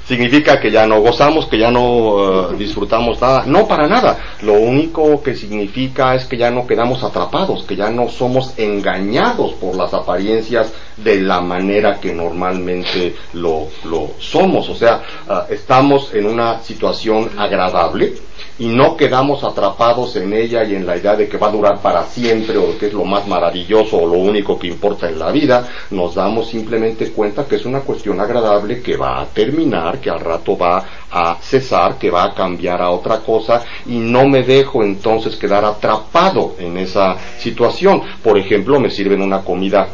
Significa 0.07 0.59
que 0.59 0.69
ya 0.69 0.85
no 0.85 0.99
gozamos, 0.99 1.45
que 1.47 1.57
ya 1.57 1.71
no 1.71 2.51
eh, 2.51 2.55
disfrutamos 2.57 3.21
nada. 3.21 3.45
No, 3.45 3.67
para 3.67 3.87
nada. 3.87 4.17
Lo 4.41 4.53
único 4.53 5.23
que 5.23 5.33
significa 5.33 6.13
es 6.15 6.25
que 6.25 6.37
ya 6.37 6.51
no 6.51 6.67
quedamos 6.67 7.03
atrapados, 7.03 7.63
que 7.63 7.77
ya 7.77 7.89
no 7.89 8.09
somos 8.09 8.53
engañados 8.57 9.53
por 9.53 9.75
las 9.75 9.93
apariencias 9.93 10.73
de 10.97 11.21
la 11.21 11.39
manera 11.39 11.99
que 12.01 12.13
normalmente 12.13 13.15
lo, 13.33 13.67
lo 13.85 14.11
somos. 14.19 14.67
O 14.69 14.75
sea, 14.75 15.01
ah, 15.29 15.45
estamos 15.49 16.13
en 16.13 16.25
una 16.25 16.59
situación 16.59 17.29
agradable 17.37 18.13
y 18.59 18.67
no 18.67 18.95
quedamos 18.95 19.43
atrapados 19.43 20.15
en 20.15 20.33
ella 20.33 20.63
y 20.63 20.75
en 20.75 20.85
la 20.85 20.97
idea 20.97 21.15
de 21.15 21.27
que 21.27 21.37
va 21.37 21.47
a 21.47 21.51
durar 21.51 21.81
para 21.81 22.03
siempre 22.05 22.57
o 22.57 22.77
que 22.77 22.87
es 22.87 22.93
lo 22.93 23.03
más 23.03 23.27
maravilloso 23.27 23.97
o 23.97 24.07
lo 24.07 24.17
único 24.17 24.59
que 24.59 24.67
importa 24.67 25.09
en 25.09 25.19
la 25.19 25.31
vida, 25.31 25.67
nos 25.91 26.15
damos 26.15 26.49
simplemente 26.49 27.11
cuenta 27.11 27.45
que 27.45 27.55
es 27.55 27.65
una 27.65 27.81
cuestión 27.81 28.19
agradable 28.19 28.81
que 28.81 28.95
va 28.95 29.21
a 29.21 29.25
terminar, 29.25 29.99
que 29.99 30.09
al 30.09 30.19
rato 30.19 30.57
va 30.57 30.85
a 31.11 31.37
cesar, 31.41 31.97
que 31.97 32.11
va 32.11 32.25
a 32.25 32.33
cambiar 32.33 32.81
a 32.81 32.91
otra 32.91 33.19
cosa 33.19 33.63
y 33.85 33.97
no 33.97 34.27
me 34.27 34.43
dejo 34.43 34.83
entonces 34.83 35.35
quedar 35.35 35.65
atrapado 35.65 36.55
en 36.59 36.77
esa 36.77 37.15
situación. 37.37 38.01
Por 38.21 38.37
ejemplo, 38.37 38.79
me 38.79 38.89
sirven 38.89 39.21
una 39.21 39.41
comida 39.41 39.87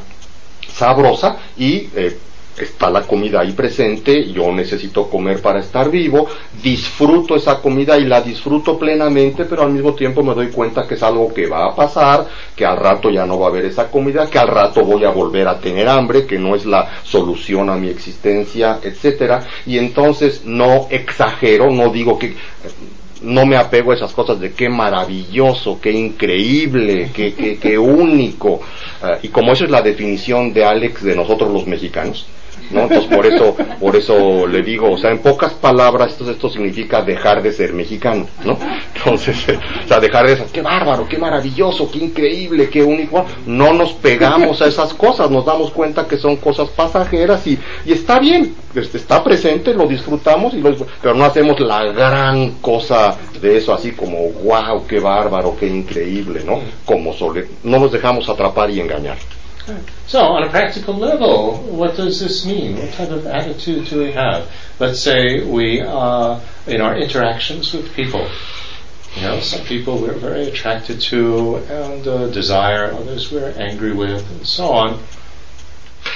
sabrosa 0.68 1.38
y 1.58 1.90
eh, 1.96 2.18
está 2.66 2.90
la 2.90 3.04
comida 3.04 3.42
ahí 3.42 3.52
presente, 3.52 4.32
yo 4.32 4.52
necesito 4.52 5.10
comer 5.10 5.42
para 5.42 5.60
estar 5.60 5.90
vivo, 5.90 6.28
disfruto 6.62 7.36
esa 7.36 7.62
comida 7.62 7.98
y 7.98 8.06
la 8.06 8.22
disfruto 8.22 8.78
plenamente, 8.78 9.46
pero 9.46 9.64
al 9.64 9.72
mismo 9.72 9.94
tiempo 9.94 10.24
me 10.24 10.34
doy 10.34 10.48
cuenta 10.48 10.88
que 10.88 10.96
es 10.96 11.04
algo 11.04 11.34
que 11.34 11.48
va 11.48 11.68
a 11.68 11.76
pasar, 11.76 12.28
que 12.56 12.66
al 12.66 12.78
rato 12.78 13.10
ya 13.10 13.26
no 13.26 13.40
va 13.40 13.48
a 13.48 13.50
haber 13.50 13.66
esa 13.66 13.90
comida, 13.90 14.30
que 14.30 14.40
al 14.40 14.48
rato 14.48 14.84
voy 14.84 15.04
a 15.06 15.10
volver 15.10 15.48
a 15.48 15.60
tener 15.60 15.88
hambre, 15.88 16.26
que 16.26 16.38
no 16.38 16.56
es 16.56 16.66
la 16.66 16.90
solución 17.04 17.70
a 17.70 17.76
mi 17.76 17.90
existencia, 17.90 18.80
etcétera, 18.84 19.46
y 19.66 19.78
entonces 19.78 20.44
no 20.46 20.88
exagero, 20.90 21.70
no 21.72 21.90
digo 21.90 22.18
que 22.18 22.36
no 23.22 23.46
me 23.46 23.58
apego 23.58 23.92
a 23.92 23.96
esas 23.96 24.14
cosas 24.14 24.40
de 24.40 24.54
qué 24.54 24.70
maravilloso, 24.70 25.80
qué 25.82 25.92
increíble, 25.92 27.12
qué, 27.14 27.34
qué, 27.34 27.58
qué 27.58 27.78
único. 27.78 28.62
Eh, 29.04 29.20
y 29.24 29.28
como 29.30 29.52
eso 29.52 29.66
es 29.66 29.72
la 29.72 29.82
definición 29.82 30.54
de 30.54 30.64
Alex 30.64 31.04
de 31.04 31.16
nosotros 31.16 31.52
los 31.52 31.68
mexicanos, 31.68 32.26
¿no? 32.72 32.82
Entonces 32.82 33.16
por 33.16 33.26
eso, 33.26 33.56
por 33.80 33.96
eso 33.96 34.48
le 34.48 34.62
digo, 34.62 34.92
o 34.92 34.98
sea, 34.98 35.12
en 35.12 35.20
pocas 35.20 35.54
palabras, 35.54 36.12
esto, 36.12 36.30
esto 36.30 36.50
significa 36.50 37.02
dejar 37.02 37.42
de 37.42 37.52
ser 37.52 37.74
mexicano, 37.74 38.28
¿no? 38.44 38.58
Entonces, 38.96 39.38
o 39.86 39.88
sea, 39.88 40.00
dejar 40.00 40.28
de 40.28 40.38
ser, 40.38 40.48
qué 40.48 40.62
bárbaro, 40.62 41.08
qué 41.08 41.18
maravilloso, 41.18 41.90
qué 41.92 42.00
increíble, 42.00 42.70
qué 42.70 42.84
único. 42.84 43.26
No 43.46 43.74
nos 43.74 43.94
pegamos 43.94 44.62
a 44.62 44.68
esas 44.68 44.94
cosas, 44.94 45.30
nos 45.32 45.46
damos 45.46 45.72
cuenta 45.72 46.08
que 46.08 46.18
son 46.18 46.38
cosas 46.38 46.70
pasajeras 46.70 47.46
y, 47.48 47.58
y 47.86 47.94
está 47.94 48.20
bien, 48.20 48.56
este, 48.76 48.98
está 48.98 49.24
presente, 49.24 49.74
lo 49.74 49.88
disfrutamos, 49.88 50.54
y 50.54 50.62
lo, 50.62 50.76
pero 51.02 51.16
no 51.16 51.26
hacemos 51.26 51.60
la 51.60 51.86
gran 51.86 52.52
cosa 52.62 53.18
de 53.42 53.58
eso, 53.58 53.74
así 53.74 53.92
como, 53.92 54.30
wow, 54.44 54.86
qué 54.88 55.00
bárbaro, 55.00 55.56
qué 55.60 55.68
increíble, 55.68 56.44
¿no? 56.46 56.60
Como 56.86 57.14
sole, 57.14 57.48
no 57.64 57.80
nos 57.80 57.92
dejamos 57.92 58.28
atrapar 58.30 58.70
y 58.70 58.80
engañar. 58.80 59.18
So, 60.08 60.22
on 60.22 60.44
a 60.44 60.50
practical 60.50 60.96
level, 60.96 61.58
what 61.58 61.96
does 61.96 62.20
this 62.20 62.46
mean? 62.46 62.78
What 62.78 62.94
type 62.94 63.12
of 63.12 63.28
attitude 63.28 63.88
do 63.88 64.00
we 64.00 64.12
have? 64.14 64.50
Let's 64.80 65.02
say 65.02 65.44
we, 65.46 65.82
are 65.82 66.42
in 66.66 66.82
our 66.82 66.98
interactions 66.98 67.74
with 67.74 67.94
people, 67.94 68.28
you 69.16 69.22
know, 69.22 69.40
some 69.40 69.66
people 69.66 70.00
we're 70.00 70.14
very 70.14 70.48
attracted 70.48 71.02
to 71.02 71.58
and 71.58 72.08
uh, 72.08 72.28
desire, 72.30 72.92
others 72.92 73.32
we're 73.32 73.54
angry 73.58 73.94
with, 73.94 74.30
and 74.32 74.46
so 74.48 74.72
on. 74.72 75.04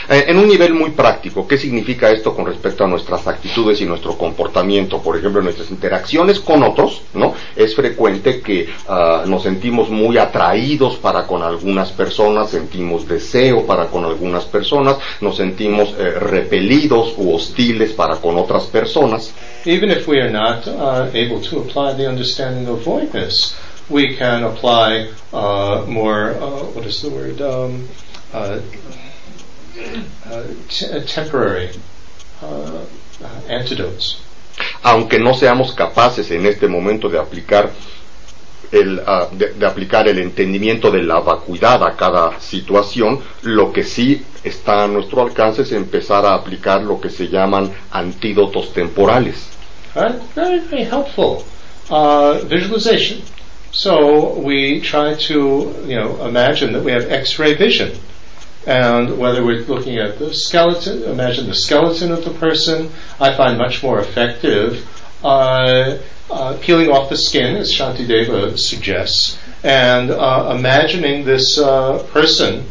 Eh, 0.09 0.25
En 0.27 0.37
un 0.37 0.47
nivel 0.47 0.73
muy 0.73 0.91
práctico, 0.91 1.47
¿qué 1.47 1.57
significa 1.57 2.11
esto 2.11 2.35
con 2.35 2.45
respecto 2.45 2.83
a 2.83 2.87
nuestras 2.87 3.25
actitudes 3.27 3.79
y 3.81 3.85
nuestro 3.85 4.17
comportamiento? 4.17 5.01
Por 5.01 5.17
ejemplo, 5.17 5.39
en 5.39 5.45
nuestras 5.45 5.71
interacciones 5.71 6.39
con 6.39 6.63
otros, 6.63 7.01
¿no? 7.13 7.33
Es 7.55 7.75
frecuente 7.75 8.41
que 8.41 8.69
ah, 8.87 9.23
nos 9.25 9.43
sentimos 9.43 9.89
muy 9.89 10.17
atraídos 10.17 10.95
para 10.97 11.25
con 11.25 11.41
algunas 11.43 11.91
personas, 11.91 12.49
sentimos 12.49 13.07
deseo 13.07 13.65
para 13.65 13.87
con 13.87 14.05
algunas 14.05 14.45
personas, 14.45 14.97
nos 15.21 15.37
sentimos 15.37 15.93
eh, 15.97 16.11
repelidos 16.19 17.13
u 17.17 17.33
hostiles 17.35 17.93
para 17.93 18.17
con 18.17 18.37
otras 18.37 18.63
personas. 18.65 19.33
Even 19.65 19.89
if 19.91 20.07
we 20.07 20.19
are 20.19 20.31
not 20.31 20.67
uh, 20.67 21.07
able 21.13 21.39
to 21.39 21.59
apply 21.59 21.93
the 21.95 22.07
understanding 22.07 22.67
of 22.67 22.83
voidness, 22.83 23.55
we 23.89 24.15
can 24.17 24.43
apply 24.43 25.07
uh, 25.31 25.85
more, 25.87 26.31
uh, 26.41 26.63
what 26.73 26.85
is 26.85 27.01
the 27.01 27.09
word, 27.09 27.39
um, 27.41 27.87
uh, 28.33 28.37
uh, 28.37 28.59
uh, 28.59 28.59
temporary 31.15 31.69
uh, 32.41 32.45
uh, 32.45 33.51
antidotes. 33.51 34.17
aunque 34.83 35.19
no 35.19 35.33
seamos 35.33 35.73
capaces 35.73 36.29
en 36.31 36.45
este 36.45 36.67
momento 36.67 37.09
de 37.09 37.19
aplicar 37.19 37.71
el, 38.71 39.01
ah, 39.05 39.27
de, 39.31 39.53
de 39.53 39.65
aplicar 39.65 40.07
el 40.07 40.17
entendimiento 40.19 40.89
de 40.91 41.03
la 41.03 41.19
vacuidad 41.19 41.83
a 41.83 41.95
cada 41.95 42.39
situación, 42.39 43.19
lo 43.43 43.71
que 43.71 43.83
sí 43.83 44.23
está 44.43 44.83
a 44.83 44.87
nuestro 44.87 45.21
alcance 45.21 45.61
es 45.61 45.71
empezar 45.71 46.25
a 46.25 46.33
aplicar 46.33 46.81
lo 46.81 46.99
que 46.99 47.09
se 47.09 47.27
llaman 47.27 47.71
antídotos 47.91 48.73
temporales. 48.73 49.47
Right? 49.95 50.15
Very, 50.35 50.59
very 50.59 50.85
helpful. 50.85 51.45
Uh, 51.89 52.39
visualization. 52.45 53.21
So 53.71 54.39
we 54.39 54.81
try 54.81 55.15
to, 55.27 55.73
you 55.87 55.95
know, 55.95 56.25
imagine 56.27 56.73
that 56.73 56.83
we 56.83 56.91
have 56.91 57.11
X-ray 57.11 57.53
vision. 57.53 57.91
And 58.65 59.17
whether 59.17 59.43
we're 59.43 59.65
looking 59.65 59.97
at 59.97 60.19
the 60.19 60.33
skeleton, 60.33 61.03
imagine 61.03 61.47
the 61.47 61.55
skeleton 61.55 62.11
of 62.11 62.23
the 62.23 62.31
person, 62.31 62.91
I 63.19 63.35
find 63.35 63.57
much 63.57 63.83
more 63.83 63.99
effective 63.99 64.87
uh, 65.23 65.97
uh, 66.31 66.57
peeling 66.61 66.89
off 66.89 67.09
the 67.09 67.17
skin, 67.17 67.55
as 67.55 67.71
Shantideva 67.71 68.57
suggests, 68.57 69.37
and 69.63 70.11
uh, 70.11 70.55
imagining 70.57 71.25
this 71.25 71.57
uh, 71.57 72.03
person 72.11 72.65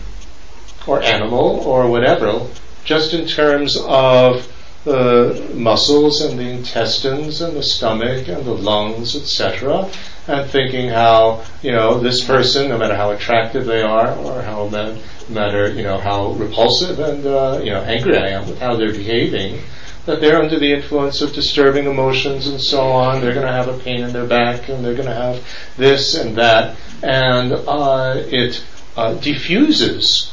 or 0.87 1.03
animal 1.03 1.61
or 1.61 1.89
whatever, 1.89 2.47
just 2.85 3.15
in 3.15 3.27
terms 3.27 3.77
of 3.77 4.49
the 4.85 5.51
muscles 5.55 6.23
and 6.23 6.39
the 6.39 6.49
intestines 6.49 7.41
and 7.41 7.57
the 7.57 7.63
stomach 7.63 8.29
and 8.29 8.45
the 8.45 8.53
lungs, 8.53 9.15
etc., 9.15 9.89
and 10.29 10.49
thinking 10.49 10.89
how 10.89 11.45
you 11.63 11.73
know 11.73 11.99
this 11.99 12.25
person, 12.25 12.69
no 12.69 12.79
matter 12.79 12.95
how 12.95 13.11
attractive 13.11 13.67
they 13.67 13.83
are 13.83 14.15
or 14.15 14.43
how 14.43 14.69
no 14.69 14.99
matter 15.29 15.73
you 15.73 15.83
know 15.83 15.99
how 15.99 16.33
repulsive 16.33 16.99
and 17.01 17.27
uh, 17.27 17.61
you 17.63 17.71
know 17.71 17.83
angry 17.83 18.17
I 18.17 18.29
am 18.29 18.49
with 18.49 18.61
how 18.61 18.77
they're 18.77 18.93
behaving, 18.93 19.61
that 20.07 20.21
they're 20.21 20.41
under 20.41 20.59
the 20.59 20.73
influence 20.73 21.23
of 21.23 21.33
disturbing 21.33 21.87
emotions 21.87 22.47
and 22.47 22.61
so 22.61 22.83
on. 22.83 23.21
They're 23.21 23.35
going 23.35 23.47
to 23.47 23.53
have 23.53 23.69
a 23.69 23.79
pain 23.79 24.03
in 24.03 24.13
their 24.13 24.27
back 24.27 24.69
and 24.69 24.85
they're 24.85 24.95
going 24.95 25.09
to 25.09 25.15
have 25.15 25.45
this 25.77 26.15
and 26.15 26.37
that, 26.37 26.77
and 27.03 27.53
uh, 27.53 28.15
it 28.17 28.65
uh, 28.97 29.15
diffuses 29.15 30.33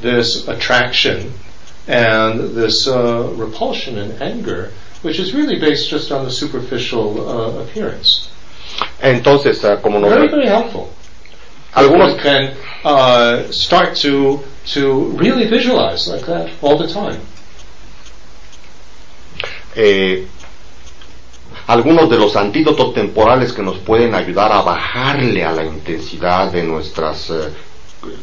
this 0.00 0.46
attraction 0.48 1.32
and 1.86 2.40
this 2.54 2.88
uh, 2.88 3.32
repulsion 3.36 3.98
and 3.98 4.22
anger, 4.22 4.72
which 5.04 5.18
is 5.18 5.34
really 5.34 5.58
based 5.58 5.88
just 5.90 6.10
on 6.10 6.24
the 6.24 6.30
superficial 6.30 7.28
uh, 7.28 7.62
appearance. 7.62 8.30
Entonces, 9.00 9.62
uh, 9.64 9.76
como 9.82 9.98
nos 10.00 10.10
very, 10.10 10.28
very 10.28 10.46
helpful. 10.46 10.88
Algunos 11.74 12.16
can 12.22 12.56
uh, 12.84 13.50
start 13.52 13.96
to 13.96 14.40
to 14.72 15.10
really 15.18 15.46
visualize 15.46 16.08
like 16.08 16.24
that 16.26 16.50
all 16.62 16.78
the 16.78 16.86
time. 16.88 17.20
Eh, 19.76 20.24
algunos 21.66 22.08
de 22.08 22.16
los 22.16 22.36
antídotos 22.36 22.94
temporales 22.94 23.52
que 23.52 23.62
nos 23.62 23.78
pueden 23.78 24.14
ayudar 24.14 24.52
a 24.52 24.62
bajarle 24.62 25.44
a 25.44 25.52
la 25.52 25.64
intensidad 25.64 26.52
de 26.52 26.62
nuestras 26.62 27.28
eh, 27.30 27.50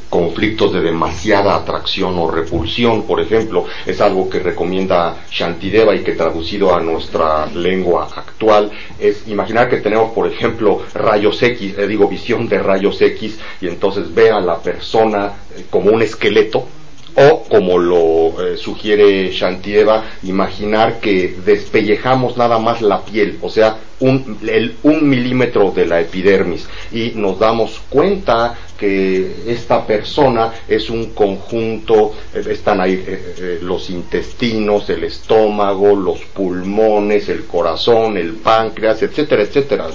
conflictos 0.09 0.73
de 0.73 0.81
demasiada 0.81 1.55
atracción 1.55 2.17
o 2.17 2.29
repulsión, 2.29 3.03
por 3.03 3.21
ejemplo, 3.21 3.65
es 3.85 4.01
algo 4.01 4.29
que 4.29 4.39
recomienda 4.39 5.25
Shantideva 5.31 5.95
y 5.95 6.03
que 6.03 6.13
traducido 6.13 6.75
a 6.75 6.81
nuestra 6.81 7.45
lengua 7.47 8.09
actual 8.15 8.71
es 8.99 9.27
imaginar 9.27 9.69
que 9.69 9.77
tenemos, 9.77 10.11
por 10.11 10.27
ejemplo, 10.27 10.81
rayos 10.93 11.41
X, 11.41 11.77
eh, 11.77 11.87
digo 11.87 12.07
visión 12.07 12.47
de 12.47 12.59
rayos 12.59 13.01
X, 13.01 13.39
y 13.61 13.67
entonces 13.67 14.13
ve 14.13 14.31
a 14.31 14.39
la 14.39 14.59
persona 14.59 15.33
eh, 15.55 15.65
como 15.69 15.91
un 15.91 16.01
esqueleto, 16.01 16.67
o 17.15 17.43
como 17.43 17.77
lo 17.77 18.41
eh, 18.41 18.57
sugiere 18.57 19.31
Shantideva, 19.31 20.03
imaginar 20.23 20.99
que 20.99 21.35
despellejamos 21.45 22.37
nada 22.37 22.59
más 22.59 22.81
la 22.81 23.01
piel, 23.01 23.37
o 23.41 23.49
sea, 23.49 23.77
un, 23.99 24.39
el, 24.47 24.77
un 24.83 25.07
milímetro 25.07 25.71
de 25.71 25.85
la 25.85 26.01
epidermis. 26.01 26.67
Y 26.91 27.11
nos 27.15 27.39
damos 27.39 27.81
cuenta 27.89 28.57
que 28.77 29.43
esta 29.47 29.85
persona 29.85 30.51
es 30.67 30.89
un 30.89 31.11
conjunto, 31.13 32.13
eh, 32.33 32.43
están 32.49 32.81
ahí 32.81 33.03
eh, 33.05 33.59
los 33.61 33.89
intestinos, 33.89 34.89
el 34.89 35.03
estómago, 35.03 35.95
los 35.95 36.19
pulmones, 36.21 37.29
el 37.29 37.45
corazón, 37.45 38.17
el 38.17 38.33
páncreas, 38.33 39.01
etcétera, 39.03 39.43
etcétera, 39.43 39.87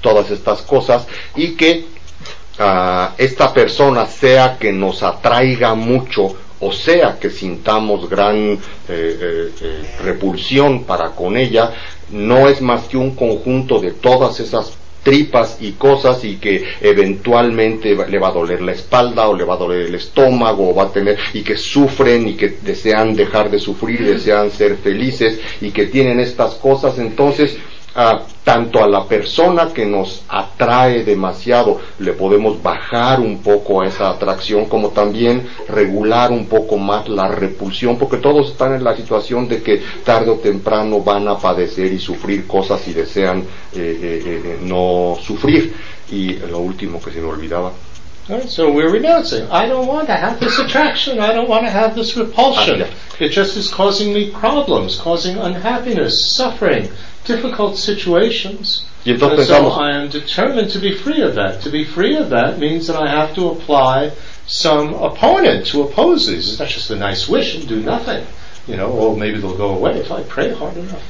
todas 0.00 0.30
estas 0.30 0.62
cosas 0.62 1.06
y 1.34 1.54
que 1.56 1.96
esta 3.18 3.52
persona 3.52 4.06
sea 4.06 4.56
que 4.58 4.72
nos 4.72 5.02
atraiga 5.02 5.74
mucho 5.74 6.36
o 6.60 6.72
sea 6.72 7.18
que 7.20 7.30
sintamos 7.30 8.08
gran 8.08 8.52
eh, 8.54 8.58
eh, 8.88 9.50
eh, 9.60 9.82
repulsión 10.02 10.84
para 10.84 11.10
con 11.10 11.36
ella, 11.36 11.72
no 12.10 12.48
es 12.48 12.62
más 12.62 12.84
que 12.84 12.96
un 12.96 13.14
conjunto 13.14 13.80
de 13.80 13.92
todas 13.92 14.40
esas 14.40 14.72
tripas 15.02 15.58
y 15.60 15.72
cosas 15.72 16.24
y 16.24 16.36
que 16.36 16.64
eventualmente 16.80 17.94
le 17.94 18.18
va 18.18 18.28
a 18.28 18.32
doler 18.32 18.60
la 18.60 18.72
espalda 18.72 19.28
o 19.28 19.36
le 19.36 19.44
va 19.44 19.54
a 19.54 19.58
doler 19.58 19.82
el 19.86 19.94
estómago 19.94 20.70
o 20.70 20.74
va 20.74 20.84
a 20.84 20.92
tener 20.92 21.16
y 21.32 21.42
que 21.42 21.56
sufren 21.56 22.26
y 22.26 22.34
que 22.34 22.56
desean 22.62 23.14
dejar 23.14 23.48
de 23.50 23.60
sufrir, 23.60 24.04
desean 24.04 24.50
ser 24.50 24.76
felices 24.78 25.38
y 25.60 25.70
que 25.70 25.86
tienen 25.86 26.18
estas 26.18 26.54
cosas, 26.54 26.98
entonces 26.98 27.56
tanto 28.44 28.84
a 28.84 28.88
la 28.88 29.04
persona 29.04 29.72
que 29.72 29.86
nos 29.86 30.22
atrae 30.28 31.02
demasiado 31.02 31.80
le 31.98 32.12
podemos 32.12 32.62
bajar 32.62 33.20
un 33.20 33.38
poco 33.38 33.80
a 33.80 33.86
esa 33.86 34.10
atracción 34.10 34.66
como 34.66 34.90
también 34.90 35.48
regular 35.68 36.30
un 36.30 36.46
poco 36.46 36.76
más 36.76 37.08
la 37.08 37.28
repulsión 37.28 37.98
porque 37.98 38.18
todos 38.18 38.50
están 38.50 38.74
en 38.74 38.84
la 38.84 38.94
situación 38.94 39.48
de 39.48 39.62
que 39.62 39.80
tarde 40.04 40.30
o 40.30 40.36
temprano 40.36 41.00
van 41.00 41.26
a 41.26 41.38
padecer 41.38 41.92
y 41.92 41.98
sufrir 41.98 42.46
cosas 42.46 42.86
y 42.86 42.92
desean 42.92 43.38
eh, 43.38 43.44
eh, 43.74 44.22
eh, 44.26 44.58
no 44.60 45.16
sufrir 45.20 45.74
y 46.10 46.34
lo 46.34 46.58
último 46.58 47.00
que 47.00 47.10
se 47.10 47.20
me 47.20 47.28
olvidaba 47.28 47.72
so 48.48 48.72
we're 48.72 48.90
renouncing. 48.90 49.46
I 49.52 49.66
don't 49.66 49.86
want 49.86 50.08
to 50.08 50.16
have 50.16 50.40
this 50.40 50.58
attraction. 50.58 51.20
I 51.20 51.32
don't 51.32 51.48
want 51.48 51.64
to 51.64 51.70
have 51.70 51.94
this 51.94 52.16
repulsion. 52.16 52.82
Ah, 52.82 52.90
it 53.20 53.28
just 53.28 53.56
is 53.56 53.72
causing 53.72 54.12
me 54.12 54.32
problems, 54.32 54.98
causing 54.98 55.36
unhappiness, 55.38 56.34
suffering. 56.34 56.90
Difficult 57.26 57.76
situations. 57.76 58.84
And 59.04 59.46
so 59.46 59.68
I 59.68 59.92
am 59.92 60.08
determined 60.08 60.70
to 60.70 60.78
be 60.78 60.94
free 60.94 61.22
of 61.22 61.34
that. 61.36 61.62
To 61.62 61.70
be 61.70 61.84
free 61.84 62.16
of 62.16 62.30
that 62.30 62.58
means 62.58 62.86
that 62.88 62.96
I 62.96 63.08
have 63.08 63.34
to 63.36 63.48
apply 63.50 64.12
some 64.46 64.94
opponent 64.94 65.66
to 65.68 65.82
oppose 65.82 66.26
these. 66.26 66.48
It's 66.48 66.58
not 66.58 66.68
just 66.68 66.90
a 66.90 66.96
nice 66.96 67.28
wish 67.28 67.54
and 67.54 67.68
do 67.68 67.80
nothing. 67.82 68.26
You 68.66 68.76
know, 68.76 68.90
or 68.90 69.16
maybe 69.16 69.40
they'll 69.40 69.56
go 69.56 69.76
away 69.76 69.98
if 70.00 70.10
I 70.10 70.22
pray 70.24 70.52
hard 70.52 70.76
enough. 70.76 71.02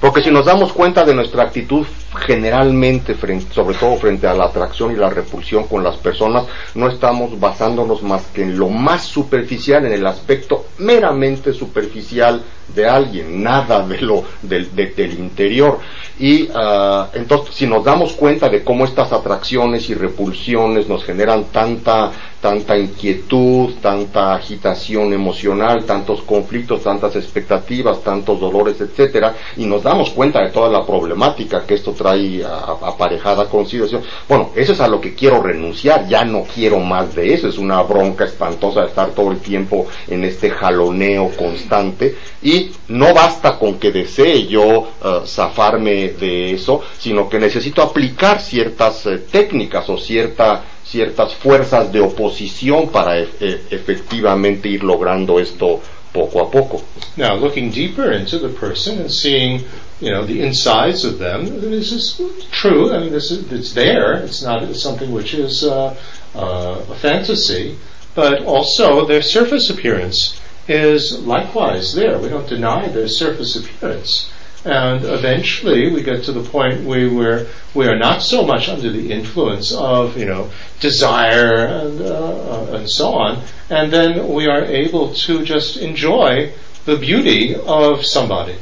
Porque 0.00 0.22
si 0.22 0.30
nos 0.30 0.46
damos 0.46 0.72
cuenta 0.72 1.04
de 1.04 1.14
nuestra 1.14 1.44
actitud 1.44 1.86
generalmente, 2.26 3.16
sobre 3.52 3.76
todo 3.76 3.96
frente 3.96 4.26
a 4.26 4.34
la 4.34 4.46
atracción 4.46 4.92
y 4.92 4.96
la 4.96 5.10
repulsión 5.10 5.64
con 5.64 5.82
las 5.82 5.96
personas, 5.96 6.44
no 6.74 6.88
estamos 6.88 7.38
basándonos 7.38 8.02
más 8.02 8.26
que 8.26 8.42
en 8.42 8.58
lo 8.58 8.68
más 8.68 9.04
superficial, 9.04 9.86
en 9.86 9.92
el 9.92 10.06
aspecto 10.06 10.66
meramente 10.78 11.52
superficial 11.52 12.42
de 12.74 12.88
alguien, 12.88 13.42
nada 13.42 13.86
de 13.86 14.00
lo 14.00 14.24
del, 14.42 14.74
del 14.74 15.18
interior. 15.18 15.78
Y 16.18 16.44
uh, 16.44 17.06
entonces, 17.14 17.54
si 17.54 17.66
nos 17.66 17.84
damos 17.84 18.14
cuenta 18.14 18.48
de 18.48 18.64
cómo 18.64 18.84
estas 18.84 19.12
atracciones 19.12 19.90
y 19.90 19.94
repulsiones 19.94 20.88
nos 20.88 21.04
generan 21.04 21.44
tanta, 21.52 22.10
tanta 22.40 22.78
inquietud, 22.78 23.74
tanta 23.82 24.34
agitación 24.34 25.12
emocional, 25.12 25.84
tantos 25.84 26.22
conflictos, 26.22 26.82
tantas 26.82 27.16
expectativas, 27.16 28.02
tantos 28.02 28.40
dolores, 28.40 28.80
etcétera, 28.80 29.34
y 29.58 29.66
nos 29.66 29.82
damos 29.82 30.10
cuenta 30.10 30.40
de 30.42 30.50
toda 30.50 30.70
la 30.70 30.86
problemática 30.86 31.66
que 31.66 31.74
esto 31.74 31.92
trae 31.92 32.42
aparejada 32.44 33.46
con 33.46 33.66
situación, 33.66 34.02
bueno, 34.28 34.50
eso 34.54 34.72
es 34.72 34.80
a 34.80 34.88
lo 34.88 35.00
que 35.00 35.14
quiero 35.14 35.42
renunciar, 35.42 36.08
ya 36.08 36.24
no 36.24 36.44
quiero 36.44 36.80
más 36.80 37.14
de 37.14 37.34
eso, 37.34 37.48
es 37.48 37.58
una 37.58 37.82
bronca 37.82 38.24
espantosa 38.24 38.80
de 38.82 38.86
estar 38.86 39.10
todo 39.10 39.32
el 39.32 39.38
tiempo 39.40 39.86
en 40.08 40.24
este 40.24 40.50
jaloneo 40.50 41.30
constante. 41.36 42.16
Y 42.42 42.70
no 42.88 43.12
basta 43.12 43.58
con 43.58 43.78
que 43.78 43.90
desee 43.90 44.46
yo 44.46 44.62
uh, 44.78 45.26
zafarme 45.26 46.05
de 46.08 46.52
eso, 46.52 46.82
sino 46.98 47.28
que 47.28 47.38
necesito 47.38 47.82
aplicar 47.82 48.40
ciertas 48.40 49.06
uh, 49.06 49.18
técnicas 49.30 49.88
o 49.88 49.98
cierta, 49.98 50.64
ciertas 50.84 51.34
fuerzas 51.34 51.92
de 51.92 52.00
oposición 52.00 52.88
para 52.88 53.18
e 53.18 53.28
efectivamente 53.70 54.68
ir 54.68 54.82
logrando 54.82 55.38
esto 55.40 55.80
poco 56.12 56.40
a 56.40 56.50
poco. 56.50 56.82
Now, 57.16 57.34
looking 57.36 57.70
deeper 57.70 58.12
into 58.12 58.38
the 58.38 58.48
person 58.48 58.98
and 58.98 59.10
seeing, 59.10 59.64
you 60.00 60.10
know, 60.10 60.24
the 60.24 60.40
insides 60.40 61.04
of 61.04 61.18
them, 61.18 61.60
this 61.60 61.92
is 61.92 62.20
true. 62.50 62.92
I 62.92 63.00
mean, 63.00 63.12
this 63.12 63.30
is, 63.30 63.52
it's 63.52 63.74
there. 63.74 64.14
It's 64.24 64.42
not 64.42 64.74
something 64.74 65.12
which 65.12 65.34
is 65.34 65.62
uh, 65.62 65.94
uh, 66.34 66.84
a 66.90 66.94
fantasy, 66.94 67.76
but 68.14 68.44
also 68.44 69.06
their 69.06 69.22
surface 69.22 69.68
appearance 69.68 70.40
is 70.68 71.20
likewise 71.26 71.94
there. 71.94 72.18
We 72.18 72.28
don't 72.28 72.48
deny 72.48 72.88
their 72.88 73.08
surface 73.08 73.56
appearance. 73.56 74.30
And 74.66 75.04
eventually 75.04 75.92
we 75.92 76.02
get 76.02 76.24
to 76.24 76.32
the 76.32 76.42
point 76.42 76.82
where 76.82 77.08
we're, 77.08 77.46
we 77.72 77.86
are 77.86 77.96
not 77.96 78.20
so 78.20 78.44
much 78.44 78.68
under 78.68 78.90
the 78.90 79.12
influence 79.12 79.72
of, 79.72 80.18
you 80.18 80.24
know, 80.24 80.50
desire 80.80 81.66
and, 81.66 82.00
uh, 82.00 82.72
and 82.72 82.90
so 82.90 83.14
on. 83.14 83.44
And 83.70 83.92
then 83.92 84.26
we 84.26 84.48
are 84.48 84.64
able 84.64 85.14
to 85.14 85.44
just 85.44 85.76
enjoy 85.76 86.52
the 86.84 86.96
beauty 86.96 87.54
of 87.54 88.04
somebody. 88.04 88.56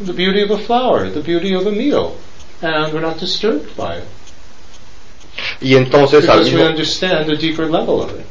The 0.00 0.12
beauty 0.12 0.42
of 0.42 0.50
a 0.50 0.58
flower, 0.58 1.08
the 1.08 1.22
beauty 1.22 1.54
of 1.54 1.66
a 1.66 1.72
meal. 1.72 2.18
And 2.60 2.92
we're 2.92 3.00
not 3.00 3.18
disturbed 3.18 3.74
by 3.74 3.96
it. 3.96 4.08
Y 5.62 5.68
entonces, 5.68 6.20
because 6.20 6.52
we 6.52 6.62
understand 6.62 7.26
the 7.26 7.36
deeper 7.36 7.64
level 7.64 8.02
of 8.02 8.10
it. 8.10 8.26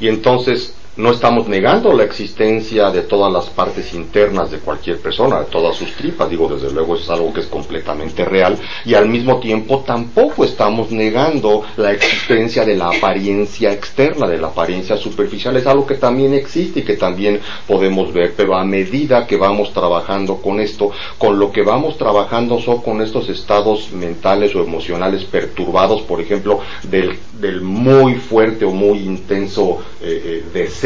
Y 0.00 0.08
entonces 0.08 0.72
no 0.96 1.10
estamos 1.10 1.48
negando 1.48 1.92
la 1.92 2.04
existencia 2.04 2.90
de 2.90 3.02
todas 3.02 3.32
las 3.32 3.46
partes 3.46 3.94
internas 3.94 4.50
de 4.50 4.58
cualquier 4.58 4.98
persona, 4.98 5.40
de 5.40 5.46
todas 5.46 5.76
sus 5.76 5.92
tripas, 5.92 6.30
digo, 6.30 6.48
desde 6.48 6.72
luego 6.72 6.96
es 6.96 7.08
algo 7.10 7.32
que 7.32 7.40
es 7.40 7.46
completamente 7.46 8.24
real, 8.24 8.56
y 8.84 8.94
al 8.94 9.08
mismo 9.08 9.40
tiempo 9.40 9.80
tampoco 9.80 10.44
estamos 10.44 10.92
negando 10.92 11.64
la 11.76 11.92
existencia 11.92 12.64
de 12.64 12.76
la 12.76 12.88
apariencia 12.88 13.72
externa, 13.72 14.28
de 14.28 14.38
la 14.38 14.48
apariencia 14.48 14.96
superficial, 14.96 15.56
es 15.56 15.66
algo 15.66 15.86
que 15.86 15.96
también 15.96 16.32
existe 16.34 16.80
y 16.80 16.84
que 16.84 16.96
también 16.96 17.40
podemos 17.66 18.12
ver, 18.12 18.34
pero 18.36 18.56
a 18.56 18.64
medida 18.64 19.26
que 19.26 19.36
vamos 19.36 19.72
trabajando 19.72 20.36
con 20.36 20.60
esto, 20.60 20.92
con 21.18 21.38
lo 21.38 21.50
que 21.50 21.62
vamos 21.62 21.98
trabajando 21.98 22.60
son 22.60 22.82
con 22.82 23.00
estos 23.00 23.28
estados 23.28 23.90
mentales 23.92 24.54
o 24.54 24.62
emocionales 24.62 25.24
perturbados, 25.24 26.02
por 26.02 26.20
ejemplo, 26.20 26.60
del, 26.84 27.18
del 27.40 27.62
muy 27.62 28.14
fuerte 28.14 28.64
o 28.64 28.70
muy 28.70 28.98
intenso 28.98 29.78
eh, 30.00 30.22
eh, 30.24 30.44
deseo, 30.52 30.83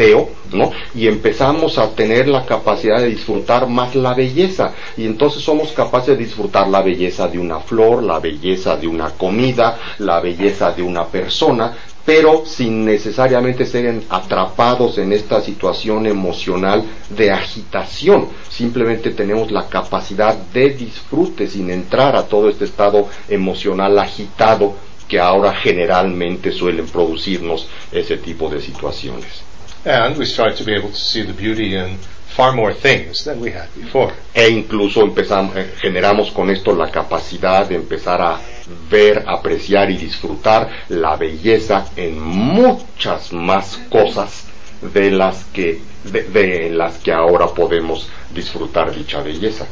¿no? 0.53 0.71
Y 0.95 1.07
empezamos 1.07 1.77
a 1.77 1.89
tener 1.89 2.27
la 2.27 2.45
capacidad 2.45 2.99
de 2.99 3.09
disfrutar 3.09 3.67
más 3.67 3.95
la 3.95 4.13
belleza. 4.13 4.73
Y 4.95 5.05
entonces 5.05 5.43
somos 5.43 5.71
capaces 5.73 6.17
de 6.17 6.23
disfrutar 6.23 6.67
la 6.69 6.81
belleza 6.81 7.27
de 7.27 7.37
una 7.37 7.59
flor, 7.59 8.03
la 8.03 8.19
belleza 8.19 8.77
de 8.77 8.87
una 8.87 9.11
comida, 9.11 9.77
la 9.99 10.21
belleza 10.21 10.71
de 10.71 10.83
una 10.83 11.05
persona, 11.05 11.73
pero 12.05 12.43
sin 12.45 12.85
necesariamente 12.85 13.65
ser 13.65 14.03
atrapados 14.09 14.97
en 14.97 15.11
esta 15.11 15.41
situación 15.41 16.07
emocional 16.07 16.83
de 17.09 17.31
agitación. 17.31 18.29
Simplemente 18.49 19.11
tenemos 19.11 19.51
la 19.51 19.67
capacidad 19.67 20.33
de 20.35 20.69
disfrute 20.71 21.47
sin 21.47 21.69
entrar 21.69 22.15
a 22.15 22.23
todo 22.23 22.49
este 22.49 22.65
estado 22.65 23.07
emocional 23.27 23.99
agitado 23.99 24.75
que 25.09 25.19
ahora 25.19 25.53
generalmente 25.55 26.51
suelen 26.51 26.85
producirnos 26.85 27.67
ese 27.91 28.17
tipo 28.17 28.47
de 28.47 28.61
situaciones. 28.61 29.49
And 29.85 30.17
we 30.17 30.25
start 30.25 30.57
to 30.57 30.63
be 30.63 30.73
able 30.73 30.89
to 30.89 30.95
see 30.95 31.23
the 31.23 31.33
beauty 31.33 31.75
in 31.75 31.97
far 32.27 32.53
more 32.53 32.73
things 32.73 33.23
than 33.23 33.39
we 33.39 33.51
had 33.51 33.67
before. 33.75 34.13
E 34.33 34.47
incluso 34.49 35.01
empezamos, 35.01 35.55
eh, 35.55 35.73
generamos 35.81 36.31
con 36.31 36.49
esto 36.49 36.73
la 36.73 36.89
capacidad 36.89 37.67
de 37.67 37.75
empezar 37.75 38.21
a 38.21 38.39
ver, 38.89 39.23
apreciar 39.27 39.89
y 39.89 39.97
disfrutar 39.97 40.69
la 40.89 41.15
belleza 41.15 41.85
en 41.95 42.19
muchas 42.19 43.33
más 43.33 43.77
cosas 43.89 44.45
de 44.81 45.11
las 45.11 45.45
que, 45.45 45.81
de, 46.03 46.23
de 46.23 46.69
las 46.69 46.97
que 46.99 47.11
ahora 47.11 47.47
podemos 47.47 48.07
disfrutar 48.33 48.93
dicha 48.93 49.21
belleza. 49.21 49.65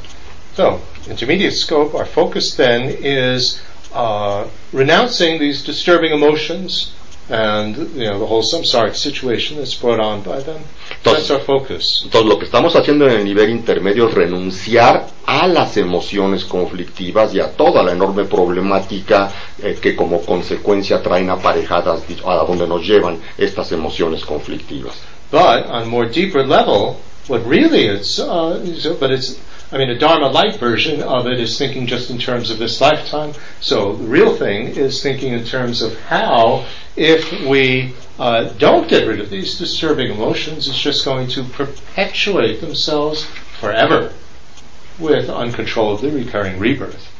So, 0.55 0.81
intermediate 1.07 1.53
scope, 1.53 1.95
our 1.95 2.05
focus 2.05 2.55
then 2.55 2.89
is 3.03 3.61
uh, 3.93 4.45
renouncing 4.73 5.39
these 5.39 5.63
disturbing 5.63 6.11
emotions, 6.11 6.91
and 7.29 7.75
you 7.95 8.05
know 8.05 8.19
the 8.19 8.25
whole 8.25 8.41
samsaric 8.43 8.95
situation 8.95 9.57
that's 9.57 9.75
brought 9.75 9.99
on 9.99 10.21
by 10.21 10.39
them. 10.41 10.61
That's 11.03 11.29
our 11.29 11.39
focus. 11.39 12.01
Entonces 12.05 12.27
lo 12.29 12.37
que 12.39 12.45
estamos 12.45 12.75
haciendo 12.75 13.07
en 13.07 13.17
el 13.17 13.25
nivel 13.25 13.49
intermedio 13.49 14.07
es 14.07 14.13
renunciar 14.13 15.07
a 15.25 15.47
las 15.47 15.75
emociones 15.77 16.45
conflictivas 16.45 17.33
y 17.33 17.39
a 17.39 17.51
toda 17.51 17.83
la 17.83 17.91
enorme 17.91 18.25
problemática 18.25 19.31
eh, 19.61 19.77
que 19.81 19.95
como 19.95 20.21
consecuencia 20.21 21.01
traen 21.01 21.29
aparejadas 21.29 22.01
a 22.25 22.35
donde 22.45 22.67
nos 22.67 22.85
llevan 22.87 23.19
estas 23.37 23.71
emociones 23.71 24.23
conflictivas. 24.23 24.95
But 25.29 25.67
on 25.69 25.83
a 25.83 25.85
more 25.85 26.07
deeper 26.09 26.47
level, 26.47 26.95
what 27.27 27.45
really 27.45 27.85
it's, 27.85 28.19
uh, 28.19 28.95
but 28.99 29.11
it's 29.11 29.39
I 29.69 29.77
mean, 29.77 29.89
a 29.89 29.99
Dharma 29.99 30.27
light 30.29 30.55
version 30.55 31.03
of 31.03 31.27
it 31.27 31.41
is 31.41 31.57
thinking 31.57 31.87
just 31.87 32.09
in 32.09 32.17
terms 32.17 32.49
of 32.51 32.57
this 32.57 32.79
lifetime. 32.79 33.33
So 33.59 33.97
the 33.97 34.07
real 34.07 34.33
thing 34.33 34.67
is 34.67 35.03
thinking 35.03 35.33
in 35.33 35.43
terms 35.43 35.81
of 35.81 35.99
how, 35.99 36.65
if 36.95 37.29
we 37.45 37.93
uh, 38.17 38.45
don't 38.57 38.87
get 38.87 39.05
rid 39.05 39.19
of 39.19 39.29
these 39.29 39.57
disturbing 39.57 40.09
emotions, 40.09 40.69
it's 40.69 40.79
just 40.79 41.03
going 41.03 41.27
to 41.29 41.43
perpetuate 41.43 42.61
themselves 42.61 43.25
forever 43.59 44.13
with 44.97 45.29
uncontrollably 45.29 46.11
recurring 46.11 46.59
rebirth. 46.59 47.11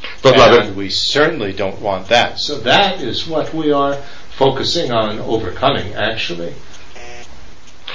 And 0.68 0.78
we 0.78 0.90
certainly 0.90 1.52
don't 1.52 1.82
want 1.82 2.08
that. 2.08 2.40
So 2.40 2.60
that 2.60 3.02
is 3.02 3.28
what 3.28 3.54
we 3.54 3.74
are 3.74 3.96
focusing 4.38 4.92
on 4.92 5.20
overcoming, 5.20 5.96
actually. 5.96 6.54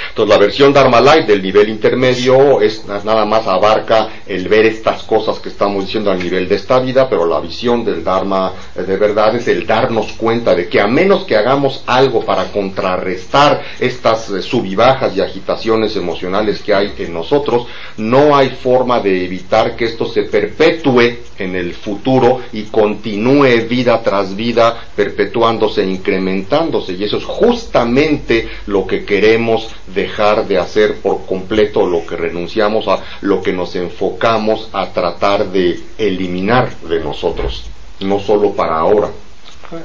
Entonces 0.08 0.34
la 0.34 0.40
versión 0.40 0.72
Dharma 0.72 1.00
Light 1.00 1.26
del 1.26 1.42
nivel 1.42 1.68
intermedio 1.68 2.60
es 2.60 2.84
nada 2.86 3.24
más 3.24 3.46
abarca 3.46 4.08
el 4.26 4.48
ver 4.48 4.66
estas 4.66 5.02
cosas 5.02 5.38
que 5.38 5.48
estamos 5.48 5.84
diciendo 5.84 6.10
al 6.10 6.22
nivel 6.22 6.48
de 6.48 6.56
esta 6.56 6.78
vida, 6.80 7.08
pero 7.08 7.26
la 7.26 7.40
visión 7.40 7.84
del 7.84 8.04
Dharma 8.04 8.52
eh, 8.74 8.82
de 8.82 8.96
verdad 8.96 9.34
es 9.36 9.48
el 9.48 9.66
darnos 9.66 10.12
cuenta 10.12 10.54
de 10.54 10.68
que 10.68 10.80
a 10.80 10.86
menos 10.86 11.24
que 11.24 11.36
hagamos 11.36 11.82
algo 11.86 12.24
para 12.24 12.44
contrarrestar 12.46 13.62
estas 13.80 14.30
eh, 14.30 14.42
subibajas 14.42 15.16
y 15.16 15.20
agitaciones 15.20 15.96
emocionales 15.96 16.60
que 16.62 16.74
hay 16.74 16.92
en 16.98 17.12
nosotros, 17.12 17.66
no 17.96 18.36
hay 18.36 18.50
forma 18.50 19.00
de 19.00 19.24
evitar 19.24 19.76
que 19.76 19.84
esto 19.86 20.06
se 20.06 20.22
perpetúe 20.24 21.18
en 21.38 21.56
el 21.56 21.74
futuro 21.74 22.40
y 22.52 22.64
continúe 22.64 23.66
vida 23.68 24.02
tras 24.02 24.34
vida, 24.36 24.88
perpetuándose, 24.94 25.84
incrementándose. 25.84 26.92
Y 26.92 27.04
eso 27.04 27.18
es 27.18 27.24
justamente 27.24 28.48
lo 28.66 28.86
que 28.86 29.04
queremos 29.04 29.68
dejar 29.94 30.46
de 30.46 30.58
hacer 30.58 31.00
por 31.00 31.26
completo, 31.26 31.86
lo 31.86 32.06
que 32.06 32.16
renunciamos 32.16 32.88
a, 32.88 33.02
lo 33.20 33.42
que 33.42 33.52
nos 33.52 33.74
enfocamos 33.76 34.68
a 34.72 34.92
tratar 34.92 35.50
de 35.50 35.80
eliminar 35.98 36.76
de 36.80 37.00
nosotros, 37.00 37.64
no 38.00 38.20
solo 38.20 38.52
para 38.52 38.78
ahora, 38.78 39.10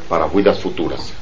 para 0.09 0.27
vidas 0.27 0.59
futuras. 0.59 1.13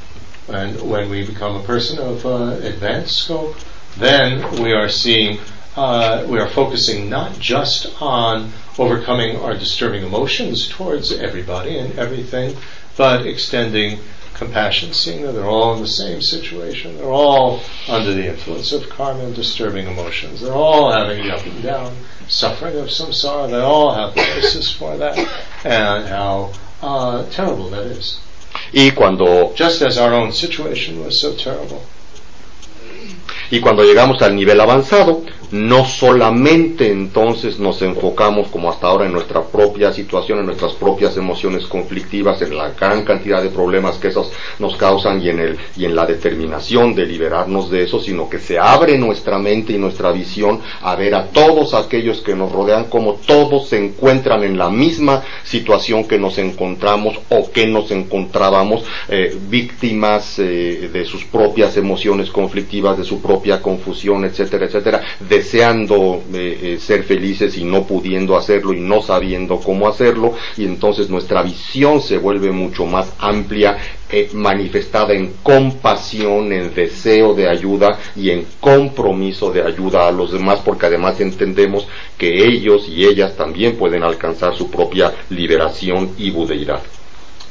And 0.48 0.80
when 0.82 1.10
we 1.10 1.26
become 1.26 1.56
a 1.56 1.64
person 1.64 1.98
of 2.00 2.26
uh, 2.26 2.58
advanced 2.64 3.18
scope, 3.18 3.56
then 3.98 4.62
we 4.62 4.74
are 4.74 4.90
seeing, 4.90 5.40
uh, 5.76 6.24
we 6.28 6.40
are 6.40 6.48
focusing 6.50 7.10
not 7.10 7.40
just 7.40 7.88
on 8.00 8.52
overcoming 8.78 9.38
our 9.38 9.56
disturbing 9.56 10.04
emotions 10.04 10.68
towards 10.68 11.12
everybody 11.12 11.78
and 11.78 11.98
everything, 11.98 12.56
but 12.98 13.26
extending 13.26 14.00
compassion, 14.36 14.94
seeing 14.94 15.24
that 15.24 15.32
they're 15.32 15.50
all 15.50 15.76
in 15.76 15.82
the 15.82 15.88
same 15.88 16.22
situation. 16.22 16.98
They're 16.98 17.12
all 17.12 17.62
under 17.88 18.14
the 18.14 18.28
influence 18.28 18.72
of 18.72 18.90
karma 18.90 19.26
and 19.26 19.36
disturbing 19.36 19.88
emotions. 19.88 20.42
They're 20.42 20.54
all 20.54 20.92
having 20.92 21.24
the 21.24 21.34
up 21.34 21.46
and 21.46 21.64
down 21.64 21.96
suffering 22.28 22.78
of 22.78 22.92
some 22.92 23.10
samsara. 23.10 23.50
They 23.50 23.60
all 23.60 23.94
have 23.94 24.14
the 24.14 24.22
basis 24.22 24.72
for 24.72 24.98
that, 24.98 25.18
and 25.64 26.08
how 26.08 26.54
uh, 26.82 27.30
terrible 27.30 27.70
that 27.70 27.86
is. 27.86 28.20
Y 28.74 28.92
cuando 28.96 29.54
just 29.56 29.82
as 29.82 29.98
our 29.98 30.14
own 30.14 30.32
situation 30.32 31.04
was 31.04 31.20
so 31.20 31.36
terrible. 31.36 31.82
Y 33.52 33.60
cuando 33.62 33.84
llegamos 33.84 34.22
al 34.22 34.36
nivel 34.36 34.60
avanzado, 34.60 35.24
no 35.52 35.86
solamente 35.86 36.92
entonces 36.92 37.60
nos 37.60 37.82
enfocamos 37.82 38.48
como 38.50 38.70
hasta 38.70 38.88
ahora 38.88 39.06
en 39.06 39.14
nuestra 39.14 39.44
propia 39.44 39.92
situación, 39.94 40.40
en 40.40 40.46
nuestras 40.46 40.74
propias 40.74 41.18
emociones 41.18 41.66
conflictivas, 41.66 42.42
en 42.42 42.58
la 42.58 42.72
gran 42.72 43.04
cantidad 43.04 43.42
de 43.42 43.50
problemas 43.50 43.98
que 43.98 44.10
esos 44.10 44.32
nos 44.60 44.76
causan 44.76 45.22
y 45.22 45.30
en 45.30 45.40
el 45.40 45.58
y 45.78 45.86
en 45.86 45.96
la 45.96 46.06
determinación 46.06 46.96
de 46.96 47.06
liberarnos 47.06 47.70
de 47.70 47.84
eso, 47.84 48.00
sino 48.00 48.30
que 48.30 48.40
se 48.40 48.58
abre 48.60 48.98
nuestra 48.98 49.38
mente 49.40 49.74
y 49.74 49.78
nuestra 49.78 50.12
visión 50.12 50.62
a 50.82 50.96
ver 50.96 51.16
a 51.16 51.28
todos 51.28 51.74
aquellos 51.74 52.22
que 52.22 52.36
nos 52.36 52.52
rodean 52.52 52.86
como 52.86 53.14
todos 53.14 53.70
se 53.70 53.84
encuentran 53.84 54.44
en 54.44 54.58
la 54.58 54.70
misma 54.70 55.24
situación 55.44 56.08
que 56.08 56.18
nos 56.18 56.38
encontramos 56.38 57.18
o 57.30 57.52
que 57.52 57.68
nos 57.68 57.92
encontrábamos 57.92 58.84
eh, 59.10 59.36
víctimas 59.50 60.40
eh, 60.40 60.90
de 60.92 61.06
sus 61.06 61.26
propias 61.26 61.78
emociones 61.78 62.30
conflictivas, 62.30 62.98
de 62.98 63.04
su 63.04 63.22
propia 63.22 63.62
confusión, 63.62 64.26
etcétera, 64.26 64.66
etcétera 64.66 65.02
deseando 65.36 66.24
eh, 66.34 66.60
eh, 66.62 66.78
ser 66.80 67.04
felices 67.04 67.58
y 67.58 67.66
no 67.66 67.84
pudiendo 67.84 68.38
hacerlo 68.38 68.74
y 68.74 68.80
no 68.80 69.02
sabiendo 69.02 69.60
cómo 69.60 69.88
hacerlo 69.88 70.34
y 70.56 70.64
entonces 70.66 71.10
nuestra 71.10 71.42
visión 71.44 72.02
se 72.02 72.18
vuelve 72.18 72.52
mucho 72.52 72.86
más 72.86 73.12
amplia 73.20 73.78
eh, 74.10 74.30
manifestada 74.34 75.14
en 75.14 75.34
compasión, 75.44 76.54
en 76.54 76.74
deseo 76.74 77.34
de 77.34 77.50
ayuda 77.50 78.00
y 78.16 78.30
en 78.30 78.46
compromiso 78.62 79.52
de 79.52 79.62
ayuda 79.62 80.08
a 80.08 80.12
los 80.12 80.32
demás, 80.32 80.62
porque 80.64 80.86
además 80.86 81.20
entendemos 81.20 81.86
que 82.18 82.46
ellos 82.46 82.88
y 82.88 83.06
ellas 83.06 83.36
también 83.36 83.76
pueden 83.76 84.04
alcanzar 84.04 84.56
su 84.56 84.72
propia 84.72 85.12
liberación 85.30 86.12
y 86.18 86.32
budeidad. 86.32 86.82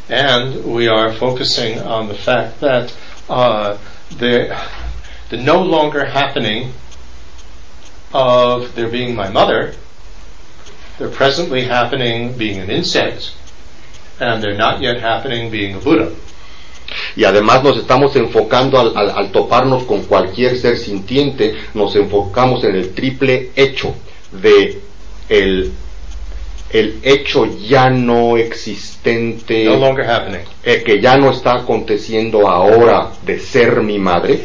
And 0.08 0.64
we 0.64 0.88
are 0.88 1.12
focusing 1.12 1.80
on 1.80 2.08
the 2.08 2.14
fact 2.14 2.60
that 2.60 2.90
uh, 3.28 3.76
the, 4.18 4.54
the 5.30 5.36
no 5.36 5.62
longer 5.62 6.06
happening 6.06 6.72
of 8.14 8.74
there 8.74 8.88
being 8.88 9.14
my 9.14 9.28
mother, 9.28 9.74
they're 10.98 11.10
presently 11.10 11.64
happening 11.64 12.38
being 12.38 12.60
an 12.60 12.70
insect, 12.70 13.34
and 14.20 14.42
they're 14.42 14.56
not 14.56 14.80
yet 14.80 15.00
happening 15.00 15.50
being 15.50 15.74
a 15.74 15.78
Buddha. 15.80 16.14
Y 17.16 17.24
además 17.24 17.64
nos 17.64 17.76
estamos 17.76 18.14
enfocando 18.14 18.78
al, 18.78 18.96
al, 18.96 19.10
al, 19.10 19.32
toparnos 19.32 19.84
con 19.84 20.04
cualquier 20.04 20.56
ser 20.56 20.78
sintiente, 20.78 21.54
nos 21.74 21.96
enfocamos 21.96 22.62
en 22.64 22.76
el 22.76 22.94
triple 22.94 23.50
hecho 23.56 23.94
de 24.30 24.80
el, 25.28 25.72
el 26.70 27.00
hecho 27.02 27.46
ya 27.46 27.90
no 27.90 28.36
existente, 28.36 29.64
no 29.64 29.76
longer 29.76 30.08
happening. 30.08 30.44
Eh, 30.62 30.82
que 30.84 31.00
ya 31.00 31.16
no 31.16 31.30
está 31.30 31.54
aconteciendo 31.54 32.48
ahora 32.48 33.10
de 33.24 33.40
ser 33.40 33.80
mi 33.82 33.98
madre, 33.98 34.40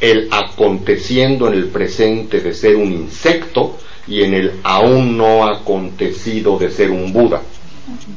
el 0.00 0.28
aconteciendo 0.30 1.48
en 1.48 1.54
el 1.54 1.66
presente 1.66 2.40
de 2.40 2.54
ser 2.54 2.76
un 2.76 2.92
insecto 2.92 3.78
y 4.06 4.22
en 4.22 4.34
el 4.34 4.60
aún 4.62 5.16
no 5.16 5.46
acontecido 5.46 6.58
de 6.58 6.70
ser 6.70 6.90
un 6.90 7.12
Buda. 7.12 7.42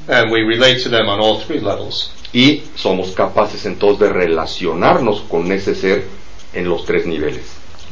And 0.07 0.31
we 0.31 0.41
relate 0.41 0.83
to 0.83 0.89
them 0.89 1.07
on 1.07 1.19
all 1.19 1.39
three 1.39 1.59
levels. 1.59 2.11
Y 2.33 2.63
somos 2.75 3.11
capaces 3.11 3.65
entonces 3.65 3.99
de 3.99 4.13
relacionarnos 4.13 5.21
con 5.21 5.51
ese 5.51 5.75
ser 5.75 6.05
en 6.53 6.67
los 6.69 6.85
tres 6.85 7.05
niveles. 7.05 7.43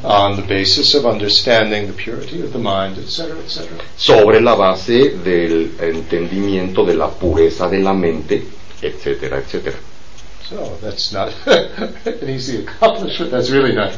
On 0.01 0.35
the 0.37 0.41
basis 0.43 0.95
of 0.95 1.05
understanding 1.05 1.87
the 1.87 1.93
purity 1.93 2.41
of 2.41 2.53
the 2.53 2.57
mind, 2.57 2.97
etc., 2.97 3.35
etc. 3.45 3.67
Sobre 3.97 4.39
la 4.39 4.55
base 4.55 5.17
del 5.23 5.73
entendimiento 5.81 6.85
de 6.85 6.95
la 6.95 7.09
pureza 7.09 7.67
de 7.67 7.79
la 7.79 7.93
mente, 7.93 8.41
etcétera, 8.81 9.39
etcétera. 9.39 9.77
So 10.49 10.77
that's 10.81 11.11
not 11.11 11.31
an 11.47 12.27
easy 12.27 12.63
accomplishment. 12.63 13.29
That's 13.29 13.51
really 13.51 13.73
not 13.73 13.95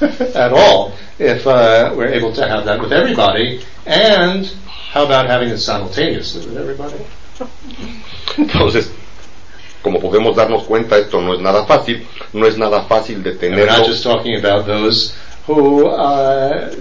at 0.02 0.52
all. 0.52 0.92
If 1.18 1.46
uh, 1.46 1.94
we're 1.96 2.08
able 2.08 2.34
to 2.34 2.46
have 2.46 2.66
that 2.66 2.80
with 2.80 2.92
everybody, 2.92 3.62
and 3.86 4.44
how 4.90 5.06
about 5.06 5.26
having 5.26 5.48
it 5.48 5.56
simultaneously 5.58 6.46
with 6.46 6.58
everybody? 6.58 6.98
Entonces, 8.36 8.92
como 9.82 9.98
podemos 9.98 10.36
darnos 10.36 10.64
cuenta, 10.64 10.98
esto 10.98 11.22
no 11.22 11.32
es 11.32 11.40
nada 11.40 11.64
fácil, 11.64 12.06
no 12.34 12.46
es 12.46 12.58
nada 12.58 12.84
fácil 12.86 13.22
de 13.22 13.30
And 13.30 13.56
we're 13.56 13.64
not 13.64 13.86
just 13.86 14.02
talking 14.02 14.38
about 14.38 14.66
those 14.66 15.16
who 15.46 15.86
uh, 15.86 16.74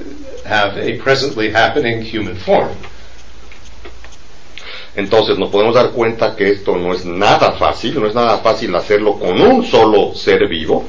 have 0.45 0.77
a 0.77 0.97
presently 0.97 1.51
happening 1.51 2.01
human 2.01 2.35
form. 2.35 2.75
Entonces 4.95 5.37
nos 5.37 5.49
podemos 5.49 5.75
dar 5.75 5.91
cuenta 5.91 6.35
que 6.35 6.49
esto 6.51 6.77
no 6.77 6.93
es 6.93 7.05
nada 7.05 7.53
fácil, 7.53 7.99
no 7.99 8.07
es 8.07 8.15
nada 8.15 8.37
fácil 8.37 8.73
hacerlo 8.75 9.19
con 9.19 9.39
un 9.41 9.65
solo 9.65 10.13
ser 10.15 10.47
vivo, 10.47 10.85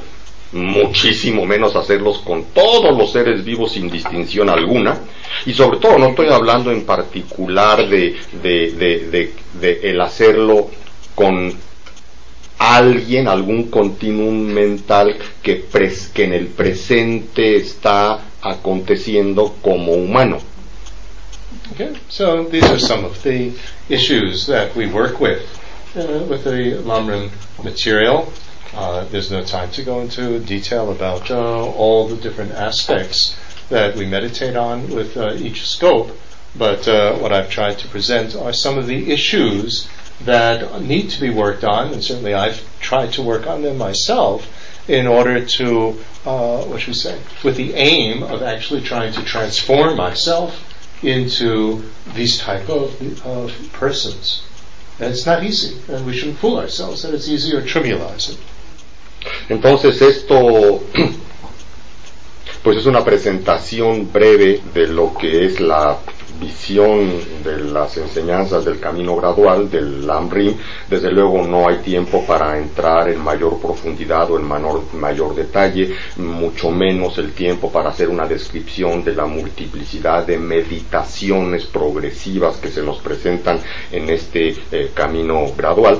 muchísimo 0.53 1.45
menos 1.45 1.75
hacerlos 1.75 2.19
con 2.19 2.45
todos 2.53 2.97
los 2.97 3.11
seres 3.11 3.43
vivos 3.43 3.73
sin 3.73 3.89
distinción 3.89 4.49
alguna, 4.49 4.97
y 5.45 5.53
sobre 5.53 5.79
todo 5.79 5.97
no 5.97 6.07
estoy 6.07 6.27
hablando 6.29 6.71
en 6.71 6.85
particular 6.85 7.85
de, 7.89 8.15
de, 8.41 8.71
de, 8.71 9.33
de- 9.59 9.79
el 9.91 9.99
hacerlo 9.99 10.69
con 11.13 11.53
alguien, 12.59 13.27
algún 13.27 13.69
continuum 13.69 14.35
mental 14.37 15.15
que, 15.43 15.63
pres- 15.69 16.11
que 16.13 16.23
en 16.23 16.33
el 16.33 16.47
presente 16.47 17.57
está 17.57 18.19
aconteciendo 18.41 19.55
como 19.61 19.91
humano. 19.93 20.37
Okay, 21.73 21.89
so 22.07 22.45
these 22.49 22.63
are 22.65 22.79
some 22.79 23.03
of 23.05 23.21
the 23.23 23.51
issues 23.89 24.47
that 24.47 24.75
we 24.75 24.87
work 24.91 25.19
with 25.19 25.41
uh, 25.95 26.25
with 26.29 26.43
the 26.43 26.81
Lamrim 26.83 27.31
material. 27.63 28.31
Uh, 28.73 29.05
there's 29.05 29.31
no 29.31 29.43
time 29.43 29.71
to 29.71 29.83
go 29.83 30.01
into 30.01 30.39
detail 30.39 30.91
about 30.91 31.31
uh, 31.31 31.65
all 31.71 32.07
the 32.07 32.17
different 32.17 32.51
aspects 32.51 33.37
that 33.69 33.95
we 33.95 34.05
meditate 34.05 34.55
on 34.55 34.89
with 34.93 35.17
uh, 35.17 35.33
each 35.33 35.67
scope, 35.67 36.11
but 36.55 36.87
uh, 36.87 37.17
what 37.17 37.31
I've 37.33 37.49
tried 37.49 37.79
to 37.79 37.87
present 37.87 38.35
are 38.35 38.53
some 38.53 38.77
of 38.77 38.87
the 38.87 39.11
issues 39.11 39.89
that 40.21 40.81
need 40.81 41.09
to 41.11 41.21
be 41.21 41.29
worked 41.29 41.63
on, 41.63 41.93
and 41.93 42.03
certainly 42.03 42.33
I've 42.33 42.63
tried 42.79 43.13
to 43.13 43.21
work 43.21 43.47
on 43.47 43.61
them 43.61 43.77
myself 43.77 44.47
in 44.87 45.05
order 45.05 45.45
to, 45.45 45.99
uh, 46.25 46.63
what 46.63 46.79
should 46.79 46.89
we 46.89 46.93
say, 46.93 47.19
with 47.43 47.55
the 47.57 47.73
aim 47.73 48.23
of 48.23 48.41
actually 48.41 48.81
trying 48.81 49.13
to 49.13 49.23
transform 49.23 49.97
myself 49.97 50.66
into 51.01 51.83
these 52.15 52.39
type 52.39 52.69
of, 52.69 53.25
of 53.25 53.51
persons. 53.73 54.43
And 54.99 55.11
it's 55.11 55.25
not 55.25 55.43
easy, 55.43 55.79
and 55.91 56.05
we 56.05 56.13
shouldn't 56.13 56.39
fool 56.39 56.57
ourselves 56.57 57.03
that 57.03 57.13
it's 57.13 57.27
easy 57.27 57.55
or 57.55 57.61
trivialize 57.61 58.29
it. 58.31 58.39
Entonces 59.49 60.01
esto 60.01 60.81
pues 62.63 62.77
es 62.77 62.85
una 62.85 63.03
presentación 63.03 64.11
breve 64.11 64.61
de 64.73 64.87
lo 64.87 65.13
que 65.13 65.45
es 65.45 65.59
la 65.59 65.99
visión 66.39 67.11
de 67.43 67.57
las 67.71 67.97
enseñanzas 67.97 68.65
del 68.65 68.79
camino 68.79 69.15
gradual 69.15 69.69
del 69.69 70.05
Lamrim. 70.05 70.55
Desde 70.89 71.11
luego 71.11 71.45
no 71.45 71.67
hay 71.67 71.77
tiempo 71.77 72.25
para 72.25 72.57
entrar 72.57 73.09
en 73.09 73.19
mayor 73.19 73.59
profundidad 73.59 74.29
o 74.31 74.37
en 74.37 74.45
mayor, 74.45 74.83
mayor 74.93 75.35
detalle, 75.35 75.95
mucho 76.17 76.71
menos 76.71 77.17
el 77.17 77.31
tiempo 77.33 77.71
para 77.71 77.89
hacer 77.89 78.09
una 78.09 78.25
descripción 78.25 79.03
de 79.03 79.13
la 79.15 79.25
multiplicidad 79.25 80.25
de 80.25 80.37
meditaciones 80.37 81.65
progresivas 81.65 82.57
que 82.57 82.69
se 82.69 82.81
nos 82.81 82.99
presentan 82.99 83.59
en 83.91 84.09
este 84.09 84.55
eh, 84.71 84.91
camino 84.93 85.45
gradual 85.55 85.99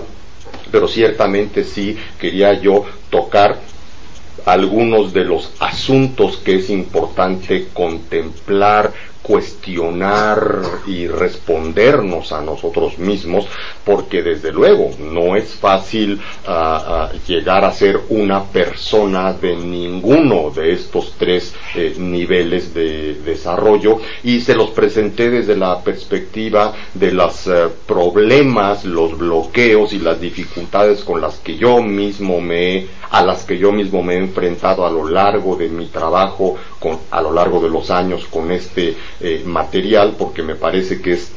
pero 0.71 0.87
ciertamente 0.87 1.63
sí 1.63 1.97
quería 2.19 2.53
yo 2.53 2.85
tocar 3.09 3.59
algunos 4.45 5.11
de 5.13 5.25
los 5.25 5.51
asuntos 5.59 6.37
que 6.37 6.55
es 6.55 6.69
importante 6.69 7.67
contemplar, 7.73 8.93
cuestionar 9.27 10.61
y 10.87 11.05
respondernos 11.07 12.31
a 12.31 12.41
nosotros 12.41 12.97
mismos, 12.97 13.45
porque 13.83 14.23
desde 14.23 14.53
luego 14.53 14.91
no 14.99 15.35
es 15.35 15.53
fácil 15.55 16.21
ah, 16.47 17.09
ah, 17.11 17.17
llegar 17.27 17.65
a 17.65 17.73
ser 17.73 17.99
una 18.07 18.45
persona 18.45 19.33
de 19.33 19.57
ninguno 19.57 20.49
de 20.49 20.71
estos 20.71 21.15
tres 21.17 21.53
eh, 21.75 21.95
niveles 21.97 22.73
de 22.73 23.15
desarrollo. 23.15 23.97
Y 24.23 24.39
se 24.39 24.55
los 24.55 24.69
presenté 24.69 25.29
desde 25.29 25.57
la 25.57 25.81
perspectiva 25.81 26.73
de 26.93 27.11
los 27.11 27.47
eh, 27.47 27.67
problemas, 27.85 28.85
los 28.85 29.17
bloqueos 29.17 29.91
y 29.91 29.99
las 29.99 30.21
dificultades 30.21 31.03
con 31.03 31.19
las 31.19 31.35
que 31.39 31.57
yo 31.57 31.81
mismo 31.83 32.39
me 32.39 32.87
a 33.09 33.23
las 33.23 33.45
que 33.45 33.57
yo 33.57 33.71
mismo 33.71 34.03
me 34.03 34.15
he 34.15 34.17
enfrentado 34.17 34.85
a 34.85 34.91
lo 34.91 35.07
largo 35.07 35.55
de 35.55 35.69
mi 35.69 35.87
trabajo 35.87 36.55
con, 36.79 36.99
a 37.11 37.21
lo 37.21 37.31
largo 37.31 37.61
de 37.61 37.69
los 37.69 37.89
años 37.89 38.25
con 38.29 38.51
este 38.51 38.95
eh, 39.21 39.41
material 39.45 40.15
porque 40.17 40.43
me 40.43 40.55
parece 40.55 41.01
que 41.01 41.13
es 41.13 41.31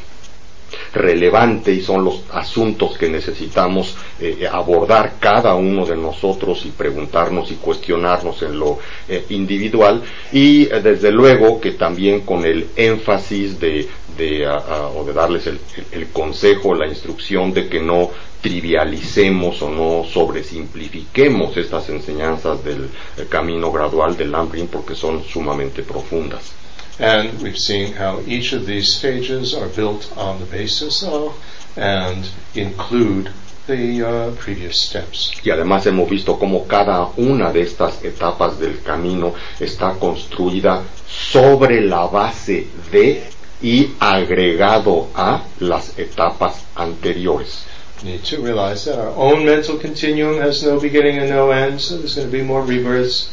relevante 0.93 1.73
y 1.73 1.81
son 1.83 2.05
los 2.05 2.23
asuntos 2.33 2.97
que 2.97 3.09
necesitamos 3.09 3.97
eh, 4.21 4.49
abordar 4.51 5.15
cada 5.19 5.55
uno 5.57 5.85
de 5.85 5.97
nosotros 5.97 6.65
y 6.65 6.71
preguntarnos 6.71 7.51
y 7.51 7.57
cuestionarnos 7.57 8.43
en 8.43 8.59
lo 8.59 8.79
eh, 9.09 9.25
individual 9.31 10.03
y 10.33 10.67
desde 10.67 11.11
luego 11.11 11.61
que 11.61 11.73
también 11.73 12.21
con 12.21 12.45
el 12.45 12.69
énfasis 12.77 13.59
de, 13.59 13.89
de, 14.17 14.47
o 14.95 15.05
de 15.05 15.13
darles 15.13 15.47
el, 15.49 15.59
el- 15.77 15.87
el 16.03 16.09
consejo, 16.11 16.75
la 16.75 16.87
instrucción 16.87 17.53
de 17.53 17.69
que 17.69 17.81
no 17.81 18.11
trivialicemos 18.41 19.61
o 19.63 19.71
no 19.71 20.05
sobresimplifiquemos 20.09 21.57
estas 21.57 21.89
enseñanzas 21.91 22.65
del 22.65 22.89
camino 23.29 23.71
gradual 23.73 24.17
del 24.17 24.31
Lamrim 24.33 24.69
porque 24.69 24.95
son 24.95 25.23
sumamente 25.25 25.83
profundas. 25.83 26.53
And 27.01 27.41
we've 27.41 27.59
seen 27.59 27.95
how 27.95 28.21
each 28.27 28.53
of 28.53 28.67
these 28.67 28.95
stages 28.95 29.55
are 29.55 29.69
built 29.69 30.13
on 30.19 30.39
the 30.39 30.45
basis 30.45 31.03
of 31.03 31.35
and 31.75 32.29
include 32.55 33.33
the 33.67 34.03
uh, 34.03 34.35
previous 34.37 34.81
steps. 34.81 35.33
Y 35.43 35.51
además 35.51 35.87
hemos 35.87 36.11
visto 36.11 36.39
cómo 36.39 36.67
cada 36.67 37.09
una 37.17 37.53
de 37.53 37.63
estas 37.63 38.05
etapas 38.05 38.59
del 38.59 38.83
camino 38.83 39.33
está 39.59 39.95
construida 39.99 40.83
sobre 41.09 41.81
la 41.81 42.07
base 42.07 42.67
de 42.93 43.25
y 43.63 43.95
agregado 43.99 45.09
a 45.15 45.43
las 45.61 45.99
etapas 45.99 46.65
anteriores. 46.75 47.65
We 48.03 48.13
need 48.13 48.25
to 48.25 48.43
realize 48.43 48.85
that 48.87 48.99
our 48.99 49.15
own 49.15 49.45
mental 49.45 49.79
continuum 49.79 50.39
has 50.41 50.63
no 50.63 50.81
beginning 50.81 51.19
and 51.19 51.31
no 51.31 51.51
end, 51.51 51.81
so 51.81 51.99
there's 51.99 52.15
going 52.15 52.31
to 52.31 52.33
be 52.33 52.43
more 52.43 52.63
rebirths. 52.63 53.31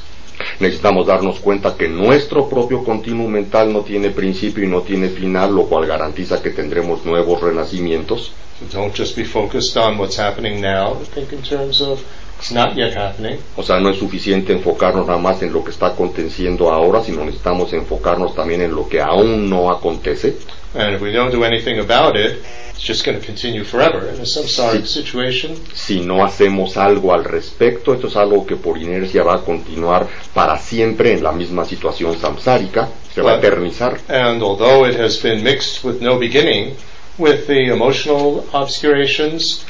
Necesitamos 0.60 1.08
darnos 1.08 1.40
cuenta 1.40 1.76
que 1.76 1.88
nuestro 1.88 2.48
propio 2.50 2.84
continuum 2.84 3.32
mental 3.32 3.72
no 3.72 3.82
tiene 3.82 4.12
principio 4.12 4.64
y 4.64 4.68
no 4.68 4.82
tiene 4.82 5.10
final, 5.10 5.54
lo 5.56 5.64
cual 5.66 5.86
garantiza 5.86 6.42
que 6.42 6.52
tendremos 6.52 7.06
nuevos 7.06 7.42
renacimientos. 7.42 8.32
So 8.60 8.66
don't 8.72 8.96
just 8.96 9.16
be 9.16 9.24
focused 9.24 9.78
on 9.78 10.00
what's 10.00 10.18
happening 10.18 10.62
now, 10.62 10.96
think 11.14 11.32
in 11.32 11.42
terms 11.44 11.80
of 11.82 12.00
it's 12.40 12.52
not 12.52 12.76
yet 12.76 12.96
happening. 12.96 13.38
O 13.56 13.64
sea, 13.64 13.80
no 13.80 13.90
es 13.90 13.98
suficiente 13.98 14.54
enfocarnos 14.54 15.08
nada 15.08 15.20
más 15.20 15.42
en 15.42 15.52
lo 15.54 15.64
que 15.64 15.72
está 15.72 15.88
aconteciendo 15.88 16.72
ahora, 16.72 17.04
sino 17.04 17.24
necesitamos 17.26 17.74
enfocarnos 17.74 18.36
también 18.36 18.62
en 18.62 18.76
lo 18.76 18.88
que 18.88 19.02
aún 19.02 19.50
no 19.50 19.72
acontece. 19.72 20.36
And 20.76 20.94
if 20.96 21.02
we 21.02 21.12
don't 21.12 21.32
do 21.34 21.44
anything 21.44 21.80
about 21.80 22.16
it, 22.16 22.44
it's 22.74 22.86
just 22.86 23.04
going 23.04 23.20
to 23.20 23.26
continue 23.26 23.64
forever 23.64 24.14
in 24.14 24.22
a 24.22 24.26
samsaric 24.26 24.86
Sí. 24.86 25.02
situation. 25.02 25.56
si 25.74 26.02
no 26.02 26.24
hacemos 26.24 26.78
algo 26.78 27.14
al 27.14 27.24
respecto, 27.24 27.94
esto 27.94 28.08
es 28.08 28.16
algo 28.16 28.46
que 28.46 28.56
por 28.58 28.78
inercia 28.78 29.24
va 29.24 29.36
a 29.36 29.42
continuar 29.42 30.08
para 30.36 30.60
siempre 30.60 31.14
en 31.14 31.24
la 31.24 31.32
misma 31.32 31.66
situación 31.66 32.20
samsárica, 32.20 32.90
se 33.16 33.22
va 33.22 33.34
a 33.34 33.38
eternizar. 33.38 33.98
And 34.10 34.44
although 34.44 34.88
it 34.88 35.00
has 35.00 35.20
been 35.24 35.42
mixed 35.44 35.84
with 35.84 36.00
no 36.02 36.20
beginning, 36.20 36.76
with 37.18 37.48
the 37.48 37.72
emotional 37.72 38.44
obscurations, 38.54 39.66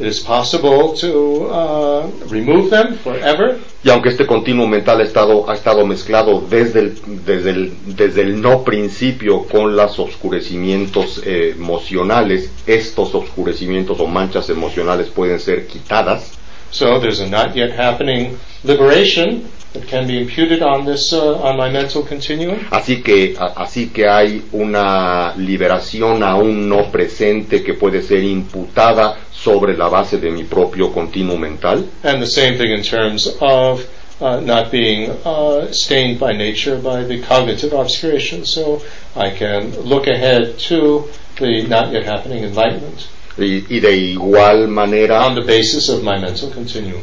it 0.00 0.06
is 0.06 0.20
possible 0.20 0.94
to 1.00 1.48
uh, 1.50 2.06
remove 2.30 2.70
them 2.70 2.94
forever. 3.02 3.56
Y 3.84 3.90
aunque 3.90 4.08
este 4.10 4.26
continuo 4.26 4.66
mental 4.66 5.00
ha 5.00 5.04
estado, 5.04 5.48
ha 5.50 5.54
estado 5.54 5.84
mezclado 5.86 6.40
desde 6.48 6.80
el, 6.80 6.98
desde, 7.24 7.50
el, 7.50 7.72
desde 7.96 8.22
el 8.22 8.40
no 8.40 8.62
principio 8.64 9.44
con 9.44 9.74
los 9.76 9.98
oscurecimientos 9.98 11.20
eh, 11.24 11.54
emocionales, 11.56 12.50
estos 12.66 13.14
oscurecimientos 13.14 13.98
o 14.00 14.06
manchas 14.06 14.48
emocionales 14.50 15.08
pueden 15.08 15.38
ser 15.40 15.66
quitadas. 15.66 16.32
So 16.70 17.00
there's 17.00 17.20
a 17.20 17.26
not 17.28 17.54
yet 17.54 17.72
happening 17.78 18.36
liberation 18.62 19.44
that 19.72 19.86
can 19.88 20.06
be 20.06 20.18
imputed 20.18 20.62
on 20.62 20.84
this 20.84 21.12
uh, 21.12 21.36
on 21.42 21.56
my 21.56 21.70
mental 21.70 22.02
continuum. 22.02 22.58
Así 22.70 23.02
que, 23.02 23.34
a- 23.38 23.62
así 23.62 23.88
que 23.88 24.06
hay 24.08 24.42
una 24.52 25.34
liberación 25.36 26.22
aún 26.22 26.68
no 26.68 26.90
presente 26.90 27.62
que 27.62 27.74
puede 27.74 28.02
ser 28.02 28.22
imputada 28.24 29.16
sobre 29.42 29.76
la 29.76 29.88
base 29.88 30.18
de 30.18 30.30
mi 30.30 30.44
propio 30.44 30.88
continuo 30.88 31.38
mental. 31.38 31.88
And 32.02 32.20
the 32.20 32.26
same 32.26 32.58
thing 32.58 32.72
in 32.72 32.82
terms 32.82 33.28
of 33.40 33.88
uh, 34.20 34.40
not 34.40 34.70
being 34.70 35.10
uh, 35.24 35.70
stained 35.72 36.18
by 36.18 36.32
nature 36.32 36.76
by 36.78 37.04
the 37.04 37.22
cognitive 37.22 37.72
obscuration. 37.72 38.44
So 38.44 38.82
I 39.14 39.30
can 39.30 39.70
look 39.82 40.06
ahead 40.06 40.58
to 40.70 41.08
the 41.38 41.66
not 41.68 41.92
yet 41.92 42.04
happening 42.04 42.42
enlightenment 42.42 43.08
Y, 43.38 43.64
y 43.70 43.78
de 43.78 43.96
igual 44.14 44.66
manera, 44.66 45.20
on 45.24 45.36
the 45.36 45.42
basis 45.42 45.88
of 45.88 46.02
my 46.02 46.18
mental 46.18 46.50
continuum. 46.50 47.02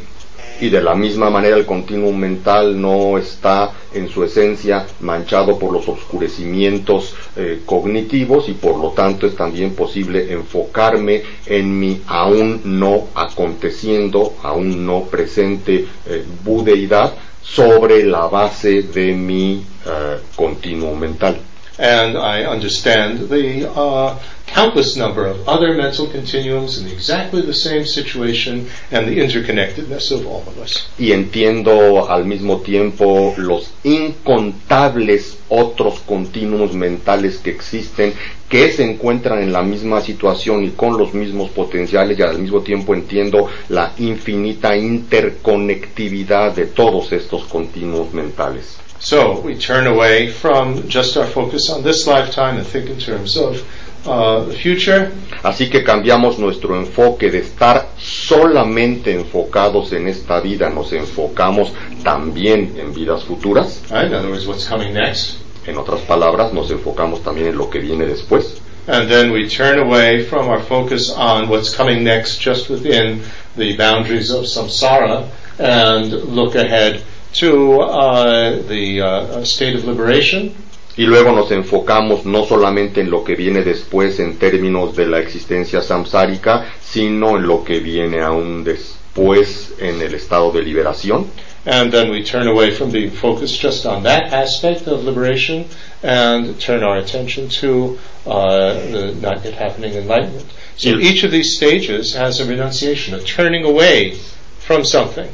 Y 0.60 0.68
de 0.70 0.82
la 0.82 0.94
misma 0.94 1.30
manera 1.30 1.56
el 1.56 1.66
continuum 1.66 2.16
mental 2.16 2.80
no 2.80 3.18
está 3.18 3.72
en 3.92 4.08
su 4.08 4.24
esencia 4.24 4.86
manchado 5.00 5.58
por 5.58 5.72
los 5.72 5.88
oscurecimientos 5.88 7.14
eh, 7.36 7.62
cognitivos 7.64 8.48
y 8.48 8.52
por 8.52 8.76
lo 8.78 8.90
tanto 8.90 9.26
es 9.26 9.36
también 9.36 9.74
posible 9.74 10.32
enfocarme 10.32 11.22
en 11.46 11.78
mi 11.78 12.00
aún 12.06 12.60
no 12.64 13.08
aconteciendo, 13.14 14.34
aún 14.42 14.84
no 14.86 15.02
presente 15.02 15.86
eh, 16.06 16.24
budeidad 16.44 17.12
sobre 17.42 18.04
la 18.04 18.26
base 18.26 18.82
de 18.82 19.12
mi 19.12 19.64
eh, 19.86 20.16
continuum 20.34 20.98
mental. 20.98 21.36
And 21.78 22.16
I 22.16 22.46
understand 22.46 23.28
the 23.28 23.68
uh, 23.68 24.14
countless 24.46 24.96
number 24.96 25.26
of 25.26 25.46
other 25.48 25.74
mental 25.74 26.06
continuums 26.06 26.78
in 26.78 26.88
exactly 26.88 27.42
the 27.42 27.54
same 27.54 27.84
situation 27.84 28.68
and 28.90 29.06
the 29.06 29.18
interconnectedness 29.18 30.10
of 30.12 30.26
all 30.26 30.42
of 30.46 30.58
us. 30.58 30.88
y 30.98 31.12
entiendo 31.12 32.08
al 32.08 32.24
mismo 32.24 32.60
tiempo 32.60 33.34
los 33.36 33.70
incontables 33.84 35.38
otros 35.48 36.00
continuos 36.00 36.72
mentales 36.74 37.38
que 37.38 37.50
existen 37.50 38.14
que 38.48 38.70
se 38.70 38.84
encuentran 38.84 39.42
en 39.42 39.52
la 39.52 39.62
misma 39.62 40.00
situación 40.00 40.64
y 40.64 40.70
con 40.70 40.96
los 40.96 41.12
mismos 41.14 41.50
potenciales 41.50 42.18
y 42.18 42.22
al 42.22 42.38
mismo 42.38 42.60
tiempo 42.60 42.94
entiendo 42.94 43.48
la 43.68 43.92
infinita 43.98 44.76
interconectividad 44.76 46.54
de 46.54 46.66
todos 46.66 47.12
estos 47.12 47.44
continuos 47.44 48.12
mentales. 48.12 48.76
So 48.98 49.40
we 49.40 49.56
turn 49.56 49.86
away 49.86 50.28
from 50.28 50.88
just 50.88 51.16
our 51.16 51.26
focus 51.26 51.68
on 51.70 51.82
this 51.82 52.06
lifetime 52.06 52.56
and 52.56 52.66
think 52.66 52.88
in 52.88 52.98
terms 52.98 53.36
of 53.36 53.62
uh, 54.06 54.44
the 54.44 54.54
future. 54.54 55.10
Así 55.42 55.68
que 55.68 55.82
cambiamos 55.82 56.38
nuestro 56.38 56.76
enfoque 56.76 57.30
de 57.30 57.38
estar 57.38 57.88
solamente 57.98 59.12
enfocados 59.12 59.92
en 59.92 60.08
esta 60.08 60.40
vida, 60.40 60.70
nos 60.70 60.92
enfocamos 60.92 61.72
también 62.02 62.74
en 62.78 62.94
vidas 62.94 63.24
futuras. 63.24 63.82
Right? 63.90 64.06
In 64.06 64.14
other 64.14 64.30
words, 64.30 64.46
what's 64.46 64.66
coming 64.66 64.92
next. 64.92 65.38
En 65.66 65.76
otras 65.76 66.00
palabras, 66.02 66.52
nos 66.52 66.70
enfocamos 66.70 67.22
también 67.22 67.48
en 67.48 67.58
lo 67.58 67.68
que 67.68 67.80
viene 67.80 68.06
después. 68.06 68.60
And 68.88 69.08
then 69.10 69.32
we 69.32 69.48
turn 69.48 69.80
away 69.80 70.22
from 70.24 70.48
our 70.48 70.60
focus 70.60 71.10
on 71.10 71.48
what's 71.48 71.74
coming 71.74 72.04
next 72.04 72.38
just 72.38 72.70
within 72.70 73.22
the 73.56 73.76
boundaries 73.76 74.30
of 74.30 74.44
samsara 74.44 75.28
and 75.58 76.12
look 76.12 76.54
ahead 76.54 77.02
to 77.34 77.80
uh, 77.80 78.62
the 78.68 79.00
uh, 79.00 79.44
state 79.44 79.74
of 79.74 79.84
liberation. 79.84 80.54
Y 80.96 81.04
luego 81.04 81.32
nos 81.32 81.50
enfocamos 81.50 82.24
no 82.24 82.46
solamente 82.46 83.02
en 83.02 83.10
lo 83.10 83.22
que 83.22 83.34
viene 83.34 83.62
después 83.62 84.18
en 84.18 84.38
términos 84.38 84.96
de 84.96 85.06
la 85.06 85.20
existencia 85.20 85.82
samsárica, 85.82 86.72
sino 86.82 87.36
en 87.36 87.46
lo 87.46 87.64
que 87.64 87.80
viene 87.80 88.22
aún 88.22 88.64
después 88.64 89.74
en 89.78 90.00
el 90.00 90.14
estado 90.14 90.50
de 90.52 90.62
liberación. 90.62 91.26
And 91.66 91.92
then 91.92 92.10
we 92.10 92.22
turn 92.22 92.46
away 92.46 92.70
from 92.70 92.92
being 92.92 93.10
focused 93.10 93.60
just 93.60 93.86
on 93.86 94.04
that 94.04 94.32
aspect 94.32 94.86
of 94.86 95.04
liberation 95.04 95.66
and 96.00 96.58
turn 96.60 96.84
our 96.84 96.96
attention 96.96 97.48
to 97.60 97.98
uh, 98.24 98.74
the 98.74 99.16
not 99.20 99.44
yet 99.44 99.54
happening 99.54 99.94
enlightenment. 99.94 100.46
So 100.76 100.90
each 100.90 101.24
of 101.24 101.32
these 101.32 101.56
stages 101.56 102.14
has 102.14 102.38
a 102.38 102.46
renunciation, 102.46 103.14
a 103.14 103.20
turning 103.20 103.64
away 103.64 104.12
from 104.60 104.84
something. 104.84 105.28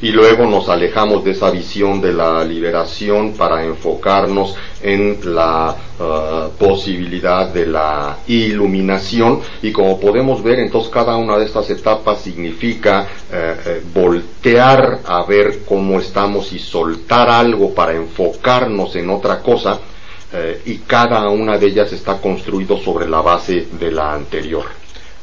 Y 0.00 0.10
luego 0.10 0.46
nos 0.46 0.68
alejamos 0.68 1.24
de 1.24 1.32
esa 1.32 1.50
visión 1.50 2.00
de 2.00 2.12
la 2.12 2.44
liberación 2.44 3.34
para 3.34 3.64
enfocarnos 3.64 4.54
en 4.82 5.18
la 5.34 5.74
uh, 5.98 6.50
posibilidad 6.56 7.48
de 7.48 7.66
la 7.66 8.18
iluminación. 8.28 9.40
Y 9.62 9.72
como 9.72 9.98
podemos 9.98 10.42
ver, 10.42 10.60
entonces 10.60 10.90
cada 10.90 11.16
una 11.16 11.36
de 11.38 11.46
estas 11.46 11.68
etapas 11.70 12.20
significa 12.20 13.06
eh, 13.32 13.56
eh, 13.66 13.82
voltear 13.92 15.00
a 15.04 15.24
ver 15.24 15.60
cómo 15.64 15.98
estamos 15.98 16.52
y 16.52 16.58
soltar 16.58 17.28
algo 17.30 17.74
para 17.74 17.92
enfocarnos 17.94 18.94
en 18.96 19.10
otra 19.10 19.40
cosa. 19.40 19.78
eh, 20.32 20.62
y 20.66 20.78
cada 20.78 21.28
una 21.28 21.58
de 21.58 21.66
ellas 21.66 21.92
está 21.92 22.18
construido 22.18 22.78
sobre 22.78 23.08
la 23.08 23.20
base 23.20 23.66
de 23.72 23.90
la 23.90 24.14
anterior. 24.14 24.64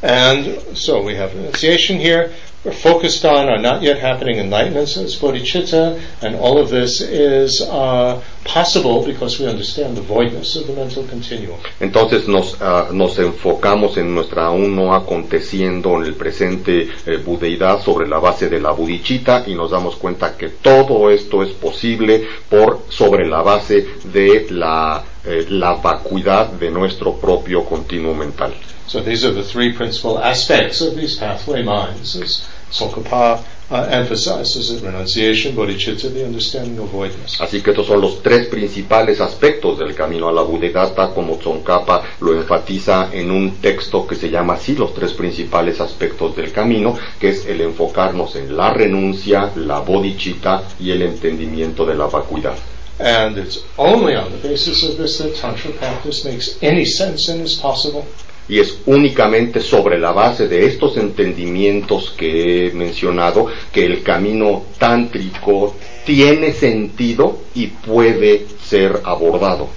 And 0.01 0.75
so 0.75 1.01
we 1.01 1.17
have 1.17 1.33
renunciation 1.33 1.99
here. 1.99 2.31
We're 2.65 2.73
focused 2.73 3.23
on 3.23 3.47
our 3.47 3.57
not 3.57 3.81
yet 3.81 3.99
happening 3.99 4.37
enlightenment 4.37 4.97
as 4.97 5.15
bodhicitta, 5.15 5.97
and 6.21 6.35
all 6.35 6.57
of 6.57 6.69
this 6.69 6.99
is 6.99 7.61
uh, 7.61 8.21
possible 8.43 9.05
because 9.05 9.39
we 9.39 9.47
understand 9.47 9.95
the 9.95 10.01
voidness 10.01 10.57
of 10.57 10.67
the 10.67 10.73
mental 10.73 11.05
continuum. 11.05 11.57
Entonces 11.79 12.27
nos, 12.27 12.57
ah, 12.59 12.89
nos 12.91 13.17
enfocamos 13.17 13.95
en 13.95 14.13
nuestra 14.13 14.47
aún 14.47 14.75
no 14.75 14.93
aconteciendo 14.93 15.95
en 15.95 16.03
el 16.03 16.15
presente 16.15 16.89
eh, 17.05 17.15
budeidad 17.15 17.81
sobre 17.81 18.09
la 18.09 18.19
base 18.19 18.49
de 18.49 18.59
la 18.59 18.71
budichita 18.71 19.45
y 19.47 19.55
nos 19.55 19.71
damos 19.71 19.95
cuenta 19.95 20.35
que 20.35 20.49
todo 20.49 21.09
esto 21.11 21.43
es 21.43 21.51
posible 21.51 22.27
por 22.49 22.81
sobre 22.89 23.25
la 23.25 23.41
base 23.41 23.85
de 24.03 24.47
la, 24.49 25.01
eh, 25.23 25.45
la 25.47 25.75
vacuidad 25.75 26.47
de 26.47 26.69
nuestro 26.71 27.13
propio 27.13 27.63
continuo 27.63 28.13
mental. 28.13 28.53
So 28.89 29.01
these 29.01 29.23
are 29.23 29.31
the 29.31 29.43
three 29.43 29.71
principal 29.71 30.17
aspects 30.17 30.81
of 30.81 30.95
these 30.95 31.15
pathway 31.15 31.61
minds, 31.61 32.15
as 32.15 32.43
Tsongkhapa 32.71 33.43
uh, 33.69 33.87
emphasizes 33.91 34.71
it, 34.71 34.83
renunciation, 34.83 35.55
bodhicitta, 35.55 36.11
the 36.11 36.25
understanding 36.25 36.79
of 36.79 36.89
voidness. 36.89 37.39
Así 37.39 37.61
que 37.61 37.69
estos 37.69 37.85
son 37.85 38.01
los 38.01 38.23
tres 38.23 38.47
principales 38.47 39.21
aspectos 39.21 39.77
del 39.77 39.93
camino 39.93 40.27
a 40.27 40.31
la 40.31 40.41
budeidad, 40.41 40.95
tal 40.95 41.13
como 41.13 41.37
Tsongkhapa 41.37 42.03
lo 42.21 42.33
enfatiza 42.33 43.11
en 43.13 43.29
un 43.29 43.57
texto 43.57 44.07
que 44.07 44.15
se 44.15 44.31
llama 44.31 44.55
así, 44.55 44.73
los 44.73 44.95
tres 44.95 45.13
principales 45.13 45.79
aspectos 45.79 46.35
del 46.35 46.51
camino, 46.51 46.97
que 47.19 47.29
es 47.29 47.45
el 47.45 47.61
enfocarnos 47.61 48.35
en 48.37 48.57
la 48.57 48.73
renuncia, 48.73 49.51
la 49.55 49.81
bodhicitta 49.81 50.63
y 50.79 50.89
el 50.89 51.03
entendimiento 51.03 51.85
de 51.85 51.93
la 51.93 52.07
vacuidad. 52.07 52.57
And 52.99 53.37
it's 53.37 53.59
only 53.77 54.15
on 54.15 54.31
the 54.31 54.39
basis 54.39 54.81
of 54.81 54.97
this 54.97 55.19
that 55.19 55.35
Tantra 55.35 55.73
practice 55.73 56.25
makes 56.25 56.57
any 56.63 56.85
sense 56.85 57.29
and 57.29 57.41
is 57.41 57.53
possible. 57.53 58.07
Y 58.49 58.59
es 58.59 58.79
únicamente 58.87 59.61
sobre 59.61 59.99
la 59.99 60.11
base 60.11 60.47
de 60.47 60.65
estos 60.65 60.97
entendimientos 60.97 62.13
que 62.17 62.67
he 62.67 62.71
mencionado 62.73 63.47
que 63.71 63.85
el 63.85 64.01
camino 64.03 64.63
tántrico 64.77 65.75
tiene 66.05 66.51
sentido 66.53 67.37
y 67.53 67.67
puede 67.67 68.47
ser 68.63 69.01
abordado. 69.05 69.69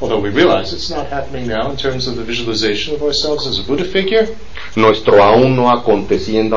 Although 0.00 0.20
we 0.22 0.30
realize 0.30 0.72
it's 0.72 0.90
not 0.90 1.06
happening 1.10 1.46
now 1.48 1.70
in 1.70 1.76
terms 1.76 2.06
of 2.06 2.16
the 2.16 2.22
visualization 2.22 2.94
of 2.94 3.02
ourselves 3.02 3.46
as 3.46 3.58
a 3.58 3.62
Buddha 3.62 3.84
figure. 3.84 4.28
Nuestro 4.76 5.22
aún 5.22 5.56
no 5.56 5.70
aconteciendo 5.70 6.56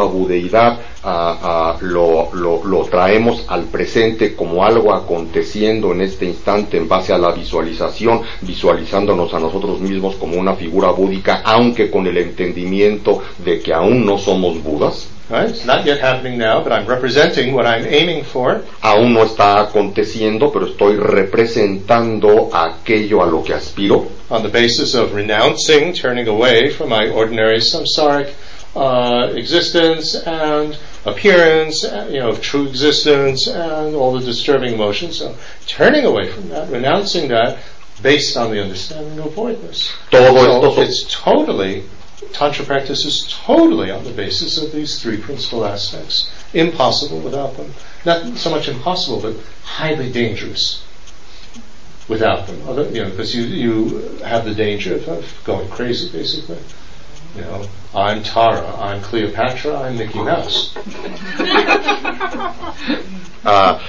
lo- 2.33 2.61
lo 2.63 2.83
traemos 2.85 3.43
al 3.47 3.63
presente 3.65 4.35
como 4.35 4.63
algo 4.63 4.93
aconteciendo 4.93 5.91
en 5.93 6.01
este 6.01 6.25
instante 6.25 6.77
en 6.77 6.87
base 6.87 7.13
a 7.13 7.17
la 7.17 7.31
visualización, 7.31 8.21
visualizándonos 8.41 9.33
a 9.33 9.39
nosotros 9.39 9.79
mismos 9.79 10.15
como 10.15 10.35
una 10.37 10.55
figura 10.55 10.91
búdica, 10.91 11.41
aunque 11.43 11.89
con 11.89 12.05
el 12.07 12.17
entendimiento 12.17 13.21
de 13.43 13.59
que 13.61 13.73
aún 13.73 14.05
no 14.05 14.17
somos 14.17 14.61
budas. 14.61 15.07
Right? 15.31 15.49
It's 15.49 15.65
not 15.65 15.85
yet 15.85 15.99
happening 16.01 16.37
now, 16.37 16.61
but 16.61 16.73
I'm 16.73 16.85
representing 16.85 17.53
what 17.53 17.65
I'm 17.65 17.85
aiming 17.85 18.25
for. 18.25 18.61
Aún 18.81 19.13
no 19.13 19.23
está 19.23 19.61
aconteciendo, 19.61 20.51
pero 20.51 20.65
estoy 20.67 20.97
representando 20.97 22.49
aquello 22.53 23.23
a 23.23 23.25
lo 23.25 23.41
que 23.43 23.53
aspiro. 23.53 24.21
on 24.31 24.43
the 24.43 24.49
basis 24.49 24.95
of 24.95 25.13
renouncing, 25.13 25.93
turning 25.93 26.27
away 26.27 26.69
from 26.69 26.89
my 26.89 27.09
ordinary 27.09 27.57
samsaric 27.57 28.33
uh, 28.75 29.33
existence 29.35 30.15
and 30.15 30.77
appearance, 31.05 31.83
uh, 31.83 32.07
you 32.09 32.19
know, 32.19 32.29
of 32.29 32.41
true 32.41 32.65
existence 32.65 33.47
and 33.47 33.93
all 33.93 34.13
the 34.17 34.25
disturbing 34.25 34.73
emotions. 34.73 35.17
So 35.17 35.35
turning 35.67 36.05
away 36.05 36.31
from 36.31 36.47
that, 36.49 36.69
renouncing 36.69 37.27
that, 37.27 37.59
based 38.01 38.37
on 38.37 38.51
the 38.51 38.61
understanding 38.63 39.19
of 39.19 39.33
voidness. 39.33 39.91
Todo 40.09 40.33
So 40.33 40.71
esto 40.71 40.81
it's 40.81 41.03
totally, 41.13 41.83
Tantra 42.33 42.65
practice 42.65 43.05
is 43.05 43.27
totally 43.45 43.91
on 43.91 44.03
the 44.03 44.11
basis 44.11 44.57
of 44.57 44.71
these 44.71 45.01
three 45.01 45.17
principal 45.17 45.65
aspects. 45.65 46.31
Impossible 46.53 47.19
without 47.19 47.57
them. 47.57 47.73
Not 48.05 48.37
so 48.37 48.49
much 48.49 48.67
impossible, 48.67 49.21
but 49.21 49.35
highly 49.63 50.11
dangerous 50.11 50.83
without 52.07 52.47
them. 52.47 52.67
Other, 52.67 52.89
you 52.89 53.03
know, 53.03 53.09
because 53.09 53.35
you, 53.35 53.43
you 53.43 53.99
have 54.23 54.45
the 54.45 54.53
danger 54.53 54.95
of, 54.95 55.07
of 55.07 55.41
going 55.43 55.67
crazy, 55.69 56.11
basically. 56.11 56.59
You 57.35 57.41
know, 57.41 57.67
I'm 57.95 58.23
Tara, 58.23 58.75
I'm 58.75 59.01
Cleopatra, 59.01 59.79
I'm 59.79 59.97
Mickey 59.97 60.21
Mouse. 60.21 60.75
uh, 63.45 63.81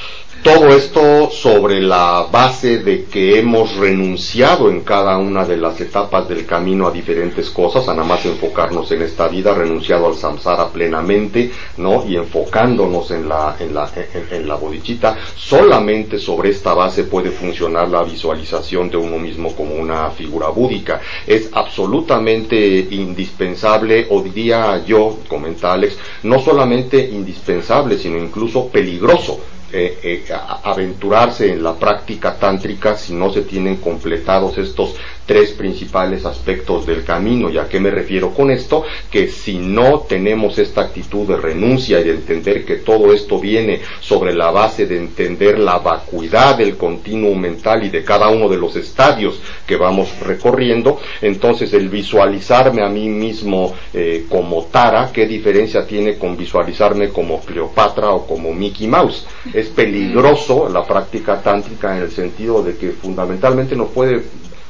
Todo 0.42 0.74
esto 0.74 1.30
sobre 1.30 1.80
la 1.80 2.26
base 2.28 2.78
de 2.78 3.04
que 3.04 3.38
hemos 3.38 3.76
renunciado 3.76 4.70
en 4.70 4.80
cada 4.80 5.16
una 5.16 5.44
de 5.44 5.56
las 5.56 5.80
etapas 5.80 6.28
del 6.28 6.46
camino 6.46 6.88
a 6.88 6.90
diferentes 6.90 7.48
cosas, 7.50 7.88
a 7.88 7.94
nada 7.94 8.08
más 8.08 8.26
enfocarnos 8.26 8.90
en 8.90 9.02
esta 9.02 9.28
vida, 9.28 9.54
renunciado 9.54 10.08
al 10.08 10.16
samsara 10.16 10.66
plenamente, 10.70 11.52
¿no? 11.76 12.04
Y 12.08 12.16
enfocándonos 12.16 13.12
en 13.12 13.28
la, 13.28 13.54
en 13.60 13.72
la, 13.72 13.88
en, 14.32 14.48
la 14.48 14.56
bodichita, 14.56 15.16
solamente 15.36 16.18
sobre 16.18 16.50
esta 16.50 16.74
base 16.74 17.04
puede 17.04 17.30
funcionar 17.30 17.88
la 17.88 18.02
visualización 18.02 18.90
de 18.90 18.96
uno 18.96 19.18
mismo 19.18 19.54
como 19.54 19.76
una 19.76 20.10
figura 20.10 20.48
búdica. 20.48 21.00
Es 21.24 21.50
absolutamente 21.52 22.88
indispensable, 22.90 24.08
o 24.10 24.20
diría 24.20 24.84
yo, 24.84 25.20
comenta 25.28 25.72
Alex, 25.72 25.96
no 26.24 26.40
solamente 26.40 26.98
indispensable, 27.12 27.96
sino 27.96 28.18
incluso 28.18 28.66
peligroso 28.66 29.38
eh, 29.72 29.98
eh, 30.02 30.24
aventurarse 30.64 31.52
en 31.52 31.62
la 31.62 31.74
práctica 31.74 32.36
tántrica 32.36 32.96
si 32.96 33.14
no 33.14 33.32
se 33.32 33.42
tienen 33.42 33.76
completados 33.76 34.58
estos 34.58 34.94
tres 35.26 35.52
principales 35.52 36.24
aspectos 36.24 36.84
del 36.86 37.04
camino. 37.04 37.48
¿Y 37.50 37.58
a 37.58 37.68
qué 37.68 37.80
me 37.80 37.90
refiero 37.90 38.34
con 38.34 38.50
esto? 38.50 38.84
Que 39.10 39.28
si 39.28 39.58
no 39.58 40.00
tenemos 40.00 40.58
esta 40.58 40.82
actitud 40.82 41.26
de 41.26 41.36
renuncia 41.36 42.00
y 42.00 42.04
de 42.04 42.12
entender 42.12 42.64
que 42.64 42.76
todo 42.76 43.12
esto 43.12 43.38
viene 43.38 43.80
sobre 44.00 44.34
la 44.34 44.50
base 44.50 44.86
de 44.86 44.98
entender 44.98 45.58
la 45.58 45.78
vacuidad 45.78 46.56
del 46.56 46.76
continuo 46.76 47.34
mental 47.34 47.84
y 47.84 47.88
de 47.90 48.04
cada 48.04 48.28
uno 48.28 48.48
de 48.48 48.56
los 48.56 48.76
estadios 48.76 49.40
que 49.66 49.76
vamos 49.76 50.18
recorriendo, 50.20 51.00
entonces 51.20 51.72
el 51.72 51.88
visualizarme 51.88 52.82
a 52.82 52.88
mí 52.88 53.08
mismo 53.08 53.74
eh, 53.92 54.26
como 54.28 54.64
Tara, 54.66 55.10
¿qué 55.12 55.26
diferencia 55.26 55.86
tiene 55.86 56.16
con 56.18 56.36
visualizarme 56.36 57.08
como 57.08 57.40
Cleopatra 57.40 58.10
o 58.10 58.26
como 58.26 58.52
Mickey 58.52 58.86
Mouse? 58.86 59.26
Es 59.62 59.68
peligroso 59.68 60.68
la 60.68 60.84
práctica 60.84 61.40
tántrica 61.40 61.96
en 61.96 62.02
el 62.02 62.10
sentido 62.10 62.64
de 62.64 62.76
que 62.76 62.90
fundamentalmente 62.90 63.76
no 63.76 63.86
puede 63.86 64.24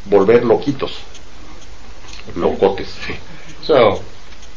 volver 0.04 0.44
loquitos, 0.44 0.92
locotes. 2.36 2.88
So, 3.62 4.02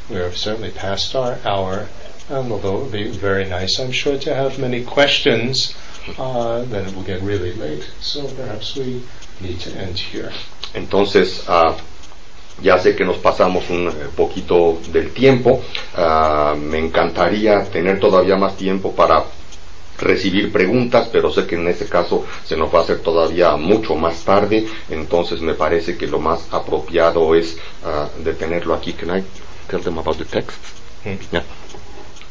we 0.10 0.18
certainly 0.34 0.72
past 0.72 1.16
our 1.16 1.38
hour, 1.46 1.88
and 2.30 2.52
although 2.52 2.76
it 2.76 2.82
would 2.82 2.92
be 2.92 3.08
very 3.18 3.46
nice, 3.46 3.80
I'm 3.80 3.94
sure, 3.94 4.18
to 4.18 4.36
have 4.36 4.60
many 4.60 4.84
questions, 4.84 5.74
uh, 6.20 6.66
then 6.66 6.86
it 6.86 6.94
will 6.94 7.04
get 7.04 7.22
really 7.22 7.54
late. 7.54 7.90
So 8.02 8.28
perhaps 8.28 8.76
we 8.76 9.04
need 9.40 9.62
to 9.62 9.72
end 9.78 9.98
here. 9.98 10.34
Entonces, 10.74 11.48
uh, 11.48 11.78
ya 12.62 12.78
sé 12.78 12.94
que 12.98 13.06
nos 13.06 13.20
pasamos 13.20 13.70
un 13.70 13.88
eh, 13.88 14.10
poquito 14.14 14.80
del 14.92 15.14
tiempo. 15.14 15.62
Uh, 15.98 16.58
me 16.58 16.80
encantaría 16.80 17.64
tener 17.72 18.02
todavía 18.02 18.36
más 18.36 18.58
tiempo 18.58 18.92
para 18.92 19.24
recibir 20.00 20.52
preguntas, 20.52 21.10
pero 21.12 21.32
sé 21.32 21.46
que 21.46 21.56
en 21.56 21.68
este 21.68 21.86
caso 21.88 22.26
se 22.44 22.58
nos 22.58 22.74
va 22.74 22.80
a 22.80 22.82
hacer 22.84 23.00
todavía 23.00 23.56
mucho 23.56 23.96
más 23.96 24.24
tarde, 24.24 24.68
entonces 24.90 25.42
me 25.42 25.54
parece 25.54 25.98
que 25.98 26.08
lo 26.08 26.20
más 26.20 26.48
apropiado 26.52 27.36
es 27.36 27.58
uh, 27.84 28.24
detenerlo 28.24 28.74
aquí. 28.74 28.94
Can 28.94 29.18
I 29.18 29.24
tell 29.70 29.82
them 29.82 29.98
about 29.98 30.18
the 30.18 30.26
text? 30.26 30.58
Mm. 31.06 31.38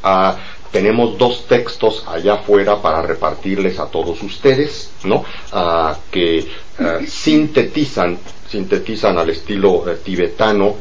Uh, 0.05 0.37
tenemos 0.71 1.17
dos 1.17 1.47
textos 1.47 2.05
allá 2.07 2.35
afuera 2.35 2.83
para 2.83 3.01
repartirles 3.01 3.79
a 3.79 3.87
todos 3.87 4.23
ustedes, 4.23 4.91
¿no? 5.05 5.25
Uh, 5.53 5.95
que 6.11 6.49
sintetizan, 7.07 8.19
sintetizan 8.49 9.17
al 9.17 9.31
estilo 9.31 9.89
eh, 9.89 9.97
tibetano 10.05 10.75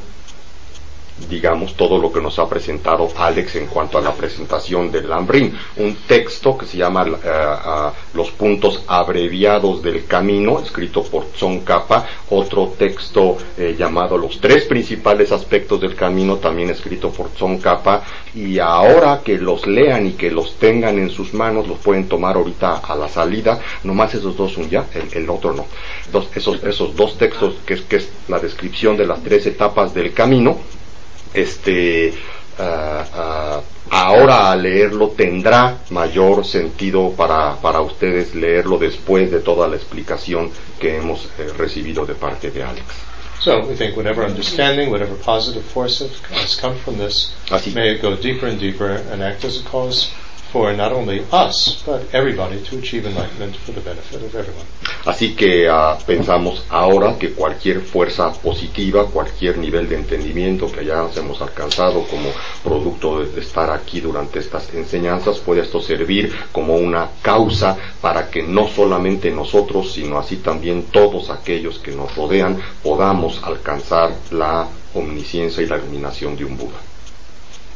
digamos, 1.30 1.76
todo 1.76 1.98
lo 1.98 2.12
que 2.12 2.22
nos 2.22 2.40
ha 2.40 2.48
presentado 2.48 3.10
Alex 3.16 3.56
en 3.56 3.68
cuanto 3.68 3.98
a 3.98 4.02
la 4.02 4.14
presentación 4.14 4.92
del 4.92 5.10
Lambrin. 5.10 5.56
Un 5.78 5.96
texto 6.08 6.58
que 6.58 6.66
se 6.66 6.78
llama 6.78 7.04
uh, 7.04 8.18
Los 8.18 8.32
puntos 8.32 8.84
abreviados 8.88 9.82
del 9.82 10.06
camino, 10.06 10.60
escrito 10.60 11.04
por 11.04 11.26
Son 11.36 11.62
Kappa. 11.62 12.06
Otro 12.30 12.74
texto 12.78 13.38
eh, 13.58 13.76
llamado 13.78 14.18
Los 14.18 14.40
tres 14.40 14.66
principales 14.66 15.32
aspectos 15.32 15.82
del 15.82 15.96
camino, 15.96 16.38
también 16.38 16.70
escrito 16.70 17.10
por 17.12 17.30
Son 17.38 17.60
Kappa. 17.60 18.04
Y 18.34 18.60
ahora 18.60 19.22
que 19.24 19.38
los 19.38 19.68
lean 19.68 20.08
y 20.08 20.12
que 20.14 20.32
los 20.32 20.56
tengan 20.56 20.98
en 20.98 21.10
sus 21.10 21.34
manos, 21.34 21.68
los 21.68 21.80
pueden 21.80 22.08
tomar 22.08 22.36
ahorita 22.36 22.78
a 22.78 22.96
la 22.96 23.08
salida. 23.08 23.60
Nomás 23.84 24.14
esos 24.16 24.36
dos 24.36 24.54
son 24.54 24.70
ya, 24.70 24.86
el, 25.14 25.30
otro 25.30 25.54
no. 25.54 25.66
Dos, 26.12 26.30
esos, 26.36 26.64
esos 26.64 26.96
dos 26.96 27.18
textos, 27.18 27.56
que 27.66 27.74
que 27.84 27.98
es 27.98 28.10
la 28.28 28.40
descripción 28.40 28.98
de 28.98 29.06
las 29.06 29.22
tres 29.24 29.46
etapas 29.46 29.94
del 29.94 30.14
camino 30.14 30.58
este, 31.34 32.14
uh, 32.60 32.62
uh, 32.62 33.62
ahora 33.90 34.52
al 34.52 34.64
leerlo 34.64 35.10
tendrá 35.10 35.80
mayor 35.90 36.46
sentido 36.46 37.12
para, 37.12 37.56
para 37.62 37.82
ustedes 37.82 38.34
leerlo 38.36 38.78
después 38.78 39.32
de 39.32 39.40
toda 39.40 39.68
la 39.68 39.76
explicación 39.76 40.52
que 40.80 40.98
hemos 40.98 41.26
eh, 41.38 41.50
recibido 41.58 42.06
de 42.06 42.16
parte 42.16 42.52
de 42.52 42.64
Alex. 42.64 42.86
So 43.40 43.60
we 43.68 43.76
think 43.76 43.98
whatever 43.98 44.26
understanding, 44.26 44.90
whatever 44.90 45.16
positive 45.16 45.64
force 45.66 46.02
has 46.32 46.56
come 46.56 46.76
from 46.76 46.98
this, 46.98 47.34
Así. 47.50 47.74
may 47.74 47.92
it 47.94 48.02
go 48.02 48.16
deeper 48.16 48.48
and 48.48 48.58
deeper 48.58 49.04
and 49.12 49.22
act 49.22 49.44
as 49.44 49.60
a 49.60 49.64
cause 49.64 50.12
Así 55.06 55.36
que 55.36 55.68
uh, 55.68 56.02
pensamos 56.06 56.64
ahora 56.70 57.18
que 57.18 57.32
cualquier 57.32 57.82
fuerza 57.82 58.32
positiva, 58.32 59.08
cualquier 59.08 59.58
nivel 59.58 59.90
de 59.90 59.96
entendimiento 59.96 60.72
que 60.72 60.86
ya 60.86 61.10
hemos 61.18 61.42
alcanzado 61.42 62.04
como 62.04 62.30
producto 62.64 63.26
de 63.26 63.42
estar 63.42 63.72
aquí 63.72 64.00
durante 64.00 64.40
estas 64.40 64.74
enseñanzas, 64.74 65.40
puede 65.40 65.62
esto 65.62 65.82
servir 65.82 66.32
como 66.52 66.76
una 66.76 67.10
causa 67.22 67.76
para 68.00 68.30
que 68.30 68.44
no 68.44 68.68
solamente 68.68 69.32
nosotros, 69.32 69.92
sino 69.92 70.20
así 70.20 70.38
también 70.38 70.84
todos 70.92 71.32
aquellos 71.32 71.80
que 71.80 71.92
nos 71.92 72.16
rodean 72.16 72.62
podamos 72.84 73.42
alcanzar 73.44 74.14
la 74.32 74.68
omnisciencia 74.94 75.64
y 75.64 75.68
la 75.68 75.78
iluminación 75.78 76.36
de 76.38 76.46
un 76.46 76.58
Buda. 76.58 76.93